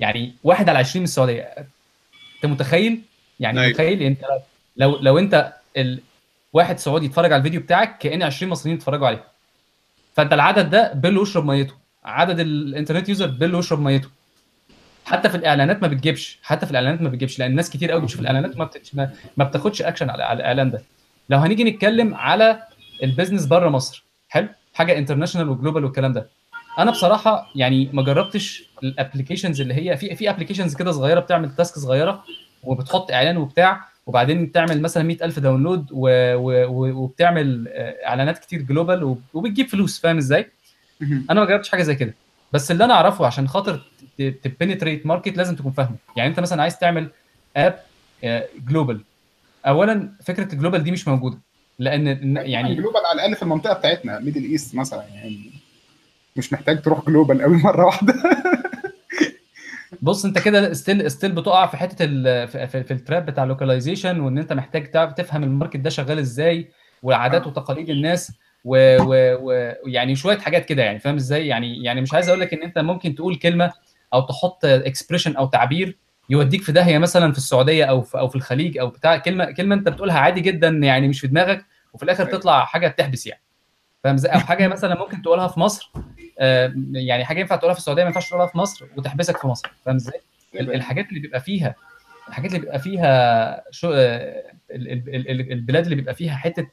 يعني 0.00 0.34
واحد 0.44 0.68
على 0.68 0.78
20 0.78 1.00
من 1.00 1.04
السعودية. 1.04 1.42
أنت 2.36 2.46
متخيل؟ 2.46 3.02
يعني 3.40 3.60
أيوة. 3.60 3.70
متخيل؟ 3.70 4.02
أنت 4.02 4.20
لو 4.76 4.98
لو 4.98 5.18
أنت 5.18 5.52
ال... 5.76 6.00
واحد 6.52 6.78
سعودي 6.78 7.06
يتفرج 7.06 7.32
على 7.32 7.38
الفيديو 7.38 7.60
بتاعك 7.60 7.98
كأن 7.98 8.22
20 8.22 8.50
مصريين 8.52 8.76
يتفرجوا 8.76 9.06
عليه. 9.06 9.24
فانت 10.18 10.32
العدد 10.32 10.70
ده 10.70 10.92
بله 10.92 11.22
يشرب 11.22 11.44
ميته. 11.44 11.74
عدد 12.04 12.40
الانترنت 12.40 13.08
يوزر 13.08 13.26
بله 13.26 13.58
يشرب 13.58 13.80
ميته. 13.80 14.08
حتى 15.04 15.28
في 15.28 15.34
الإعلانات 15.34 15.82
ما 15.82 15.88
بتجيبش. 15.88 16.38
حتى 16.42 16.66
في 16.66 16.72
الإعلانات 16.72 17.02
ما 17.02 17.08
بتجيبش 17.08 17.38
لأن 17.38 17.54
ناس 17.54 17.70
كتير 17.70 17.90
قوي 17.90 18.00
بتشوف 18.00 18.20
الإعلانات. 18.20 18.56
ما... 18.94 19.10
ما 19.36 19.44
بتاخدش 19.44 19.82
اكشن 19.82 20.10
على 20.10 20.32
الإعلان 20.32 20.70
ده. 20.70 20.82
لو 21.30 21.38
هنيجي 21.38 21.64
نتكلم 21.64 22.14
على 22.14 22.62
ال 23.02 23.07
business 23.07 23.46
بره 23.46 23.68
مصر 23.68 24.04
حلو؟ 24.28 24.48
حاجة 24.74 24.98
international 24.98 25.48
و 25.48 25.53
global 25.53 25.84
والكلام 25.84 26.12
ده. 26.12 26.28
أنا 26.78 26.90
بصراحة 26.90 27.50
يعني 27.54 27.90
ما 27.92 28.02
جربتش 28.02 28.64
ال 28.82 28.88
applications 28.88 29.60
اللي 29.60 29.74
هي 29.74 29.96
في 29.96 30.16
في 30.16 30.30
applications 30.30 30.74
كده 30.74 30.92
صغيرة 30.92 31.20
بتعمل 31.20 31.54
task 31.54 31.78
صغيرة 31.78 32.24
وبتحط 32.62 33.10
إعلان 33.10 33.36
وبتاع 33.36 33.88
وبعدين 34.08 34.52
تعمل 34.52 34.80
مثلا 34.82 35.02
100000 35.02 35.38
download 35.38 35.86
و... 35.92 36.08
و... 36.36 36.92
وبتعمل 37.02 37.68
آه، 37.68 38.06
إعلانات 38.06 38.38
كتير 38.38 38.62
global 38.62 39.04
وب- 39.04 39.22
وبتجيب 39.34 39.68
فلوس 39.68 40.00
فاهم 40.00 40.16
إزاي؟ 40.16 40.50
أنا 41.30 41.40
ما 41.40 41.44
جربتش 41.46 41.68
حاجة 41.68 41.82
زي 41.82 41.94
كده. 41.94 42.14
بس 42.52 42.70
اللي 42.70 42.84
أنا 42.84 42.94
أعرفه 42.94 43.26
عشان 43.26 43.48
خاطر 43.48 43.80
ت 44.18 44.27
penetrate 44.27 45.06
market 45.06 45.36
لازم 45.36 45.56
تكون 45.56 45.72
فاهمه. 45.72 45.96
يعني 46.16 46.30
أنت 46.30 46.40
مثلا 46.40 46.62
عايز 46.62 46.78
تعمل 46.78 47.08
app 47.56 47.78
global 48.68 49.00
اولا 49.66 50.12
فكرة 50.24 50.52
ال 50.52 50.57
global 50.57 50.84
دي 50.84 50.90
مش 50.90 51.08
موجودة. 51.08 51.38
لأن 51.78 52.06
يعني 52.06 52.52
يعني 52.52 52.74
global 52.74 53.00
على 53.06 53.14
الأقل 53.14 53.34
في 53.36 53.42
المنطقة 53.42 53.74
بتاعتنا 53.74 54.18
Middle 54.20 54.44
East 54.44 54.74
مثلا 54.74 55.04
يعني 55.14 55.50
مش 56.36 56.52
محتاج 56.52 56.82
تروح 56.82 57.06
global 57.06 57.42
قوي 57.42 57.56
مرة 57.56 57.86
واحدة. 57.86 58.14
بص 60.02 60.24
انت 60.24 60.38
كده 60.38 60.72
ستيل 60.72 61.10
ستيل 61.10 61.32
بتقع 61.32 61.66
في 61.66 61.76
حتة 61.76 62.04
ال 62.04 62.48
في, 62.48 62.66
في, 62.66 62.82
في 62.82 62.90
ال 62.90 62.97
trap 62.97 63.26
بتاع 63.26 63.44
ال 63.44 63.50
localization 63.50 64.20
وإن 64.20 64.38
أنت 64.38 64.52
محتاج 64.52 64.90
تعرف 64.90 65.12
تفهم 65.12 65.42
ال 65.42 65.47
market 65.47 65.76
ده 65.76 65.90
شغال 65.90 66.18
إزاي 66.18 66.68
وعادات 67.02 67.42
آه. 67.42 67.48
وتقاليد 67.48 67.90
الناس 67.90 68.32
ويعني 68.64 70.16
شوية 70.16 70.38
حاجات 70.38 70.64
كده 70.64 70.82
يعني 70.82 70.98
فاهم 70.98 71.14
إزاي 71.16 71.46
يعني 71.46 71.84
يعني 71.84 72.00
مش 72.00 72.14
عايز 72.14 72.28
أقول 72.28 72.40
لك 72.40 72.54
إن 72.54 72.62
أنت 72.62 72.78
ممكن 72.78 73.14
تقول 73.14 73.36
كلمة 73.36 73.72
أو 74.14 74.20
تحط 74.20 74.64
expression 74.64 75.36
أو 75.36 75.46
تعبير 75.46 75.98
يوديك 76.30 76.62
في 76.62 76.72
داهية 76.72 76.98
مثلا 76.98 77.32
في 77.32 77.38
السعودية 77.38 77.84
أو 77.84 78.02
في 78.02 78.18
أو 78.18 78.28
في 78.28 78.36
الخليج 78.36 78.78
أو 78.78 78.86
بتاع 78.88 79.16
كلمة 79.16 79.44
كلمة 79.44 79.74
أنت 79.74 79.88
بتقولها 79.88 80.18
عادي 80.18 80.40
جدا 80.40 80.68
يعني 80.68 81.08
مش 81.08 81.20
في 81.20 81.26
دماغك 81.26 81.64
وفي 81.92 82.02
الآخر 82.02 82.26
أيوة. 82.26 82.38
تطلع 82.38 82.64
حاجة 82.64 82.88
تحبس 82.88 83.26
يعني 83.26 83.42
فاهم 84.04 84.14
إزاي 84.14 84.34
أو 84.34 84.40
حاجة 84.40 84.68
مثلا 84.68 84.98
ممكن 84.98 85.22
تقولها 85.22 85.48
في 85.48 85.60
مصر 85.60 85.92
يعني 86.92 87.24
حاجة 87.24 87.40
ينفع 87.40 87.56
تقولها 87.56 87.74
في 87.74 87.80
السعودية 87.80 88.02
ما 88.02 88.08
ينفعش 88.08 88.28
تقولها 88.28 88.46
في 88.46 88.58
مصر 88.58 88.86
وتحبسك 88.96 89.36
في 89.36 89.46
مصر 89.46 89.70
فاهم 89.84 89.96
إزاي؟ 89.96 90.20
ال- 90.54 90.74
الحاجات 90.74 91.08
اللي 91.08 91.20
بيبقى 91.20 91.40
فيها 91.40 91.74
الحاجات 92.28 92.50
اللي 92.50 92.60
بيبقى 92.60 92.78
فيها 92.78 93.64
شو 93.70 93.92
آه، 93.92 94.42
ال- 94.70 94.92
ال- 94.92 95.14
ال- 95.16 95.30
ال- 95.30 95.52
البلاد 95.52 95.84
اللي 95.84 95.96
بيبقى 95.96 96.14
فيها 96.14 96.36
حتة 96.36 96.66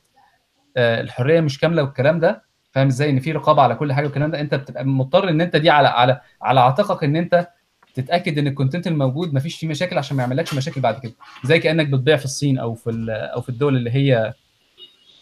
آه، 0.78 1.02
الحرية 1.02 1.42
مش 1.42 1.60
كاملة 1.60 1.84
والكلام 1.84 2.20
ده 2.20 2.42
فاهم 2.72 2.88
إزاي؟ 2.88 3.10
إن 3.10 3.20
في 3.20 3.32
رقابة 3.32 3.62
على 3.62 3.76
كل 3.76 3.94
حاجة 3.94 4.06
والكلام 4.06 4.32
ده 4.32 4.40
أنت 4.40 4.56
بتبقى 4.56 4.86
مضطر 4.86 5.30
إن 5.30 5.42
أنت 5.42 5.56
دي 5.56 5.70
على 5.70 5.88
على 5.88 6.22
على 6.42 6.60
عاتقك 6.60 7.04
إن 7.04 7.16
أنت 7.16 7.48
تتأكد 7.94 8.38
إن 8.38 8.48
ال 8.48 8.53
content 8.53 8.88
الموجود 8.88 9.34
ما 9.34 9.40
فيش 9.40 9.56
فيه 9.60 9.68
مشاكل 9.68 9.98
عشان 9.98 10.18
ما 10.18 10.24
يعملكش 10.24 10.54
مشاكل 10.54 10.82
بعد 10.82 11.00
كده. 11.00 11.12
زي 11.44 11.60
كأنك 11.60 11.88
بتبيع 11.88 12.18
في 12.18 12.26
الصين 12.26 12.58
أو 12.60 12.74
في 12.74 13.06
أو 13.36 13.42
في 13.42 13.50
الدول 13.50 13.76
اللي 13.78 13.92
هي 13.92 14.34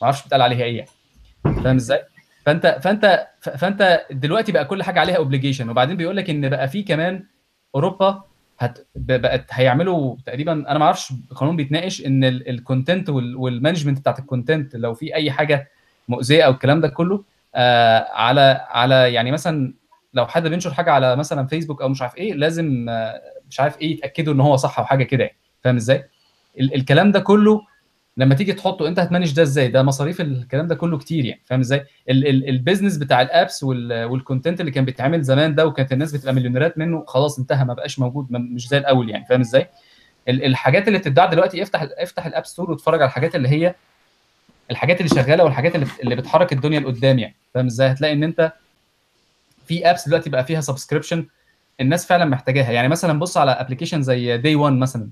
ما 0.01 0.05
أعرفش 0.05 0.25
بتقال 0.25 0.41
عليها 0.41 0.63
إيه 0.63 0.77
يعني. 0.77 0.89
فاهم 1.63 1.75
إزاي؟ 1.75 2.01
فانت 2.45 2.79
فانت 2.83 3.27
فانت 3.41 4.05
دلوقتي 4.11 4.51
بقى 4.51 4.65
كل 4.65 4.83
حاجة 4.83 4.99
عليها 4.99 5.15
obligation 5.17 5.69
وبعدين 5.69 5.97
بيقول 5.97 6.17
لك 6.17 6.29
إن 6.29 6.49
بقى 6.49 6.67
في 6.67 6.83
كمان 6.83 7.23
أوروبا 7.75 8.23
هت 8.59 8.87
بقت 8.95 9.45
هيعملوا 9.51 10.15
تقريبا 10.25 10.51
أنا 10.53 10.79
ما 10.79 10.85
أعرفش 10.85 11.11
القانون 11.31 11.55
بيتناقش 11.55 12.05
إن 12.05 12.23
ال 12.23 12.34
content 12.34 13.09
وال 13.09 13.24
management 13.24 13.99
بتاعت 13.99 14.19
ال 14.19 14.26
content 14.26 14.75
لو 14.75 14.93
في 14.93 15.15
أي 15.15 15.31
حاجة 15.31 15.69
مؤذية 16.07 16.43
أو 16.43 16.51
الكلام 16.51 16.81
ده 16.81 16.87
كله 16.87 17.23
آه 17.55 18.07
على 18.13 18.65
على 18.69 19.13
يعني 19.13 19.31
مثلا 19.31 19.73
لو 20.13 20.27
حد 20.27 20.47
بينشر 20.47 20.73
حاجة 20.73 20.91
على 20.91 21.15
مثلا 21.15 21.47
فيسبوك 21.47 21.81
أو 21.81 21.89
مش 21.89 22.01
عارف 22.01 22.17
إيه 22.17 22.33
لازم 22.33 22.85
آه 22.89 23.21
مش 23.49 23.59
عارف 23.59 23.81
إيه 23.81 23.91
يتأكدوا 23.91 24.33
إن 24.33 24.39
هو 24.39 24.55
صح 24.55 24.79
أو 24.79 24.85
حاجة 24.85 25.03
كده 25.03 25.23
يعني 25.23 25.37
فاهم 25.63 25.75
إزاي؟ 25.75 26.03
ال- 26.59 26.75
الكلام 26.75 27.11
ده 27.11 27.19
كله 27.19 27.61
لما 28.17 28.35
تيجي 28.35 28.53
تحطه 28.53 28.87
انت 28.87 28.99
هت 28.99 29.08
manage 29.08 29.33
ده 29.35 29.41
إزاي؟ 29.43 29.67
ده 29.67 29.83
مصاريف 29.83 30.21
الكلام 30.21 30.67
ده 30.67 30.75
كله 30.75 30.97
كتير 30.97 31.25
يعني 31.25 31.41
فاهم 31.45 31.59
إزاي؟ 31.59 31.85
ال- 32.09 32.27
ال- 32.27 32.49
ال 32.49 32.55
business 32.55 32.97
بتاع 32.97 33.21
ال 33.21 33.30
apps 33.30 33.63
وال- 33.63 34.03
وال 34.05 34.17
content 34.17 34.59
اللي 34.59 34.71
كان 34.71 34.85
بيتعمل 34.85 35.21
زمان 35.21 35.55
ده 35.55 35.67
وكانت 35.67 35.91
الناس 35.93 36.11
بتبقى 36.15 36.33
مليونيرات 36.33 36.77
منه 36.77 37.03
خلاص 37.07 37.39
انتهى 37.39 37.65
ما 37.65 37.73
بقاش 37.73 37.99
موجود 37.99 38.27
مش 38.31 38.67
زي 38.67 38.77
الأول 38.77 39.09
يعني 39.09 39.25
فاهم 39.25 39.39
إزاي؟ 39.41 39.67
ال- 40.29 40.45
الحاجات 40.45 40.87
اللي 40.87 40.99
بتتباع 40.99 41.25
دلوقتي 41.25 41.63
افتح 41.63 41.87
افتح 41.97 42.25
ال 42.25 42.30
App 42.30 42.45
Store 42.45 42.71
واتفرج 42.71 43.01
على 43.01 43.07
الحاجات 43.09 43.35
اللي 43.35 43.49
هي 43.49 43.75
الحاجات 44.71 44.97
اللي 45.01 45.09
شغالة 45.09 45.43
والحاجات 45.43 45.75
اللي 45.75 45.87
اللي 46.03 46.15
بتحرك 46.15 46.53
الدنيا 46.53 46.79
لقدام 46.79 47.19
يعني 47.19 47.35
فاهم 47.53 47.65
إزاي؟ 47.65 47.91
هتلاقي 47.91 48.13
ان 48.13 48.23
انت 48.23 48.53
في 49.67 49.89
apps 49.91 50.07
دلوقتي 50.07 50.29
بقى 50.29 50.45
فيها 50.45 50.61
subscription 50.61 51.25
الناس 51.81 52.05
فعلا 52.05 52.25
محتاجاها 52.25 52.71
يعني 52.71 52.87
مثلا 52.87 53.19
بص 53.19 53.37
على 53.37 53.51
application 53.51 54.01
زي 54.01 54.37
Day 54.37 54.55
1 54.55 54.73
مثلا 54.73 55.09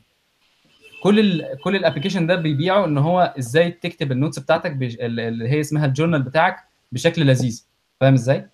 كل 1.02 1.20
ال 1.20 1.58
كل 1.64 1.76
ال 1.76 1.80
application 1.80 2.28
ده 2.28 2.36
بيبيعوا 2.36 2.86
إن 2.86 2.98
هو 2.98 3.34
إزاي 3.40 3.72
تكتب 3.72 4.12
ال 4.12 4.17
notes 4.17 4.40
بتاعتك 4.40 4.72
بج- 4.72 4.98
اللي 5.02 5.50
هي 5.50 5.60
اسمها 5.60 5.86
ال 5.86 5.90
journal 5.90 6.22
بتاعك 6.22 6.56
بشكل 6.92 7.22
لذيذ 7.26 7.66
فاهم 8.00 8.14
إزاي؟ 8.14 8.48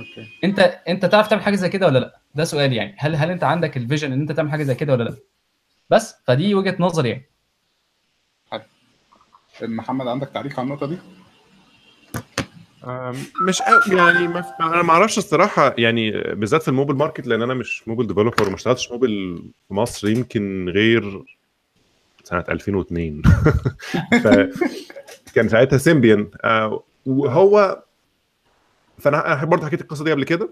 okay 0.00 0.28
أنت 0.44 0.58
أنت 0.88 1.04
تعرف 1.06 1.28
تعمل 1.28 1.42
حاجة 1.42 1.54
زي 1.54 1.68
كده 1.68 1.86
ولا 1.86 1.98
لأ؟ 1.98 2.18
ده 2.34 2.44
سؤال 2.44 2.72
يعني 2.72 2.94
هل 2.98 3.16
هل 3.16 3.30
أنت 3.30 3.44
عندك 3.44 3.76
ال 3.76 3.81
vision 3.81 4.12
إن 4.12 4.20
أنت 4.20 4.32
تعمل 4.32 4.50
حاجة 4.50 4.62
زي 4.62 4.74
كده 4.74 4.92
ولا 4.92 5.04
لأ؟ 5.04 5.16
بس 5.90 6.14
فدي 6.26 6.54
وجهة 6.54 6.76
نظري 6.80 7.08
يعني 7.08 7.26
محمد 9.62 10.06
عندك 10.06 10.28
تعليق 10.28 10.60
على 10.60 10.66
النقطة 10.66 10.86
دي؟ 10.86 10.98
مش 13.48 13.62
قوي 13.62 13.96
يعني 13.98 14.28
ما 14.28 14.44
أنا 14.60 14.82
ما 14.82 14.90
أعرفش 14.92 15.18
الصراحة 15.18 15.74
يعني 15.78 16.10
بالذات 16.10 16.62
في 16.62 16.68
ال 16.68 16.72
mobile 16.72 16.96
market 16.96 17.26
لأن 17.26 17.42
أنا 17.42 17.54
مش 17.54 17.88
mobile 17.88 18.06
developer 18.06 18.46
وما 18.46 18.54
اشتغلتش 18.54 18.90
موبيل 18.92 19.42
في 19.68 19.74
مصر 19.74 20.08
يمكن 20.08 20.68
غير 20.68 21.22
سنة 22.26 22.44
2002 22.48 23.22
فكان 24.24 25.48
ساعتها 25.48 25.78
Symbian 25.78 26.30
آه، 26.44 26.82
وهو 27.06 27.82
فأنا 28.98 29.32
أنا 29.32 29.44
برضه 29.44 29.66
حكيت 29.66 29.80
القصة 29.80 30.04
دي 30.04 30.10
قبل 30.12 30.24
كده. 30.24 30.48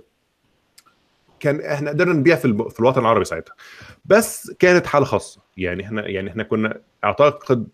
كان 1.41 1.61
إحنا 1.61 1.91
قدرنا 1.91 2.13
نبيع 2.13 2.37
في, 2.37 2.45
الب... 2.45 2.69
في 2.69 2.81
الوطن 2.81 3.01
العربي 3.01 3.25
ساعتها. 3.25 3.55
بس 4.05 4.51
كانت 4.51 4.87
حالة 4.87 5.05
خاصة. 5.05 5.41
يعني 5.57 5.85
إحنا 5.85 6.09
يعني 6.09 6.31
إحنا 6.31 6.43
كنا 6.43 6.81
اعتقد 7.05 7.69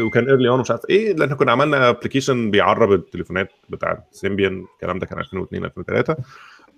وكان 0.00 0.28
early 0.28 0.48
on 0.48 0.60
مش 0.60 0.70
عارف 0.70 0.82
إيه 0.90 1.12
لأن 1.12 1.22
إحنا 1.22 1.34
كنا 1.36 1.52
عملنا 1.52 1.88
application 1.88 2.50
بيعرب 2.50 2.92
التليفونات 2.92 3.52
بتاع 3.68 4.04
Symbian 4.12 4.66
الكلام 4.74 4.98
ده 4.98 5.06
كان 5.06 5.18
2002 5.18 5.64
2003 5.64 6.16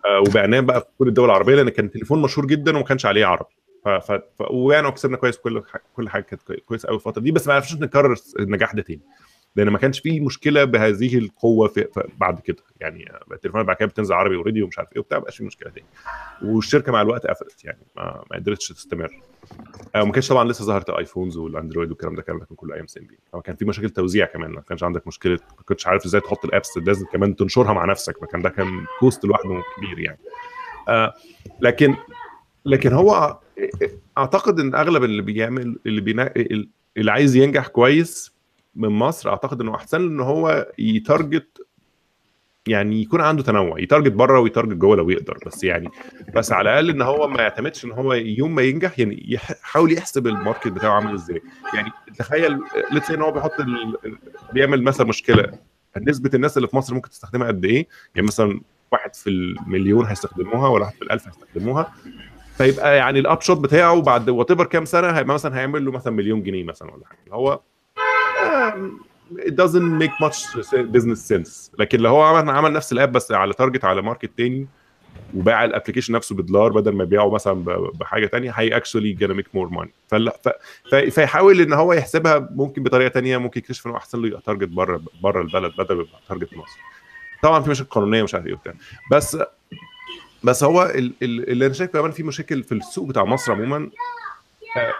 آه، 0.04 0.20
وبعناه 0.20 0.60
بقى 0.60 0.80
في 0.80 0.86
كل 0.98 1.08
الدول 1.08 1.24
العربية 1.24 1.54
لأن 1.54 1.68
كان 1.68 1.90
تليفون 1.90 2.22
مشهور 2.22 2.46
جدا 2.46 2.76
وما 2.76 2.84
كانش 2.84 3.06
عليه 3.06 3.26
عربي. 3.26 3.54
ف... 3.84 3.88
ف... 3.88 4.12
ف... 4.12 4.42
وبعنا 4.50 4.88
وكسبنا 4.88 5.16
كويس 5.16 5.38
كل 5.38 5.62
كل 5.96 6.08
حاجة 6.08 6.22
كانت 6.22 6.42
كوي- 6.42 6.56
كويسة 6.56 6.86
قوي 6.88 6.96
الفترة 6.96 7.22
دي 7.22 7.32
بس 7.32 7.48
ما 7.48 7.54
عرفناش 7.54 7.82
نكرر 7.82 8.16
النجاح 8.38 8.74
ده 8.74 8.82
تاني. 8.82 9.00
لأن 9.56 9.68
ما 9.68 9.78
كانش 9.78 10.00
فيه 10.00 10.20
مشكلة 10.20 10.64
بهذه 10.64 11.18
القوة 11.18 11.68
في... 11.68 11.86
بعد 12.18 12.40
كده. 12.40 12.56
يعني 12.80 13.12
التليفونات 13.32 13.66
بعد 13.66 13.76
كده 13.76 13.88
بتنزل 13.88 14.14
عربي 14.14 14.36
already 14.36 14.62
ومش 14.62 14.78
عارف 14.78 14.92
إيه 14.92 14.98
وبتاع 15.00 15.18
ما 15.18 15.30
فيه 15.30 15.44
مشكلة 15.44 15.70
تاني. 15.70 15.86
والشركة 16.42 16.92
مع 16.92 17.02
الوقت 17.02 17.26
قفلت 17.26 17.64
يعني 17.64 17.86
ما, 17.96 18.24
ما 18.30 18.36
قدرتش 18.36 18.68
تستمر. 18.68 19.20
آه، 19.94 20.02
وما 20.02 20.12
كانش 20.12 20.28
طبعا 20.28 20.44
لسه 20.44 20.64
ظهرت 20.64 20.90
ال 20.90 20.96
iPhones 20.96 21.36
والأندرويد 21.36 21.90
والكلام 21.90 22.14
ده 22.14 22.22
كان 22.22 22.38
كله 22.56 22.74
أيام 22.74 22.86
Symbian 22.86 23.18
فكان 23.32 23.56
في 23.56 23.64
مشاكل 23.64 23.90
توزيع 23.90 24.26
كمان 24.26 24.50
ما 24.50 24.60
كانش 24.60 24.82
عندك 24.84 25.06
مشكلة 25.06 25.38
ما 25.56 25.62
كنتش 25.66 25.86
عارف 25.86 26.04
إزاي 26.04 26.20
تحط 26.20 26.44
ال 26.44 26.51
apps 26.51 26.78
لازم 26.78 27.06
كمان 27.06 27.36
تنشرها 27.36 27.72
مع 27.72 27.84
نفسك 27.84 28.18
فكان 28.18 28.42
ده 28.42 28.50
كان 28.50 28.84
cost 29.00 29.24
لوحده 29.24 29.62
كبير 29.76 29.98
يعني. 29.98 30.18
آه 30.88 31.14
لكن 31.60 31.94
لكن 32.64 32.92
هو 32.92 33.38
أعتقد 34.18 34.60
إن 34.60 34.74
أغلب 34.74 35.04
اللي 35.04 35.22
بيعمل 35.22 35.78
اللي 35.86 36.00
بينا... 36.00 36.32
اللي 36.96 37.12
عايز 37.12 37.36
ينجح 37.36 37.66
كويس 37.66 38.34
من 38.76 38.88
مصر 38.88 39.30
أعتقد 39.30 39.60
إنه 39.60 39.74
أحسن 39.74 40.00
إن 40.00 40.20
هو 40.20 40.68
ي 40.78 40.91
target 40.91 41.66
يعني 42.66 43.02
يكون 43.02 43.20
عنده 43.20 43.42
تنوع 43.42 43.80
ي 43.80 43.85
target 43.85 44.12
بره 44.12 44.40
وي 44.40 44.49
target 44.49 44.76
جوه 44.76 44.96
لو 44.96 45.10
يقدر 45.10 45.38
بس 45.46 45.64
يعني 45.64 45.88
بس 46.36 46.52
على 46.52 46.70
الأقل 46.70 46.90
إن 46.90 47.02
هو 47.02 47.28
ما 47.28 47.42
يعتمدش 47.42 47.84
إن 47.84 47.92
هو 47.92 48.12
يوم 48.12 48.54
ما 48.54 48.62
ينجح 48.62 48.98
يعني 48.98 49.24
يحاول 49.28 49.92
يحسب 49.92 50.26
ال 50.26 50.32
market 50.32 50.68
بتاعه 50.68 50.92
عامل 50.92 51.14
إزاي. 51.14 51.42
يعني 51.74 51.90
تخيل 52.18 52.58
let's 52.92 53.10
إن 53.10 53.22
هو 53.22 53.32
بيحط 53.32 53.60
ال... 53.60 53.98
بيعمل 54.52 54.82
مثلا 54.82 55.06
مشكلة 55.06 55.52
نسبة 55.98 56.30
الناس 56.34 56.56
اللي 56.56 56.68
في 56.68 56.76
مصر 56.76 56.94
ممكن 56.94 57.10
تستخدمها 57.10 57.46
قد 57.48 57.64
إيه؟ 57.64 57.86
يعني 58.14 58.26
مثلا 58.26 58.60
واحد 58.92 59.14
في 59.14 59.30
المليون 59.30 60.06
هيستخدموها 60.06 60.68
ولا 60.68 60.84
واحد 60.84 60.94
في 60.96 61.02
الألف 61.02 61.26
هيستخدموها. 61.26 61.92
فيبقى 62.58 62.96
يعني 62.96 63.18
ال 63.18 63.40
upshot 63.40 63.58
بتاعه 63.58 64.02
بعد 64.02 64.30
whatever 64.30 64.66
كام 64.66 64.84
سنة 64.84 65.10
هيبقى 65.10 65.34
مثلا 65.34 65.58
هيعمل 65.58 65.84
له 65.84 65.92
مثلا 65.92 66.12
مليون 66.12 66.42
جنيه 66.42 66.64
مثلا 66.64 66.90
ولا 66.94 67.06
حاجة. 67.06 67.34
هو 67.34 67.60
it 69.32 69.52
doesn't 69.52 70.02
make 70.02 70.26
much 70.26 70.36
business 70.92 71.32
sense. 71.32 71.70
لكن 71.78 72.00
لو 72.00 72.10
هو 72.10 72.22
عمل 72.22 72.50
عمل 72.50 72.72
نفس 72.72 72.92
ال 72.92 72.97
app 72.97 73.12
بس 73.12 73.32
على 73.32 73.52
target 73.52 73.84
على 73.84 74.02
market 74.02 74.30
تاني 74.36 74.66
وباع 75.34 75.64
ال 75.64 75.68
application 75.68 76.12
نفسه 76.14 76.34
بدولار 76.36 76.72
بدل 76.72 76.92
ما 76.92 77.04
يبيعه 77.04 77.30
مثلا 77.30 77.64
بحاجة 77.94 78.26
تانية 78.26 78.50
هي 78.50 78.76
actually 78.76 79.44
more 79.56 79.70
money. 79.76 79.88
فلا 80.08 80.40
ف... 80.90 80.94
فيحاول 80.94 81.60
إن 81.60 81.72
هو 81.72 81.92
يحسبها 81.92 82.48
ممكن 82.54 82.82
بطريقة 82.82 83.08
تانية 83.08 83.38
ممكن 83.38 83.58
يكتشف 83.60 83.86
إنه 83.86 83.96
أحسن 83.96 84.20
له 84.22 84.26
يبقى 84.26 84.40
target 84.46 84.68
بره 84.68 85.02
بره 85.22 85.42
البلد 85.42 85.72
بدل 85.78 85.94
ما 85.94 86.02
يبقى 86.02 86.20
target 86.28 86.56
مصر. 86.56 86.78
طبعا 87.42 87.62
في 87.62 87.70
مشاكل 87.70 87.90
قانونية 87.90 88.22
مش 88.22 88.34
عارف 88.34 88.46
إيه 88.46 88.52
وبتاع. 88.52 88.74
بس 89.10 89.38
بس 90.44 90.64
هو 90.64 90.82
ال... 90.82 91.12
ال... 91.22 91.48
اللي 91.50 91.66
أنا 91.66 91.74
شايف 91.74 91.90
كمان 91.90 92.10
في 92.10 92.22
مشاكل 92.22 92.62
في 92.62 92.72
السوق 92.72 93.08
بتاع 93.08 93.24
مصر 93.24 93.52
عموما 93.52 93.90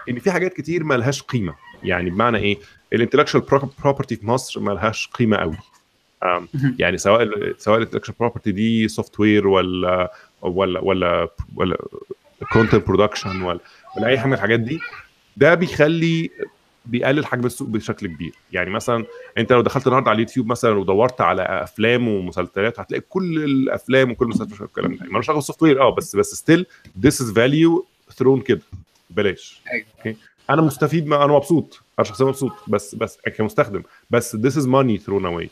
إن 0.09 0.19
في 0.19 0.31
حاجات 0.31 0.53
كتير 0.53 0.83
ما 0.83 0.93
لهاش 0.93 1.21
قيمة. 1.21 1.55
يعني 1.83 2.09
بمعنى 2.09 2.37
إيه؟ 2.37 2.57
ال 2.93 2.97
intellectual 2.97 3.43
property 3.83 4.15
في 4.15 4.27
مصر 4.27 4.59
ما 4.59 4.71
لهاش 4.71 5.07
قيمه 5.13 5.37
قوي 5.37 5.57
يعني 6.79 6.97
سواء 6.97 7.29
سواء 7.57 7.77
ال 7.77 7.80
intellectual 7.80 8.17
property 8.19 8.51
دي 8.51 8.87
software 8.87 9.47
ولا 9.47 10.11
ولا 10.41 10.79
ولا 10.79 11.27
ولا 11.55 11.77
content 12.53 12.87
production 12.87 13.41
ولا 13.41 13.59
ولا 13.97 14.07
أي 14.07 14.17
حاجة 14.19 14.27
من 14.27 14.33
الحاجات 14.33 14.59
دي 14.59 14.79
ده 15.37 15.53
بيخلي 15.55 16.29
بيقلل 16.85 17.25
حجم 17.25 17.45
السوق 17.45 17.67
بشكل 17.67 18.07
كبير. 18.07 18.31
يعني 18.51 18.69
مثلا 18.69 19.05
أنت 19.37 19.53
لو 19.53 19.61
دخلت 19.61 19.87
النهارده 19.87 20.09
على 20.09 20.15
اليوتيوب 20.15 20.47
مثلا 20.47 20.71
ودورت 20.71 21.21
على 21.21 21.41
أفلام 21.41 22.07
ومسلسلات 22.07 22.79
هتلاقي 22.79 23.01
كل 23.09 23.43
الأفلام 23.43 24.11
وكل 24.11 24.25
المسلسلات 24.25 24.61
والكلام 24.61 24.95
ده 24.95 25.05
مالوش 25.05 25.29
علاقة 25.29 25.39
بال 25.39 25.63
software 25.63 25.81
آه 25.81 25.95
بس 25.95 26.15
بس 26.15 26.35
still 26.35 26.65
this 26.99 27.21
is 27.21 27.31
value 27.31 27.85
thrown 28.15 28.41
كده. 28.41 28.61
ببلاش. 29.09 29.61
okay؟ 29.97 30.17
أنا 30.49 30.61
مستفيد 30.61 31.07
ما 31.07 31.25
أنا 31.25 31.33
مبسوط. 31.33 31.81
أنا 31.99 32.07
شخصيا 32.07 32.25
مبسوط. 32.25 32.51
بس 32.67 32.95
بس 32.95 33.17
كمستخدم. 33.37 33.83
بس 34.09 34.35
this 34.35 34.53
is 34.61 34.65
money 34.65 35.01
thrown 35.05 35.25
away. 35.25 35.47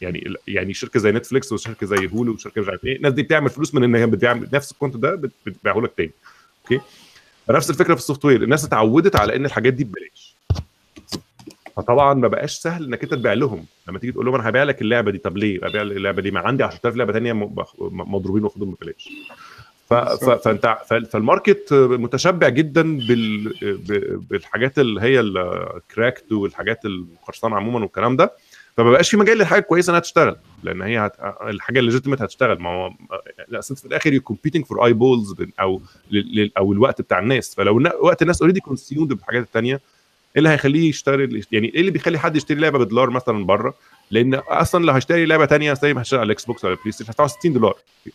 يعني 0.00 0.34
يعني 0.48 0.74
شركة 0.74 1.00
زي 1.00 1.12
نتفليكس 1.12 1.52
وشركة 1.52 1.86
زي 1.86 2.08
هولو 2.12 2.32
وشركة 2.32 2.60
مش 2.60 2.68
عارف 2.68 2.84
إيه 2.84 2.96
الناس 2.96 3.12
دي 3.12 3.22
بتعمل 3.22 3.50
فلوس 3.50 3.74
من 3.74 3.84
إن 3.84 3.94
هي 3.94 4.06
بتعمل 4.06 4.48
نفس 4.52 4.72
ال 4.72 4.76
content 4.76 5.02
ده 5.02 5.14
بت- 5.14 5.32
بتبيعه 5.46 5.78
لك 5.80 5.92
تاني. 5.96 6.10
okay؟ 6.64 6.84
فنفس 7.48 7.70
الفكرة 7.70 7.94
في 7.94 8.00
ال 8.00 8.24
software. 8.24 8.42
الناس 8.42 8.64
اتعودت 8.64 9.16
على 9.16 9.36
إن 9.36 9.44
الحاجات 9.44 9.72
دي 9.72 9.84
ببلاش. 9.84 10.27
فطبعا 11.78 12.14
ما 12.14 12.28
بقاش 12.28 12.54
سهل 12.58 12.84
إنك 12.84 13.02
أنت 13.02 13.14
تبيع 13.14 13.32
لهم 13.32 13.64
لما 13.88 13.98
تيجي 13.98 14.12
تقول 14.12 14.26
لهم 14.26 14.34
أنا 14.34 14.48
هبيع 14.48 14.62
لك 14.62 14.82
اللعبة 14.82 15.10
دي 15.10 15.18
طب 15.18 15.36
ليه 15.36 15.58
ابيع 15.62 15.82
اللعبة 15.82 16.22
دي 16.22 16.30
ما 16.30 16.40
عندي 16.40 16.64
10000 16.64 16.96
لعبة 16.96 17.12
ثانية 17.12 17.32
مضروبين 17.90 18.44
وأخدهم 18.44 18.70
ببلاش. 18.70 19.08
فأنت. 19.90 20.78
فال 21.10 21.26
market 21.26 21.72
متشبع 21.72 22.48
جدا 22.48 22.98
بالحاجات 24.30 24.78
اللي 24.78 25.00
هي 25.00 25.20
ال 25.20 25.34
cracked 25.34 26.32
والحاجات 26.32 26.84
القرصانه 26.84 27.56
عموما 27.56 27.80
والكلام 27.80 28.16
ده 28.16 28.32
فما 28.76 28.90
بقاش 28.90 29.10
في 29.10 29.16
مجال 29.16 29.38
للحاجه 29.38 29.60
كويسة 29.60 29.90
إنها 29.90 30.00
تشتغل 30.00 30.36
لأن 30.62 30.82
هي 30.82 30.98
هت... 30.98 31.12
الحاجة 31.42 31.78
ال 31.78 31.82
legitimate 31.82 32.22
هتشتغل 32.22 32.58
ما 32.60 32.70
هو 32.70 32.86
أنت 33.54 33.72
في 33.78 33.84
الآخر 33.84 34.12
you 34.12 34.20
competing 34.20 34.64
for 34.64 34.84
eyeballs 34.84 35.34
أو. 35.60 35.80
أو 36.58 36.72
الوقت 36.72 37.00
بتاع 37.00 37.18
الناس 37.18 37.54
فلو 37.54 37.82
وقت 38.00 38.22
الناس 38.22 38.42
already 38.42 38.60
consumed 38.60 39.08
بالحاجات 39.08 39.42
الثانية 39.42 39.80
إيه 40.36 40.38
اللي 40.38 40.48
هيخليه 40.48 40.88
يشتري 40.88 41.42
يعني 41.52 41.68
إيه 41.74 41.80
اللي 41.80 41.90
بيخلي 41.90 42.18
حد 42.18 42.36
يشتري 42.36 42.60
لعبة 42.60 42.78
بدولار 42.78 43.10
مثلا 43.10 43.46
بره؟ 43.46 43.74
لأن 44.10 44.34
أصلا 44.34 44.84
لو 44.84 44.92
هشتري 44.92 45.26
لعبة 45.26 45.46
ثانية 45.46 45.72
زي 45.74 45.94
ما 45.94 46.02
هشتري 46.02 46.20
على 46.20 46.26
الإكس 46.26 46.44
بوكس 46.44 46.64
ولا 46.64 46.74
البلاي 46.74 46.92
ستيشن 46.92 47.10
هدفع 47.10 47.26
60 47.26 47.52
دولار. 47.52 47.74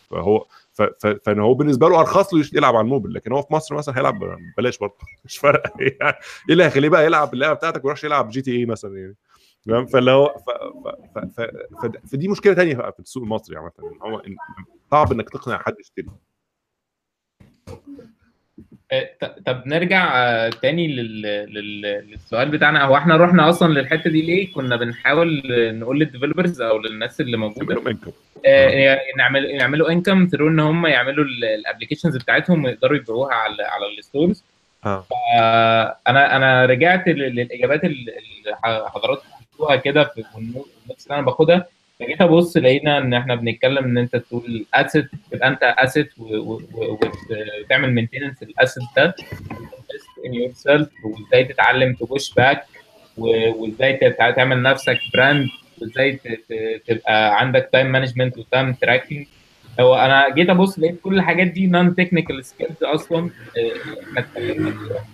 فهو 0.09 0.45
ف- 0.73 0.81
ف- 0.81 1.07
فإن 1.25 1.39
هو 1.39 1.53
بالنسبة 1.53 1.89
له 1.89 1.99
أرخص 1.99 2.33
له 2.33 2.45
يلعب 2.53 2.75
على 2.75 2.83
الموبل 2.83 3.13
لكن 3.13 3.31
هو 3.31 3.41
في 3.41 3.53
مصر 3.53 3.75
مثلا 3.75 3.97
هيلعب 3.97 4.19
ببلاش 4.57 4.77
برضه. 4.77 4.95
مش 5.25 5.37
فارقة. 5.37 5.71
يعني؟ 5.79 5.93
إيه 6.01 6.17
اللي 6.49 6.63
هيخليه 6.63 6.89
بقى 6.89 7.05
يلعب 7.05 7.33
اللعبة 7.33 7.53
بتاعتك 7.53 7.85
ويروح 7.85 8.03
يلعب 8.03 8.29
GTA 8.29 8.65
مثلا 8.65 8.97
يعني؟ 8.97 9.15
تمام؟ 9.65 9.85
فاللي 9.85 10.11
هو. 10.11 10.35
فدي 12.11 12.27
مشكلة 12.27 12.53
ثانية 12.53 12.75
في 12.75 12.99
السوق 12.99 13.23
المصري 13.23 13.57
عامة 13.57 13.71
إن 13.79 14.01
هو 14.11 14.21
صعب 14.91 15.11
إنك 15.11 15.29
تقنع 15.29 15.57
حد 15.57 15.75
يشتري. 15.79 16.07
طب 19.45 19.63
نرجع 19.65 20.11
آه، 20.15 20.49
تاني 20.49 20.87
لل... 20.87 21.21
لل... 21.53 21.81
للسؤال 21.81 22.49
بتاعنا. 22.49 22.83
هو 22.83 22.97
إحنا 22.97 23.17
رحنا 23.17 23.49
أصلا 23.49 23.73
للحتة 23.73 24.09
دي 24.09 24.21
ليه؟ 24.21 24.53
كنا 24.53 24.75
بنحاول 24.75 25.43
آه، 25.51 25.71
نقول 25.71 25.99
لل 25.99 26.09
developers 26.09 26.61
أو 26.61 26.77
للناس 26.77 27.21
اللي 27.21 27.37
موجودة. 27.37 27.75
آه، 28.45 28.99
نعمل 29.17 29.45
يعملوا 29.45 29.89
income 29.91 30.27
through 30.31 30.47
إن 30.47 30.59
هم 30.59 30.85
يعملوا 30.85 31.25
ال 31.25 31.32
applications 31.32 32.17
بتاعتهم 32.17 32.65
ويقدروا 32.65 32.97
يبيعوها 32.97 33.33
على 33.35 33.63
على 33.63 33.85
ال 33.97 34.04
stores 34.04 34.43
آه. 34.85 35.05
أنا 36.07 36.35
أنا 36.35 36.65
رجعت 36.65 37.07
لل- 37.07 37.35
للإجابات 37.35 37.83
اللي 37.83 38.13
حضراتكم 38.63 39.25
كده 39.83 40.03
في 40.03 40.23
ال 40.37 40.48
notes 40.48 41.03
اللي 41.07 41.15
أنا 41.17 41.21
باخدها. 41.25 41.65
فجيت 42.03 42.21
أبص 42.21 42.57
لقينا 42.57 42.97
إن 42.97 43.13
إحنا 43.13 43.35
بنتكلم 43.35 43.83
إن 43.83 43.97
أنت 43.97 44.15
تقول 44.15 44.65
asset 44.73 45.05
تبقى 45.31 45.47
أنت 45.47 45.63
asset 45.63 46.11
وتعمل 46.19 47.93
maintenance 47.93 48.43
ال 48.43 48.50
asset 48.50 48.83
ده. 48.97 49.15
in 50.25 50.33
yourself 50.33 50.89
وإزاي 51.05 51.43
تتعلم 51.43 51.93
ت 51.93 52.01
push 52.01 52.33
back 52.33 52.65
وإزاي 53.17 53.93
تعمل 54.35 54.61
نفسك 54.61 54.97
brand 55.13 55.47
وإزاي 55.81 56.19
تبقى 56.87 57.39
عندك 57.39 57.69
time 57.71 57.87
management 57.91 58.37
و 58.37 58.44
time 58.44 58.73
tracking 58.73 59.25
هو 59.79 59.95
أنا 59.95 60.29
جيت 60.35 60.49
أبص 60.49 60.79
لقيت 60.79 61.01
كل 61.01 61.15
الحاجات 61.17 61.47
دي 61.47 61.67
non-technical 61.67 62.45
skills 62.45 62.83
أصلا 62.83 63.29
إحنا 64.07 64.19
اتكلمنا 64.19 64.71
فيها. 64.71 65.05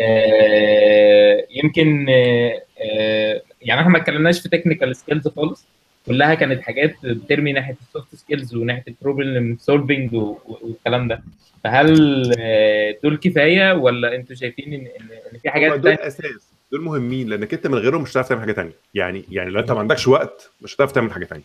آه، 0.00 1.46
يمكن 1.50 2.06
آه، 2.08 2.62
آه، 2.84 3.42
يعني 3.62 3.80
إحنا 3.80 3.92
ما 3.92 3.98
اتكلمناش 3.98 4.40
في 4.40 4.48
technical 4.48 4.96
skills 4.96 5.28
خالص. 5.28 5.66
كلها 6.10 6.34
كانت 6.34 6.62
حاجات 6.62 6.94
بترمي 7.04 7.52
ناحية 7.52 7.76
ال 7.88 7.93
soft 7.93 8.14
skills 8.14 8.54
وناحية 8.54 8.84
ال 8.88 8.96
problem 8.96 9.56
solving 9.60 10.14
والكلام 10.14 11.08
ده. 11.08 11.22
فهل 11.64 12.32
آه، 12.38 12.96
دول 13.02 13.16
كفاية 13.16 13.72
ولا 13.72 14.14
أنتوا 14.14 14.36
شايفين 14.36 14.74
ان 14.74 14.86
ان 15.32 15.38
في 15.38 15.50
حاجات 15.50 15.72
دول 15.72 15.82
تانية؟ 15.96 16.06
أساس. 16.06 16.50
دول 16.72 16.80
مهمين 16.82 17.28
لأنك 17.28 17.54
أنت 17.54 17.66
من 17.66 17.74
غيرهم 17.78 18.02
مش 18.02 18.10
هتعرف 18.12 18.28
تعمل 18.28 18.40
حاجة 18.40 18.52
تانية. 18.52 18.72
يعني 18.94 19.24
يعني 19.30 19.50
لو 19.50 19.60
أنت 19.60 19.72
ما 19.72 19.78
عندكش 19.80 20.08
وقت 20.08 20.50
مش 20.62 20.74
هتعرف 20.76 20.92
تعمل 20.92 21.12
حاجة 21.12 21.24
تانية. 21.24 21.44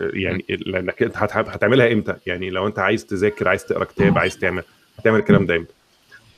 يعني 0.00 0.44
لأنك 0.48 1.02
أنت 1.02 1.16
هت- 1.16 1.32
هتعملها 1.48 1.92
إمتى؟ 1.92 2.14
يعني 2.26 2.50
لو 2.50 2.66
أنت 2.66 2.78
عايز 2.78 3.06
تذاكر 3.06 3.48
عايز 3.48 3.64
تقرأ 3.66 3.84
كتاب 3.84 4.18
عايز 4.18 4.38
تعمل 4.38 4.62
هتعمل 4.98 5.18
الكلام 5.18 5.46
ده 5.46 5.56
إمتى؟ 5.56 5.72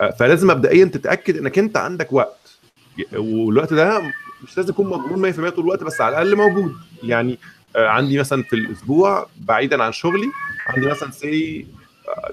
آه، 0.01 0.11
فلازم 0.11 0.49
مبدئيا 0.51 0.85
تتأكد 0.85 1.37
إنك 1.37 1.59
أنت 1.59 1.77
عندك 1.77 2.13
وقت. 2.13 2.59
والوقت 3.17 3.75
ده 3.75 4.03
مش 4.45 4.57
لازم 4.57 4.71
يكون 4.71 4.87
مضمون 4.87 5.33
100% 5.33 5.37
طول 5.37 5.65
الوقت 5.65 5.83
بس 5.85 6.01
على 6.01 6.23
الأقل 6.23 6.37
موجود. 6.37 6.73
يعني 7.03 7.39
آه، 7.77 7.89
عندي 7.89 8.19
مثلا 8.19 8.43
في 8.43 8.57
الأسبوع 8.57 9.27
بعيدا 9.41 9.83
عن 9.83 9.93
شغلي 9.93 10.27
عندي 10.67 10.87
مثلا 10.87 11.11
say 11.11 11.67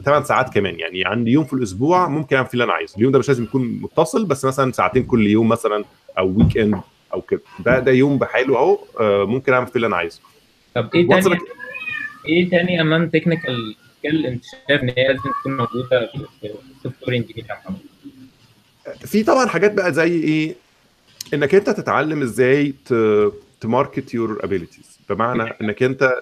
8 0.06 0.26
ساعات 0.26 0.54
كمان. 0.54 0.80
يعني 0.80 1.06
عندي 1.06 1.32
يوم 1.32 1.46
في 1.46 1.54
الأسبوع 1.54 2.08
ممكن 2.08 2.36
أعمل 2.36 2.48
فيه 2.48 2.54
اللي 2.54 2.64
أنا 2.64 2.74
عايزه. 2.74 2.98
اليوم 2.98 3.12
ده 3.12 3.20
مش 3.20 3.28
لازم 3.28 3.44
يكون 3.44 3.68
متصل 3.82 4.26
بس 4.26 4.46
مثلا 4.46 4.72
ساعتين 4.72 5.04
كل 5.04 5.28
يوم 5.28 5.50
مثلا 5.50 5.86
أو 6.18 6.34
weekend 6.38 6.82
أو 7.14 7.22
كده. 7.22 7.42
ده 7.60 7.80
ده 7.80 7.92
يوم 7.92 8.18
بحاله 8.18 8.58
أهو 8.58 8.80
آه، 9.00 9.26
ممكن 9.26 9.54
أعمل 9.54 9.68
فيه 9.68 9.76
اللي 9.76 9.88
أنا 9.88 9.96
عايزه. 9.96 10.20
طب 10.76 10.90
إيه 10.96 11.08
تاني؟ 11.08 11.38
إيه 12.28 12.50
تاني 12.50 12.78
non-technical 12.78 13.76
skill 13.98 14.26
أنت 14.26 14.44
شايف 14.68 14.82
إن 14.84 14.90
هي 14.98 15.08
لازم 15.08 15.22
تكون 15.40 15.58
موجودة 15.58 16.12
في 16.42 16.54
ال 16.78 17.08
software 17.08 17.18
engineer؟ 17.18 17.46
في 19.06 19.24
طبعا 19.24 19.48
حاجات 19.48 19.74
بقى 19.74 19.94
زي 19.94 20.12
إيه؟ 20.14 20.56
إنك 21.34 21.56
أنت 21.56 21.70
تتعلم 21.70 22.22
إزاي 22.22 22.74
ت 23.62 23.69
market 23.69 24.14
your 24.14 24.40
abilities 24.44 25.00
بمعنى 25.10 25.44
إنك 25.62 25.84
أنت 25.84 26.14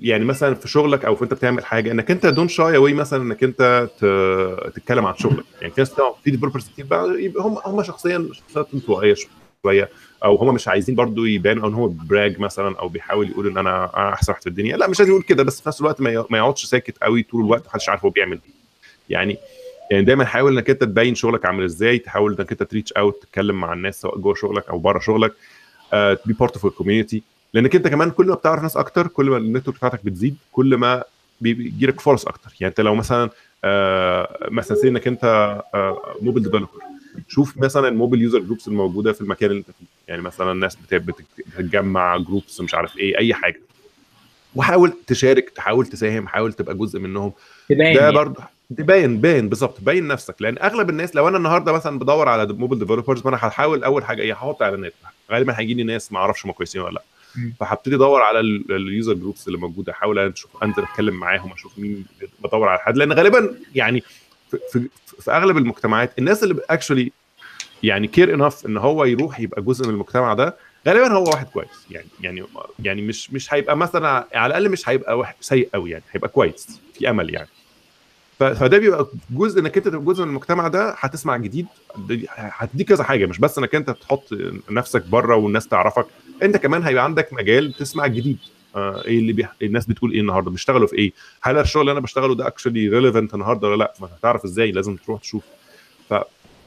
يعني 0.00 0.24
مثلا 0.24 0.54
في 0.54 0.68
شغلك 0.68 1.04
أو 1.04 1.16
في 1.16 1.24
أنت 1.24 1.34
بتعمل 1.34 1.64
حاجة 1.64 1.92
إنك 1.92 2.10
أنت 2.10 2.26
don't 2.26 2.48
shy 2.48 2.76
away 2.76 2.94
مثلا 2.94 3.22
إنك 3.22 3.44
أنت 3.44 3.88
تتكلم 4.74 5.06
عن 5.06 5.14
شغلك. 5.16 5.44
يعني 5.60 5.74
في 5.74 5.80
ناس 5.80 5.92
في 6.24 6.30
developers 6.30 6.68
كتير 6.68 6.84
بقى 6.86 7.30
هم 7.38 7.58
هم 7.64 7.82
شخصيا 7.82 8.28
شخصيات 8.32 8.68
انطوائية 8.74 9.14
شوية 9.62 9.88
أو 10.24 10.36
هم 10.36 10.54
مش 10.54 10.68
عايزين 10.68 10.94
برضو 10.94 11.24
يبان 11.24 11.58
أو 11.58 11.68
إن 11.68 11.74
هو 11.74 11.88
brag 11.88 12.38
مثلا 12.40 12.78
أو 12.78 12.88
بيحاول 12.88 13.30
يقول 13.30 13.46
إن 13.46 13.58
أنا 13.58 13.90
أنا 13.96 14.12
أحسن 14.12 14.32
واحد 14.32 14.42
في 14.42 14.48
الدنيا. 14.48 14.76
لا 14.76 14.88
مش 14.88 14.98
لازم 15.00 15.10
يقول 15.10 15.22
كده 15.22 15.42
بس 15.42 15.60
في 15.60 15.68
نفس 15.68 15.80
الوقت 15.80 16.00
ما 16.00 16.38
يقعدش 16.38 16.64
ساكت 16.64 16.98
قوي 17.02 17.22
طول 17.22 17.44
الوقت 17.44 17.66
محدش 17.66 17.88
عارف 17.88 18.04
هو 18.04 18.10
بيعمل 18.10 18.38
إيه. 18.46 18.54
يعني 19.10 19.38
يعني 19.90 20.04
دايما 20.04 20.24
حاول 20.24 20.52
إنك 20.52 20.70
أنت 20.70 20.84
تبين 20.84 21.14
شغلك 21.14 21.46
عامل 21.46 21.64
إزاي 21.64 21.98
تحاول 21.98 22.36
إنك 22.38 22.50
أنت 22.52 22.62
ت 22.62 22.67
reach 22.67 22.92
out 22.92 23.22
تتكلم 23.22 23.60
مع 23.60 23.72
الناس 23.72 24.00
سواء 24.00 24.18
جوه 24.18 24.34
شغلك 24.34 24.68
أو 24.68 24.78
بره 24.78 24.98
شغلك 24.98 25.32
ت 25.92 26.05
be 26.05 26.32
part 26.40 26.52
of 26.54 26.66
ال 26.66 26.72
community 26.72 27.22
لأنك 27.54 27.76
أنت 27.76 27.88
كمان 27.88 28.10
كل 28.10 28.26
ما 28.26 28.34
بتعرف 28.34 28.62
ناس 28.62 28.76
أكتر 28.76 29.06
كل 29.06 29.30
ما 29.30 29.36
ال 29.36 29.41
network 29.41 29.76
بتاعتك 29.76 30.04
بتزيد 30.04 30.36
كل 30.52 30.76
ما 30.76 31.04
بيجي 31.40 31.86
لك 31.86 32.00
فرص 32.00 32.26
أكتر. 32.26 32.54
يعني 32.60 32.70
أنت 32.70 32.80
لو 32.80 32.94
مثلا 32.94 33.30
آه، 33.64 34.48
مثلا 34.50 34.76
say 34.76 34.88
إنك 34.88 35.06
أنت 35.06 35.62
mobile 36.22 36.42
developer 36.42 36.68
شوف 37.28 37.58
مثلا 37.58 37.88
ال 37.88 37.93
mobile 37.93 38.22
user 38.22 38.38
groups 38.38 38.68
الموجودة 38.68 39.12
في 39.12 39.20
المكان 39.20 39.50
اللي 39.50 39.58
أنت 39.60 39.66
فيه. 39.78 39.86
يعني 40.08 40.22
مثلا 40.22 40.52
الناس 40.52 40.76
بت- 40.76 40.94
بت- 40.94 41.24
بتتجمع 41.46 42.16
groups 42.16 42.60
مش 42.60 42.74
عارف 42.74 42.96
إيه 42.98 43.18
أي 43.18 43.34
حاجة. 43.34 43.60
وحاول 44.54 44.92
تشارك 45.06 45.50
تحاول 45.50 45.86
تساهم 45.86 46.28
حاول 46.28 46.52
تبقى 46.52 46.74
جزء 46.74 46.98
منهم. 47.00 47.32
تبين 47.68 47.94
ده 47.94 48.00
يعني. 48.00 48.14
برضه 48.14 48.42
باين 48.70 49.20
باين 49.20 49.48
بالظبط 49.48 49.80
باين 49.80 50.06
نفسك. 50.08 50.34
لأن 50.40 50.58
أغلب 50.62 50.90
الناس 50.90 51.16
لو 51.16 51.28
أنا 51.28 51.36
النهارده 51.36 51.72
مثلا 51.72 51.98
بدور 51.98 52.28
على 52.28 52.46
mobile 52.52 52.78
developers 52.78 53.22
ما 53.24 53.28
أنا 53.28 53.36
هحاول 53.36 53.84
أول 53.84 54.04
حاجة 54.04 54.22
إيه؟ 54.22 54.32
هحط 54.32 54.62
إعلانات. 54.62 54.92
غالبا 55.30 55.58
هيجي 55.58 55.74
لي 55.74 55.82
ناس 55.82 56.12
ما 56.12 56.18
أعرفش 56.18 56.46
هم 56.46 56.52
كويسين 56.52 56.80
ولا 56.80 56.92
لأ. 56.92 57.02
فهبتدي 57.60 57.96
أدور 57.96 58.22
على 58.22 58.40
ال 58.40 58.55
user 58.55 59.14
groups 59.14 59.46
اللي 59.46 59.58
موجودة 59.58 59.92
أحاول 59.92 60.18
أشوف 60.18 60.62
أنزل 60.62 60.82
أتكلم 60.82 61.14
معاهم 61.14 61.52
أشوف 61.52 61.78
مين 61.78 62.04
بدور 62.44 62.68
على 62.68 62.78
حد. 62.78 62.96
لأن 62.96 63.12
غالبا 63.12 63.54
يعني 63.74 64.02
في, 64.50 64.58
في, 64.72 64.88
في 65.20 65.30
أغلب 65.30 65.56
المجتمعات 65.56 66.18
الناس 66.18 66.44
اللي 66.44 66.60
actually 66.70 67.12
يعني 67.82 68.06
care 68.06 68.34
enough 68.34 68.66
إن 68.66 68.76
هو 68.76 69.04
يروح 69.04 69.40
يبقى 69.40 69.62
جزء 69.62 69.86
من 69.86 69.94
المجتمع 69.94 70.34
ده 70.34 70.56
غالبا 70.88 71.12
هو 71.12 71.24
واحد 71.24 71.46
كويس. 71.46 71.68
يعني 71.90 72.06
يعني 72.20 72.44
يعني 72.82 73.02
مش 73.02 73.32
مش 73.32 73.54
هيبقى 73.54 73.76
مثلا 73.76 74.26
على 74.34 74.46
الأقل 74.46 74.68
مش 74.70 74.88
هيبقى 74.88 75.18
واحد 75.18 75.34
سيء 75.40 75.68
قوي 75.74 75.90
يعني 75.90 76.04
هيبقى 76.12 76.28
كويس 76.28 76.80
في 76.94 77.10
أمل 77.10 77.34
يعني. 77.34 77.48
فده 78.38 78.78
بيبقى 78.78 79.06
جزء 79.30 79.60
إنك 79.60 79.76
أنت 79.76 79.88
تبقى 79.88 80.04
جزء 80.04 80.22
من 80.24 80.28
المجتمع 80.30 80.68
ده 80.68 80.94
هتسمع 80.98 81.36
جديد 81.36 81.66
دي- 81.98 82.26
هتديك 82.36 82.88
كذا 82.88 83.04
حاجة 83.04 83.26
مش 83.26 83.38
بس 83.38 83.58
إنك 83.58 83.74
أنت 83.74 83.90
تحط 83.90 84.28
نفسك 84.70 85.06
بره 85.06 85.36
والناس 85.36 85.68
تعرفك 85.68 86.06
أنت 86.42 86.56
كمان 86.56 86.82
هيبقى 86.82 87.04
عندك 87.04 87.32
مجال 87.32 87.72
تسمع 87.72 88.04
الجديد 88.04 88.38
آه 88.76 89.04
إيه 89.04 89.18
اللي 89.18 89.32
بيح... 89.32 89.52
الناس 89.62 89.86
بتقول 89.86 90.12
إيه 90.12 90.20
النهارده 90.20 90.50
بيشتغلوا 90.50 90.86
في 90.86 90.96
إيه؟ 90.96 91.12
هل 91.42 91.58
الشغل 91.58 91.80
اللي 91.80 91.92
أنا 91.92 92.00
بشتغله 92.00 92.34
ده 92.34 92.46
actually 92.46 92.88
relevant 92.88 93.34
النهارده 93.34 93.68
ولا 93.68 93.76
لأ؟ 93.76 93.94
ما 94.00 94.08
هتعرف 94.18 94.44
إزاي؟ 94.44 94.72
لازم 94.72 94.96
تروح 94.96 95.20
تشوف. 95.20 95.42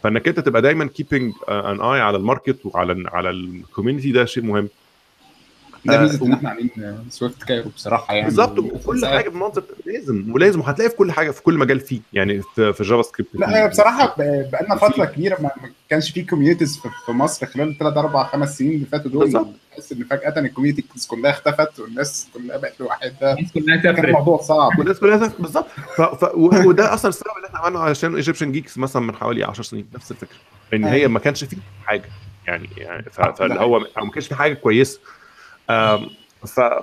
فإنك 0.07 0.27
أنت 0.27 0.39
تبقى 0.39 0.61
دايما 0.61 0.85
keeping 0.85 1.33
an 1.49 1.81
eye 1.81 2.01
على 2.01 2.17
ال 2.17 2.24
market 2.24 2.65
وعلى 2.65 3.03
على 3.09 3.29
ال 3.29 3.37
community 3.37 4.11
ده 4.11 4.25
شيء 4.25 4.43
مهم. 4.43 4.69
ده 5.87 5.95
آه، 5.99 6.01
ميزه 6.01 6.25
ان 6.25 6.33
إحنا 6.33 6.49
عاملين 6.49 6.69
سويفت 7.09 7.43
كايرو 7.43 7.69
بصراحة 7.75 8.13
يعني. 8.13 8.25
بالظبط 8.27 8.59
وكل 8.59 9.05
حاجة 9.05 9.29
بمنطق 9.29 9.63
لازم 9.85 10.31
ولازم 10.33 10.59
وهتلاقي 10.59 10.89
في 10.89 10.95
كل 10.95 11.11
حاجة 11.11 11.31
في 11.31 11.41
كل 11.41 11.57
مجال 11.57 11.79
فيه 11.79 11.99
يعني 12.13 12.41
في, 12.55 12.73
في 12.73 12.83
JavaScript 12.83 13.29
لا 13.35 13.67
بصراحة 13.67 14.15
ب- 14.17 14.49
بقالنا 14.51 14.75
فترة 14.75 15.05
كبيرة 15.05 15.41
ما 15.41 15.51
كانش 15.89 16.11
في 16.11 16.21
communities 16.23 16.77
في 16.77 16.89
في 17.05 17.11
مصر 17.11 17.45
خلال 17.45 17.69
الثلاث 17.69 17.97
أربع 17.97 18.23
خمس 18.23 18.57
سنين 18.57 18.71
اللي 18.71 18.85
فاتوا 18.85 19.11
دول. 19.11 19.23
بالظبط. 19.23 19.47
تحس 19.71 19.91
إن 19.91 20.03
فجأة 20.03 20.39
ال 20.39 20.45
communities 20.45 21.07
كلها 21.07 21.31
اختفت 21.31 21.79
والناس 21.79 22.27
كلها 22.33 22.57
بقت 22.57 22.79
لوحدها. 22.79 23.33
الناس 23.33 23.51
كلها 23.53 23.75
كان 23.77 23.95
سافرت. 23.95 24.05
الموضوع 24.09 24.37
صعب. 24.41 24.79
والناس 24.79 24.99
كلها 24.99 25.17
زي- 25.17 25.31
بالظبط. 25.39 25.67
ف... 25.97 26.01
ف... 26.01 26.23
و- 26.35 26.67
وده 26.67 26.93
أصلا 26.93 27.09
السبب 27.09 27.27
اللي 27.37 27.47
إحنا 27.47 27.59
عملنا 27.59 27.79
عشان 27.79 28.15
Egyptian 28.15 28.51
Geeks 28.51 28.77
مثلا 28.77 29.01
من 29.01 29.15
حوالي 29.15 29.43
10 29.43 29.63
سنين 29.63 29.87
نفس 29.95 30.11
الفكرة. 30.11 30.37
إن 30.73 30.83
هي 30.83 30.93
أيوة. 30.93 31.11
ما 31.11 31.19
كانش 31.19 31.43
فيه 31.43 31.57
حاجة 31.85 32.09
يعني 32.47 32.69
يعني 32.77 33.05
فاللي 33.11 33.59
هو 33.59 33.79
ما 33.79 34.11
كانش 34.13 34.27
فيه 34.27 34.35
حاجة 34.35 34.53
كويسة. 34.53 34.99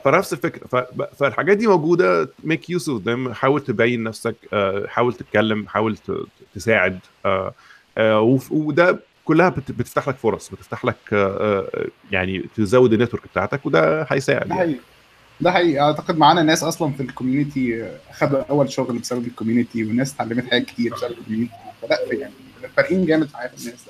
فنفس 0.04 0.32
الفكرة. 0.32 0.86
فالحاجات 1.18 1.56
دي 1.56 1.66
موجودة. 1.66 2.28
make 2.44 2.70
use 2.70 2.88
of 2.90 3.02
them 3.02 3.32
حاول 3.32 3.60
تبين 3.60 4.02
نفسك. 4.02 4.34
آه، 4.52 4.86
حاول 4.88 5.14
تتكلم. 5.14 5.68
حاول. 5.68 5.96
تساعد. 6.54 6.98
آه، 7.26 7.54
آه، 7.98 8.20
وف- 8.20 8.52
وده 8.52 8.98
كلها 9.24 9.48
بت... 9.48 9.72
بتفتح 9.72 10.08
لك 10.08 10.16
فرص. 10.16 10.48
بتفتح 10.50 10.84
لك 10.84 10.96
يعني 12.10 12.44
تزود 12.56 12.92
ال 12.92 12.96
network 12.96 13.22
بتاعتك 13.32 13.66
وده 13.66 14.02
هيساعد 14.10 14.48
ده 14.48 14.54
يعني. 14.54 14.60
حقيقي. 14.60 14.80
ده 15.40 15.52
حقيقي. 15.52 15.80
أعتقد 15.80 16.18
معانا 16.18 16.42
ناس 16.42 16.62
أصلا 16.62 16.92
في 16.92 17.02
ال 17.02 17.11
community 17.11 17.90
اخذوا 18.10 18.42
أول 18.50 18.72
شغل 18.72 18.98
بسبب 18.98 19.26
ال 19.26 19.32
community 19.32 19.84
والناس 19.84 20.14
اتعلمت 20.14 20.50
حاجات 20.50 20.64
كتير 20.66 20.94
بسبب 20.94 21.10
الكوميونتي 21.10 21.52
فلا 21.82 21.98
يعني 22.12 22.32
فارقين 22.76 23.06
جامد 23.06 23.28
في 23.28 23.36
حياه 23.36 23.50
الناس 23.60 23.84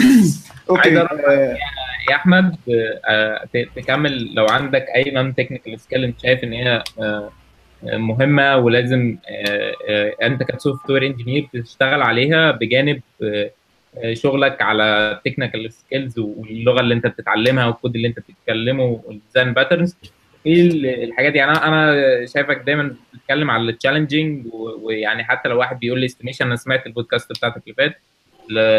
okay 0.70 1.04
أعرف- 1.04 1.12
آه، 1.28 1.56
يا 2.10 2.14
أحمد 2.16 2.56
آه، 3.08 3.48
تكمل. 3.76 4.34
لو 4.34 4.46
عندك 4.46 4.86
أي 4.96 5.10
non 5.10 5.34
technical 5.34 5.80
skill 5.80 6.04
أنت 6.04 6.20
شايف 6.20 6.44
إن 6.44 6.52
هي 6.52 6.82
آه، 7.00 7.32
مهمة 7.82 8.56
ولازم 8.56 9.16
آه، 9.30 9.74
آه، 9.88 10.14
أنت 10.22 10.42
ك 10.42 10.90
software 10.90 11.06
engineer 11.06 11.48
تشتغل 11.52 12.02
عليها 12.02 12.50
بجانب 12.50 13.00
آه، 13.22 13.50
آه، 14.04 14.14
شغلك 14.14 14.62
على 14.62 15.12
ال 15.12 15.18
technical 15.18 15.72
skills 15.72 16.18
واللغة 16.18 16.80
اللي 16.80 16.94
أنت 16.94 17.06
بتتعلمها 17.06 17.66
والكود 17.66 17.94
اللي 17.96 18.08
أنت 18.08 18.18
بتكتبه 18.18 19.00
وال 19.04 19.16
design 19.16 19.52
patterns 19.52 19.96
إيه 20.46 20.62
ال- 20.62 20.86
الحاجات 20.86 21.32
دي 21.32 21.44
أنا 21.44 21.68
أنا 21.68 21.96
شايفك 22.26 22.56
دايما 22.66 22.94
بتتكلم 23.14 23.50
على 23.50 23.62
ال 23.70 23.76
challenging 23.76 24.46
ويعني 24.52 25.24
حتى 25.24 25.48
لو 25.48 25.58
واحد 25.58 25.78
بيقول 25.78 26.00
لي 26.00 26.06
estimation 26.06 26.46
أنا 26.46 26.56
سمعت 26.56 26.86
البودكاست 26.86 27.30
بتاعتك 27.32 27.62
اللي 27.64 27.74
فات 27.74 27.96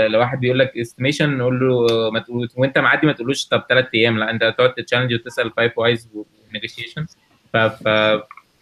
لو 0.07 0.19
واحد 0.19 0.39
بيقول 0.39 0.59
لك 0.59 0.77
estimation 0.77 1.37
نقول 1.37 1.59
له 1.59 2.11
ما 2.11 2.19
تقول 2.19 2.49
وانت 2.55 2.77
معدي 2.77 3.07
ما 3.07 3.13
تقولوش 3.13 3.45
طب 3.45 3.63
ثلاث 3.69 3.85
أيام 3.95 4.19
لا 4.19 4.29
انت 4.29 4.43
هتقعد 4.43 4.73
ت 4.73 4.77
challenge 4.77 5.13
وتسأل 5.13 5.51
five 5.51 5.77
whys 5.77 6.09
و 6.49 6.54
negotiations 6.54 7.17
ف 7.53 7.57
ف 7.57 7.87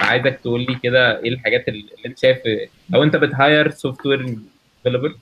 عايزك 0.01 0.39
تقول 0.43 0.61
لي 0.61 0.75
كده 0.83 1.19
إيه 1.19 1.29
الحاجات 1.29 1.67
اللي 1.67 1.85
انت 2.05 2.19
شايف 2.19 2.37
لو 2.89 3.03
انت 3.03 3.15
بت 3.15 3.33
hire 3.33 3.69
software 3.69 4.35
developer 4.85 5.15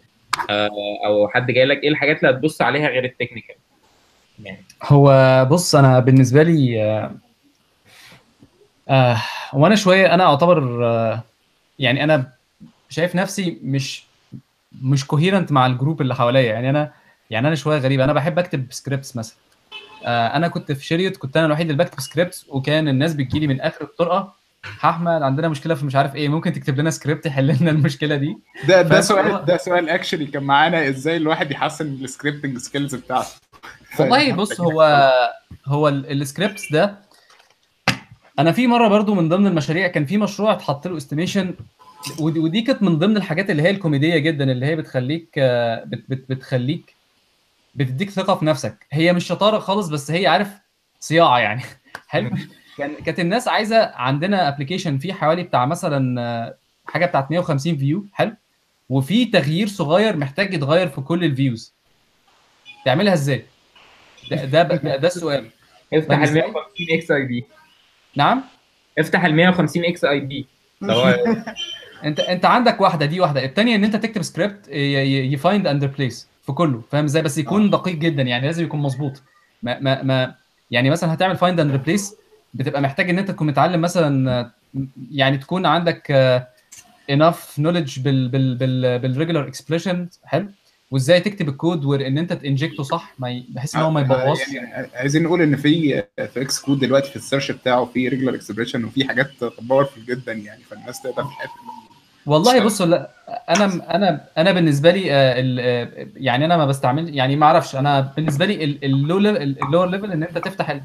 أو 1.05 1.27
حد 1.27 1.51
جاي 1.51 1.65
لك 1.65 1.83
إيه 1.83 1.89
الحاجات 1.89 2.23
اللي 2.23 2.37
هتبص 2.37 2.61
عليها 2.61 2.87
غير 2.87 3.03
ال 3.05 3.10
technical 3.10 3.55
يعني. 4.43 4.63
هو 4.83 5.47
بص 5.51 5.75
أنا 5.75 5.99
بالنسبة 5.99 6.43
لي 6.43 6.83
آه، 6.83 7.11
آه 8.89 9.21
وأنا 9.53 9.75
شوية 9.75 10.13
أنا 10.13 10.23
اعتبر 10.23 10.85
آه 10.85 11.23
يعني 11.79 12.03
أنا 12.03 12.31
شايف 12.89 13.15
نفسي 13.15 13.59
مش 13.63 14.03
مش 14.81 15.05
coherent 15.07 15.51
مع 15.51 15.65
ال 15.65 15.71
group 15.71 16.01
اللي 16.01 16.15
حواليا. 16.15 16.53
يعني 16.53 16.69
أنا 16.69 16.91
يعني 17.29 17.47
أنا 17.47 17.55
شوية 17.55 17.77
غريب. 17.79 17.99
أنا 17.99 18.13
بحب 18.13 18.39
أكتب 18.39 18.67
scripts 18.71 19.15
مثلا. 19.15 19.35
آه 20.05 20.27
أنا 20.27 20.47
كنت 20.47 20.71
في 20.71 20.85
شريط 20.85 21.17
كنت 21.17 21.37
أنا 21.37 21.45
الوحيد 21.45 21.69
اللي 21.69 21.83
بكتب 21.83 21.99
scripts 21.99 22.45
وكان 22.49 22.87
الناس 22.87 23.13
بتجيلي 23.13 23.47
من 23.47 23.61
آخر 23.61 23.81
الطرقة 23.81 24.33
أحمد 24.83 25.21
عندنا 25.21 25.47
مشكلة 25.47 25.75
في 25.75 25.85
مش 25.85 25.95
عارف 25.95 26.15
إيه 26.15 26.29
ممكن 26.29 26.53
تكتب 26.53 26.79
لنا 26.79 26.89
سكريبت 26.89 27.25
يحل 27.25 27.57
لنا 27.61 27.71
المشكلة 27.71 28.15
دي؟ 28.15 28.37
ده 28.67 28.81
ده 28.81 29.01
سؤال 29.01 29.45
ده 29.45 29.57
سؤال 29.57 29.89
actually 29.89 30.25
كان 30.25 30.43
معانا 30.43 30.87
إزاي 30.89 31.17
الواحد 31.17 31.51
يحسن 31.51 31.85
ال 31.87 31.94
scripting 31.94 32.57
skills 32.57 32.95
بتاعته. 32.95 33.27
والله 33.99 34.33
بص 34.33 34.61
هو 34.61 35.11
هو 35.65 35.87
ال- 35.87 36.21
ال 36.21 36.28
scripts 36.28 36.71
ده 36.71 36.95
أنا 38.39 38.51
في 38.51 38.67
مرة 38.67 38.87
برضو 38.87 39.13
من 39.13 39.29
ضمن 39.29 39.47
المشاريع 39.47 39.87
كان 39.87 40.05
في 40.05 40.17
مشروع 40.17 40.51
اتحط 40.53 40.87
له 40.87 40.97
estimation 40.97 41.53
ودي, 42.19 42.39
ودي 42.39 42.61
كانت 42.61 42.83
من 42.83 42.99
ضمن 42.99 43.17
الحاجات 43.17 43.49
اللي 43.49 43.63
هي 43.63 43.69
الكوميدية 43.69 44.17
جدا 44.17 44.51
اللي 44.51 44.65
هي 44.65 44.75
بتخليك 44.75 45.39
بت 45.85 46.03
بت 46.09 46.25
بتخليك 46.29 46.95
بتديك 47.75 48.09
ثقة 48.09 48.35
في 48.35 48.45
نفسك. 48.45 48.87
هي 48.91 49.13
مش 49.13 49.27
شطارة 49.27 49.59
خالص 49.59 49.87
بس 49.87 50.11
هي 50.11 50.27
عارف 50.27 50.47
صياعة 50.99 51.39
يعني. 51.39 51.61
حلو. 52.07 52.29
كان 52.77 52.95
كانت 52.95 53.19
الناس 53.19 53.47
عايزة 53.47 53.91
عندنا 53.95 54.47
application 54.47 54.97
فيه 54.97 55.13
حوالي 55.13 55.43
بتاع 55.43 55.65
مثلا 55.65 56.55
حاجة 56.87 57.05
بتاعت 57.05 57.31
150 57.31 57.77
view 57.77 58.05
حلو. 58.13 58.35
وفي 58.89 59.25
تغيير 59.25 59.67
صغير 59.67 60.17
محتاج 60.17 60.53
يتغير 60.53 60.87
في 60.87 61.01
كل 61.01 61.23
ال 61.23 61.32
views 61.32 61.73
تعملها 62.85 63.13
إزاي؟ 63.13 63.45
ده 64.31 64.45
ده, 64.45 64.63
ده, 64.63 64.95
ده 64.95 65.07
السؤال. 65.07 65.49
افتح 65.93 66.17
ال 66.17 66.23
إزاي؟ 66.23 66.41
150 66.41 66.63
XIB 66.91 67.45
نعم؟ 68.15 68.43
افتح 68.99 69.25
ال 69.25 69.35
150 69.35 69.85
XIB 69.85 70.47
انت 72.03 72.19
انت 72.19 72.45
عندك 72.45 72.81
واحدة 72.81 73.05
دي 73.05 73.19
واحدة. 73.19 73.45
الثانية 73.45 73.75
ان 73.75 73.83
انت 73.83 73.95
تكتب 73.95 74.21
سكريبت 74.21 74.67
ي 75.33 75.40
find 75.40 75.67
and 75.67 75.83
replace 75.83 76.27
في 76.45 76.51
كله 76.51 76.81
فاهم 76.91 77.03
إزاي؟ 77.05 77.21
بس 77.21 77.37
يكون 77.37 77.69
دقيق 77.69 77.95
جدا 77.95 78.21
يعني 78.23 78.45
لازم 78.45 78.63
يكون 78.63 78.79
مظبوط. 78.79 79.21
ما 79.63 79.79
ما 79.79 80.03
ما 80.03 80.35
يعني 80.71 80.89
مثلا 80.89 81.13
هتعمل 81.13 81.37
find 81.37 81.59
and 81.59 81.71
replace 81.71 82.15
بتبقى 82.53 82.81
محتاج 82.81 83.09
ان 83.09 83.19
انت 83.19 83.31
تكون 83.31 83.47
متعلم 83.47 83.81
مثلا 83.81 84.39
آه، 84.39 84.51
يعني 85.11 85.37
تكون 85.37 85.65
عندك 85.65 86.11
enough 87.09 87.59
knowledge 87.59 87.99
بال 87.99 88.29
بال 88.29 88.55
بال 88.55 88.99
بال 88.99 89.10
regular 89.10 89.47
expression 89.47 90.09
حلو؟ 90.23 90.47
وازاي 90.91 91.19
تكتب 91.19 91.49
الكود 91.49 91.85
وإن 91.85 92.17
انت 92.17 92.33
ت 92.33 92.40
inject 92.40 92.77
ه 92.77 92.83
صح 92.83 93.13
ما 93.19 93.43
بحيث 93.49 93.75
إن 93.75 93.81
هو 93.81 93.91
ما 93.91 94.01
يبوظش. 94.01 94.47
يعني 94.53 94.89
عايزين 94.95 95.23
نقول 95.23 95.41
إن 95.41 95.55
في 95.55 96.03
في 96.15 96.41
Xcode 96.41 96.79
دلوقتي 96.79 97.09
في 97.09 97.15
ال 97.15 97.20
search 97.20 97.51
بتاعه 97.51 97.85
في 97.85 98.07
regular 98.07 98.35
expression 98.35 98.83
وفي 98.85 99.07
حاجات 99.07 99.31
powerful 99.43 99.99
جدا 100.07 100.33
يعني 100.33 100.61
فالناس 100.63 101.01
تقدر 101.01 101.23
تحل 101.23 101.47
والله 102.29 102.59
بص 102.59 102.81
لا 102.81 103.09
أنا 103.49 103.95
أنا 103.95 104.25
أنا 104.37 104.51
بالنسبة 104.51 104.91
لي 104.91 105.11
آه، 105.13 105.33
آه، 105.59 106.07
يعني 106.15 106.45
أنا 106.45 106.57
ما 106.57 106.65
بستعمل 106.65 107.15
يعني 107.15 107.35
ما 107.35 107.45
أعرفش 107.45 107.75
أنا 107.75 108.01
بالنسبة 108.15 108.45
لي 108.45 108.63
ال 108.83 109.89
lower 109.89 110.00
level 110.00 110.11
إن 110.11 110.23
أنت 110.23 110.37
تفتح 110.37 110.69
ال... 110.69 110.81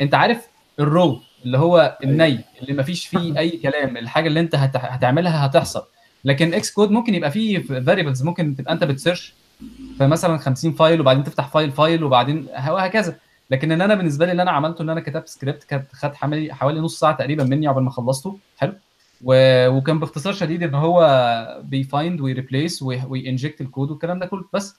أنت 0.00 0.14
عارف 0.14 0.46
ال 0.80 0.90
raw 0.90 1.20
اللي 1.44 1.58
هو 1.58 1.98
الني 2.04 2.40
اللي 2.62 2.72
ما 2.72 2.82
فيش 2.82 3.06
فيه 3.06 3.38
أي 3.38 3.50
كلام 3.50 3.96
الحاجة 3.96 4.28
اللي 4.28 4.40
أنت 4.40 4.54
هت... 4.54 4.76
هتعملها 4.76 5.46
هتحصل. 5.46 5.82
لكن 6.24 6.54
Xcode 6.54 6.90
ممكن 6.90 7.14
يبقى 7.14 7.30
فيه 7.30 7.58
variables 7.58 8.22
ممكن 8.22 8.56
تبقى 8.56 8.72
أنت 8.72 8.84
بت 8.84 8.96
search 8.96 9.34
فمثلا 9.98 10.38
50 10.38 10.72
file 10.72 11.00
وبعدين 11.00 11.24
تفتح 11.24 11.48
file 11.48 11.70
file 11.70 12.04
وبعدين 12.04 12.46
وهكذا. 12.68 13.16
لكن 13.50 13.72
إن 13.72 13.80
أنا 13.82 13.94
بالنسبة 13.94 14.26
لي 14.26 14.32
اللي 14.32 14.42
أنا 14.42 14.50
عملته 14.50 14.82
إن 14.82 14.90
أنا 14.90 15.00
كتبت 15.00 15.28
سكريبت 15.28 15.64
كانت 15.64 15.86
خد 15.92 16.14
حوالي 16.14 16.54
حوالي 16.54 16.80
نص 16.80 17.00
ساعة 17.00 17.16
تقريبا 17.16 17.44
مني 17.44 17.66
عقبال 17.68 17.82
ما 17.82 17.90
خلصته 17.90 18.38
حلو؟ 18.58 18.72
و... 19.24 19.34
وكان 19.68 19.98
باختصار 19.98 20.32
شديد 20.32 20.62
إن 20.62 20.74
هو 20.74 21.60
بي 21.64 21.83
find 21.83 22.20
وي 22.20 22.34
replace 22.34 22.82
وي 22.82 23.01
inject 23.01 23.60
الكود 23.60 23.90
والكلام 23.90 24.18
ده 24.18 24.26
كله. 24.26 24.44
بس 24.52 24.76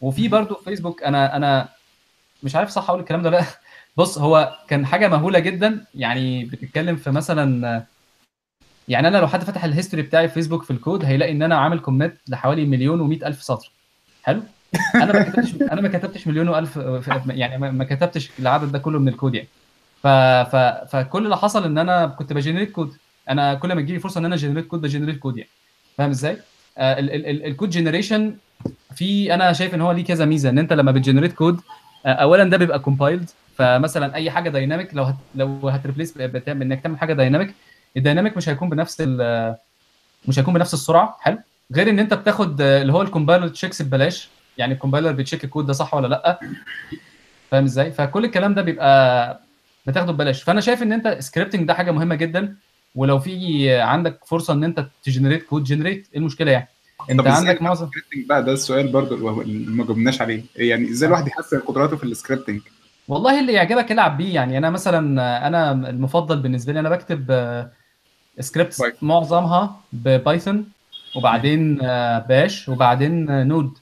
وفي 0.00 0.28
برضو 0.28 0.54
في 0.54 0.64
فيسبوك 0.64 1.02
أنا 1.02 1.36
أنا 1.36 1.68
مش 2.42 2.56
عارف 2.56 2.70
صح 2.70 2.88
أقول 2.90 3.00
الكلام 3.00 3.22
ده 3.22 3.30
لأ. 3.30 3.44
بص 3.96 4.18
هو 4.18 4.56
كان 4.68 4.86
حاجة 4.86 5.08
مهولة 5.08 5.38
جدا. 5.38 5.84
يعني 5.94 6.44
بتتكلم 6.44 6.96
في 6.96 7.10
مثلا 7.10 7.84
يعني 8.88 9.08
أنا 9.08 9.18
لو 9.18 9.28
حد 9.28 9.44
فتح 9.44 9.64
ال 9.64 9.69
history 9.69 10.02
بتاعي 10.02 10.28
في 10.28 10.34
فيسبوك 10.34 10.62
في 10.62 10.70
الكود 10.70 11.04
هيلاقي 11.04 11.32
إن 11.32 11.42
أنا 11.42 11.56
عامل 11.58 11.80
commit 11.80 12.16
لحوالي 12.28 12.64
مليون 12.66 13.00
و 13.00 13.12
ألف 13.12 13.42
سطر. 13.42 13.70
حلو؟ 14.22 14.42
أنا 14.94 15.12
ما 15.12 15.22
كتبتش 15.22 15.54
أنا 15.54 15.80
ما 15.80 15.88
كتبتش 15.88 16.26
مليون 16.26 16.48
وألف 16.48 16.76
يعني 17.28 17.58
ما- 17.58 17.70
ما 17.70 17.84
كتبتش 17.84 18.30
العدد 18.38 18.72
ده 18.72 18.78
كله 18.78 18.98
من 18.98 19.08
الكود 19.08 19.34
يعني. 19.34 19.48
ف... 20.02 20.06
ف... 20.52 20.56
فكل 20.96 21.24
اللي 21.24 21.36
حصل 21.36 21.64
إن 21.64 21.78
أنا 21.78 22.06
كنت 22.06 22.32
ب 22.32 22.36
generate 22.36 22.72
code. 22.72 22.96
أنا 23.30 23.54
كل 23.54 23.72
ما 23.72 23.80
تجيلي 23.80 23.98
فرصة 23.98 24.18
إن 24.20 24.24
أنا 24.24 24.36
generate 24.36 24.66
code 24.66 24.80
ب 24.80 24.84
generate 24.84 25.18
code 25.18 25.36
يعني. 25.36 25.50
فاهم 25.98 26.10
إزاي؟ 26.10 26.36
آه 26.78 26.98
ال- 26.98 27.10
ال- 27.14 27.26
ال- 27.26 27.44
ال 27.46 27.51
code 27.51 27.70
generation 27.70 28.34
في 28.94 29.34
أنا 29.34 29.52
شايف 29.52 29.74
إن 29.74 29.80
هو 29.80 29.92
ليه 29.92 30.04
كذا 30.04 30.24
ميزة 30.24 30.48
إن 30.48 30.58
أنت 30.58 30.72
لما 30.72 30.92
بت 30.92 31.00
generate 31.00 31.32
code 31.32 31.60
آه 32.06 32.08
اولا 32.08 32.44
ده 32.44 32.56
بيبقى 32.56 32.78
compiled 32.78 33.30
فمثلا 33.56 34.14
أي 34.14 34.30
حاجة 34.30 34.50
dynamic 34.50 34.94
لو 34.94 35.02
هت 35.02 35.16
لو 35.34 35.68
هت 35.68 35.79
replace 35.79 36.16
إنك 36.48 36.80
تعمل 36.82 36.98
حاجة 36.98 37.12
dynamic 37.12 37.54
ال 37.96 38.01
dynamic 38.01 38.36
مش 38.36 38.48
هيكون 38.48 38.68
بنفس 38.70 39.00
مش 40.28 40.38
هيكون 40.38 40.54
بنفس 40.54 40.74
السرعة. 40.74 41.16
حلو. 41.20 41.38
غير 41.74 41.90
إن 41.90 41.98
أنت 41.98 42.14
بتاخد 42.14 42.60
آه، 42.60 42.82
اللي 42.82 42.92
هو 42.92 43.02
ال 43.02 43.07
compiler 43.07 43.48
checks 43.48 43.82
ببلاش. 43.82 44.28
يعني 44.58 44.74
ال 44.74 44.78
compiler 44.78 45.12
بي 45.12 45.21
check 45.21 45.44
الكود 45.44 45.66
ده 45.66 45.72
صح 45.72 45.94
ولا 45.94 46.06
لأ؟ 46.06 46.40
فاهم 47.50 47.64
إزاي؟ 47.64 47.92
فكل 47.92 48.24
الكلام 48.24 48.54
ده 48.54 48.62
بيبقى 48.62 49.40
بتاخده 49.86 50.12
ببلاش. 50.12 50.42
فأنا 50.42 50.60
شايف 50.60 50.82
إن 50.82 50.92
أنت 50.92 51.16
scripting 51.20 51.68
ده 51.68 51.74
حاجة 51.74 51.90
مهمة 51.90 52.14
جدا. 52.14 52.56
ولو 52.94 53.18
في 53.18 53.70
عندك 53.72 54.20
فرصة 54.26 54.54
إن 54.54 54.64
أنت 54.64 54.86
ت 55.04 55.08
generate 55.08 55.42
code 55.42 55.64
generate 55.64 56.08
إيه 56.12 56.18
المشكلة 56.18 56.50
يعني؟ 56.50 56.68
أنت 57.10 57.26
عندك 57.26 57.62
معظم 57.62 57.90
بقى؟ 58.28 58.44
ده 58.44 58.52
السؤال 58.52 58.88
برضو 58.88 59.40
اللي 59.40 59.70
ما 59.70 59.84
جاوبناش 59.84 60.20
عليه. 60.20 60.42
يعني 60.56 60.90
إزاي 60.90 61.06
الواحد 61.08 61.26
يحسن 61.28 61.60
قدراته 61.60 61.96
في 61.96 62.04
ال 62.04 62.10
scripting 62.10 62.60
والله 63.08 63.40
اللي 63.40 63.52
يعجبك 63.52 63.92
العب 63.92 64.16
بيه 64.16 64.34
يعني. 64.34 64.58
أنا 64.58 64.70
مثلا 64.70 65.22
آه، 65.22 65.46
أنا 65.46 65.72
المفضل 65.72 66.38
بالنسبة 66.38 66.72
لي 66.72 66.80
أنا 66.80 66.88
بكتب 66.88 67.26
scripts 68.40 68.80
Python. 68.82 69.08
معظمها 69.08 69.80
ب 69.92 70.03
Python 70.03 70.66
وبعدين 71.16 71.78
آه، 71.82 72.18
Bash 72.18 72.68
وبعدين 72.68 73.30
آه، 73.30 73.44
Node 73.44 73.78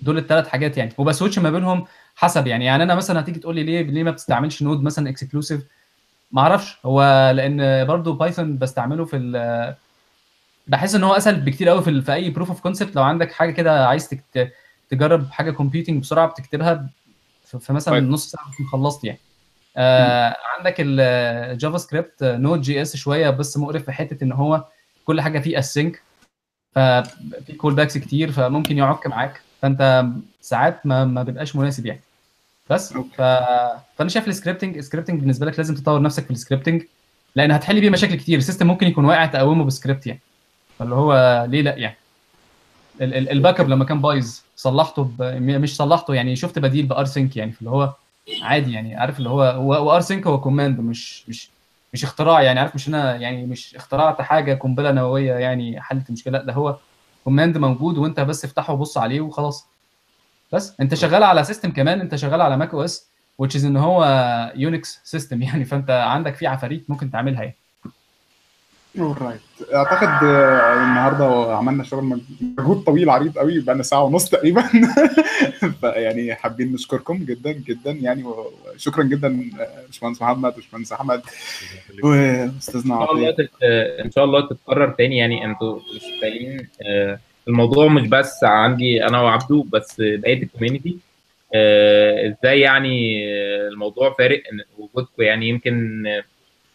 دول 0.00 0.18
الثلاث 0.18 0.48
حاجات 0.48 0.76
يعني. 0.76 0.92
وب 0.98 1.08
switch 1.08 1.38
ما 1.38 1.50
بينهم 1.50 1.84
حسب 2.16 2.46
يعني. 2.46 2.64
يعني 2.64 2.82
أنا 2.82 2.94
مثلا 2.94 3.20
هتيجي 3.20 3.40
تقول 3.40 3.54
لي 3.54 3.62
ليه 3.62 3.82
ليه 3.82 4.02
ما 4.02 4.10
بتستعملش 4.10 4.62
Node 4.62 4.82
مثلا 4.82 5.08
exclusive 5.08 5.62
ما 6.30 6.42
أعرفش. 6.42 6.78
هو 6.84 7.30
لأن 7.36 7.86
برضو 7.86 8.12
Python 8.12 8.58
بستعمله 8.58 9.04
في 9.04 9.16
ال 9.16 9.74
بحس 10.66 10.94
ان 10.94 11.04
هو 11.04 11.12
اسهل 11.12 11.40
بكتير 11.40 11.68
قوي 11.68 11.82
في, 11.82 12.02
في 12.02 12.12
اي 12.12 12.30
proof 12.30 12.48
of 12.48 12.60
concept 12.60 12.96
لو 12.96 13.02
عندك 13.02 13.32
حاجة 13.32 13.50
كده 13.50 13.88
عايز 13.88 14.08
تكت... 14.08 14.52
تجرب 14.90 15.30
حاجة 15.30 15.50
computing 15.50 16.00
بسرعة 16.02 16.28
بتكتبها 16.28 16.90
في 17.44 17.72
مثلا 17.72 17.94
طيب. 17.94 18.10
نص 18.10 18.30
ساعة 18.30 18.52
تكون 18.52 18.66
خلصت 18.66 19.04
يعني. 19.04 19.18
آه 19.76 20.36
عندك 20.56 20.74
ال 20.78 21.78
JavaScript 21.78 22.22
Node.js 22.22 22.96
شوية 22.96 23.30
بس 23.30 23.56
مقرف 23.56 23.84
في 23.84 23.92
حتة 23.92 24.24
إن 24.24 24.32
هو 24.32 24.64
كل 25.04 25.20
حاجة 25.20 25.38
فيه 25.38 25.60
async 25.60 25.96
ففي 26.74 27.52
callbacks 27.58 27.98
كتير 27.98 28.32
فممكن 28.32 28.78
يعك 28.78 29.06
معاك. 29.06 29.40
فأنت 29.62 30.06
ساعات 30.40 30.86
ما, 30.86 31.04
ما 31.04 31.22
بيبقاش 31.22 31.56
مناسب 31.56 31.86
يعني. 31.86 32.00
بس. 32.70 32.92
ف... 32.92 33.22
فأنا 33.96 34.08
شايف 34.08 34.28
ال 34.28 34.33
scripting 34.33 34.76
ال 34.76 34.80
scripting 34.80 35.20
بالنسبة 35.20 35.46
لك 35.46 35.58
لازم 35.58 35.74
تطور 35.74 36.02
نفسك 36.02 36.24
في 36.24 36.30
ال 36.30 36.35
scripting 36.35 36.82
لأن 37.34 37.50
هتحل 37.50 37.80
بيه 37.80 37.90
مشاكل 37.90 38.14
كتير. 38.14 38.38
ال 38.38 38.42
system 38.42 38.66
ممكن 38.66 38.86
يكون 38.86 39.04
واقع 39.04 39.26
تقومه 39.26 39.64
بسكريبت 39.64 40.06
يعني. 40.06 40.20
فاللي 40.78 40.94
هو 40.94 41.44
ليه 41.48 41.62
لأ 41.62 41.76
يعني؟ 41.76 41.96
ال- 43.00 43.14
ال- 43.14 43.30
ال 43.30 43.60
backup 43.60 43.68
لما 43.68 43.84
كان 43.84 44.00
بايظ 44.00 44.40
صلحته 44.56 45.02
ب... 45.04 45.22
مش 45.42 45.76
صلحته 45.76 46.14
يعني 46.14 46.36
شفت 46.36 46.58
بديل 46.58 46.86
ب 46.86 47.04
rsync 47.04 47.36
يعني. 47.36 47.52
فاللي 47.52 47.70
هو 47.70 47.94
عادي 48.42 48.72
يعني 48.72 48.96
عارف 48.96 49.18
اللي 49.18 49.28
هو 49.30 49.42
هو 49.42 49.94
rsync 49.96 50.26
هو 50.26 50.40
command 50.40 50.80
مش 50.80 51.28
مش 51.28 51.50
مش 51.92 52.04
اختراع 52.04 52.42
يعني. 52.42 52.60
عارف 52.60 52.74
مش 52.74 52.88
أنا 52.88 53.16
يعني 53.16 53.46
مش 53.46 53.76
اخترعت 53.76 54.22
حاجة 54.22 54.54
قنبلة 54.54 54.90
نووية 54.92 55.32
يعني 55.34 55.80
حلت 55.80 56.08
المشكلة. 56.08 56.38
لا 56.38 56.44
ده 56.44 56.52
هو 56.52 56.76
command 57.24 57.58
موجود 57.58 57.98
وأنت 57.98 58.20
بس 58.20 58.44
افتحه 58.44 58.72
وبص 58.72 58.98
عليه 58.98 59.20
وخلاص. 59.20 59.66
بس 60.52 60.74
انت 60.80 60.94
شغال 60.94 61.22
على 61.22 61.44
system 61.44 61.70
كمان 61.70 62.00
انت 62.00 62.14
شغال 62.14 62.40
على 62.40 62.56
macOS 62.56 63.08
which 63.42 63.54
is 63.54 63.64
ان 63.64 63.76
هو 63.76 64.04
Unix 64.56 65.00
system 65.04 65.42
يعني 65.48 65.64
فانت 65.64 65.90
عندك 65.90 66.34
فيه 66.34 66.48
عفاريت 66.48 66.90
ممكن 66.90 67.10
تعملها 67.10 67.42
يعني. 67.42 67.56
Alright 68.98 69.40
اعتقد 69.74 70.24
آه، 70.28 70.74
النهارده 70.74 71.56
عملنا 71.56 71.84
شغل 71.84 72.20
مجهود 72.40 72.84
طويل 72.84 73.10
عريض 73.10 73.38
قوي 73.38 73.60
بقى 73.60 73.82
ساعة 73.82 74.02
ونص 74.02 74.30
تقريبا. 74.30 74.62
فيعني 75.80 76.34
حابين 76.34 76.72
نشكركم 76.72 77.16
جدا 77.24 77.52
جدا 77.52 77.90
يعني 77.90 78.24
وشكرا 78.24 79.04
جدا 79.04 79.50
آه، 79.60 79.86
باشمهندس 79.86 80.22
محمد 80.22 80.54
باشمهندس 80.54 80.92
أحمد 80.92 81.22
وأستاذنا 82.04 82.94
إن 82.94 83.06
شاء 83.06 83.12
الله 83.14 83.28
عطية. 83.28 83.50
إن 84.04 84.10
شاء 84.10 84.24
الله 84.24 84.48
تتكرر 84.48 84.90
تاني 84.90 85.16
يعني 85.16 85.44
أنتوا 85.44 85.76
مش 85.76 86.02
آه، 86.82 87.18
الموضوع 87.48 87.88
مش 87.88 88.08
بس 88.08 88.44
عندي 88.44 89.04
أنا 89.04 89.20
وعبده 89.20 89.64
بس 89.72 89.96
بقية 90.00 90.42
ال 90.42 90.48
community 90.48 90.98
آه، 91.54 92.28
إزاي 92.28 92.60
يعني 92.60 93.24
الموضوع 93.68 94.14
فارق 94.18 94.42
وجودكم؟ 94.78 95.22
يعني 95.22 95.48
يمكن 95.48 96.06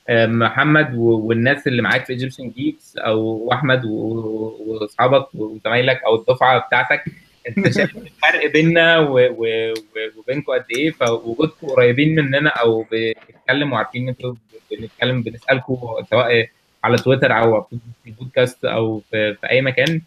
آه، 0.09 0.25
محمد 0.25 0.95
والناس 0.95 1.67
اللي 1.67 1.81
معاك 1.81 2.05
في 2.05 2.13
Egyptian 2.13 2.49
Geeks 2.49 2.97
أو 2.97 3.49
أحمد 3.53 3.85
وأصحابك 3.85 5.35
وزمايلك 5.35 6.03
أو 6.03 6.15
الدفعة 6.15 6.67
بتاعتك 6.67 7.03
أنت 7.47 7.69
شايف 7.75 7.97
الفرق 7.97 8.51
بيننا 8.53 8.99
وبينكم 8.99 10.53
قد 10.53 10.65
إيه؟ 10.75 10.91
فوجودكم 10.91 11.67
قريبين 11.67 12.15
مننا 12.15 12.49
أو 12.49 12.85
بنتكلم 12.91 13.73
وعارفين 13.73 14.01
ان 14.01 14.07
إنتوا 14.07 14.33
بنتكلم 14.71 15.21
بنسألكم 15.21 15.77
سواء 16.09 16.49
على 16.83 16.97
تويتر 16.97 17.37
أو 17.37 17.61
في 17.61 17.77
البودكاست 18.07 18.65
أو 18.65 19.01
في, 19.11 19.35
أي 19.49 19.61
مكان. 19.61 20.01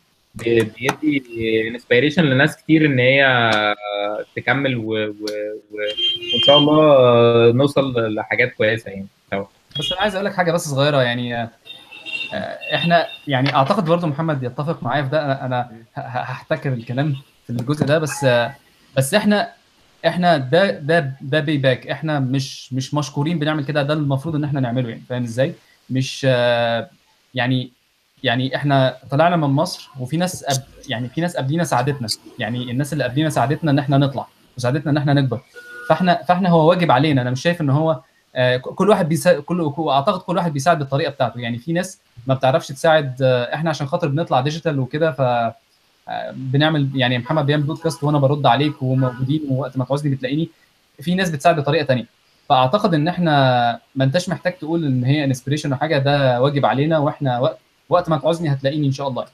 بيدي 0.44 1.68
inspiration 1.68 2.22
لناس 2.24 2.56
كتير 2.56 2.86
إن 2.86 2.98
هي 2.98 3.24
تكمل 4.36 4.76
و... 4.76 4.82
و... 4.82 5.06
و... 5.70 5.76
وإن 6.32 6.40
شاء 6.46 6.58
الله 6.58 7.52
نوصل 7.52 8.14
لحاجات 8.14 8.54
كويسة 8.54 8.90
يعني. 8.90 9.06
سوا 9.30 9.44
بس 9.78 9.92
أنا 9.92 10.00
عايز 10.00 10.14
أقول 10.14 10.26
لك 10.26 10.34
حاجة 10.34 10.52
بس 10.52 10.68
صغيرة 10.68 11.02
يعني 11.02 11.42
آه، 12.34 12.58
إحنا 12.74 13.06
يعني 13.28 13.54
أعتقد 13.54 13.84
برضو 13.84 14.06
محمد 14.06 14.42
يتفق 14.42 14.82
معايا 14.82 15.02
في 15.02 15.08
ده. 15.08 15.32
أنا 15.32 15.72
هحتكر 15.94 16.72
الكلام 16.72 17.16
في 17.46 17.50
الجزء 17.50 17.86
ده 17.86 17.98
بس 17.98 18.24
آه، 18.24 18.54
بس 18.96 19.14
إحنا 19.14 19.52
إحنا 20.06 20.36
ده 20.36 20.70
ده 20.70 21.12
ده 21.20 21.40
pay 21.40 21.59
back 21.59 21.86
إحنا 21.86 22.20
مش 22.20 22.72
مش 22.72 22.94
مشكورين 22.94 23.38
بنعمل 23.38 23.64
كده. 23.64 23.82
ده 23.82 23.94
المفروض 23.94 24.34
إن 24.34 24.44
إحنا 24.44 24.60
نعمله 24.60 24.88
يعني. 24.88 25.02
فاهم 25.08 25.22
إزاي؟ 25.22 25.54
مش 25.90 26.26
آه، 26.28 26.90
يعني 27.34 27.70
يعني 28.22 28.56
إحنا 28.56 28.97
طلعنا 29.10 29.36
من 29.36 29.48
مصر 29.48 29.90
وفي 30.01 30.16
ناس 30.16 30.44
أب 30.48 30.62
يعني 30.88 31.09
في 31.09 31.20
ناس 31.20 31.36
قبلينا 31.36 31.64
ساعدتنا. 31.64 32.09
يعني 32.38 32.70
الناس 32.70 32.93
اللي 32.93 33.05
قبلينا 33.05 33.30
ساعدتنا 33.30 33.70
إن 33.70 33.78
إحنا 33.78 33.98
نطلع 33.98 34.26
وساعدتنا 34.56 34.93
إن 34.93 34.97
إحنا 34.97 35.14
نكبر. 35.14 35.40
فإحنا 35.88 36.22
فإحنا 36.28 36.48
هو 36.48 36.68
واجب 36.68 36.90
علينا. 36.90 37.22
أنا 37.22 37.30
مش 37.30 37.43
شايف 37.43 37.60
إن 37.60 37.70
هو 37.70 38.01
آه، 38.36 38.56
كل 38.56 38.88
واحد 38.88 39.09
بيساعد 39.09 39.36
كل 39.36 39.72
أعتقد 39.88 40.20
كل 40.20 40.36
واحد 40.36 40.52
بيساعد 40.52 40.78
بالطريقة 40.78 41.10
بتاعته. 41.10 41.40
يعني 41.40 41.59
في 41.59 41.72
ناس 41.72 42.01
ما 42.26 42.34
بتعرفش 42.34 42.68
تساعد 42.68 43.22
آه، 43.22 43.55
إحنا 43.55 43.70
عشان 43.70 43.86
خاطر 43.86 44.09
بنطلع 44.09 44.40
digital 44.40 44.80
وكده 44.80 45.12
ف 45.12 45.20
آه، 45.20 46.30
بنعمل 46.34 46.88
يعني 46.94 47.18
محمد 47.18 47.47
بيعمل 47.47 47.62
بودكاست 47.62 48.05
وأنا 48.05 48.18
برد 48.18 48.47
عليك 48.47 48.82
وموجودين 48.82 49.43
ووقت 49.51 49.76
ما 49.78 49.84
تعوزني 49.84 50.14
بتلاقيني. 50.14 50.48
في 51.01 51.14
ناس 51.14 51.30
بتساعد 51.30 51.56
بطريقة 51.60 51.84
تانية. 51.84 52.06
فأعتقد 52.48 52.94
إن 52.94 53.09
إحنا 53.09 53.80
ما 53.94 54.05
أنتش 54.05 54.28
محتاج 54.28 54.52
تقول 54.59 54.84
إن 54.84 55.05
هي 55.05 55.24
inspiration 55.24 55.72
أو 55.72 55.78
حاجة 55.78 55.98
ده 55.98 56.40
واجب 56.40 56.66
علينا 56.66 56.98
وإحنا 56.98 57.38
وقت 57.38 57.59
وقت 57.88 58.08
ما 58.08 58.16
تعوزني 58.18 58.52
هتلاقيني 58.52 58.86
إن 58.86 58.92
شاء 58.92 59.08
الله. 59.08 59.26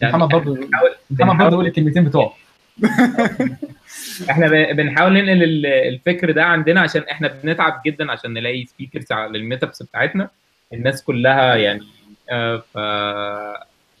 يعني 0.00 0.12
محمد 0.16 0.28
برضو 0.28 0.54
بنحاول 0.54 0.90
محمد 1.10 1.42
برضو 1.44 1.54
يقول 1.54 1.66
الكلمتين 1.66 2.04
بتوعه. 2.04 2.32
إحنا 4.30 4.72
بنحاول 4.72 5.12
ننقل 5.12 5.42
ال- 5.42 5.66
الفكر 5.66 6.30
ده 6.30 6.44
عندنا 6.44 6.80
عشان 6.80 7.02
إحنا 7.02 7.28
بنتعب 7.28 7.82
جدا 7.86 8.12
عشان 8.12 8.32
نلاقي 8.32 8.66
سبيكرز 8.66 9.12
على 9.12 9.38
الميتابس 9.38 9.82
بتاعتنا. 9.82 10.30
الناس 10.72 11.02
كلها 11.02 11.54
يعني 11.56 11.86
آه، 12.30 12.56
ف 12.74 12.78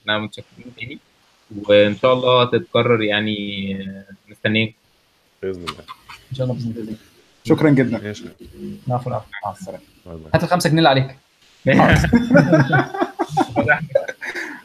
إحنا 0.00 0.18
متشكرين 0.18 0.72
تاني. 0.80 0.98
وإن 1.68 1.96
شاء 1.96 2.12
الله 2.12 2.44
تتكرر 2.44 3.02
يعني 3.02 3.36
آه، 3.80 4.30
مستنيين 4.30 4.74
بإذن 5.42 5.62
الله. 5.62 5.84
إن 6.30 6.36
شاء 6.36 6.46
الله 6.46 6.56
بإذن 6.58 6.80
الله. 6.82 6.94
شكرا 7.44 7.70
جدا. 7.70 7.96
العفو 8.88 9.10
العفو. 9.10 9.26
مع 9.44 9.52
السلامة. 9.52 9.80
هات 10.34 10.44
الخمسة 10.44 10.70
جنيه 10.70 10.78
اللي 10.78 10.88
عليك. 10.88 11.16
Ah. 11.68 12.02